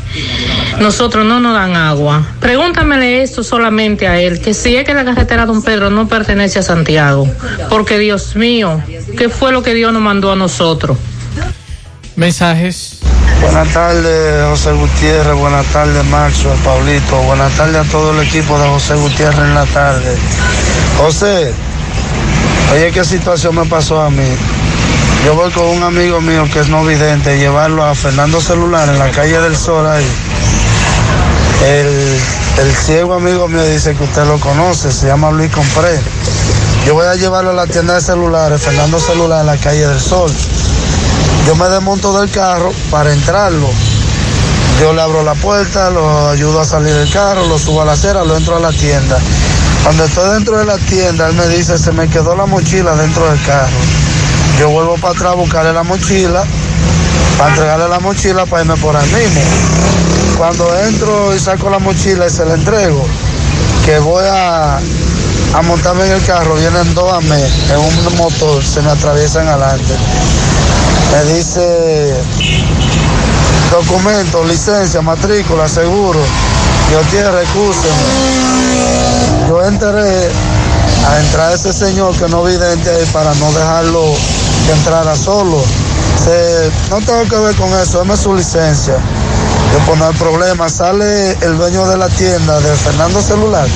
nosotros 0.80 1.26
no 1.26 1.40
nos 1.40 1.54
dan 1.54 1.76
agua. 1.76 2.26
Pregúntamele 2.40 3.22
esto 3.22 3.44
solamente 3.44 4.08
a 4.08 4.20
él, 4.20 4.42
que 4.42 4.54
si 4.54 4.76
es 4.76 4.86
que 4.86 4.94
la 4.94 5.06
carretera 5.06 5.46
Don 5.46 5.62
Pedro 5.62 5.90
no 5.90 6.08
pertenece 6.08 6.60
a 6.60 6.64
Santiago, 6.64 7.28
porque 7.70 8.00
Dios 8.00 8.36
mío, 8.36 8.82
¿qué 9.18 9.30
fue 9.30 9.52
lo 9.52 9.64
que 9.64 9.74
Dios 9.74 9.94
nos 9.94 10.02
mandó 10.02 10.32
a 10.32 10.36
nosotros? 10.36 10.98
Mensajes. 12.16 13.00
Buenas 13.42 13.72
tardes, 13.72 14.46
José 14.50 14.72
Gutiérrez. 14.74 15.36
Buenas 15.36 15.66
tardes, 15.68 16.04
Maxo, 16.06 16.50
Pablito. 16.66 17.18
Buenas 17.24 17.56
tardes 17.56 17.76
a 17.76 17.92
todo 17.92 18.20
el 18.20 18.28
equipo 18.28 18.60
de 18.60 18.68
José 18.68 18.96
Gutiérrez 18.96 19.40
en 19.40 19.54
la 19.54 19.66
tarde. 19.66 20.18
José, 20.98 21.54
oye, 22.74 22.92
¿qué 22.92 23.04
situación 23.04 23.56
me 23.56 23.66
pasó 23.66 24.02
a 24.02 24.10
mí? 24.10 24.28
Yo 25.26 25.36
voy 25.36 25.52
con 25.52 25.66
un 25.66 25.84
amigo 25.84 26.22
mío 26.22 26.46
que 26.52 26.60
es 26.60 26.70
no 26.70 26.86
vidente, 26.86 27.38
llevarlo 27.38 27.84
a 27.84 27.96
Fernando 27.96 28.40
Celular 28.40 28.88
en 28.90 29.00
la 29.00 29.12
calle 29.12 29.40
del 29.42 29.56
Sol 29.56 29.86
ahí. 29.88 30.06
El, 31.66 31.88
el 32.60 32.76
ciego 32.76 33.16
amigo 33.16 33.48
mío 33.48 33.64
dice 33.66 33.96
que 33.96 34.04
usted 34.04 34.26
lo 34.26 34.40
conoce, 34.40 34.92
se 34.92 35.08
llama 35.08 35.32
Luis 35.32 35.52
Compré. 35.52 36.00
Yo 36.86 36.94
voy 36.94 37.08
a 37.08 37.16
llevarlo 37.16 37.50
a 37.50 37.54
la 37.54 37.68
tienda 37.68 37.96
de 37.96 38.02
celulares, 38.02 38.62
Fernando 38.62 39.00
Celular 39.00 39.42
en 39.42 39.48
la 39.48 39.58
calle 39.58 39.88
del 39.88 40.00
Sol. 40.00 40.32
Yo 41.46 41.56
me 41.56 41.68
desmonto 41.70 42.18
del 42.20 42.30
carro 42.30 42.72
para 42.92 43.12
entrarlo. 43.12 43.70
Yo 44.80 44.94
le 44.94 45.02
abro 45.02 45.24
la 45.24 45.34
puerta, 45.34 45.90
lo 45.90 46.30
ayudo 46.30 46.62
a 46.62 46.66
salir 46.66 46.94
del 46.94 47.12
carro, 47.12 47.48
lo 47.48 47.58
subo 47.58 47.82
a 47.82 47.86
la 47.86 47.94
acera, 47.94 48.24
lo 48.24 48.38
entro 48.38 48.56
a 48.56 48.60
la 48.60 48.72
tienda. 48.72 49.18
Cuando 49.88 50.04
estoy 50.04 50.34
dentro 50.34 50.58
de 50.58 50.66
la 50.66 50.78
tienda, 50.80 51.30
él 51.30 51.36
me 51.36 51.48
dice, 51.48 51.78
se 51.78 51.94
me 51.94 52.10
quedó 52.10 52.36
la 52.36 52.46
mochila 52.46 52.94
dentro 52.98 53.26
del 53.32 53.42
carro. 53.44 53.78
Yo 54.60 54.70
vuelvo 54.70 54.96
para 54.96 55.14
atrás 55.14 55.32
a 55.32 55.36
buscarle 55.36 55.72
la 55.72 55.84
mochila, 55.84 56.44
para 57.38 57.52
entregarle 57.52 57.88
la 57.88 58.00
mochila 58.02 58.46
para 58.46 58.64
irme 58.64 58.76
por 58.76 58.98
ahí 58.98 59.10
mismo. 59.10 59.40
Cuando 60.38 60.78
entro 60.78 61.34
y 61.34 61.40
saco 61.40 61.70
la 61.70 61.80
mochila 61.80 62.28
y 62.28 62.30
se 62.30 62.44
la 62.44 62.56
entrego, 62.56 63.02
que 63.86 63.98
voy 64.00 64.26
a, 64.30 64.82
montarme 65.64 66.06
en 66.06 66.12
el 66.12 66.26
carro, 66.26 66.56
vienen 66.56 66.94
dos 66.94 67.14
a 67.14 67.22
mí, 67.22 67.42
en 67.72 67.78
un 67.78 68.18
motor, 68.18 68.62
se 68.62 68.82
me 68.82 68.92
atraviesan 68.92 69.48
adelante. 69.48 69.94
Me 71.14 71.34
dice 71.34 72.14
documento, 73.72 74.44
licencia, 74.44 75.02
matrícula, 75.02 75.70
seguro. 75.70 76.20
Yo 76.92 77.00
tiene 77.10 77.32
recursos. 77.32 78.57
Yo 79.48 79.64
entré 79.66 80.30
a 81.08 81.20
entrar 81.20 81.54
ese 81.54 81.72
señor 81.72 82.16
que 82.18 82.28
no 82.28 82.44
vidente 82.44 82.90
ahí 82.90 83.06
para 83.14 83.34
no 83.36 83.52
dejarlo 83.54 84.04
que 84.66 84.74
entrara 84.74 85.16
solo. 85.16 85.64
Se- 86.24 86.70
no 86.90 86.98
tengo 87.02 87.24
que 87.30 87.38
ver 87.38 87.56
con 87.56 87.70
eso, 87.80 88.00
dame 88.00 88.18
su 88.18 88.34
licencia. 88.36 88.96
Yo 89.74 89.80
pues 89.86 89.98
no 90.00 90.08
hay 90.08 90.14
problema. 90.16 90.68
Sale 90.70 91.32
el 91.42 91.58
dueño 91.58 91.88
de 91.88 91.98
la 91.98 92.10
tienda 92.10 92.60
de 92.60 92.76
Fernando 92.76 93.22
Celular 93.22 93.68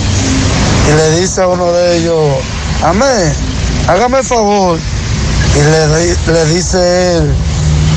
y 0.89 0.95
le 0.97 1.19
dice 1.21 1.41
a 1.41 1.47
uno 1.47 1.71
de 1.71 1.97
ellos, 1.97 2.17
amén, 2.83 3.33
hágame 3.87 4.19
el 4.19 4.25
favor. 4.25 4.77
Y 5.55 5.59
le, 5.59 5.87
di- 5.99 6.31
le 6.31 6.45
dice 6.45 7.17
él, 7.17 7.33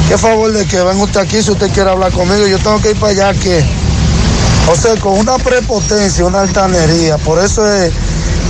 ¿qué 0.08 0.18
favor 0.18 0.52
de 0.52 0.66
que 0.66 0.80
venga 0.82 1.02
usted 1.04 1.20
aquí 1.20 1.42
si 1.42 1.50
usted 1.52 1.70
quiere 1.72 1.90
hablar 1.90 2.12
conmigo? 2.12 2.46
Yo 2.46 2.58
tengo 2.58 2.80
que 2.80 2.90
ir 2.90 3.00
para 3.00 3.12
allá 3.12 3.32
que, 3.40 3.64
o 4.70 4.76
sea, 4.76 4.96
con 4.96 5.18
una 5.18 5.38
prepotencia, 5.38 6.24
una 6.24 6.42
altanería. 6.42 7.18
Por 7.18 7.42
eso 7.42 7.70
es 7.70 7.92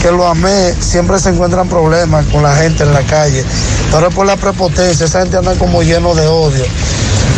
que 0.02 0.10
lo 0.10 0.26
amé, 0.26 0.74
siempre 0.80 1.18
se 1.18 1.30
encuentran 1.30 1.68
problemas 1.68 2.26
con 2.26 2.42
la 2.42 2.54
gente 2.56 2.82
en 2.82 2.92
la 2.92 3.02
calle. 3.02 3.44
Pero 3.90 4.08
es 4.08 4.14
por 4.14 4.26
la 4.26 4.36
prepotencia, 4.36 5.06
esa 5.06 5.20
gente 5.20 5.36
anda 5.36 5.54
como 5.54 5.82
lleno 5.82 6.14
de 6.14 6.26
odio. 6.26 6.64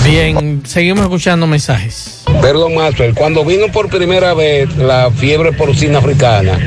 Bien, 0.04 0.62
seguimos 0.66 1.02
escuchando 1.02 1.46
mensajes. 1.46 2.22
Perdón, 2.40 2.74
Maxwell, 2.74 3.14
cuando 3.14 3.44
vino 3.44 3.66
por 3.72 3.88
primera 3.88 4.34
vez 4.34 4.74
la 4.76 5.10
fiebre 5.10 5.52
porcina 5.52 5.98
africana, 5.98 6.58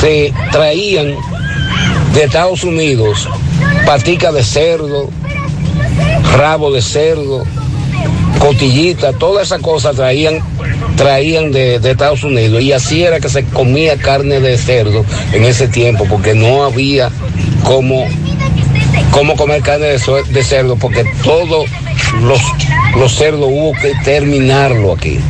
se 0.00 0.34
traían 0.50 1.14
de 2.14 2.24
Estados 2.24 2.64
Unidos 2.64 3.28
patica 3.86 4.32
de 4.32 4.44
cerdo, 4.44 5.08
rabo 6.36 6.70
de 6.72 6.82
cerdo, 6.82 7.44
cotillita, 8.38 9.12
todas 9.12 9.46
esas 9.46 9.60
cosas 9.60 9.96
traían, 9.96 10.40
traían 10.96 11.52
de, 11.52 11.76
Estados 11.76 12.24
Unidos. 12.24 12.62
Y 12.62 12.72
así 12.72 13.04
era 13.04 13.20
que 13.20 13.28
se 13.28 13.44
comía 13.44 13.96
carne 13.96 14.40
de 14.40 14.56
cerdo 14.58 15.04
en 15.32 15.44
ese 15.44 15.68
tiempo, 15.68 16.06
porque 16.08 16.34
no 16.34 16.64
había 16.64 17.10
como 17.64 18.06
cómo 19.10 19.36
comer 19.36 19.62
carne 19.62 19.86
de, 19.86 20.00
de 20.30 20.44
cerdo, 20.44 20.76
porque 20.76 21.04
todos 21.22 21.68
los, 22.22 22.40
los 22.96 23.14
cerdos 23.14 23.48
hubo 23.50 23.72
que 23.80 23.92
terminarlo 24.04 24.92
aquí. 24.92 25.20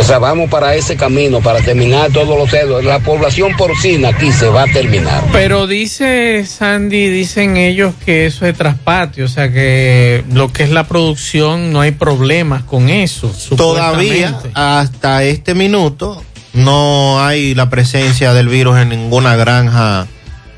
O 0.00 0.02
sea, 0.02 0.18
vamos 0.18 0.48
para 0.48 0.74
ese 0.76 0.96
camino, 0.96 1.42
para 1.42 1.60
terminar 1.60 2.10
todos 2.10 2.38
los 2.38 2.48
cerdos. 2.48 2.82
La 2.82 3.00
población 3.00 3.54
porcina 3.58 4.08
aquí 4.08 4.32
se 4.32 4.48
va 4.48 4.62
a 4.62 4.66
terminar. 4.66 5.22
Pero 5.30 5.66
dice 5.66 6.46
Sandy, 6.46 7.10
dicen 7.10 7.58
ellos 7.58 7.92
que 8.06 8.24
eso 8.24 8.46
es 8.46 8.56
traspatio, 8.56 9.26
o 9.26 9.28
sea 9.28 9.52
que 9.52 10.24
lo 10.32 10.54
que 10.54 10.62
es 10.62 10.70
la 10.70 10.88
producción 10.88 11.70
no 11.70 11.82
hay 11.82 11.90
problemas 11.90 12.62
con 12.62 12.88
eso. 12.88 13.30
Todavía, 13.54 14.40
hasta 14.54 15.22
este 15.24 15.54
minuto, 15.54 16.24
no 16.54 17.22
hay 17.22 17.54
la 17.54 17.68
presencia 17.68 18.32
del 18.32 18.48
virus 18.48 18.78
en 18.78 18.88
ninguna 18.88 19.36
granja 19.36 20.06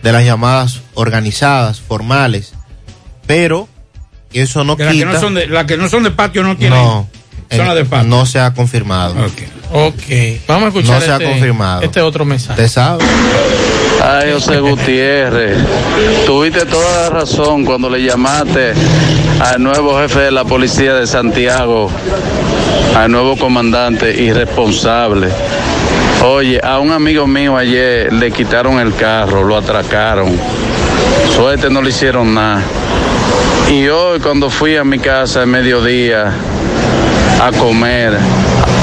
de 0.05 0.13
las 0.13 0.25
llamadas 0.25 0.83
organizadas, 0.95 1.81
formales. 1.81 2.55
Pero 3.27 3.69
eso 4.33 4.63
no 4.63 4.77
Que 4.77 4.85
las 4.85 4.93
que 4.93 4.99
quita. 5.01 5.13
no 5.13 5.21
son 5.21 5.35
de, 5.35 5.49
las 5.49 5.65
que 5.67 5.77
no 5.77 5.89
son 5.89 6.05
de 6.05 6.13
patio 6.13 6.45
no 6.45 6.57
tienen. 6.57 6.79
No, 6.79 7.09
Eh, 7.53 7.85
de 7.85 8.05
no 8.05 8.27
se 8.27 8.41
ha 8.41 8.53
confirmado. 8.55 9.15
Ok, 9.75 10.03
vamos 10.47 10.65
a 10.65 10.69
escuchar 10.69 10.95
No 10.97 11.01
se 11.01 11.11
ha 11.11 11.15
este, 11.15 11.25
confirmado. 11.31 11.83
este 11.83 12.01
otro 12.01 12.25
mensaje. 12.25 12.53
Usted 12.63 12.69
sabe. 12.69 13.05
Ay, 14.03 14.33
José 14.33 14.59
Gutiérrez, 14.59 15.57
tuviste 16.27 16.67
toda 16.67 17.03
la 17.03 17.11
razón 17.11 17.65
cuando 17.65 17.89
le 17.89 18.03
llamaste 18.03 18.73
al 19.41 19.63
nuevo 19.63 19.99
jefe 20.01 20.21
de 20.21 20.31
la 20.31 20.45
policía 20.45 20.95
de 20.95 21.07
Santiago, 21.07 21.91
al 22.97 23.11
nuevo 23.11 23.37
comandante 23.39 24.23
irresponsable. 24.23 25.29
Oye, 26.25 26.61
a 26.63 26.79
un 26.79 26.91
amigo 26.91 27.27
mío 27.27 27.57
ayer 27.57 28.13
le 28.13 28.31
quitaron 28.31 28.79
el 28.79 28.95
carro, 28.95 29.45
lo 29.45 29.57
atracaron. 29.57 30.37
Suerte 31.35 31.71
no 31.71 31.81
le 31.81 31.91
hicieron 31.91 32.35
nada. 32.35 32.63
Y 33.71 33.89
hoy 33.89 34.21
cuando 34.21 34.51
fui 34.51 34.77
a 34.77 34.85
mi 34.85 34.99
casa 34.99 35.43
a 35.43 35.47
mediodía 35.47 36.33
a 37.43 37.51
comer, 37.51 38.17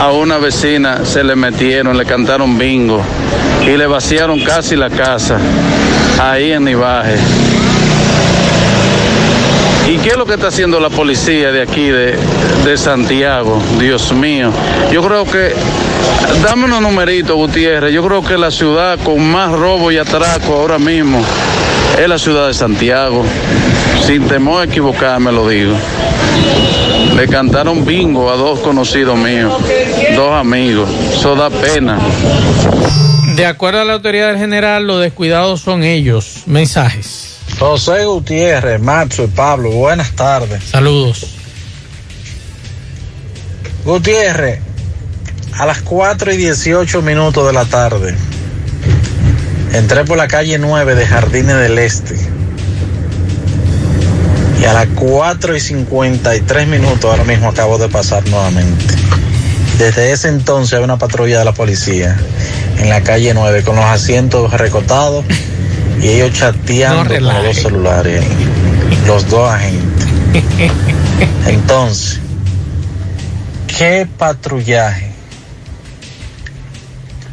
a 0.02 0.12
una 0.12 0.38
vecina 0.38 1.06
se 1.06 1.24
le 1.24 1.34
metieron, 1.38 1.98
le 1.98 2.04
cantaron 2.04 2.58
bingo 2.58 3.02
y 3.66 3.78
le 3.78 3.88
vaciaron 3.88 4.38
casi 4.42 4.76
la 4.76 4.90
casa 4.90 5.38
ahí 6.22 6.52
en 6.52 6.68
Ibaje. 6.68 7.16
¿Y 9.88 9.98
qué 10.00 10.10
es 10.10 10.18
lo 10.18 10.26
que 10.26 10.34
está 10.34 10.48
haciendo 10.48 10.78
la 10.82 10.90
policía 10.90 11.54
de 11.54 11.62
aquí, 11.62 11.88
de, 11.88 12.18
de 12.66 12.78
Santiago? 12.78 13.62
Dios 13.80 14.12
mío. 14.12 14.52
Yo 14.92 15.02
creo 15.04 15.24
que, 15.24 15.54
dame 16.44 16.66
unos 16.66 16.82
numeritos, 16.82 17.38
Gutiérrez. 17.38 17.94
Yo 17.94 18.06
creo 18.06 18.22
que 18.22 18.38
la 18.38 18.52
ciudad 18.52 19.00
con 19.06 19.26
más 19.32 19.54
robo 19.54 19.90
y 19.90 19.98
atraco 19.98 20.54
ahora 20.54 20.78
mismo 20.78 21.24
es 21.98 22.08
la 22.08 22.18
ciudad 22.18 22.48
de 22.48 22.54
Santiago. 22.54 23.24
Sin 24.06 24.28
temor 24.28 24.62
a 24.62 24.66
equivocarme, 24.66 25.32
lo 25.32 25.48
digo. 25.48 25.76
Le 27.16 27.28
cantaron 27.28 27.86
bingo 27.86 28.32
a 28.32 28.36
dos 28.36 28.60
conocidos 28.60 29.18
míos, 29.18 29.54
dos 30.16 30.34
amigos. 30.34 30.90
Eso 31.14 31.36
da 31.36 31.50
pena. 31.50 32.00
De 33.36 33.46
acuerdo 33.46 33.82
a 33.82 33.86
la 33.86 33.94
autoridad 33.94 34.38
general, 34.38 34.86
los 34.86 35.02
descuidados 35.02 35.62
son 35.62 35.84
ellos. 35.84 36.44
Mensajes. 36.46 37.38
José 37.58 38.06
Gutiérrez, 38.06 38.82
Macho 38.82 39.26
y 39.26 39.28
Pablo, 39.28 39.72
buenas 39.72 40.12
tardes. 40.12 40.64
Saludos. 40.64 41.28
Gutiérrez, 43.84 44.60
a 45.58 45.66
las 45.66 45.82
4 45.82 46.34
y 46.34 46.38
18 46.38 47.02
minutos 47.02 47.48
de 47.48 47.54
la 47.54 47.66
tarde, 47.66 48.16
entré 49.74 50.06
por 50.06 50.18
la 50.18 50.28
calle 50.28 50.58
9 50.58 50.96
de 50.96 51.06
Jardines 51.06 51.58
del 51.58 51.78
Este. 51.80 52.16
Y 54.62 54.66
a 54.66 54.74
las 54.74 54.88
4 54.96 55.56
y 55.56 55.60
53 55.60 56.68
minutos 56.68 57.06
ahora 57.06 57.24
mismo 57.24 57.50
acabo 57.50 57.78
de 57.78 57.88
pasar 57.88 58.28
nuevamente. 58.28 58.96
Desde 59.78 60.12
ese 60.12 60.28
entonces 60.28 60.78
hay 60.78 60.84
una 60.84 60.98
patrulla 60.98 61.40
de 61.40 61.46
la 61.46 61.54
policía 61.54 62.18
en 62.78 62.90
la 62.90 63.02
calle 63.02 63.34
9 63.34 63.64
con 63.64 63.76
los 63.78 63.86
asientos 63.86 64.52
recortados 64.52 65.24
y 66.02 66.10
ellos 66.10 66.34
chateando 66.34 67.14
con 67.14 67.24
los 67.24 67.44
dos 67.44 67.58
celulares, 67.58 68.24
los 69.06 69.30
dos 69.30 69.50
agentes. 69.50 70.08
Entonces, 71.48 72.20
¿qué 73.68 74.08
patrullaje? 74.18 75.09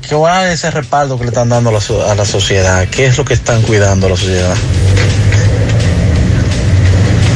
¿Qué 0.08 0.14
va 0.14 0.50
ese 0.52 0.70
respaldo 0.70 1.16
que 1.18 1.24
le 1.24 1.28
están 1.30 1.48
dando 1.48 1.70
a 1.70 1.72
la, 1.74 1.80
so- 1.80 2.08
a 2.08 2.14
la 2.14 2.24
sociedad? 2.24 2.86
¿Qué 2.88 3.06
es 3.06 3.18
lo 3.18 3.24
que 3.24 3.34
están 3.34 3.62
cuidando 3.62 4.06
a 4.06 4.10
la 4.10 4.16
sociedad? 4.16 4.54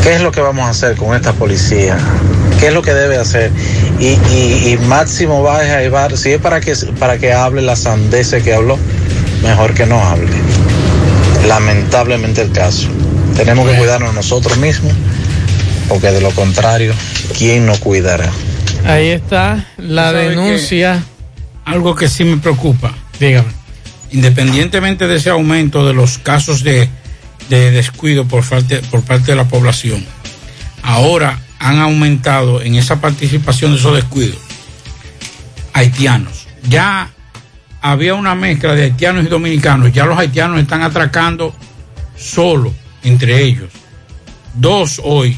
¿Qué 0.02 0.14
es 0.14 0.20
lo 0.22 0.30
que 0.32 0.40
vamos 0.40 0.66
a 0.66 0.70
hacer 0.70 0.94
con 0.96 1.14
esta 1.14 1.32
policía? 1.32 1.98
¿Qué 2.58 2.68
es 2.68 2.72
lo 2.74 2.82
que 2.82 2.94
debe 2.94 3.16
hacer? 3.18 3.50
Y, 3.98 4.06
y, 4.32 4.72
y 4.72 4.78
Máximo 4.86 5.42
Baja 5.42 5.76
a 5.78 5.82
Ibar, 5.84 6.16
si 6.16 6.32
es 6.32 6.40
para 6.40 6.60
que, 6.60 6.74
para 6.98 7.18
que 7.18 7.32
hable 7.32 7.60
la 7.62 7.76
sandese 7.76 8.42
que 8.42 8.54
habló, 8.54 8.78
mejor 9.42 9.74
que 9.74 9.86
no 9.86 10.02
hable. 10.02 10.30
Lamentablemente 11.48 12.42
el 12.42 12.52
caso. 12.52 12.88
Tenemos 13.36 13.64
que 13.68 13.72
cuidarnos 13.78 14.14
nosotros 14.14 14.58
mismos, 14.58 14.92
porque 15.88 16.12
de 16.12 16.20
lo 16.20 16.30
contrario, 16.30 16.94
¿quién 17.36 17.66
nos 17.66 17.78
cuidará? 17.78 18.30
Ahí 18.86 19.08
está 19.10 19.66
la 19.76 20.12
denuncia. 20.12 21.02
Algo 21.70 21.94
que 21.94 22.08
sí 22.08 22.24
me 22.24 22.36
preocupa. 22.38 22.92
Dígame. 23.20 23.48
Independientemente 24.10 25.06
de 25.06 25.16
ese 25.16 25.30
aumento 25.30 25.86
de 25.86 25.94
los 25.94 26.18
casos 26.18 26.64
de, 26.64 26.88
de 27.48 27.70
descuido 27.70 28.26
por, 28.26 28.44
parte, 28.44 28.80
por 28.90 29.02
parte 29.02 29.30
de 29.30 29.36
la 29.36 29.46
población, 29.46 30.04
ahora 30.82 31.38
han 31.60 31.78
aumentado 31.78 32.60
en 32.60 32.74
esa 32.74 33.00
participación 33.00 33.70
de 33.70 33.78
esos 33.78 33.94
descuidos 33.94 34.38
haitianos. 35.72 36.48
Ya 36.68 37.08
había 37.80 38.14
una 38.14 38.34
mezcla 38.34 38.74
de 38.74 38.84
haitianos 38.84 39.24
y 39.24 39.28
dominicanos. 39.28 39.92
Ya 39.92 40.06
los 40.06 40.18
haitianos 40.18 40.58
están 40.58 40.82
atracando 40.82 41.54
solo 42.16 42.74
entre 43.04 43.44
ellos. 43.44 43.70
Dos 44.54 45.00
hoy, 45.04 45.36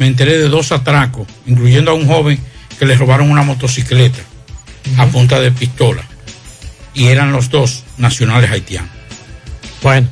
me 0.00 0.08
enteré 0.08 0.36
de 0.36 0.48
dos 0.48 0.72
atracos, 0.72 1.28
incluyendo 1.46 1.92
a 1.92 1.94
un 1.94 2.08
joven 2.08 2.40
que 2.76 2.86
le 2.86 2.96
robaron 2.96 3.30
una 3.30 3.42
motocicleta 3.44 4.18
a 4.98 5.06
punta 5.06 5.40
de 5.40 5.52
pistola. 5.52 6.02
Y 6.94 7.06
eran 7.06 7.32
los 7.32 7.50
dos 7.50 7.84
nacionales 7.98 8.50
haitianos. 8.50 8.90
Bueno, 9.82 10.08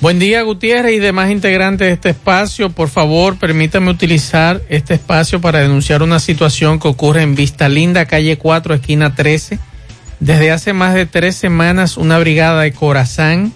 buen 0.00 0.18
día 0.18 0.42
Gutiérrez 0.42 0.94
y 0.94 0.98
demás 0.98 1.30
integrantes 1.30 1.86
de 1.86 1.92
este 1.92 2.10
espacio. 2.10 2.70
Por 2.70 2.88
favor, 2.88 3.38
permítame 3.38 3.90
utilizar 3.90 4.62
este 4.68 4.94
espacio 4.94 5.40
para 5.40 5.60
denunciar 5.60 6.02
una 6.02 6.18
situación 6.18 6.80
que 6.80 6.88
ocurre 6.88 7.22
en 7.22 7.34
Vista 7.34 7.68
Linda, 7.68 8.06
calle 8.06 8.38
4, 8.38 8.74
esquina 8.74 9.14
13. 9.14 9.58
Desde 10.20 10.52
hace 10.52 10.72
más 10.72 10.94
de 10.94 11.06
tres 11.06 11.36
semanas, 11.36 11.96
una 11.96 12.18
brigada 12.18 12.62
de 12.62 12.72
Corazán 12.72 13.52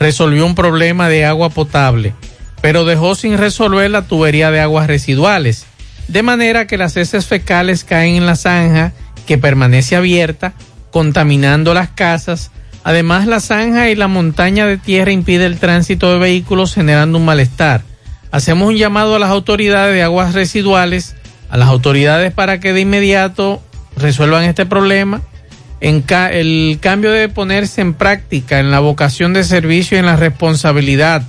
resolvió 0.00 0.46
un 0.46 0.54
problema 0.54 1.08
de 1.08 1.24
agua 1.24 1.50
potable, 1.50 2.14
pero 2.60 2.84
dejó 2.84 3.14
sin 3.14 3.38
resolver 3.38 3.90
la 3.90 4.06
tubería 4.06 4.50
de 4.50 4.60
aguas 4.60 4.86
residuales, 4.86 5.66
de 6.08 6.22
manera 6.22 6.66
que 6.66 6.78
las 6.78 6.96
heces 6.96 7.26
fecales 7.26 7.84
caen 7.84 8.16
en 8.16 8.26
la 8.26 8.36
zanja 8.36 8.92
que 9.26 9.38
permanece 9.38 9.96
abierta, 9.96 10.54
contaminando 10.90 11.74
las 11.74 11.88
casas. 11.90 12.50
Además, 12.84 13.26
la 13.26 13.40
zanja 13.40 13.90
y 13.90 13.96
la 13.96 14.08
montaña 14.08 14.66
de 14.66 14.78
tierra 14.78 15.10
impide 15.12 15.46
el 15.46 15.58
tránsito 15.58 16.12
de 16.12 16.18
vehículos, 16.18 16.72
generando 16.74 17.18
un 17.18 17.24
malestar. 17.24 17.82
Hacemos 18.30 18.68
un 18.68 18.76
llamado 18.76 19.16
a 19.16 19.18
las 19.18 19.30
autoridades 19.30 19.94
de 19.94 20.02
aguas 20.02 20.34
residuales, 20.34 21.16
a 21.50 21.56
las 21.56 21.68
autoridades 21.68 22.32
para 22.32 22.60
que 22.60 22.72
de 22.72 22.80
inmediato 22.80 23.62
resuelvan 23.96 24.44
este 24.44 24.66
problema. 24.66 25.22
En 25.80 26.00
ca- 26.00 26.30
el 26.30 26.78
cambio 26.80 27.10
debe 27.12 27.28
ponerse 27.28 27.80
en 27.82 27.94
práctica 27.94 28.60
en 28.60 28.70
la 28.70 28.80
vocación 28.80 29.32
de 29.32 29.44
servicio 29.44 29.96
y 29.96 30.00
en 30.00 30.06
la 30.06 30.16
responsabilidad. 30.16 31.22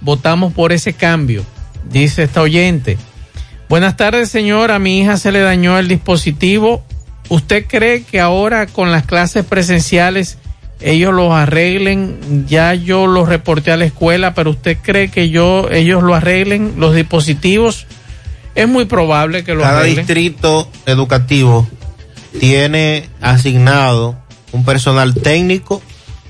Votamos 0.00 0.52
por 0.52 0.72
ese 0.72 0.92
cambio, 0.94 1.44
dice 1.90 2.22
esta 2.22 2.40
oyente. 2.40 2.96
Buenas 3.68 3.96
tardes, 3.96 4.30
señor. 4.30 4.70
A 4.70 4.78
mi 4.78 5.00
hija 5.00 5.16
se 5.16 5.32
le 5.32 5.40
dañó 5.40 5.78
el 5.78 5.86
dispositivo. 5.88 6.84
¿Usted 7.30 7.64
cree 7.68 8.02
que 8.02 8.18
ahora 8.20 8.66
con 8.66 8.90
las 8.90 9.06
clases 9.06 9.44
presenciales 9.44 10.36
ellos 10.80 11.14
los 11.14 11.32
arreglen? 11.32 12.44
Ya 12.48 12.74
yo 12.74 13.06
los 13.06 13.28
reporté 13.28 13.70
a 13.70 13.76
la 13.76 13.84
escuela, 13.84 14.34
pero 14.34 14.50
¿usted 14.50 14.76
cree 14.82 15.12
que 15.12 15.30
yo 15.30 15.70
ellos 15.70 16.02
lo 16.02 16.16
arreglen 16.16 16.74
los 16.76 16.92
dispositivos? 16.92 17.86
Es 18.56 18.66
muy 18.66 18.84
probable 18.84 19.44
que 19.44 19.54
lo 19.54 19.62
Cada 19.62 19.78
arreglen. 19.78 20.04
distrito 20.06 20.68
educativo 20.86 21.68
tiene 22.40 23.08
asignado 23.20 24.16
un 24.50 24.64
personal 24.64 25.14
técnico 25.14 25.80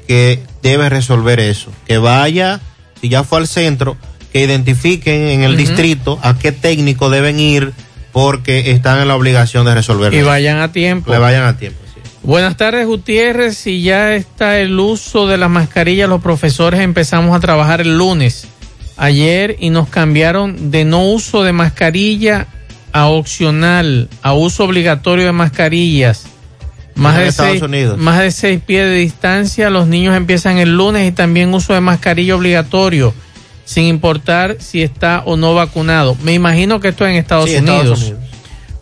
que 0.07 0.43
debe 0.63 0.91
resolver 0.91 1.41
eso. 1.41 1.73
Que 1.87 1.97
vaya, 1.97 2.61
si 3.01 3.09
ya 3.09 3.25
fue 3.25 3.39
al 3.39 3.49
centro, 3.49 3.97
que 4.35 4.45
identifiquen 4.45 5.29
en 5.29 5.45
el 5.45 5.57
distrito 5.57 6.19
a 6.23 6.39
qué 6.39 6.53
técnico 6.53 7.09
deben 7.09 7.41
ir 7.41 7.73
porque 8.13 8.71
están 8.71 9.01
en 9.01 9.09
la 9.09 9.17
obligación 9.17 9.65
de 9.67 9.75
resolverlo. 9.75 10.19
Y 10.19 10.23
vayan 10.23 10.59
a 10.59 10.73
tiempo. 10.73 11.11
Le 11.11 11.19
vayan 11.19 11.45
a 11.45 11.57
tiempo. 11.57 11.79
Buenas 12.23 12.57
tardes, 12.57 12.87
Gutiérrez. 12.87 13.57
Si 13.57 13.83
ya 13.83 14.15
está 14.15 14.59
el 14.59 14.79
uso 14.79 15.27
de 15.27 15.39
las 15.39 15.49
mascarillas, 15.51 16.09
los 16.09 16.21
profesores 16.21 16.81
empezamos 16.81 17.35
a 17.37 17.41
trabajar 17.41 17.81
el 17.81 17.97
lunes, 17.97 18.47
ayer, 18.97 19.57
y 19.59 19.71
nos 19.71 19.89
cambiaron 19.89 20.71
de 20.71 20.85
no 20.85 21.05
uso 21.07 21.43
de 21.45 21.53
mascarilla 21.53 22.47
a 22.93 23.07
opcional, 23.07 24.09
a 24.23 24.35
uso 24.35 24.65
obligatorio 24.65 25.25
de 25.27 25.33
mascarillas. 25.33 26.27
Más 26.97 27.15
En 27.15 27.23
de, 27.23 27.29
Estados 27.29 27.53
seis, 27.53 27.63
Unidos. 27.63 27.99
más 27.99 28.19
de 28.19 28.31
seis 28.31 28.61
pies 28.65 28.85
de 28.85 28.97
distancia, 28.97 29.71
los 29.71 29.87
niños 29.87 30.15
empiezan 30.15 30.59
el 30.59 30.77
lunes 30.77 31.09
y 31.09 31.13
también 31.13 31.55
uso 31.55 31.73
de 31.73 31.81
mascarilla 31.81 32.37
obligatorio, 32.37 33.15
sin 33.71 33.85
importar 33.85 34.57
si 34.59 34.83
está 34.83 35.23
o 35.27 35.37
no 35.37 35.55
vacunado. 35.55 36.17
Me 36.25 36.33
imagino 36.35 36.81
que 36.81 36.89
esto 36.89 37.07
es 37.07 37.13
en 37.13 37.19
Estados 37.19 37.49
Sí, 37.51 37.57
Unidos. 37.59 37.77
Estados 38.01 38.01
Unidos. 38.03 38.21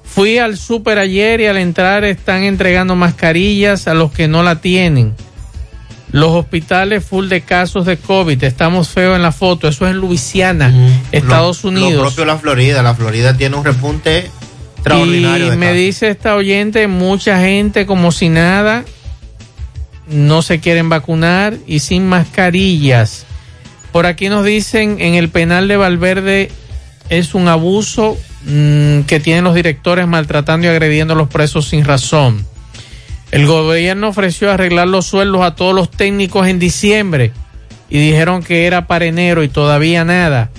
Fui 0.02 0.38
al 0.38 0.56
súper 0.56 0.98
ayer 0.98 1.42
y 1.42 1.46
al 1.46 1.58
entrar 1.58 2.04
están 2.04 2.42
entregando 2.44 2.96
mascarillas 2.96 3.86
a 3.86 3.92
los 3.92 4.10
que 4.12 4.28
no 4.28 4.42
la 4.42 4.62
tienen. 4.62 5.12
Los 6.10 6.30
hospitales 6.30 7.04
full 7.04 7.28
de 7.28 7.42
casos 7.42 7.84
de 7.84 7.98
COVID. 7.98 8.42
Estamos 8.42 8.88
feos 8.88 9.14
en 9.14 9.20
la 9.20 9.30
foto. 9.30 9.68
Eso 9.68 9.84
es 9.86 9.90
en 9.90 9.98
Luisiana, 9.98 10.72
Estados 11.12 11.64
Lo- 11.64 11.68
Unidos. 11.68 11.92
Lo 11.92 12.00
propio 12.04 12.24
la 12.24 12.38
Florida. 12.38 12.82
La 12.82 12.94
Florida 12.94 13.36
tiene 13.36 13.56
un 13.56 13.64
repunte 13.66 14.30
Extraordinario 14.76 15.52
Y 15.52 15.56
me 15.58 15.74
dice 15.74 16.08
esta 16.08 16.34
oyente, 16.34 16.86
mucha 16.86 17.40
gente 17.40 17.84
como 17.84 18.10
si 18.10 18.30
nada, 18.30 18.84
no 20.06 20.40
se 20.40 20.60
quieren 20.60 20.88
vacunar 20.88 21.58
y 21.66 21.80
sin 21.80 22.08
mascarillas. 22.08 23.26
Por 23.92 24.06
aquí 24.06 24.28
nos 24.28 24.44
dicen, 24.44 24.98
en 25.00 25.14
el 25.14 25.28
penal 25.28 25.68
de 25.68 25.76
Valverde 25.76 26.50
es 27.08 27.34
un 27.34 27.48
abuso 27.48 28.18
mm, 28.44 29.00
que 29.02 29.20
tienen 29.20 29.44
los 29.44 29.54
directores 29.54 30.06
maltratando 30.06 30.66
y 30.66 30.70
agrediendo 30.70 31.14
a 31.14 31.16
los 31.16 31.28
presos 31.28 31.68
sin 31.68 31.84
razón. 31.84 32.44
El 33.30 33.46
gobierno 33.46 34.08
ofreció 34.08 34.50
arreglar 34.50 34.88
los 34.88 35.06
sueldos 35.06 35.42
a 35.42 35.54
todos 35.54 35.74
los 35.74 35.90
técnicos 35.90 36.46
en 36.46 36.58
diciembre 36.58 37.32
y 37.90 37.98
dijeron 37.98 38.42
que 38.42 38.66
era 38.66 38.86
para 38.86 39.06
enero 39.06 39.42
y 39.42 39.48
todavía 39.48 40.04
nada. 40.04 40.50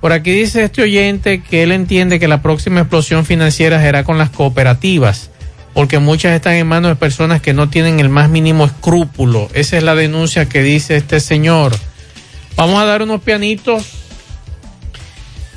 Por 0.00 0.12
aquí 0.12 0.30
dice 0.32 0.64
este 0.64 0.82
oyente 0.82 1.42
que 1.42 1.62
él 1.62 1.72
entiende 1.72 2.18
que 2.18 2.28
la 2.28 2.42
próxima 2.42 2.80
explosión 2.80 3.26
financiera 3.26 3.80
será 3.80 4.02
con 4.02 4.18
las 4.18 4.30
cooperativas, 4.30 5.30
porque 5.74 5.98
muchas 5.98 6.34
están 6.34 6.54
en 6.54 6.66
manos 6.66 6.92
de 6.92 6.96
personas 6.96 7.42
que 7.42 7.52
no 7.52 7.68
tienen 7.68 8.00
el 8.00 8.08
más 8.08 8.28
mínimo 8.28 8.64
escrúpulo. 8.64 9.48
Esa 9.52 9.76
es 9.76 9.82
la 9.82 9.94
denuncia 9.94 10.48
que 10.48 10.62
dice 10.62 10.96
este 10.96 11.20
señor. 11.20 11.72
Vamos 12.56 12.80
a 12.80 12.84
dar 12.84 13.02
unos 13.02 13.20
pianitos. 13.22 13.86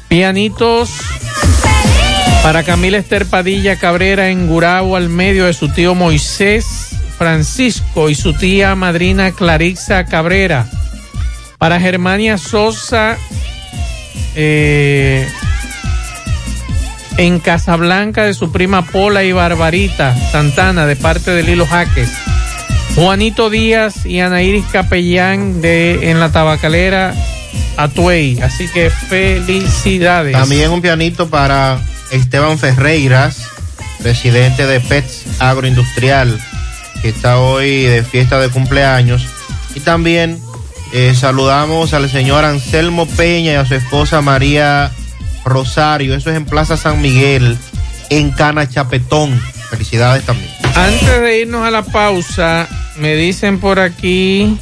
Pianitos 0.07 0.91
para 2.43 2.63
Camila 2.63 2.97
Esther 2.97 3.25
Padilla 3.25 3.77
Cabrera 3.77 4.29
en 4.29 4.47
Gurabo 4.47 4.95
al 4.95 5.09
medio 5.09 5.45
de 5.45 5.53
su 5.53 5.69
tío 5.69 5.95
Moisés 5.95 6.89
Francisco 7.17 8.09
y 8.09 8.15
su 8.15 8.33
tía 8.33 8.75
madrina 8.75 9.31
Clarixa 9.31 10.05
Cabrera. 10.05 10.67
Para 11.57 11.79
Germania 11.79 12.37
Sosa 12.37 13.17
eh, 14.35 15.27
en 17.17 17.39
Casablanca 17.39 18.25
de 18.25 18.33
su 18.33 18.51
prima 18.51 18.85
Pola 18.85 19.23
y 19.23 19.31
Barbarita 19.31 20.15
Santana 20.31 20.85
de 20.85 20.95
parte 20.95 21.31
de 21.31 21.43
Lilo 21.43 21.65
Jaques. 21.65 22.09
Juanito 22.95 23.49
Díaz 23.49 24.05
y 24.05 24.19
Ana 24.19 24.43
Iris 24.43 24.65
Capellán 24.71 25.61
de 25.61 26.11
en 26.11 26.19
la 26.19 26.31
tabacalera 26.31 27.13
Atuey. 27.77 28.39
Así 28.41 28.67
que 28.67 28.89
felicidades. 28.89 30.33
También 30.33 30.69
un 30.69 30.81
pianito 30.81 31.29
para 31.29 31.79
Esteban 32.11 32.59
Ferreiras, 32.59 33.47
presidente 34.01 34.67
de 34.67 34.79
PETS 34.79 35.25
Agroindustrial, 35.39 36.39
que 37.01 37.09
está 37.09 37.39
hoy 37.39 37.81
de 37.83 38.03
fiesta 38.03 38.39
de 38.39 38.49
cumpleaños. 38.49 39.25
Y 39.73 39.79
también 39.79 40.39
eh, 40.93 41.15
saludamos 41.15 41.95
al 41.95 42.07
señor 42.11 42.45
Anselmo 42.45 43.07
Peña 43.07 43.53
y 43.53 43.55
a 43.55 43.65
su 43.65 43.73
esposa 43.73 44.21
María 44.21 44.91
Rosario. 45.43 46.15
Eso 46.15 46.29
es 46.29 46.37
en 46.37 46.45
Plaza 46.45 46.77
San 46.77 47.01
Miguel, 47.01 47.57
en 48.11 48.29
Cana 48.29 48.69
Chapetón. 48.69 49.41
Felicidades 49.71 50.23
también. 50.23 50.52
Antes 50.75 51.21
de 51.21 51.41
irnos 51.41 51.65
a 51.65 51.71
la 51.71 51.83
pausa, 51.83 52.67
me 52.97 53.15
dicen 53.15 53.59
por 53.59 53.79
aquí 53.79 54.57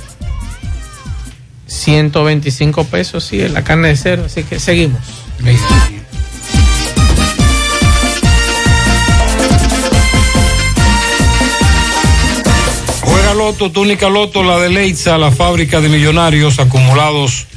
125 1.68 2.84
pesos, 2.86 3.24
sí, 3.24 3.42
en 3.42 3.54
la 3.54 3.64
carne 3.64 3.88
de 3.90 3.96
cero, 3.96 4.24
así 4.26 4.44
que 4.44 4.60
seguimos. 4.60 5.00
Juega 13.02 13.34
Loto, 13.34 13.72
túnica 13.72 14.10
Loto, 14.10 14.44
la 14.44 14.60
de 14.60 14.70
Leitza, 14.70 15.18
la 15.18 15.32
fábrica 15.32 15.80
de 15.80 15.88
millonarios 15.88 16.60
acumulados 16.60 17.48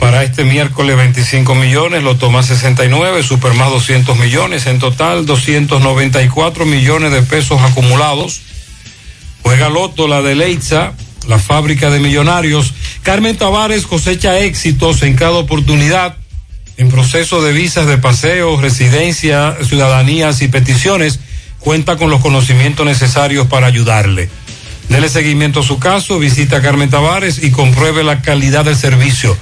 para 0.00 0.24
este 0.24 0.44
miércoles 0.44 0.96
25 0.96 1.54
millones, 1.54 2.02
Loto 2.02 2.30
más 2.30 2.46
69, 2.46 3.22
Super 3.22 3.52
más 3.52 3.70
200 3.70 4.18
millones, 4.18 4.66
en 4.66 4.78
total 4.78 5.26
294 5.26 6.64
millones 6.64 7.12
de 7.12 7.22
pesos 7.22 7.60
acumulados. 7.60 8.40
Juega 9.42 9.68
Loto, 9.68 10.08
la 10.08 10.22
de 10.22 10.34
Leitza, 10.34 10.94
la 11.28 11.38
fábrica 11.38 11.90
de 11.90 12.00
millonarios. 12.00 12.72
Carmen 13.02 13.36
Tavares 13.36 13.86
cosecha 13.86 14.40
éxitos 14.40 15.02
en 15.02 15.16
cada 15.16 15.34
oportunidad 15.34 16.16
en 16.78 16.88
proceso 16.88 17.42
de 17.42 17.52
visas 17.52 17.86
de 17.86 17.98
paseo, 17.98 18.58
residencia, 18.58 19.58
ciudadanías 19.62 20.40
y 20.40 20.48
peticiones. 20.48 21.20
Cuenta 21.58 21.98
con 21.98 22.08
los 22.08 22.22
conocimientos 22.22 22.86
necesarios 22.86 23.48
para 23.48 23.66
ayudarle. 23.66 24.30
Dele 24.88 25.10
seguimiento 25.10 25.60
a 25.60 25.62
su 25.62 25.78
caso, 25.78 26.18
visita 26.18 26.56
a 26.56 26.62
Carmen 26.62 26.88
Tavares 26.88 27.44
y 27.44 27.50
compruebe 27.50 28.02
la 28.02 28.22
calidad 28.22 28.64
del 28.64 28.76
servicio. 28.76 29.36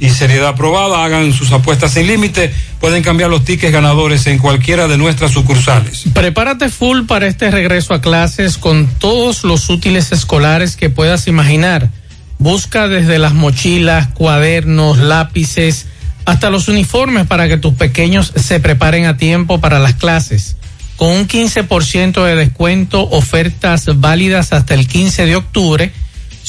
y 0.00 0.08
seriedad 0.08 0.48
aprobada. 0.48 1.04
Hagan 1.04 1.32
sus 1.32 1.52
apuestas 1.52 1.92
sin 1.92 2.06
límite. 2.06 2.52
Pueden 2.80 3.02
cambiar 3.02 3.30
los 3.30 3.44
tickets 3.44 3.72
ganadores 3.72 4.26
en 4.26 4.38
cualquiera 4.38 4.88
de 4.88 4.96
nuestras 4.98 5.30
sucursales. 5.30 6.04
Prepárate 6.12 6.70
full 6.70 7.04
para 7.06 7.26
este 7.26 7.50
regreso 7.50 7.94
a 7.94 8.00
clases 8.00 8.58
con 8.58 8.86
todos 8.86 9.44
los 9.44 9.68
útiles 9.68 10.10
escolares 10.10 10.76
que 10.76 10.90
puedas 10.90 11.28
imaginar. 11.28 11.90
Busca 12.38 12.88
desde 12.88 13.18
las 13.18 13.34
mochilas, 13.34 14.08
cuadernos, 14.08 14.98
lápices, 14.98 15.86
hasta 16.24 16.48
los 16.48 16.68
uniformes 16.68 17.26
para 17.26 17.48
que 17.48 17.58
tus 17.58 17.74
pequeños 17.74 18.32
se 18.34 18.60
preparen 18.60 19.04
a 19.04 19.18
tiempo 19.18 19.60
para 19.60 19.78
las 19.78 19.94
clases. 19.94 20.56
Con 20.96 21.08
un 21.08 21.28
15% 21.28 22.24
de 22.24 22.36
descuento, 22.36 23.08
ofertas 23.10 23.86
válidas 24.00 24.52
hasta 24.52 24.74
el 24.74 24.86
15 24.86 25.26
de 25.26 25.36
octubre. 25.36 25.92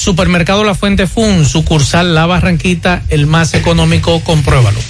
Supermercado 0.02 0.64
La 0.64 0.74
Fuente 0.74 1.06
Fun, 1.06 1.46
sucursal 1.46 2.12
La 2.12 2.26
Barranquita, 2.26 3.04
el 3.08 3.28
más 3.28 3.54
económico, 3.54 4.18
compruébalo. 4.24 4.80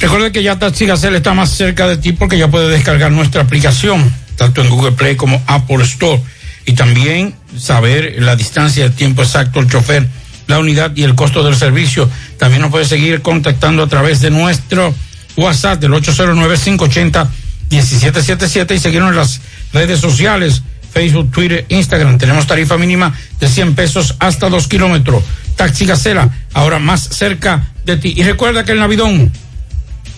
Recuerde 0.00 0.32
que 0.32 0.42
ya 0.42 0.58
Taxi 0.58 0.86
Gacel 0.86 1.14
está 1.14 1.34
más 1.34 1.50
cerca 1.50 1.86
de 1.86 1.98
ti 1.98 2.10
porque 2.10 2.36
ya 2.36 2.48
puedes 2.48 2.68
descargar 2.68 3.12
nuestra 3.12 3.42
aplicación, 3.42 4.12
tanto 4.34 4.60
en 4.60 4.70
Google 4.70 4.90
Play 4.90 5.14
como 5.14 5.40
Apple 5.46 5.84
Store. 5.84 6.20
Y 6.66 6.72
también 6.72 7.36
saber 7.56 8.16
la 8.18 8.34
distancia, 8.34 8.86
el 8.86 8.92
tiempo 8.92 9.22
exacto, 9.22 9.60
el 9.60 9.70
chofer, 9.70 10.08
la 10.48 10.58
unidad 10.58 10.90
y 10.96 11.04
el 11.04 11.14
costo 11.14 11.44
del 11.44 11.54
servicio. 11.54 12.10
También 12.38 12.62
nos 12.62 12.72
puedes 12.72 12.88
seguir 12.88 13.22
contactando 13.22 13.84
a 13.84 13.86
través 13.86 14.20
de 14.20 14.32
nuestro 14.32 14.92
WhatsApp 15.36 15.78
del 15.78 15.92
809-580-1777 15.92 18.74
y 18.74 18.80
seguirnos 18.80 19.10
en 19.10 19.16
las 19.16 19.40
redes 19.72 20.00
sociales, 20.00 20.62
Facebook, 20.92 21.30
Twitter, 21.30 21.66
Instagram. 21.68 22.18
Tenemos 22.18 22.46
tarifa 22.46 22.76
mínima 22.76 23.14
de 23.40 23.48
100 23.48 23.74
pesos 23.74 24.16
hasta 24.18 24.48
2 24.48 24.68
kilómetros. 24.68 25.22
Taxi 25.56 25.86
Gacela, 25.86 26.30
ahora 26.54 26.78
más 26.78 27.02
cerca 27.02 27.72
de 27.84 27.96
ti. 27.96 28.14
Y 28.16 28.22
recuerda 28.22 28.64
que 28.64 28.72
el 28.72 28.78
Navidón, 28.78 29.32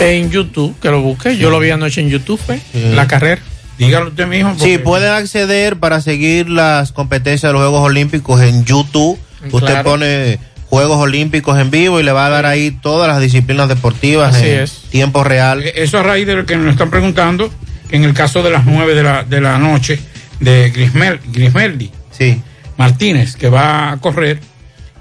En 0.00 0.30
YouTube, 0.30 0.78
que 0.80 0.90
lo 0.90 1.00
busque. 1.00 1.36
Yo 1.36 1.50
lo 1.50 1.58
vi 1.58 1.70
anoche 1.70 2.00
en 2.00 2.08
YouTube, 2.10 2.40
¿eh? 2.48 2.60
la 2.94 3.06
carrera. 3.06 3.40
Dígalo 3.78 4.08
usted 4.08 4.26
mismo. 4.26 4.54
Sí, 4.58 4.78
pueden 4.78 5.10
acceder 5.12 5.76
para 5.76 6.00
seguir 6.00 6.48
las 6.48 6.92
competencias 6.92 7.48
de 7.48 7.52
los 7.54 7.62
Juegos 7.62 7.82
Olímpicos 7.82 8.40
en 8.42 8.64
YouTube. 8.64 9.18
Usted 9.50 9.82
pone 9.82 10.38
Juegos 10.68 10.98
Olímpicos 10.98 11.58
en 11.58 11.70
vivo 11.70 12.00
y 12.00 12.02
le 12.02 12.12
va 12.12 12.26
a 12.26 12.30
dar 12.30 12.46
ahí 12.46 12.70
todas 12.70 13.08
las 13.08 13.20
disciplinas 13.20 13.68
deportivas 13.68 14.34
Así 14.34 14.46
en 14.48 14.60
es. 14.60 14.82
tiempo 14.90 15.24
real. 15.24 15.62
Eh, 15.62 15.72
Eso 15.76 15.98
a 15.98 16.02
raíz 16.02 16.26
de 16.26 16.34
lo 16.36 16.46
que 16.46 16.56
nos 16.56 16.72
están 16.72 16.90
preguntando, 16.90 17.50
que 17.88 17.96
en 17.96 18.04
el 18.04 18.12
caso 18.14 18.42
de 18.42 18.50
las 18.50 18.64
nueve 18.66 18.94
de 18.94 19.02
la, 19.02 19.24
de 19.24 19.40
la 19.40 19.58
noche 19.58 19.98
de 20.40 20.70
Grismel, 20.70 21.20
Grismeldi 21.32 21.90
sí. 22.10 22.40
Martínez, 22.76 23.36
que 23.36 23.48
va 23.48 23.92
a 23.92 23.96
correr, 23.98 24.40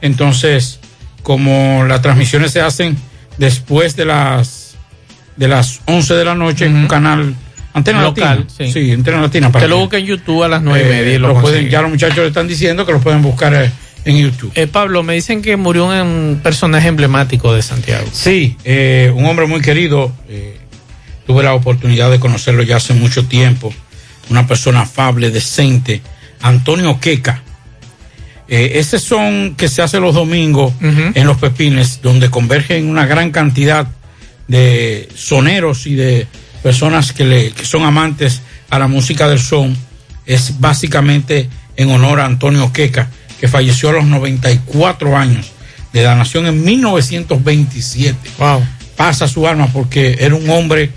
entonces, 0.02 0.80
como 1.24 1.84
las 1.88 2.02
transmisiones 2.02 2.52
se 2.52 2.62
hacen 2.62 2.96
después 3.38 3.96
de 3.96 4.06
las 4.06 4.55
de 5.36 5.48
las 5.48 5.82
11 5.86 6.14
de 6.16 6.26
la 6.26 6.36
noche 6.36 6.66
en 6.66 6.76
un 6.76 6.88
canal 6.88 7.36
Antena 7.74 8.02
Local, 8.02 8.46
Latina. 8.48 8.70
sí. 8.72 8.92
Antena 8.92 9.22
Latina. 9.22 9.52
Que 9.52 9.68
lo 9.68 9.78
busque 9.80 9.98
en 9.98 10.06
YouTube 10.06 10.44
a 10.44 10.48
las 10.48 10.62
nueve 10.62 10.80
y 10.88 10.92
Eh, 10.92 10.96
media 11.02 11.14
y 11.16 11.18
lo 11.20 11.30
lo 11.34 11.42
pueden, 11.42 11.70
ya 11.70 11.82
los 11.82 11.92
muchachos 11.92 12.18
le 12.20 12.28
están 12.28 12.48
diciendo 12.48 12.86
que 12.86 12.94
lo 12.94 13.02
pueden 13.02 13.22
buscar 13.22 13.54
eh, 13.54 13.70
en 14.06 14.18
YouTube. 14.18 14.52
Eh, 14.56 14.68
Pablo, 14.68 15.04
me 15.04 15.14
dicen 15.16 15.42
que 15.42 15.58
murió 15.58 15.88
un 15.88 16.40
personaje 16.42 16.88
emblemático 16.88 17.54
de 17.54 17.62
Santiago. 17.62 18.08
Sí, 18.14 18.56
eh, 18.64 19.12
un 19.14 19.26
hombre 19.26 19.46
muy 19.48 19.62
querido. 19.62 20.12
eh, 20.30 20.58
tuve 21.28 21.42
la 21.44 21.54
oportunidad 21.56 22.12
de 22.12 22.20
conocerlo 22.20 22.62
ya 22.64 22.78
hace 22.78 22.94
mucho 22.94 23.26
tiempo. 23.26 23.74
Una 24.30 24.46
persona 24.48 24.82
afable, 24.82 25.32
decente. 25.32 26.02
Antonio 26.42 27.00
Queca. 27.00 27.42
Eh, 28.48 28.74
ese 28.76 29.00
son 29.00 29.56
que 29.58 29.68
se 29.68 29.82
hace 29.82 30.00
los 30.00 30.14
domingos 30.14 30.72
en 30.82 31.26
los 31.26 31.38
Pepines, 31.38 32.00
donde 32.04 32.30
convergen 32.30 32.88
una 32.88 33.08
gran 33.08 33.32
cantidad 33.32 33.86
de 33.86 33.90
soneros 35.16 35.88
y 35.88 35.96
de 35.96 36.28
personas 36.64 37.14
que, 37.14 37.24
le, 37.26 37.52
que 37.52 37.66
son 37.66 37.84
amantes 37.84 38.42
a 38.70 38.80
la 38.80 38.88
música 38.88 39.28
del 39.28 39.40
son. 39.40 39.76
Es 40.26 40.60
básicamente 40.60 41.50
en 41.78 41.92
honor 41.92 42.20
a 42.20 42.26
Antonio 42.26 42.72
Queca, 42.74 43.10
que 43.40 43.48
falleció 43.48 43.90
a 43.90 43.94
los 43.94 44.06
94 44.06 45.16
años 45.18 45.52
de 45.94 46.04
la 46.04 46.16
nación 46.16 46.46
en 46.48 46.64
1927. 46.64 48.18
Wow. 48.40 48.66
Pasa 48.96 49.28
su 49.28 49.46
alma 49.48 49.68
porque 49.72 50.18
era 50.20 50.36
un 50.36 50.50
hombre, 50.50 50.90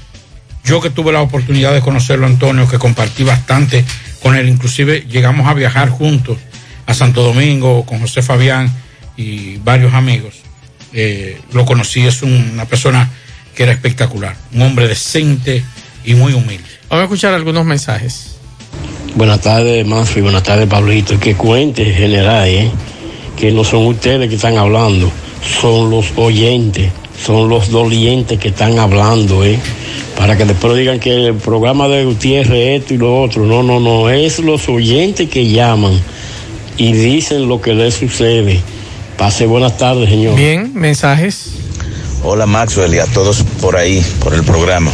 yo 0.64 0.80
que 0.80 0.90
tuve 0.90 1.12
la 1.12 1.20
oportunidad 1.20 1.72
de 1.74 1.80
conocerlo, 1.80 2.26
Antonio, 2.26 2.68
que 2.68 2.78
compartí 2.78 3.24
bastante 3.24 3.84
con 4.22 4.36
él, 4.36 4.48
inclusive 4.48 5.04
llegamos 5.08 5.46
a 5.48 5.54
viajar 5.54 5.88
juntos 5.90 6.38
a 6.86 6.94
Santo 6.94 7.22
Domingo 7.22 7.84
con 7.84 8.00
José 8.00 8.22
Fabián 8.22 8.72
y 9.16 9.56
varios 9.58 9.94
amigos. 9.94 10.36
Eh, 10.92 11.40
lo 11.52 11.64
conocí, 11.64 12.06
es 12.06 12.22
un- 12.22 12.50
una 12.54 12.64
persona 12.64 13.10
que 13.58 13.64
era 13.64 13.72
espectacular, 13.72 14.36
un 14.54 14.62
hombre 14.62 14.86
decente 14.86 15.64
y 16.04 16.14
muy 16.14 16.32
humilde. 16.32 16.62
Vamos 16.88 17.00
a 17.00 17.04
escuchar 17.06 17.34
algunos 17.34 17.64
mensajes. 17.64 18.36
Buenas 19.16 19.40
tardes, 19.40 19.84
Manfred. 19.84 20.22
Buenas 20.22 20.44
tardes, 20.44 20.68
Pablito. 20.68 21.14
Y 21.14 21.18
Que 21.18 21.34
cuente, 21.34 21.84
general, 21.86 22.46
¿eh? 22.46 22.70
que 23.36 23.50
no 23.50 23.64
son 23.64 23.86
ustedes 23.86 24.28
que 24.28 24.36
están 24.36 24.58
hablando, 24.58 25.10
son 25.60 25.90
los 25.90 26.12
oyentes, 26.14 26.92
son 27.20 27.48
los 27.48 27.68
dolientes 27.70 28.38
que 28.38 28.50
están 28.50 28.78
hablando, 28.78 29.44
¿eh? 29.44 29.58
Para 30.16 30.36
que 30.36 30.44
después 30.44 30.76
digan 30.76 31.00
que 31.00 31.26
el 31.26 31.34
programa 31.34 31.88
de 31.88 32.04
Gutiérrez 32.04 32.82
esto 32.82 32.94
y 32.94 32.98
lo 32.98 33.20
otro. 33.20 33.44
No, 33.44 33.64
no, 33.64 33.80
no. 33.80 34.08
Es 34.08 34.38
los 34.38 34.68
oyentes 34.68 35.28
que 35.28 35.48
llaman 35.48 35.98
y 36.76 36.92
dicen 36.92 37.48
lo 37.48 37.60
que 37.60 37.74
les 37.74 37.94
sucede. 37.94 38.60
Pase 39.16 39.46
buenas 39.46 39.76
tardes, 39.78 40.10
señor. 40.10 40.36
Bien, 40.36 40.72
mensajes. 40.74 41.67
Hola 42.22 42.46
Maxwell 42.46 42.94
y 42.94 42.98
a 42.98 43.06
todos 43.06 43.44
por 43.60 43.76
ahí, 43.76 44.04
por 44.20 44.34
el 44.34 44.42
programa. 44.42 44.90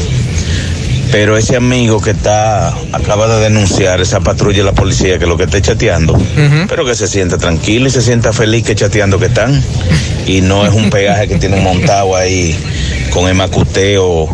Pero 1.11 1.37
ese 1.37 1.57
amigo 1.57 2.01
que 2.01 2.11
está, 2.11 2.75
acaba 2.93 3.27
de 3.29 3.45
denunciar 3.45 4.01
esa 4.01 4.21
patrulla 4.21 4.59
de 4.59 4.65
la 4.65 4.73
policía 4.73 5.19
que 5.19 5.27
lo 5.27 5.37
que 5.37 5.45
está 5.45 5.61
chateando, 5.61 6.19
pero 6.69 6.85
que 6.85 6.95
se 6.95 7.07
sienta 7.07 7.39
tranquilo 7.39 7.87
y 7.87 7.91
se 7.91 8.03
sienta 8.03 8.33
feliz 8.33 8.65
que 8.65 8.75
chateando 8.75 9.19
que 9.19 9.27
están. 9.27 9.63
Y 10.27 10.41
no 10.41 10.67
es 10.67 10.75
un 10.75 10.91
peaje 10.91 11.29
que 11.29 11.37
tienen 11.37 11.63
montado 11.63 12.17
ahí 12.17 12.59
con 13.11 13.29
el 13.29 13.35
macuteo, 13.35 14.29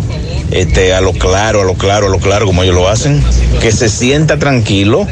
este, 0.51 0.95
a 0.95 1.01
lo 1.01 1.13
claro, 1.13 1.63
a 1.63 1.65
lo 1.65 1.75
claro, 1.75 2.07
a 2.07 2.11
lo 2.11 2.19
claro, 2.19 2.47
como 2.47 2.63
ellos 2.63 2.75
lo 2.75 2.89
hacen. 2.89 3.23
Que 3.61 3.73
se 3.73 3.89
sienta 3.89 4.39
tranquilo 4.39 5.07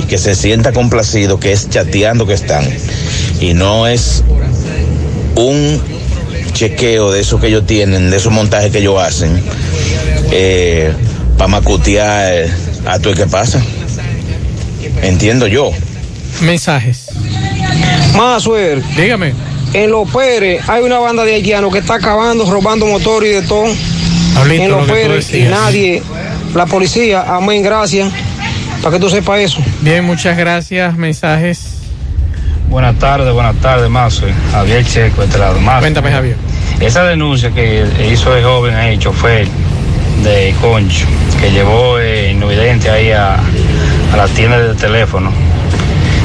y 0.00 0.04
que 0.04 0.18
se 0.18 0.34
sienta 0.34 0.72
complacido 0.72 1.38
que 1.38 1.52
es 1.52 1.70
chateando 1.70 2.26
que 2.26 2.34
están. 2.34 2.64
Y 3.40 3.54
no 3.54 3.86
es 3.86 4.24
un 5.36 5.93
chequeo 6.54 7.10
de 7.12 7.20
eso 7.20 7.38
que 7.38 7.48
ellos 7.48 7.66
tienen, 7.66 8.10
de 8.10 8.16
esos 8.16 8.32
montajes 8.32 8.72
que 8.72 8.78
ellos 8.78 8.98
hacen, 8.98 9.42
para 11.36 11.48
macutear 11.48 12.46
a 12.86 12.98
todo 12.98 13.10
el 13.10 13.16
que 13.16 13.26
pasa. 13.26 13.62
Entiendo 15.02 15.46
yo. 15.46 15.70
Mensajes. 16.40 17.08
Maxwell. 18.16 18.82
Dígame. 18.96 19.34
En 19.72 19.90
Los 19.90 20.08
Pérez 20.08 20.62
hay 20.68 20.82
una 20.82 20.98
banda 21.00 21.24
de 21.24 21.34
haitianos 21.34 21.72
que 21.72 21.80
está 21.80 21.94
acabando, 21.94 22.48
robando 22.50 22.86
motores 22.86 23.30
y 23.30 23.34
de 23.34 23.42
todo. 23.42 23.66
En 23.66 24.70
lo 24.70 24.78
Los 24.78 24.86
tú 24.86 24.92
Pérez 24.92 25.34
y 25.34 25.42
nadie, 25.42 26.02
la 26.54 26.66
policía, 26.66 27.24
amén, 27.26 27.62
gracias. 27.62 28.12
Para 28.82 28.96
que 28.96 29.00
tú 29.00 29.10
sepas 29.10 29.40
eso. 29.40 29.60
Bien, 29.80 30.04
muchas 30.04 30.36
gracias. 30.36 30.96
Mensajes. 30.96 31.73
Buenas 32.74 32.98
tardes, 32.98 33.32
buenas 33.32 33.54
tardes, 33.60 33.88
Mazo. 33.88 34.26
Javier 34.50 34.84
Checo, 34.84 35.22
este 35.22 35.38
lado. 35.38 35.60
Mazo, 35.60 35.78
Cuéntame, 35.78 36.10
Javier. 36.10 36.36
Esa 36.80 37.04
denuncia 37.04 37.52
que 37.52 37.86
hizo 38.10 38.36
el 38.36 38.42
joven 38.42 38.74
ahí, 38.74 38.98
chofer 38.98 39.46
de 40.24 40.52
Concho, 40.60 41.06
que 41.40 41.52
llevó 41.52 42.00
eh, 42.00 42.32
invidente 42.32 42.90
ahí 42.90 43.12
a, 43.12 43.34
a 43.34 44.16
la 44.16 44.26
tienda 44.26 44.58
de 44.58 44.74
teléfono, 44.74 45.30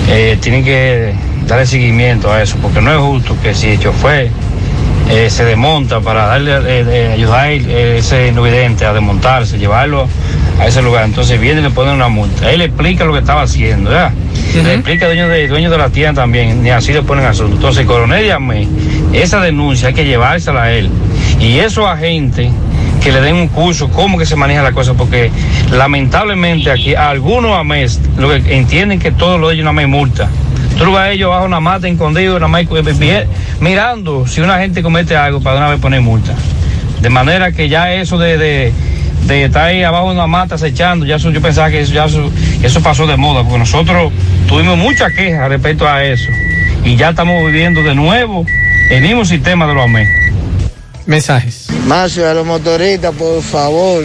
eh, 0.07 0.39
tienen 0.41 0.63
que 0.63 1.13
darle 1.45 1.67
seguimiento 1.67 2.33
a 2.33 2.41
eso, 2.41 2.57
porque 2.59 2.81
no 2.81 2.91
es 2.93 2.99
justo 2.99 3.37
que 3.43 3.53
si 3.53 3.67
el 3.67 3.79
chofer 3.79 4.31
eh, 5.07 5.29
se 5.29 5.45
desmonta 5.45 6.01
para 6.01 6.25
darle, 6.25 6.51
eh, 6.51 6.85
eh, 6.87 7.11
ayudar 7.13 7.41
a 7.41 7.51
ese 7.51 8.29
invidente 8.29 8.87
a 8.87 8.93
desmontarse, 8.93 9.59
llevarlo 9.59 10.07
a 10.59 10.67
ese 10.67 10.81
lugar, 10.81 11.05
entonces 11.05 11.39
viene 11.39 11.61
y 11.61 11.63
le 11.63 11.69
ponen 11.69 11.95
una 11.95 12.09
multa. 12.09 12.51
Él 12.51 12.59
le 12.59 12.65
explica 12.65 13.05
lo 13.05 13.13
que 13.13 13.19
estaba 13.19 13.43
haciendo, 13.43 13.89
¿verdad? 13.89 14.11
Le 14.53 14.73
explica 14.73 15.05
al 15.05 15.15
dueño 15.15 15.29
de, 15.29 15.47
dueño 15.47 15.69
de 15.69 15.77
la 15.77 15.89
tienda 15.89 16.21
también, 16.21 16.61
ni 16.61 16.69
así 16.69 16.91
le 16.91 17.01
ponen 17.01 17.25
asunto. 17.25 17.55
Entonces, 17.55 17.85
coronel 17.85 18.31
mí, 18.41 18.67
esa 19.13 19.39
denuncia 19.39 19.89
hay 19.89 19.93
que 19.93 20.05
llevársela 20.05 20.63
a 20.63 20.71
él. 20.73 20.89
Y 21.39 21.59
esos 21.59 21.85
agentes 21.85 22.51
que 23.03 23.11
le 23.11 23.21
den 23.21 23.35
un 23.35 23.47
curso, 23.47 23.89
cómo 23.89 24.17
que 24.17 24.25
se 24.25 24.35
maneja 24.35 24.61
la 24.61 24.73
cosa, 24.73 24.93
porque 24.93 25.31
lamentablemente 25.71 26.69
aquí 26.69 26.95
algunos 26.95 27.57
a 27.57 27.63
mes 27.63 27.99
lo 28.17 28.29
que 28.29 28.57
entienden 28.57 28.99
que 28.99 29.11
todo 29.11 29.37
lo 29.37 29.47
de 29.47 29.55
ellos 29.55 29.63
nada 29.63 29.73
más 29.73 29.87
multa. 29.87 30.29
Tú 30.77 30.85
lo 30.85 30.91
ves 30.93 31.01
a 31.01 31.11
ellos 31.11 31.29
bajo 31.29 31.45
una 31.45 31.59
mata, 31.59 31.87
escondido, 31.87 32.35
nada 32.35 32.47
más 32.47 32.63
eh, 32.63 33.27
mirando 33.59 34.27
si 34.27 34.41
una 34.41 34.59
gente 34.59 34.81
comete 34.81 35.15
algo 35.15 35.41
para 35.41 35.57
una 35.57 35.69
vez 35.69 35.79
poner 35.79 36.01
multa. 36.01 36.33
De 37.01 37.09
manera 37.09 37.51
que 37.51 37.69
ya 37.69 37.93
eso 37.93 38.17
de, 38.17 38.37
de, 38.37 38.73
de 39.33 39.45
estar 39.45 39.65
ahí 39.67 39.83
abajo 39.83 40.07
de 40.09 40.15
una 40.15 40.27
mata 40.27 40.55
acechando, 40.55 41.05
ya 41.05 41.15
eso, 41.17 41.29
yo 41.31 41.41
pensaba 41.41 41.69
que 41.69 41.81
eso, 41.81 41.93
ya 41.93 42.05
eso, 42.05 42.31
eso 42.63 42.81
pasó 42.81 43.05
de 43.07 43.15
moda, 43.17 43.43
porque 43.43 43.59
nosotros 43.59 44.11
tuvimos 44.47 44.77
muchas 44.77 45.13
quejas 45.13 45.49
respecto 45.49 45.87
a 45.87 46.03
eso. 46.03 46.29
Y 46.83 46.95
ya 46.95 47.09
estamos 47.09 47.45
viviendo 47.45 47.81
de 47.83 47.93
nuevo 47.95 48.45
el 48.89 49.01
mismo 49.01 49.25
sistema 49.25 49.67
de 49.67 49.73
los 49.73 49.83
AME. 49.83 50.07
Mensajes. 51.05 51.67
Más 51.85 52.17
a 52.17 52.33
los 52.33 52.45
motoristas, 52.45 53.13
por 53.15 53.41
favor. 53.41 54.03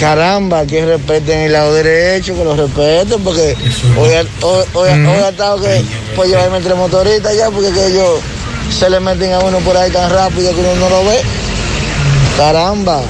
Caramba, 0.00 0.66
que 0.66 0.84
respeten 0.84 1.40
el 1.40 1.52
lado 1.52 1.72
derecho, 1.72 2.36
que 2.36 2.44
lo 2.44 2.54
respeten, 2.54 3.22
porque 3.24 3.56
hoy, 3.96 4.10
ha- 4.12 4.44
hoy, 4.46 4.64
hoy, 4.74 4.90
Mm. 4.94 5.06
hoy 5.06 5.18
ha 5.24 5.28
estado 5.30 5.60
que 5.62 5.82
pues 6.14 6.28
llevarme 6.28 6.58
entre 6.58 6.74
motoristas 6.74 7.34
ya, 7.36 7.50
porque 7.50 7.72
que 7.72 7.86
ellos 7.86 8.20
se 8.78 8.90
le 8.90 9.00
meten 9.00 9.32
a 9.32 9.38
uno 9.38 9.58
por 9.60 9.74
ahí 9.76 9.90
tan 9.90 10.10
rápido 10.10 10.52
que 10.54 10.60
uno 10.60 10.74
no 10.74 10.90
lo 10.90 11.04
ve. 11.06 11.16
Caramba, 12.36 13.00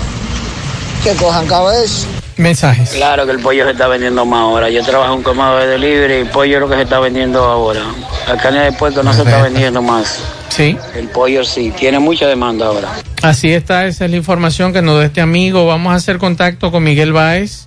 que 1.06 1.14
cojan 1.14 1.46
cabeza. 1.46 2.08
Mensajes. 2.36 2.90
Claro 2.90 3.26
que 3.26 3.32
el 3.32 3.38
pollo 3.38 3.64
se 3.64 3.70
está 3.70 3.86
vendiendo 3.86 4.26
más 4.26 4.40
ahora. 4.40 4.68
Yo 4.68 4.82
trabajo 4.82 5.12
en 5.12 5.18
un 5.18 5.22
colmado 5.22 5.58
de 5.58 5.68
delivery 5.68 6.22
y 6.22 6.24
pollo 6.24 6.56
es 6.56 6.60
lo 6.60 6.68
que 6.68 6.74
se 6.74 6.82
está 6.82 6.98
vendiendo 6.98 7.44
ahora. 7.44 7.82
La 8.26 8.36
carne 8.36 8.60
de 8.60 8.72
puerco 8.72 9.04
no 9.04 9.12
se 9.12 9.22
está 9.22 9.40
vendiendo 9.40 9.80
más. 9.80 10.20
Sí. 10.48 10.76
El 10.96 11.08
pollo 11.08 11.44
sí, 11.44 11.72
tiene 11.78 12.00
mucha 12.00 12.26
demanda 12.26 12.66
ahora. 12.66 12.88
Así 13.22 13.52
está, 13.52 13.86
esa 13.86 14.06
es 14.06 14.10
la 14.10 14.16
información 14.16 14.72
que 14.72 14.82
nos 14.82 14.98
da 14.98 15.04
este 15.04 15.20
amigo. 15.20 15.64
Vamos 15.64 15.92
a 15.92 15.96
hacer 15.96 16.18
contacto 16.18 16.72
con 16.72 16.82
Miguel 16.82 17.12
Báez. 17.12 17.66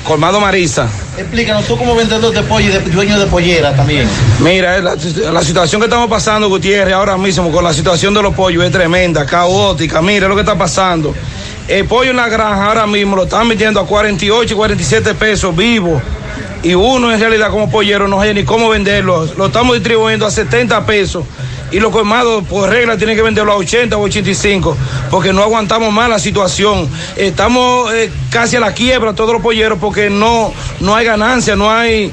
Colmado 0.05 0.40
Marisa. 0.40 0.89
Explícanos 1.16 1.66
tú 1.66 1.77
como 1.77 1.94
vendedor 1.94 2.35
de 2.35 2.43
pollo 2.43 2.66
y 2.66 2.73
de, 2.73 2.81
dueño 2.81 3.20
de 3.20 3.27
pollera 3.27 3.77
también. 3.77 4.09
Mira, 4.40 4.78
eh, 4.78 4.82
la, 4.82 4.97
la 5.31 5.43
situación 5.43 5.81
que 5.81 5.86
estamos 5.86 6.09
pasando, 6.09 6.48
Gutiérrez, 6.48 6.94
ahora 6.94 7.16
mismo 7.16 7.52
con 7.52 7.62
la 7.62 7.73
situación 7.73 8.14
de 8.14 8.23
los 8.23 8.35
pollos 8.35 8.64
es 8.64 8.73
tremenda, 8.73 9.27
caótica. 9.27 10.02
Mira 10.02 10.27
lo 10.27 10.35
que 10.35 10.40
está 10.40 10.56
pasando. 10.56 11.14
El 11.69 11.85
pollo 11.85 12.10
en 12.10 12.16
la 12.16 12.28
granja 12.28 12.66
ahora 12.66 12.86
mismo 12.86 13.14
lo 13.14 13.24
están 13.24 13.48
vendiendo 13.48 13.78
a 13.78 13.86
48 13.86 14.55
y 14.55 14.56
47 14.56 15.14
pesos 15.14 15.55
vivo. 15.55 16.02
Y 16.63 16.75
uno 16.75 17.13
en 17.13 17.19
realidad 17.19 17.51
como 17.51 17.71
pollero 17.71 18.07
no 18.07 18.21
hay 18.21 18.35
ni 18.35 18.45
cómo 18.45 18.69
venderlo. 18.69 19.27
Lo 19.37 19.47
estamos 19.47 19.75
distribuyendo 19.75 20.27
a 20.27 20.31
70 20.31 20.87
pesos. 20.87 21.25
Y 21.73 21.81
los 21.81 21.91
colmados 21.91 22.45
por 22.45 22.69
regla 22.69 22.99
tienen 22.99 23.17
que 23.17 23.23
venderlo 23.23 23.53
a 23.53 23.57
80 23.57 23.97
o 23.97 24.03
85 24.03 24.77
porque 25.11 25.33
no 25.33 25.43
aguantamos 25.43 25.93
más 25.93 26.09
la 26.09 26.19
situación. 26.19 26.89
Estamos 27.17 27.93
eh, 27.95 28.13
casi 28.31 28.57
a 28.57 28.61
la 28.61 28.75
quiebra 28.75 29.15
todos 29.15 29.33
los 29.33 29.43
polleros 29.43 29.79
porque 29.81 30.11
no, 30.11 30.53
no 30.81 30.95
hay 30.95 31.07
ganancia, 31.07 31.57
no 31.57 31.71
hay... 31.71 32.13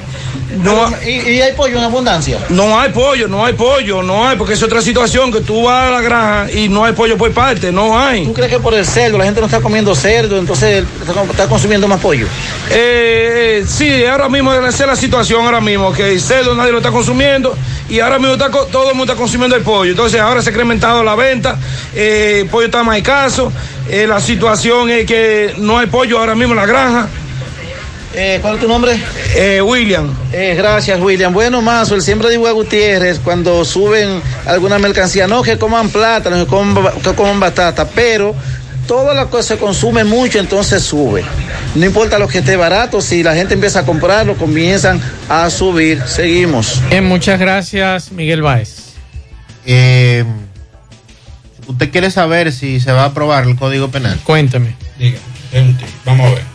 No, 0.62 0.92
¿Y, 1.06 1.30
y 1.30 1.40
hay 1.40 1.52
pollo 1.52 1.78
en 1.78 1.84
abundancia? 1.84 2.38
no 2.50 2.78
hay 2.78 2.90
pollo, 2.90 3.28
no 3.28 3.44
hay 3.44 3.54
pollo, 3.54 4.02
no 4.02 4.28
hay, 4.28 4.36
porque 4.36 4.54
es 4.54 4.62
otra 4.62 4.82
situación 4.82 5.32
que 5.32 5.40
tú 5.40 5.64
vas 5.64 5.88
a 5.88 5.90
la 5.90 6.00
granja 6.00 6.52
y 6.52 6.68
no 6.68 6.84
hay 6.84 6.92
pollo 6.92 7.16
por 7.16 7.30
parte, 7.32 7.70
no 7.70 7.98
hay. 7.98 8.24
¿Tú 8.24 8.34
crees 8.34 8.50
que 8.50 8.58
por 8.58 8.74
el 8.74 8.84
cerdo 8.84 9.16
la 9.18 9.24
gente 9.24 9.40
no 9.40 9.46
está 9.46 9.60
comiendo 9.60 9.94
cerdo, 9.94 10.38
entonces 10.38 10.84
está, 11.00 11.22
está 11.22 11.46
consumiendo 11.48 11.86
más 11.88 12.00
pollo? 12.00 12.26
Eh, 12.70 13.60
eh, 13.60 13.64
sí, 13.66 14.04
ahora 14.04 14.28
mismo 14.28 14.52
esa 14.52 14.68
es 14.68 14.86
la 14.86 14.96
situación 14.96 15.44
ahora 15.44 15.60
mismo, 15.60 15.92
que 15.92 16.12
el 16.12 16.20
cerdo 16.20 16.54
nadie 16.54 16.72
lo 16.72 16.78
está 16.78 16.90
consumiendo 16.90 17.56
y 17.88 18.00
ahora 18.00 18.18
mismo 18.18 18.34
está, 18.34 18.50
todo 18.50 18.90
el 18.90 18.96
mundo 18.96 19.12
está 19.12 19.20
consumiendo 19.20 19.56
el 19.56 19.62
pollo. 19.62 19.90
Entonces 19.90 20.20
ahora 20.20 20.42
se 20.42 20.50
ha 20.50 20.52
incrementado 20.52 21.02
la 21.02 21.14
venta, 21.14 21.58
eh, 21.94 22.40
el 22.42 22.48
pollo 22.48 22.66
está 22.66 22.82
más 22.82 22.96
escaso, 22.96 23.52
eh, 23.88 24.06
la 24.06 24.20
situación 24.20 24.90
es 24.90 25.06
que 25.06 25.54
no 25.58 25.78
hay 25.78 25.86
pollo 25.86 26.18
ahora 26.18 26.34
mismo 26.34 26.54
en 26.54 26.60
la 26.60 26.66
granja. 26.66 27.08
Eh, 28.14 28.38
¿Cuál 28.42 28.54
es 28.56 28.60
tu 28.60 28.68
nombre? 28.68 28.98
Eh, 29.36 29.62
William. 29.62 30.12
Eh, 30.32 30.54
gracias, 30.56 31.00
William. 31.00 31.32
Bueno, 31.32 31.62
Mazo, 31.62 31.94
el 31.94 32.02
siempre 32.02 32.30
digo 32.30 32.46
a 32.48 32.52
Gutiérrez, 32.52 33.20
cuando 33.20 33.64
suben 33.64 34.20
alguna 34.46 34.78
mercancía, 34.78 35.26
no 35.26 35.42
que 35.42 35.58
coman 35.58 35.90
plátano, 35.90 36.36
que 36.36 36.46
coman, 36.46 36.84
que 37.02 37.14
coman 37.14 37.38
batata, 37.38 37.88
pero 37.88 38.34
todas 38.88 39.14
las 39.14 39.26
cosas 39.26 39.46
se 39.46 39.58
consumen 39.58 40.08
mucho, 40.08 40.40
entonces 40.40 40.82
sube. 40.82 41.22
No 41.76 41.86
importa 41.86 42.18
lo 42.18 42.26
que 42.26 42.38
esté 42.38 42.56
barato, 42.56 43.00
si 43.00 43.22
la 43.22 43.34
gente 43.34 43.54
empieza 43.54 43.80
a 43.80 43.86
comprarlo, 43.86 44.36
comienzan 44.36 45.00
a 45.28 45.48
subir. 45.50 46.02
Seguimos. 46.06 46.80
Bien, 46.90 47.04
muchas 47.04 47.38
gracias, 47.38 48.10
Miguel 48.10 48.42
Báez. 48.42 48.94
Eh, 49.64 50.24
¿Usted 51.68 51.90
quiere 51.92 52.10
saber 52.10 52.52
si 52.52 52.80
se 52.80 52.90
va 52.90 53.02
a 53.02 53.06
aprobar 53.06 53.44
el 53.44 53.54
Código 53.54 53.88
Penal? 53.92 54.18
Cuénteme. 54.24 54.74
Diga, 54.98 55.18
vamos 56.04 56.26
a 56.26 56.34
ver. 56.34 56.49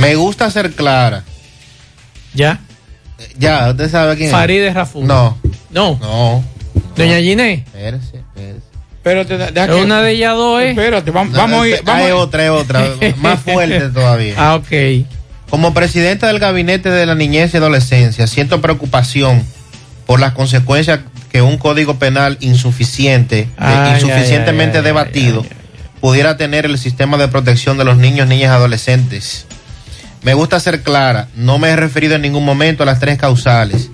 Me 0.00 0.14
gusta 0.16 0.50
ser 0.50 0.72
clara. 0.72 1.22
¿Ya? 2.34 2.60
Ya, 3.38 3.70
usted 3.70 3.90
sabe 3.90 4.16
quién 4.16 4.28
es. 4.28 4.32
Farideh 4.32 4.72
Raful. 4.72 5.06
No. 5.06 5.36
No. 5.70 5.98
No. 6.00 6.44
Doña 6.96 7.18
Ginés. 7.18 7.60
Espérese, 7.66 8.16
espérese. 8.18 8.60
Pero 9.02 9.26
te, 9.26 9.36
deja 9.38 9.66
que- 9.66 9.74
Una 9.74 10.02
de 10.02 10.12
ellas 10.12 10.34
dos 10.34 10.60
es. 10.62 10.70
Espérate, 10.70 11.10
vamos, 11.10 11.32
No, 11.32 11.38
vamos 11.38 11.64
a 11.64 11.68
ir. 11.68 11.80
a 11.86 11.96
hay 11.96 12.06
ir. 12.06 12.12
otra, 12.12 12.42
hay 12.42 12.48
otra, 12.48 12.84
más 13.16 13.40
fuerte 13.40 13.88
todavía. 13.90 14.34
Ah, 14.36 14.54
ok. 14.56 15.06
Como 15.48 15.74
presidenta 15.74 16.28
del 16.28 16.38
Gabinete 16.38 16.90
de 16.90 17.06
la 17.06 17.14
Niñez 17.14 17.52
y 17.54 17.56
Adolescencia, 17.56 18.26
siento 18.26 18.60
preocupación 18.60 19.42
por 20.06 20.20
las 20.20 20.32
consecuencias 20.32 21.00
que 21.32 21.42
un 21.42 21.58
código 21.58 21.98
penal 21.98 22.36
insuficiente, 22.40 23.40
eh, 23.40 23.48
Ay, 23.56 23.94
insuficientemente 23.94 24.78
ay, 24.78 24.82
ay, 24.82 24.84
debatido, 24.84 25.44
pudiera 26.00 26.36
tener 26.36 26.66
el 26.66 26.78
sistema 26.78 27.16
de 27.16 27.28
protección 27.28 27.78
de 27.78 27.84
los 27.84 27.96
niños, 27.96 28.26
niñas 28.28 28.50
y 28.50 28.54
adolescentes. 28.54 29.46
Me 30.22 30.34
gusta 30.34 30.60
ser 30.60 30.82
clara, 30.82 31.28
no 31.34 31.58
me 31.58 31.70
he 31.70 31.76
referido 31.76 32.14
en 32.14 32.22
ningún 32.22 32.44
momento 32.44 32.82
a 32.82 32.86
las 32.86 33.00
tres 33.00 33.18
causales. 33.18 33.90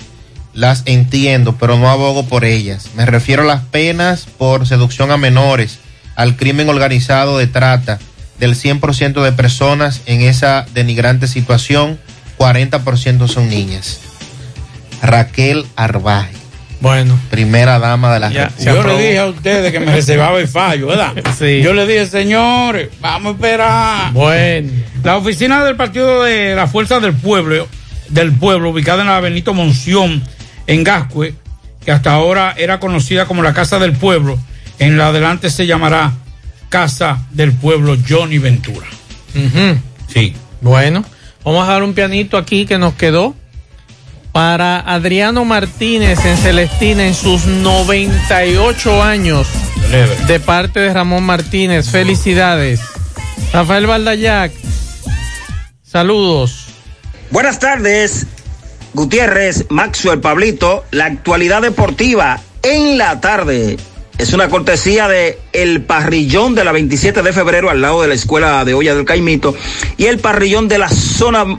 Las 0.54 0.82
entiendo, 0.86 1.56
pero 1.58 1.78
no 1.78 1.90
abogo 1.90 2.26
por 2.26 2.44
ellas. 2.44 2.88
Me 2.96 3.06
refiero 3.06 3.42
a 3.42 3.46
las 3.46 3.62
penas 3.62 4.26
por 4.38 4.66
seducción 4.66 5.10
a 5.10 5.18
menores, 5.18 5.78
al 6.16 6.36
crimen 6.36 6.68
organizado 6.68 7.38
de 7.38 7.46
trata. 7.46 7.98
Del 8.38 8.54
100% 8.54 9.22
de 9.22 9.32
personas 9.32 10.02
en 10.06 10.20
esa 10.20 10.66
denigrante 10.74 11.26
situación, 11.28 11.98
40% 12.38 13.28
son 13.28 13.48
niñas. 13.48 14.00
Raquel 15.02 15.66
Arbaje. 15.76 16.45
Bueno. 16.80 17.18
Primera 17.30 17.78
dama 17.78 18.12
de 18.14 18.20
la 18.20 18.30
Yo 18.30 18.44
República. 18.44 18.84
le 18.86 18.98
dije 18.98 19.18
a 19.18 19.26
ustedes 19.26 19.72
que 19.72 19.80
me 19.80 19.92
reservaba 19.92 20.38
el 20.38 20.48
fallo, 20.48 20.88
¿verdad? 20.88 21.12
Sí. 21.38 21.62
Yo 21.62 21.72
le 21.72 21.86
dije, 21.86 22.06
señores, 22.06 22.88
vamos 23.00 23.32
a 23.32 23.34
esperar. 23.36 24.12
Bueno. 24.12 24.70
La 25.02 25.16
oficina 25.16 25.64
del 25.64 25.76
Partido 25.76 26.22
de 26.22 26.54
la 26.54 26.66
Fuerza 26.66 27.00
del 27.00 27.14
Pueblo, 27.14 27.66
del 28.08 28.32
Pueblo, 28.32 28.70
ubicada 28.70 29.02
en 29.02 29.08
la 29.08 29.20
Benito 29.20 29.54
Monción, 29.54 30.22
en 30.66 30.84
Gascue, 30.84 31.34
que 31.84 31.92
hasta 31.92 32.12
ahora 32.12 32.54
era 32.58 32.78
conocida 32.80 33.24
como 33.26 33.42
la 33.42 33.54
Casa 33.54 33.78
del 33.78 33.92
Pueblo, 33.92 34.38
en 34.78 34.98
la 34.98 35.08
adelante 35.08 35.48
se 35.50 35.66
llamará 35.66 36.12
Casa 36.68 37.26
del 37.30 37.52
Pueblo 37.52 37.96
Johnny 38.08 38.38
Ventura. 38.38 38.86
Sí. 40.12 40.34
Bueno, 40.60 41.04
vamos 41.44 41.68
a 41.68 41.72
dar 41.72 41.82
un 41.82 41.94
pianito 41.94 42.36
aquí 42.36 42.66
que 42.66 42.78
nos 42.78 42.94
quedó 42.94 43.34
para 44.36 44.80
Adriano 44.80 45.46
Martínez 45.46 46.22
en 46.26 46.36
Celestina 46.36 47.06
en 47.06 47.14
sus 47.14 47.46
98 47.46 49.02
años 49.02 49.48
de 50.28 50.40
parte 50.40 50.78
de 50.78 50.92
Ramón 50.92 51.24
Martínez. 51.24 51.88
Felicidades. 51.88 52.80
Rafael 53.50 53.86
Valdayac, 53.86 54.52
saludos. 55.82 56.66
Buenas 57.30 57.58
tardes, 57.60 58.26
Gutiérrez, 58.92 59.64
Maxwell, 59.70 60.20
Pablito. 60.20 60.84
La 60.90 61.06
actualidad 61.06 61.62
deportiva 61.62 62.38
en 62.62 62.98
la 62.98 63.22
tarde 63.22 63.78
es 64.18 64.34
una 64.34 64.50
cortesía 64.50 65.08
de 65.08 65.38
el 65.54 65.80
parrillón 65.80 66.54
de 66.54 66.64
la 66.66 66.72
27 66.72 67.22
de 67.22 67.32
febrero 67.32 67.70
al 67.70 67.80
lado 67.80 68.02
de 68.02 68.08
la 68.08 68.14
escuela 68.14 68.66
de 68.66 68.74
olla 68.74 68.94
del 68.94 69.06
Caimito 69.06 69.54
y 69.96 70.04
el 70.04 70.18
parrillón 70.18 70.68
de 70.68 70.76
la 70.76 70.90
zona 70.90 71.56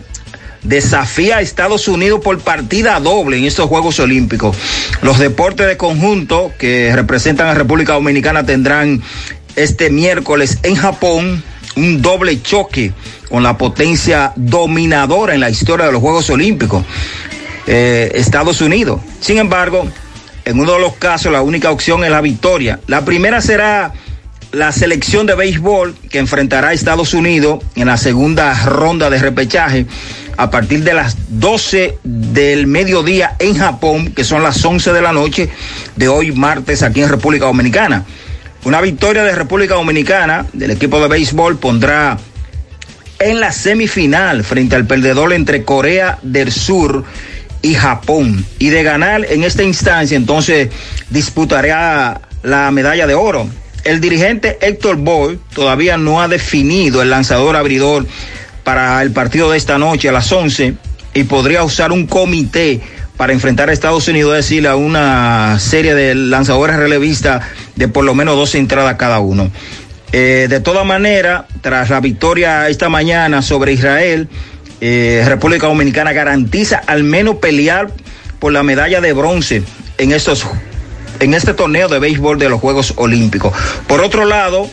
desafía 0.64 1.38
a 1.38 1.42
Estados 1.42 1.88
Unidos 1.88 2.20
por 2.24 2.40
partida 2.40 3.00
doble 3.00 3.38
en 3.38 3.46
estos 3.46 3.68
Juegos 3.68 4.00
Olímpicos. 4.00 4.56
Los 5.02 5.20
deportes 5.20 5.68
de 5.68 5.78
conjunto 5.78 6.52
que 6.58 6.92
representan 6.96 7.48
a 7.48 7.54
República 7.54 7.94
Dominicana 7.94 8.46
tendrán 8.46 9.02
este 9.56 9.90
miércoles 9.90 10.60
en 10.64 10.76
Japón 10.76 11.44
un 11.76 12.02
doble 12.02 12.42
choque 12.42 12.92
con 13.30 13.44
la 13.44 13.58
potencia 13.58 14.34
dominadora 14.36 15.34
en 15.34 15.40
la 15.40 15.50
historia 15.50 15.86
de 15.86 15.92
los 15.92 16.02
Juegos 16.02 16.30
Olímpicos, 16.30 16.84
eh, 17.68 18.12
Estados 18.16 18.62
Unidos. 18.62 19.02
Sin 19.20 19.38
embargo, 19.38 19.88
en 20.46 20.60
uno 20.60 20.74
de 20.74 20.80
los 20.80 20.94
casos 20.96 21.32
la 21.32 21.42
única 21.42 21.72
opción 21.72 22.04
es 22.04 22.10
la 22.10 22.22
victoria. 22.22 22.80
La 22.88 23.06
primera 23.06 23.42
será 23.42 23.94
la 24.52 24.72
selección 24.72 25.26
de 25.28 25.36
béisbol 25.36 25.96
que 26.10 26.20
enfrentará 26.20 26.70
a 26.70 26.74
Estados 26.74 27.14
Unidos 27.14 27.64
en 27.76 27.88
la 27.88 27.98
segunda 27.98 28.54
ronda 28.66 29.10
de 29.10 29.20
repechaje 29.20 29.86
a 30.38 30.52
partir 30.52 30.84
de 30.84 30.94
las 30.94 31.18
12 31.30 31.98
del 32.04 32.68
mediodía 32.68 33.36
en 33.40 33.58
Japón, 33.58 34.14
que 34.14 34.24
son 34.24 34.44
las 34.44 34.64
11 34.64 34.94
de 34.94 35.02
la 35.02 35.12
noche 35.12 35.50
de 35.96 36.08
hoy 36.08 36.32
martes 36.32 36.84
aquí 36.84 37.02
en 37.02 37.10
República 37.10 37.46
Dominicana. 37.46 38.06
Una 38.64 38.80
victoria 38.80 39.24
de 39.24 39.34
República 39.34 39.74
Dominicana 39.76 40.46
del 40.54 40.72
equipo 40.72 41.00
de 41.00 41.08
béisbol 41.08 41.58
pondrá 41.58 42.18
en 43.20 43.40
la 43.40 43.52
semifinal 43.52 44.44
frente 44.44 44.76
al 44.76 44.86
perdedor 44.86 45.34
entre 45.34 45.64
Corea 45.64 46.20
del 46.22 46.52
Sur 46.52 47.04
y 47.62 47.74
Japón. 47.74 48.46
Y 48.60 48.70
de 48.70 48.84
ganar 48.84 49.26
en 49.30 49.44
esta 49.44 49.64
instancia, 49.64 50.16
entonces 50.16 50.70
disputará 51.10 52.22
la 52.44 52.70
medalla 52.72 53.08
de 53.08 53.16
oro. 53.16 53.48
El 53.84 54.02
dirigente 54.02 54.58
Héctor 54.62 54.98
Boy 54.98 55.40
todavía 55.54 55.98
no 55.98 56.22
ha 56.22 56.28
definido 56.28 57.02
el 57.02 57.10
lanzador 57.10 57.56
abridor 57.56 58.06
para 58.68 59.02
el 59.02 59.12
partido 59.12 59.50
de 59.50 59.58
esta 59.58 59.78
noche 59.78 60.10
a 60.10 60.12
las 60.12 60.30
11 60.30 60.74
y 61.14 61.24
podría 61.24 61.64
usar 61.64 61.94
un 61.94 62.06
comité 62.06 62.82
para 63.16 63.32
enfrentar 63.32 63.70
a 63.70 63.72
Estados 63.72 64.10
Unidos, 64.10 64.38
es 64.38 64.44
decir, 64.44 64.68
a 64.68 64.76
una 64.76 65.58
serie 65.58 65.96
de 65.96 66.14
lanzadores 66.14 66.76
relevistas 66.76 67.46
de 67.78 67.88
por 67.88 68.04
lo 68.04 68.14
menos 68.14 68.36
dos 68.36 68.56
entradas 68.56 68.98
cada 68.98 69.20
uno. 69.20 69.50
Eh, 70.12 70.48
de 70.50 70.60
todas 70.60 70.86
maneras, 70.86 71.46
tras 71.62 71.90
la 71.90 72.02
victoria 72.02 72.68
esta 72.68 72.90
mañana 72.90 73.42
sobre 73.42 73.72
Israel, 73.72 74.28
eh, 74.82 75.24
República 75.26 75.68
Dominicana 75.68 76.12
garantiza 76.12 76.82
al 76.88 77.06
menos 77.06 77.38
pelear 77.38 77.88
por 78.38 78.52
la 78.52 78.64
medalla 78.64 79.00
de 79.00 79.14
bronce 79.14 79.64
en 79.98 80.12
estos 80.12 80.46
en 81.22 81.34
este 81.34 81.54
torneo 81.54 81.88
de 81.88 82.00
béisbol 82.00 82.38
de 82.38 82.50
los 82.50 82.60
Juegos 82.60 82.96
Olímpicos. 82.98 83.54
Por 83.88 84.02
otro 84.02 84.26
lado, 84.26 84.70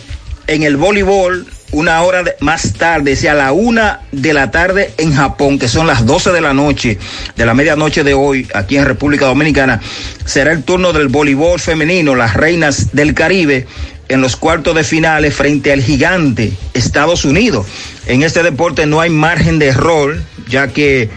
en 0.49 0.65
el 0.65 0.77
voleibol, 0.77 1.47
una 1.75 2.01
hora 2.03 2.23
más 2.39 2.73
tarde, 2.75 3.17
sea 3.17 3.35
la 3.35 3.53
una 3.53 4.01
de 4.13 4.33
la 4.33 4.53
tarde 4.53 4.95
en 4.97 5.13
Japón, 5.13 5.59
que 5.59 5.67
son 5.67 5.89
las 5.89 6.07
12 6.07 6.31
de 6.31 6.41
la 6.41 6.55
noche, 6.55 6.99
de 7.37 7.45
la 7.45 7.53
medianoche 7.53 8.05
de 8.05 8.15
hoy, 8.15 8.47
aquí 8.55 8.77
en 8.77 8.85
República 8.85 9.27
Dominicana, 9.27 9.81
será 10.25 10.53
el 10.53 10.63
turno 10.63 10.93
del 10.93 11.09
voleibol 11.09 11.59
femenino, 11.59 12.15
las 12.15 12.35
reinas 12.35 12.95
del 12.95 13.13
Caribe, 13.13 13.67
en 14.09 14.21
los 14.21 14.37
cuartos 14.37 14.75
de 14.77 14.85
finales 14.85 15.35
frente 15.35 15.73
al 15.73 15.83
gigante 15.83 16.53
Estados 16.75 17.25
Unidos. 17.25 17.67
En 18.07 18.23
este 18.23 18.43
deporte 18.45 18.87
no 18.87 19.01
hay 19.01 19.11
margen 19.11 19.59
de 19.59 19.69
error, 19.69 20.23
ya 20.49 20.69
que 20.69 21.11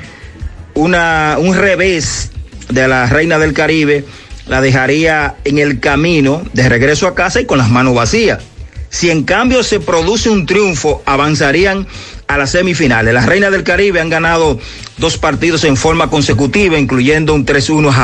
una, 0.73 1.37
un 1.39 1.55
revés 1.55 2.31
de 2.69 2.87
la 2.87 3.05
reina 3.05 3.37
del 3.37 3.53
Caribe 3.53 4.05
la 4.47 4.61
dejaría 4.61 5.35
en 5.43 5.59
el 5.59 5.79
camino 5.79 6.41
de 6.53 6.67
regreso 6.67 7.05
a 7.05 7.13
casa 7.13 7.41
y 7.41 7.45
con 7.45 7.59
las 7.59 7.69
manos 7.69 7.93
vacías. 7.93 8.39
Si 8.89 9.09
en 9.09 9.23
cambio 9.23 9.63
se 9.63 9.79
produce 9.79 10.29
un 10.29 10.45
triunfo, 10.45 11.01
avanzarían 11.05 11.87
a 12.27 12.37
las 12.37 12.51
semifinales. 12.51 13.13
Las 13.13 13.25
reinas 13.25 13.51
del 13.51 13.63
Caribe 13.63 14.01
han 14.01 14.09
ganado 14.09 14.59
dos 14.97 15.17
partidos 15.17 15.63
en 15.63 15.77
forma 15.77 16.09
consecutiva, 16.09 16.77
incluyendo 16.77 17.33
un 17.33 17.45
3-1 17.45 17.89
a 17.89 17.93